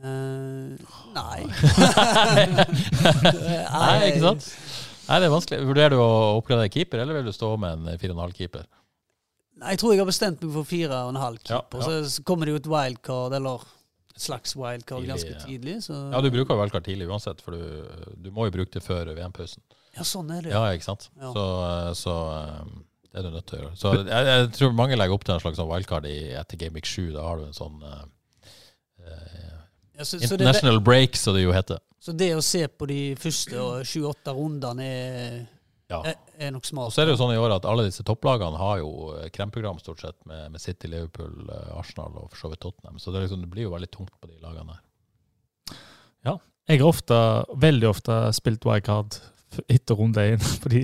Uh, 0.00 0.80
nei. 1.12 1.44
Nei, 3.68 3.96
ikke 4.08 4.22
sant? 4.22 4.46
Nei, 5.10 5.18
det 5.20 5.26
er 5.26 5.32
vanskelig. 5.34 5.66
Vurderer 5.68 5.92
du 5.92 6.00
å 6.00 6.38
oppgradere 6.38 6.70
keeper, 6.72 7.02
eller 7.02 7.18
vil 7.18 7.28
du 7.28 7.34
stå 7.36 7.50
med 7.60 7.82
en 7.90 8.00
4,5-keeper? 8.00 8.64
Nei, 9.60 9.74
jeg 9.74 9.82
tror 9.82 9.92
jeg 9.92 10.00
har 10.00 10.08
bestemt 10.08 10.40
meg 10.46 10.54
for 10.56 10.68
fire 10.70 11.02
og 11.04 11.12
en 11.12 11.20
halv 11.20 11.42
Ja, 11.42 11.58
keeper. 11.60 11.84
ja. 11.84 12.00
Så, 12.08 12.24
kommer 12.24 12.48
det 12.48 12.54
jo 12.54 12.60
et 12.62 12.70
wildcard, 12.72 13.36
eller 13.36 13.66
et 14.14 14.24
slags 14.24 14.56
wildcard, 14.56 15.02
Tidlig, 15.04 15.12
ganske 15.12 15.34
ja. 15.34 15.42
tidlig. 15.44 15.76
Så, 15.84 15.98
Ja, 16.14 16.22
du 16.24 16.30
bruker 16.32 16.56
valgkart 16.62 16.88
tidlig 16.88 17.10
uansett, 17.10 17.44
for 17.44 17.58
du, 17.58 18.16
du 18.24 18.30
må 18.32 18.48
jo 18.48 18.56
bruke 18.56 18.72
det 18.72 18.84
før 18.86 19.12
VM-pausen. 19.12 19.60
Ja, 19.96 20.04
sånn 20.06 20.30
er 20.30 20.42
det. 20.46 20.52
Ja, 20.54 20.62
ikke 20.76 20.86
sant? 20.86 21.08
Ja. 21.18 21.32
Så, 21.34 21.44
eh, 21.66 21.90
så 21.98 22.14
eh, 22.36 22.64
det 23.10 23.18
er 23.18 23.26
du 23.26 23.30
nødt 23.34 23.46
til 23.50 23.58
å 23.58 23.62
gjøre. 23.64 23.76
Så 23.80 23.92
jeg, 24.06 24.26
jeg 24.30 24.50
tror 24.54 24.72
mange 24.78 24.96
legger 24.98 25.16
opp 25.16 25.24
til 25.26 25.34
en 25.34 25.40
slags 25.42 25.58
sånn 25.58 25.70
wildcard 25.70 26.06
i, 26.06 26.18
etter 26.38 26.60
Game 26.60 26.76
Week 26.78 26.86
7. 26.86 27.08
Da 27.16 27.24
har 27.26 27.40
du 27.40 27.48
en 27.48 27.56
sånn 27.56 27.80
eh, 27.82 28.02
eh, 29.02 29.54
Ja, 29.98 30.04
så, 30.04 30.18
så, 30.18 30.20
det, 30.36 30.44
International 30.44 30.80
break, 30.80 31.16
som 31.18 31.34
det 31.34 31.42
jo 31.42 31.52
heter. 31.56 31.80
så 32.00 32.12
det 32.16 32.30
å 32.36 32.42
se 32.44 32.62
på 32.68 32.86
de 32.88 33.00
første 33.20 33.64
sju-åtte 33.84 34.32
rundene 34.36 34.86
er, 34.86 35.40
Ja. 35.90 35.98
er, 36.06 36.14
er 36.38 36.52
nok 36.54 36.62
Og 36.62 36.68
smart. 36.70 36.92
så 36.94 37.02
er 37.02 37.10
det 37.10 37.16
jo 37.16 37.20
sånn 37.24 37.34
i 37.34 37.40
år 37.42 37.56
at 37.56 37.66
alle 37.66 37.88
disse 37.88 38.04
topplagene 38.06 38.56
har 38.62 38.78
jo 38.78 38.92
eh, 39.18 39.26
kremprogram 39.34 39.80
stort 39.82 40.00
sett 40.06 40.16
med, 40.30 40.52
med 40.54 40.62
City, 40.62 40.86
Liverpool, 40.88 41.50
eh, 41.50 41.74
Arsenal 41.80 42.14
og 42.22 42.30
for 42.30 42.44
så 42.44 42.52
vidt 42.54 42.62
Tottenham. 42.62 43.02
Så 43.02 43.10
det, 43.10 43.24
liksom, 43.26 43.42
det 43.42 43.50
blir 43.50 43.66
jo 43.66 43.74
veldig 43.74 43.90
tungt 43.90 44.14
på 44.22 44.30
de 44.30 44.38
lagene 44.38 44.78
Ja, 46.24 46.38
Jeg 46.70 46.78
har 46.80 46.86
ofte, 46.92 47.18
veldig 47.58 47.88
ofte 47.90 48.20
spilt 48.38 48.64
wildcard 48.68 49.18
etter 49.68 49.94
runde 49.98 50.20
én, 50.34 50.40
fordi 50.62 50.82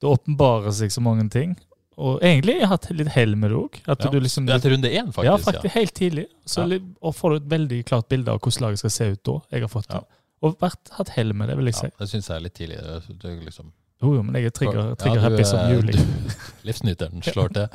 det 0.00 0.08
åpenbarer 0.08 0.72
seg 0.72 0.90
så 0.94 1.00
mange 1.04 1.28
ting. 1.30 1.56
Og 2.00 2.22
egentlig 2.24 2.54
har 2.54 2.60
jeg 2.60 2.68
hatt 2.70 2.86
litt 2.96 3.08
hell 3.12 3.34
med 3.36 3.50
det 3.52 3.56
òg. 3.58 3.74
At 3.86 4.04
Ja. 4.06 4.10
du 4.10 4.20
liksom 4.20 4.46
Det 4.46 4.54
er 4.54 4.58
etter 4.62 4.70
runde 4.72 4.88
én, 4.88 5.10
faktisk. 5.12 5.24
ja, 5.28 5.36
faktisk 5.36 5.74
helt 5.74 5.94
tidlig. 5.94 6.26
Så 6.46 6.64
Ja. 6.70 6.78
og 7.02 7.14
får 7.14 7.30
du 7.30 7.36
et 7.36 7.48
veldig 7.50 7.84
klart 7.84 8.08
bilde 8.08 8.28
av 8.32 8.38
hvordan 8.40 8.62
laget 8.62 8.78
skal 8.78 8.90
se 8.90 9.10
ut 9.12 9.22
da. 9.24 9.34
Jeg 9.52 9.60
har 9.60 9.68
fått 9.68 9.88
det. 9.88 10.00
Ja. 10.00 10.04
Og 10.42 10.56
vært, 10.58 10.88
hatt 10.96 11.08
hell 11.10 11.34
med 11.34 11.48
det, 11.50 11.56
vil 11.58 11.66
jeg 11.66 11.74
si. 11.74 11.86
Ja, 11.86 11.90
det 12.00 12.08
syns 12.08 12.28
jeg 12.28 12.36
er 12.36 12.40
litt 12.40 12.54
tidlig. 12.54 12.78
Det, 12.80 13.24
er 13.28 13.40
liksom, 13.44 13.72
Jo, 14.02 14.14
jo, 14.14 14.22
men 14.22 14.34
jeg 14.34 14.46
er 14.46 14.50
trigger-happy 14.56 14.96
trigger 14.96 15.44
som 15.44 15.70
juli. 15.70 15.92
juling. 15.92 16.32
Livsnyteren 16.64 17.22
slår 17.22 17.52
til. 17.58 17.68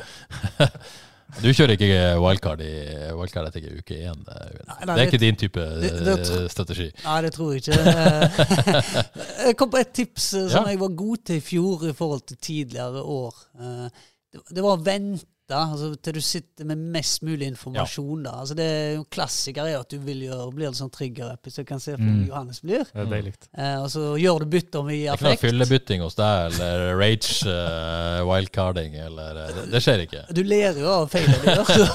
Du 1.42 1.48
kjører 1.52 1.74
ikke 1.76 1.88
wildcard 2.22 2.62
i 2.64 2.72
wildcard 3.18 3.48
etter 3.50 3.66
uke 3.80 3.96
én? 4.08 4.20
eh, 4.30 4.86
Det 4.86 4.96
er 4.96 5.06
ikke 5.08 5.20
din 5.20 5.36
type 5.36 5.60
det- 5.82 5.92
det 6.06 6.16
det, 6.22 6.52
strategi? 6.52 6.92
Nei, 7.04 7.22
det 7.26 7.32
tror 7.34 7.54
jeg 7.54 7.62
ikke. 7.64 8.66
jeg 9.48 9.58
kom 9.58 9.70
på 9.74 9.82
et 9.82 9.94
tips 9.94 10.34
eh, 10.34 10.48
som 10.50 10.64
Ja. 10.66 10.70
jeg 10.72 10.80
var 10.80 10.94
god 10.96 11.18
til 11.26 11.36
i 11.42 11.44
fjor 11.44 11.88
i 11.90 11.94
forhold 11.98 12.22
til 12.28 12.38
tidligere 12.38 13.02
år. 13.04 13.34
Eh, 13.60 13.90
Det 14.36 14.42
det 14.56 14.64
var 14.64 14.78
å 14.78 14.84
vente 14.84 15.26
altså, 15.54 15.92
til 16.02 16.16
du 16.18 16.22
sitter 16.26 16.66
med 16.66 16.80
mest 16.96 17.22
mulig 17.22 17.46
informasjon. 17.52 18.24
da. 18.26 18.32
Altså, 18.42 18.56
det 18.58 18.66
er 18.66 18.94
jo 18.96 19.04
Klassiker 19.12 19.68
er 19.70 19.78
at 19.80 19.92
du 19.92 20.00
vil 20.02 20.24
gjøre, 20.26 20.48
blir 20.56 20.72
det 20.72 20.80
sånn 20.80 20.90
trigger-app, 20.90 21.46
så 21.52 21.62
du 21.62 21.70
kan 21.70 21.80
se 21.80 21.92
hvordan 21.94 22.06
Mm. 22.16 22.28
Johannes 22.30 22.62
blir. 22.62 22.84
Det 22.94 23.02
er 23.02 23.08
deilig. 23.10 23.34
Eh, 23.58 23.78
og 23.82 23.90
så 23.92 24.02
gjør 24.20 24.44
du 24.44 24.46
bytter 24.56 24.80
om 24.80 24.90
i 24.90 24.98
Det 25.04 25.10
er 25.10 25.18
ikke 25.18 25.26
noe 25.28 25.42
fyllebytting 25.42 26.02
hos 26.06 26.16
deg, 26.16 26.54
eller 26.54 26.84
rage 27.00 27.50
uh, 27.50 28.22
wildcarding, 28.30 28.96
eller 29.06 29.40
uh, 29.42 29.48
det, 29.56 29.66
det 29.74 29.82
skjer 29.84 30.04
ikke. 30.06 30.22
Du 30.38 30.42
ler 30.48 30.80
jo 30.80 30.90
av 30.92 31.10
feilene 31.12 31.40
du 31.42 31.50
gjør. 31.50 31.64
Så, 31.66 31.86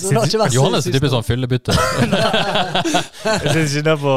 så 0.00 0.10
det 0.10 0.20
har 0.20 0.30
ikke 0.30 0.40
vært 0.44 0.56
Johannes 0.56 0.86
er 0.88 0.96
typisk 0.96 1.12
sånn 1.14 1.26
fyllebytte. 1.26 1.76
Jeg 3.26 3.40
sitter 3.42 3.62
ikke 3.64 3.84
der 3.86 4.00
på, 4.02 4.14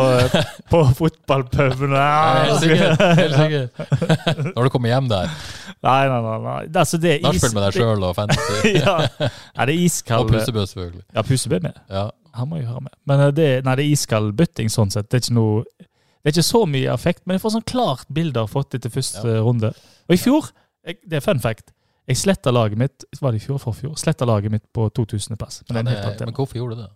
på 0.70 0.84
fotballpuben 1.02 1.96
Helt 2.00 2.64
sikkert. 2.64 3.04
Helt 3.20 3.38
sikkert. 3.40 4.54
Når 4.56 4.70
du 4.70 4.72
kommer 4.74 4.94
hjem 4.94 5.10
der, 5.12 5.34
Nei, 5.86 6.00
nei, 6.12 6.22
nei. 6.26 6.38
nei. 6.44 6.56
Altså, 6.82 6.98
det 7.00 7.12
er 7.14 7.22
nachspiel 7.24 7.54
med 7.56 7.64
deg 7.64 7.78
sjøl 7.78 8.02
og 8.04 8.16
fantasy. 8.18 8.72
ja. 8.82 8.96
Nei, 9.20 9.30
det 9.30 9.62
er 9.64 9.76
Og 9.76 9.84
iskald 9.86 10.32
pusebø, 10.34 10.66
selvfølgelig. 10.68 11.06
Ja, 11.16 11.24
pusebø 11.24 11.60
med. 11.64 11.78
Ja. 11.88 12.10
Han 12.36 12.50
må 12.52 12.60
jo 12.60 12.68
høre 12.68 12.84
med. 12.90 12.96
Men 13.10 13.24
eh, 13.24 13.32
det, 13.36 13.48
nei, 13.66 13.76
det 13.80 13.86
er 13.86 13.94
iskald 13.94 14.34
bytting 14.38 14.72
sånn 14.74 14.92
sett. 14.94 15.08
Det 15.10 15.22
er 15.22 15.26
ikke 15.26 15.38
noe 15.40 15.64
det 16.20 16.34
er 16.34 16.36
ikke 16.36 16.50
så 16.50 16.66
mye 16.68 16.92
affekt, 16.92 17.22
men 17.24 17.38
jeg 17.38 17.42
får 17.46 17.54
sånn 17.56 17.68
klart 17.72 18.10
bilde 18.12 18.42
av 18.44 18.50
fått 18.52 18.76
etter 18.76 18.92
første 18.92 19.24
Ja. 19.24 19.40
runde. 19.46 19.70
Og 20.10 20.14
i 20.14 20.20
fjor, 20.20 20.50
jeg, 20.86 20.98
det 21.08 21.22
er 21.22 21.24
fun 21.24 21.40
fact, 21.40 21.72
jeg 22.12 22.20
sletta 22.20 22.52
laget 22.52 22.78
mitt 22.82 23.06
var 23.22 23.32
det 23.32 23.40
i 23.40 23.46
fjor 23.46 23.62
for 23.64 23.78
fjor, 23.78 23.96
sletta 23.96 24.28
laget 24.28 24.52
mitt 24.52 24.66
på 24.76 24.90
2000.-plass. 25.00 25.62
Men, 25.72 25.88
Ja, 25.88 26.12
men 26.20 26.36
hvorfor 26.36 26.60
gjorde 26.60 26.76
du 26.76 26.82
det? 26.84 26.90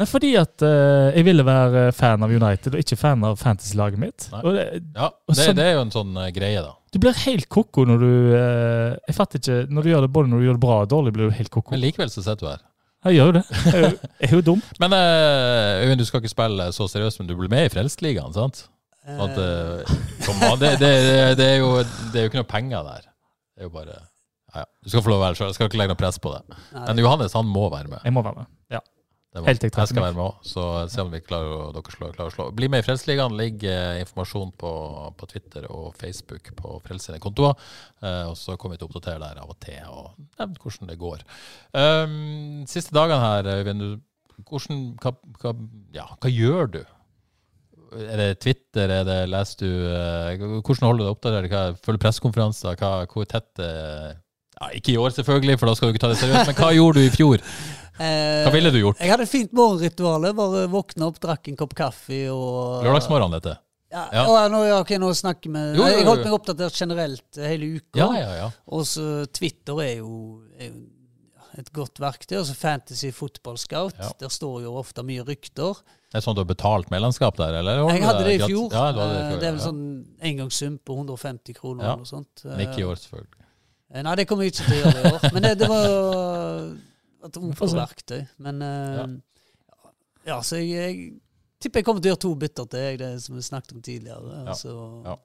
Nei, 0.00 0.06
fordi 0.08 0.30
at 0.40 0.62
uh, 0.64 1.10
jeg 1.12 1.26
ville 1.26 1.44
være 1.44 1.82
fan 1.92 2.22
av 2.24 2.32
United, 2.32 2.72
og 2.72 2.80
ikke 2.80 2.96
fan 2.96 3.24
av 3.28 3.36
fantasy-laget 3.40 4.00
mitt. 4.00 4.28
Og 4.40 4.54
det, 4.56 4.64
Ja, 4.96 5.10
Og 5.12 5.34
det, 5.36 5.42
sånn- 5.44 5.58
det 5.60 5.66
er 5.68 5.74
jo 5.76 5.82
en 5.84 5.92
sånn 5.92 6.14
uh, 6.16 6.30
greie, 6.32 6.62
da. 6.64 6.72
du 6.92 6.98
blir 7.04 7.18
helt 7.26 7.48
koko 7.52 7.84
når 7.86 8.00
du 8.00 8.08
uh, 8.32 8.96
Jeg 9.06 9.14
fatter 9.18 9.38
ikke 9.42 9.58
Når 9.70 9.84
du 9.86 9.90
gjør 9.92 10.06
det 10.06 10.10
både 10.16 10.32
når 10.32 10.40
du 10.40 10.46
gjør 10.48 10.56
det 10.58 10.64
bra 10.64 10.78
og 10.86 10.90
dårlig, 10.90 11.12
blir 11.18 11.28
du 11.28 11.36
helt 11.36 11.52
koko. 11.52 11.74
Men 11.76 11.82
likevel 11.84 12.08
så 12.12 12.24
sitter 12.24 12.46
du 12.46 12.50
her. 12.54 12.64
Jeg 13.04 13.16
gjør 13.20 13.30
jo 13.30 13.34
det. 13.38 13.44
Jeg 13.50 13.74
er 13.76 13.84
jo- 13.86 13.98
jeg 14.20 14.28
er 14.30 14.34
jo 14.34 14.40
dum. 14.50 14.62
Men 14.82 14.96
eh, 14.96 15.84
Øyvind, 15.84 16.00
du 16.00 16.04
skal 16.08 16.20
ikke 16.24 16.32
spille 16.32 16.66
så 16.76 16.88
seriøst, 16.92 17.20
men 17.20 17.28
du 17.30 17.36
blir 17.38 17.48
med 17.52 17.68
i 17.68 17.72
Frelstligaen, 17.72 18.32
sant? 18.36 18.64
Sånn 19.04 19.22
at, 19.32 19.88
kom 20.26 20.42
det, 20.60 20.74
det, 20.80 20.90
det, 21.06 21.14
det, 21.40 21.46
er 21.54 21.62
jo, 21.62 21.70
det 22.12 22.20
er 22.20 22.26
jo 22.26 22.30
ikke 22.32 22.40
noe 22.42 22.48
penger 22.50 22.84
der. 22.84 23.06
Det 23.56 23.64
er 23.64 23.68
jo 23.70 23.72
bare 23.72 23.94
ja, 23.96 24.60
ja. 24.60 24.64
Du 24.84 24.90
skal 24.92 25.02
få 25.06 25.12
lov 25.14 25.20
å 25.22 25.24
være 25.24 25.38
sjøl, 25.38 25.48
jeg 25.52 25.56
skal 25.56 25.70
ikke 25.70 25.80
legge 25.80 25.94
noe 25.94 26.00
press 26.02 26.18
på 26.20 26.32
det. 26.34 26.42
nei, 26.74 26.84
Men 26.90 27.00
Johannes 27.04 27.32
han 27.38 27.48
må 27.48 27.64
være 27.72 27.88
med. 27.88 28.00
Jeg 28.04 28.12
må 28.16 28.22
være 28.26 28.42
med. 28.42 28.50
Ja. 28.76 28.80
Helt 29.30 29.62
jeg 29.62 29.70
skal 29.70 30.02
være 30.02 30.16
med 30.16 30.24
òg, 30.24 30.38
så 30.42 30.62
se 30.90 31.02
om 31.04 31.12
vi 31.12 31.20
klarer 31.22 31.52
å, 31.54 31.66
dere 31.70 31.92
slår, 31.94 32.14
klarer 32.16 32.32
å 32.32 32.34
slå. 32.34 32.48
Bli 32.56 32.66
med 32.72 32.82
i 32.82 32.86
Frelsesligaen. 32.86 33.36
Ligg 33.38 33.62
eh, 33.62 34.00
informasjon 34.02 34.50
på, 34.58 34.72
på 35.20 35.28
Twitter 35.30 35.68
og 35.70 35.92
Facebook 36.00 36.50
på 36.58 36.80
Frels 36.82 37.06
kontoer. 37.22 37.54
Eh, 38.02 38.24
og 38.26 38.34
så 38.38 38.56
kommer 38.58 38.74
vi 38.74 38.80
til 38.80 38.88
å 38.88 38.90
oppdatere 38.90 39.22
der 39.22 39.38
av 39.38 39.52
og 39.54 39.58
til 39.62 39.78
og 39.86 40.16
nevne 40.40 40.58
hvordan 40.64 40.90
det 40.90 40.98
går. 40.98 41.22
Um, 41.70 42.66
siste 42.70 42.96
dagene 42.96 43.22
her, 43.22 43.52
Øyvind, 43.60 43.86
hvordan, 44.48 44.82
hva, 44.98 45.14
hva, 45.38 45.54
ja, 45.94 46.08
hva 46.18 46.34
gjør 46.34 46.74
du? 46.74 46.82
Er 48.00 48.18
det 48.18 48.28
Twitter? 48.42 48.90
Er 48.90 49.06
det, 49.06 49.20
leser 49.30 49.62
du 49.62 49.70
eh, 49.90 50.42
Hvordan 50.62 50.86
holder 50.86 51.00
du 51.00 51.06
deg 51.06 51.14
oppdatert? 51.14 51.78
Følger 51.86 52.02
pressekonferanser? 52.02 52.82
Hvor 53.10 53.30
tett 53.30 53.62
eh, 53.62 54.10
ja, 54.60 54.72
Ikke 54.74 54.94
i 54.94 54.98
år, 55.00 55.14
selvfølgelig, 55.14 55.58
for 55.58 55.70
da 55.70 55.74
skal 55.78 55.88
du 55.90 55.94
ikke 55.94 56.02
ta 56.04 56.10
det 56.12 56.18
seriøst. 56.20 56.50
Men 56.50 56.58
hva 56.58 56.74
gjorde 56.74 56.98
du 56.98 57.06
i 57.06 57.14
fjor? 57.14 57.46
Eh, 58.00 58.42
Hva 58.46 58.52
ville 58.54 58.70
du 58.74 58.78
gjort? 58.80 59.00
Jeg 59.02 59.12
hadde 59.12 59.26
et 59.28 59.32
fint 59.32 59.52
morgenritual. 59.56 60.28
Bare 60.38 60.66
våkna 60.72 61.08
opp, 61.10 61.18
drakk 61.22 61.48
en 61.52 61.58
kopp 61.60 61.74
kaffe 61.78 62.22
og 62.32 62.84
Lørdagsmorgen, 62.86 63.36
dette. 63.38 63.56
Ja, 63.90 64.04
Ja. 64.14 64.22
å, 64.30 64.36
nå, 64.52 64.60
ja, 64.68 64.76
okay, 64.84 64.98
nå 65.02 65.08
snakker 65.18 65.50
vi 65.50 65.58
Jo, 65.74 65.82
jo, 65.82 65.86
jo. 65.88 65.96
Jeg 65.98 66.06
holdt 66.06 66.24
meg 66.24 66.34
oppdatert 66.36 66.76
generelt 66.78 67.40
hele 67.42 67.72
uka. 67.80 67.98
Ja, 67.98 68.10
ja, 68.14 68.32
ja. 68.44 68.50
Og 68.70 68.84
så 68.86 69.26
Twitter 69.34 69.80
er 69.82 69.96
jo, 69.98 70.42
er 70.58 70.68
jo 70.70 70.84
et 71.58 71.72
godt 71.74 71.98
verktøy. 71.98 72.36
Og 72.38 72.46
så 72.46 72.54
Fantasy 72.54 73.10
Football 73.10 73.58
Scout. 73.58 73.96
Ja. 73.98 74.12
Der 74.20 74.30
står 74.30 74.62
jo 74.62 74.76
ofte 74.78 75.02
mye 75.02 75.24
rykter. 75.26 75.74
Det 76.10 76.18
er 76.20 76.22
sånn 76.22 76.34
du 76.38 76.40
har 76.44 76.46
betalt 76.52 76.88
medlemskap 76.90 77.36
der, 77.38 77.58
eller? 77.60 77.82
Jeg 77.90 78.02
hadde 78.06 78.22
det 78.28 78.36
i 78.38 78.46
fjor. 78.46 78.70
Ja, 78.72 78.86
det, 78.94 79.02
det 79.02 79.10
i 79.10 79.18
Eh, 79.18 79.26
fjor. 79.32 79.40
det 79.42 79.48
er 79.48 79.52
vel 79.58 79.64
sånn 79.66 79.82
engangssum 80.30 80.78
på 80.86 80.96
150 81.02 81.54
kroner 81.58 81.82
Ja. 81.84 81.90
eller 81.92 82.04
noe 82.04 82.12
sånt. 82.14 82.44
Men 82.46 82.62
ikke 82.68 82.78
i 82.80 82.86
år, 82.86 82.94
selvfølgelig. 83.02 83.42
Eh, 83.92 84.02
Nei, 84.06 84.14
det 84.14 84.28
kommer 84.30 84.46
jeg 84.46 84.54
ikke 84.54 84.64
til 84.70 84.78
å 84.78 84.80
gjøre 84.84 85.02
i 85.02 85.12
år. 85.18 85.32
Men 85.34 85.42
det, 85.42 85.52
det 85.58 85.68
var 85.68 86.70
et 87.26 87.36
hun 87.36 87.52
får 87.58 87.68
se. 87.72 87.76
OP-verktøy. 87.76 88.20
Men 88.38 88.62
uh, 88.62 89.16
ja. 90.26 90.40
så 90.42 90.56
jeg, 90.60 90.68
jeg 90.70 91.10
tipper 91.60 91.80
jeg 91.82 91.84
kommer 91.88 92.00
til 92.04 92.10
å 92.10 92.14
gjøre 92.14 92.22
to 92.26 92.34
bytter 92.44 92.68
til 92.72 92.86
jeg, 92.86 92.98
det 93.02 93.10
som 93.24 93.36
vi 93.36 93.42
snakket 93.46 93.74
om 93.76 93.82
tidligere. 93.82 94.44
Ja. 94.46 94.54
Så, 94.56 94.74
Ja. 95.04 95.16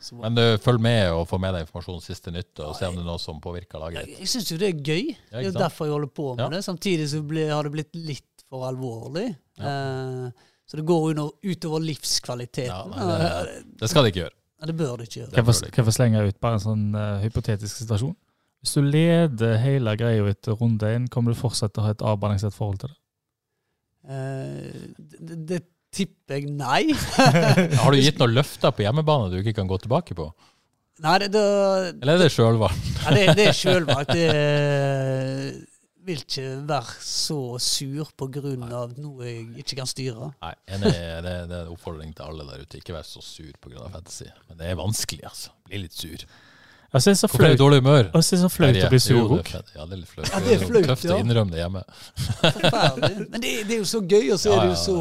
så 0.00 0.18
Men 0.20 0.34
du, 0.38 0.42
følg 0.62 0.80
med 0.80 1.12
og 1.12 1.26
få 1.28 1.38
med 1.42 1.54
deg 1.56 1.66
informasjon 1.66 2.00
siste 2.04 2.30
nytt, 2.34 2.58
og 2.64 2.74
se 2.78 2.86
om 2.88 2.94
det 2.98 3.02
er 3.04 3.08
noe 3.10 3.18
som 3.22 3.40
påvirker 3.42 3.78
laget 3.82 4.00
jeg, 4.02 4.06
ditt. 4.14 4.20
jeg 4.24 4.28
syns 4.34 4.50
jo 4.52 4.58
det 4.60 4.68
er 4.70 4.78
gøy. 4.80 5.08
Ja, 5.10 5.38
det 5.38 5.40
er 5.44 5.48
jo 5.50 5.56
derfor 5.58 5.86
jeg 5.90 5.96
holder 5.98 6.12
på 6.20 6.28
med 6.36 6.44
Ja. 6.44 6.48
det. 6.56 6.62
Samtidig 6.64 7.08
så 7.12 7.22
ble, 7.26 7.48
har 7.50 7.62
det 7.68 7.72
blitt 7.72 7.94
litt 7.94 8.44
for 8.50 8.66
alvorlig. 8.66 9.28
Eh, 9.60 10.30
så 10.70 10.76
det 10.78 10.84
går 10.86 11.10
under, 11.12 11.30
utover 11.42 11.80
livskvaliteten. 11.82 12.70
Ja, 12.70 12.84
nei, 12.86 13.44
det, 13.46 13.54
det 13.80 13.88
skal 13.90 14.04
det 14.06 14.12
ikke 14.14 14.22
gjøre. 14.24 14.36
Ja, 14.60 14.66
det 14.68 14.74
bør 14.76 14.96
det 15.00 15.06
ikke 15.08 15.18
gjøre. 15.22 15.30
Kan 15.34 15.44
jeg 15.44 15.54
få- 15.54 15.70
kan 15.74 15.84
jeg 15.88 15.94
slenge 15.96 16.22
ut 16.28 16.40
bare 16.40 16.58
en 16.58 16.60
sånn 16.60 16.82
uh, 16.94 17.20
hypotetisk 17.22 17.78
situasjon? 17.80 18.14
Hvis 18.60 18.76
du 18.76 18.84
leder 18.84 19.56
hele 19.62 19.96
greia 19.96 20.24
etter 20.28 20.56
runde 20.60 20.88
én, 20.92 21.08
kommer 21.12 21.32
du 21.32 21.38
fortsatt 21.38 21.72
til 21.72 21.82
å 21.82 21.86
ha 21.86 21.94
et 21.94 22.04
avbalansert 22.04 22.56
forhold 22.56 22.82
til 22.82 22.92
det? 22.92 22.98
Uh, 24.10 25.06
det, 25.20 25.38
det 25.48 25.60
tipper 25.94 26.38
jeg 26.38 26.52
nei. 26.52 26.92
Har 27.82 27.92
du 27.92 28.00
gitt 28.00 28.18
noen 28.22 28.36
løfter 28.36 28.74
på 28.74 28.84
hjemmebane 28.84 29.32
du 29.32 29.40
ikke 29.40 29.56
kan 29.60 29.70
gå 29.70 29.80
tilbake 29.82 30.16
på? 30.18 30.30
nei, 31.00 31.16
det, 31.22 31.30
det, 31.32 31.42
Eller 32.02 32.18
er 32.18 32.24
det 32.26 32.32
sjølvalgt? 32.34 32.88
Ja, 33.00 33.12
det, 33.16 33.26
det 33.38 33.46
er 33.48 33.56
sjølvalgt. 33.56 34.10
Det 34.12 34.26
eh, 34.36 35.46
vil 36.04 36.20
ikke 36.24 36.46
være 36.68 36.98
så 37.04 37.38
sur 37.62 38.12
av 38.20 38.92
noe 39.00 39.24
jeg 39.24 39.64
ikke 39.64 39.80
kan 39.80 39.88
styre. 39.88 40.30
Nei, 40.42 40.52
enig, 40.76 40.92
det, 40.92 41.08
det 41.24 41.32
er 41.32 41.64
en 41.64 41.72
oppfordring 41.72 42.12
til 42.16 42.28
alle 42.28 42.46
der 42.48 42.64
ute. 42.64 42.80
Ikke 42.80 42.96
vær 42.96 43.08
så 43.08 43.22
sur 43.24 43.52
pga. 43.60 43.88
fantasy. 43.92 44.28
Men 44.48 44.60
det 44.60 44.68
er 44.68 44.80
vanskelig, 44.80 45.24
altså. 45.32 45.52
Bli 45.68 45.84
litt 45.86 45.96
sur. 45.96 46.26
Altså, 46.90 47.10
det 47.10 47.14
er 47.14 47.18
så 47.20 47.28
Hvorfor 47.30 47.44
er 47.46 47.52
du 47.52 47.54
i 47.54 47.58
dårlig 47.60 47.78
humør? 47.78 48.06
altså, 48.14 48.30
det 48.30 48.36
er 48.36 48.42
så 48.42 48.48
flaut 48.50 48.76
å 48.82 48.88
bli 48.90 48.98
sur 48.98 49.16
Jo, 49.16 49.26
det 49.30 49.54
er. 49.54 49.66
Ja, 49.76 49.84
det 49.86 49.92
er 49.94 50.00
litt 50.00 50.10
flaut. 50.10 50.30
Ja, 50.32 50.40
det 50.42 50.54
er 50.56 50.64
flaut, 50.66 50.86
tøft 50.90 51.04
ja. 51.06 51.14
å 51.14 51.18
innrømme 51.22 51.54
det 51.54 51.60
hjemme. 51.60 51.82
Forferdelig. 52.40 53.26
Men 53.30 53.44
det, 53.44 53.52
det 53.68 53.76
er 53.76 53.78
jo 53.78 53.88
så 53.92 54.00
gøy, 54.02 54.24
og 54.34 54.40
så 54.42 54.54
er 54.56 54.62
det 54.64 54.72
jo 54.72 54.78
så, 54.80 54.96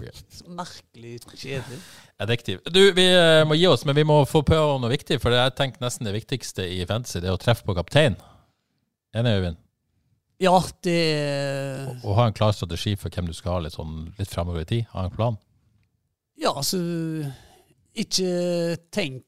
det 0.00 0.14
så 0.40 0.56
merkelig 0.58 1.14
kjedelig. 1.36 1.78
Addiktiv. 2.20 2.58
Du, 2.66 2.80
vi 2.98 3.06
eh, 3.14 3.44
må 3.48 3.56
gi 3.56 3.68
oss, 3.70 3.86
men 3.86 3.96
vi 3.96 4.04
må 4.10 4.18
få 4.28 4.42
på 4.44 4.58
noe 4.58 4.90
viktig. 4.92 5.20
For 5.22 5.32
jeg 5.32 5.54
tenker 5.56 5.86
nesten 5.86 6.10
det 6.10 6.16
viktigste 6.18 6.66
i 6.66 6.82
fantasy 6.88 7.22
det 7.22 7.30
er 7.30 7.38
å 7.38 7.40
treffe 7.40 7.64
på 7.68 7.78
kaptein. 7.78 8.18
Enig, 9.14 9.38
Øyvind? 9.38 9.62
Ja, 10.40 10.56
det 10.84 10.98
Å 12.02 12.16
ha 12.16 12.26
en 12.26 12.36
klar 12.36 12.52
strategi 12.56 12.94
for 12.98 13.12
hvem 13.12 13.28
du 13.28 13.36
skal 13.36 13.58
ha 13.58 13.64
litt, 13.64 13.76
sånn, 13.76 14.10
litt 14.18 14.30
fremover 14.32 14.64
i 14.64 14.68
tid. 14.68 14.90
Ha 14.94 15.06
en 15.06 15.14
plan. 15.14 15.38
Ja, 16.40 16.54
altså 16.54 16.80
Ikke 17.92 18.30
tenk 18.92 19.26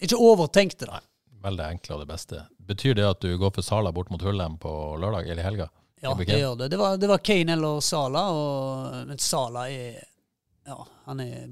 Ikke 0.00 0.18
overtenk 0.20 0.76
det, 0.80 0.88
da. 0.88 1.00
Veldig 1.42 1.64
enkle 1.66 1.94
og 1.96 2.02
det 2.02 2.08
beste. 2.10 2.42
Betyr 2.70 2.94
det 2.98 3.06
at 3.08 3.20
du 3.24 3.30
går 3.40 3.54
for 3.56 3.64
Sala 3.64 3.92
bort 3.96 4.10
mot 4.12 4.22
Hullem 4.22 4.58
på 4.60 4.72
lørdag 5.00 5.24
eller 5.30 5.42
i 5.42 5.46
helga? 5.46 5.70
Ja, 6.02 6.12
det 6.16 6.28
gjør 6.32 6.56
det. 6.56 6.70
Det 6.72 6.78
var, 6.80 6.96
det 7.00 7.08
var 7.08 7.18
Kane 7.24 7.52
eller 7.52 7.80
Sala, 7.84 8.22
og, 8.32 8.94
men 9.08 9.18
Sala 9.20 9.66
er 9.72 9.98
Ja, 10.68 10.76
han 11.06 11.20
er 11.20 11.48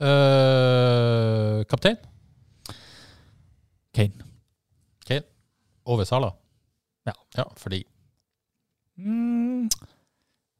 Eh, 0.00 1.64
kaptein? 1.68 1.96
Kane. 3.92 4.24
Kane? 5.04 5.26
Over 5.84 6.04
Sala? 6.08 6.32
Ja. 7.04 7.12
Ja, 7.36 7.44
fordi 7.56 7.84
Mm. 9.00 9.68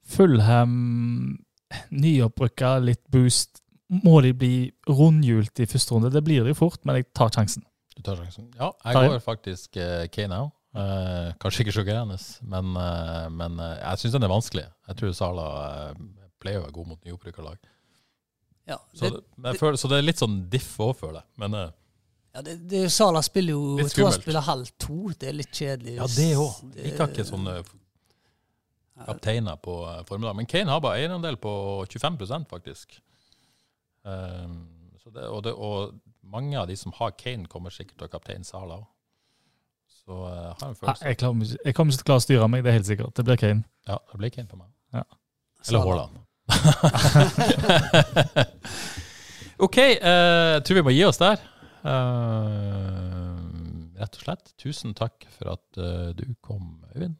Fulham, 0.04 1.44
nyopprykka, 1.90 2.78
litt 2.78 3.02
boost. 3.12 3.59
Må 3.90 4.20
de 4.22 4.30
bli 4.36 4.54
rundhjult 4.88 5.58
i 5.62 5.66
første 5.66 5.94
runde? 5.96 6.12
Det 6.14 6.22
blir 6.24 6.44
det 6.46 6.54
jo 6.54 6.60
fort, 6.60 6.80
men 6.86 7.00
jeg 7.00 7.08
tar 7.16 7.32
sjansen. 7.34 7.64
Du 7.96 8.02
tar 8.06 8.20
sjansen. 8.20 8.46
Ja, 8.58 8.70
jeg 8.86 9.10
går 9.10 9.22
faktisk 9.24 9.76
uh, 9.82 10.04
Kane 10.14 10.38
òg. 10.46 10.52
Uh, 10.70 11.32
kanskje 11.42 11.64
ikke 11.64 11.74
sjokkerende, 11.74 12.14
men, 12.46 12.68
uh, 12.78 13.26
men 13.34 13.58
uh, 13.58 13.72
jeg 13.80 14.04
syns 14.04 14.14
den 14.14 14.26
er 14.28 14.30
vanskelig. 14.30 14.68
Jeg 14.86 15.00
tror 15.00 15.16
Sala 15.18 15.46
eh, 15.90 16.04
pleier 16.42 16.60
å 16.60 16.64
være 16.68 16.74
god 16.76 16.88
mot 16.92 17.04
nyopprykka 17.08 17.42
lag. 17.42 17.58
Ja, 18.70 18.78
Så 18.94 19.10
det, 19.10 19.56
føler, 19.58 19.78
så 19.82 19.90
det 19.90 19.98
er 19.98 20.06
litt 20.06 20.22
sånn 20.22 20.36
diff 20.52 20.70
òg, 20.78 20.94
føler 21.00 21.20
jeg. 21.20 21.28
Men 21.42 21.58
eh, 21.58 21.68
ja, 22.36 22.42
det, 22.46 22.56
det 22.70 22.84
Sala 22.94 23.22
spiller 23.26 23.56
jo 23.56 23.76
Jeg 23.80 23.90
tror 23.90 24.10
han 24.12 24.16
spiller 24.20 24.46
halv 24.46 24.70
to. 24.78 24.98
Det 25.18 25.30
er 25.30 25.38
litt 25.40 25.50
kjedelig. 25.50 25.96
ja, 25.98 26.08
det 26.14 26.30
òg. 26.38 26.58
Vi 26.76 26.86
Liker 26.86 27.10
ikke 27.10 27.26
sånne 27.26 27.58
kapteiner 29.06 29.58
på 29.62 29.76
eh, 29.90 30.02
formiddag. 30.08 30.36
Men 30.38 30.46
Kane 30.50 30.70
har 30.70 30.82
bare 30.84 31.00
eierandel 31.00 31.38
på 31.40 31.52
25% 31.90 32.46
faktisk. 32.50 33.00
Um, 34.04 34.68
så 35.00 35.10
det, 35.12 35.22
og, 35.28 35.44
det, 35.44 35.52
og 35.52 35.92
mange 36.22 36.60
av 36.60 36.68
de 36.70 36.76
som 36.76 36.92
har 36.96 37.10
Kane, 37.18 37.46
kommer 37.50 37.70
sikkert 37.74 37.96
til 38.00 38.06
å 38.08 38.10
kaptein 38.12 38.44
Sala 38.46 38.74
òg. 38.80 38.86
Så 40.00 40.12
uh, 40.16 40.20
har 40.26 40.34
jeg 40.54 40.64
en 40.64 40.68
Nei, 40.70 40.74
følelse. 40.80 41.04
jeg, 41.06 41.16
klarer, 41.20 41.34
jeg 41.64 41.74
kommer 41.76 41.90
ikke 41.92 42.00
til 42.00 42.06
å 42.06 42.08
klare 42.10 42.22
å 42.22 42.26
styre 42.26 42.48
meg, 42.52 42.60
det 42.64 42.70
er 42.72 42.78
helt 42.78 42.90
sikkert. 42.90 43.12
Det 43.16 43.24
blir 43.28 43.38
Kane. 43.40 43.62
Ja, 43.90 43.96
det 44.12 44.16
blir 44.22 44.30
Kane 44.34 44.50
på 44.50 44.58
meg. 44.60 44.70
Ja. 44.96 45.04
Eller. 45.68 45.80
Haaland. 45.86 46.14
ok, 49.66 49.76
jeg 49.78 49.94
jeg 50.00 50.60
tror 50.66 50.76
vi 50.80 50.86
må 50.88 50.92
gi 50.96 51.04
oss 51.06 51.20
der. 51.20 51.38
Uh, 51.80 53.36
rett 54.00 54.14
og 54.16 54.22
slett. 54.24 54.44
Tusen 54.60 54.90
takk 54.96 55.16
for 55.36 55.44
at 55.54 55.66
uh, 55.80 56.08
du 56.16 56.24
kom, 56.44 56.64
Øyvind. 56.94 57.16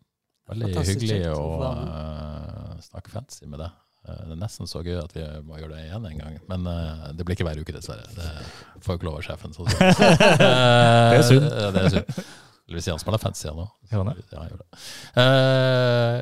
Veldig 0.50 0.66
Fantastisk 0.72 1.04
hyggelig 1.04 1.28
å 1.30 1.32
eh, 1.62 2.72
snakke 2.82 3.08
fancy 3.12 3.46
med 3.46 3.60
deg. 3.62 3.70
Eh, 4.10 4.24
det 4.26 4.34
er 4.34 4.42
nesten 4.42 4.70
så 4.70 4.82
gøy 4.84 4.98
at 5.00 5.14
vi 5.16 5.24
må 5.46 5.60
gjøre 5.60 5.76
det 5.76 5.86
igjen 5.86 6.10
en 6.10 6.20
gang. 6.24 6.36
Men 6.50 6.66
uh, 6.66 7.06
det 7.14 7.26
blir 7.26 7.38
ikke 7.38 7.46
hver 7.46 7.62
uke, 7.62 7.76
dessverre. 7.76 8.10
Det 8.16 8.82
får 8.84 8.96
jo 8.96 9.00
ikke 9.00 9.08
lov 9.08 9.20
av 9.20 9.24
sjefen. 9.28 9.56
Så 9.56 9.66
det, 9.70 10.50
er 10.50 11.24
synd. 11.28 11.48
det 11.48 11.86
er 11.86 11.96
synd. 11.96 12.20
Eller 12.66 12.78
hvis 12.78 12.90
han 12.92 13.00
spiller 13.02 13.22
fancy 13.22 13.48
igjen 13.48 13.58
nå. 13.62 13.70
Ja, 13.90 14.02
han 14.04 14.52
gjør 14.52 14.60
det. 14.60 14.84
Eh, 15.22 16.20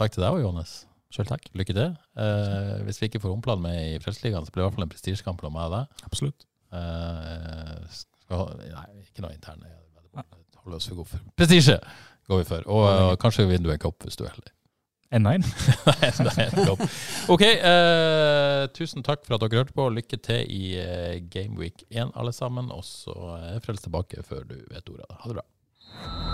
takk 0.00 0.16
til 0.16 0.24
deg 0.24 0.32
òg, 0.32 0.40
Johannes. 0.42 0.80
Selv 1.14 1.30
takk. 1.30 1.46
Lykke 1.54 1.76
til. 1.76 1.92
Uh, 2.18 2.80
hvis 2.88 2.98
vi 3.02 3.10
ikke 3.10 3.22
får 3.22 3.36
Omplan 3.36 3.62
med 3.62 3.78
i 3.92 4.00
Frelsesligaen, 4.02 4.46
så 4.46 4.50
blir 4.50 4.64
det 4.64 4.66
i 4.66 4.70
hvert 4.70 4.80
fall 4.80 4.88
en 4.88 4.96
prestisjekamp 4.96 5.42
mellom 5.42 5.54
meg 5.58 5.70
og 5.70 5.76
deg. 5.76 6.08
Absolutt. 6.08 6.48
Eh, 6.74 7.74
skal, 7.94 8.50
nei, 8.58 8.88
ikke 9.04 9.24
noe 9.24 9.34
interne. 9.36 9.70
Holde 10.64 10.78
oss 10.80 10.88
for 10.88 10.98
gode 10.98 11.12
for 11.12 11.32
prestisje, 11.38 11.76
går 12.30 12.40
vi 12.40 12.46
for. 12.48 12.66
Og 12.72 12.86
eh, 12.88 13.14
kanskje 13.20 13.46
vinner 13.50 13.68
du 13.68 13.74
en 13.74 13.82
kopp 13.82 14.06
hvis 14.06 14.18
du 14.18 14.24
er 14.24 14.32
heldig. 14.32 14.52
N9. 15.12 15.24
Nei, 15.24 16.10
det 16.18 16.34
er 16.38 16.60
en. 16.64 16.86
Ok, 17.32 17.44
eh, 17.44 18.62
tusen 18.76 19.04
takk 19.06 19.24
for 19.26 19.36
at 19.36 19.44
dere 19.44 19.62
hørte 19.62 19.76
på. 19.76 19.88
Lykke 19.92 20.20
til 20.24 20.48
i 20.50 20.62
eh, 20.80 21.18
Gameweek 21.30 21.86
1, 21.90 22.14
alle 22.14 22.34
sammen. 22.36 22.72
Og 22.74 22.84
så 22.88 23.14
er 23.38 23.60
Frels 23.64 23.84
tilbake 23.84 24.24
før 24.26 24.46
du 24.48 24.56
vet 24.70 24.88
ordet. 24.94 25.10
Ha 25.20 25.30
det 25.30 25.40
bra. 25.40 26.33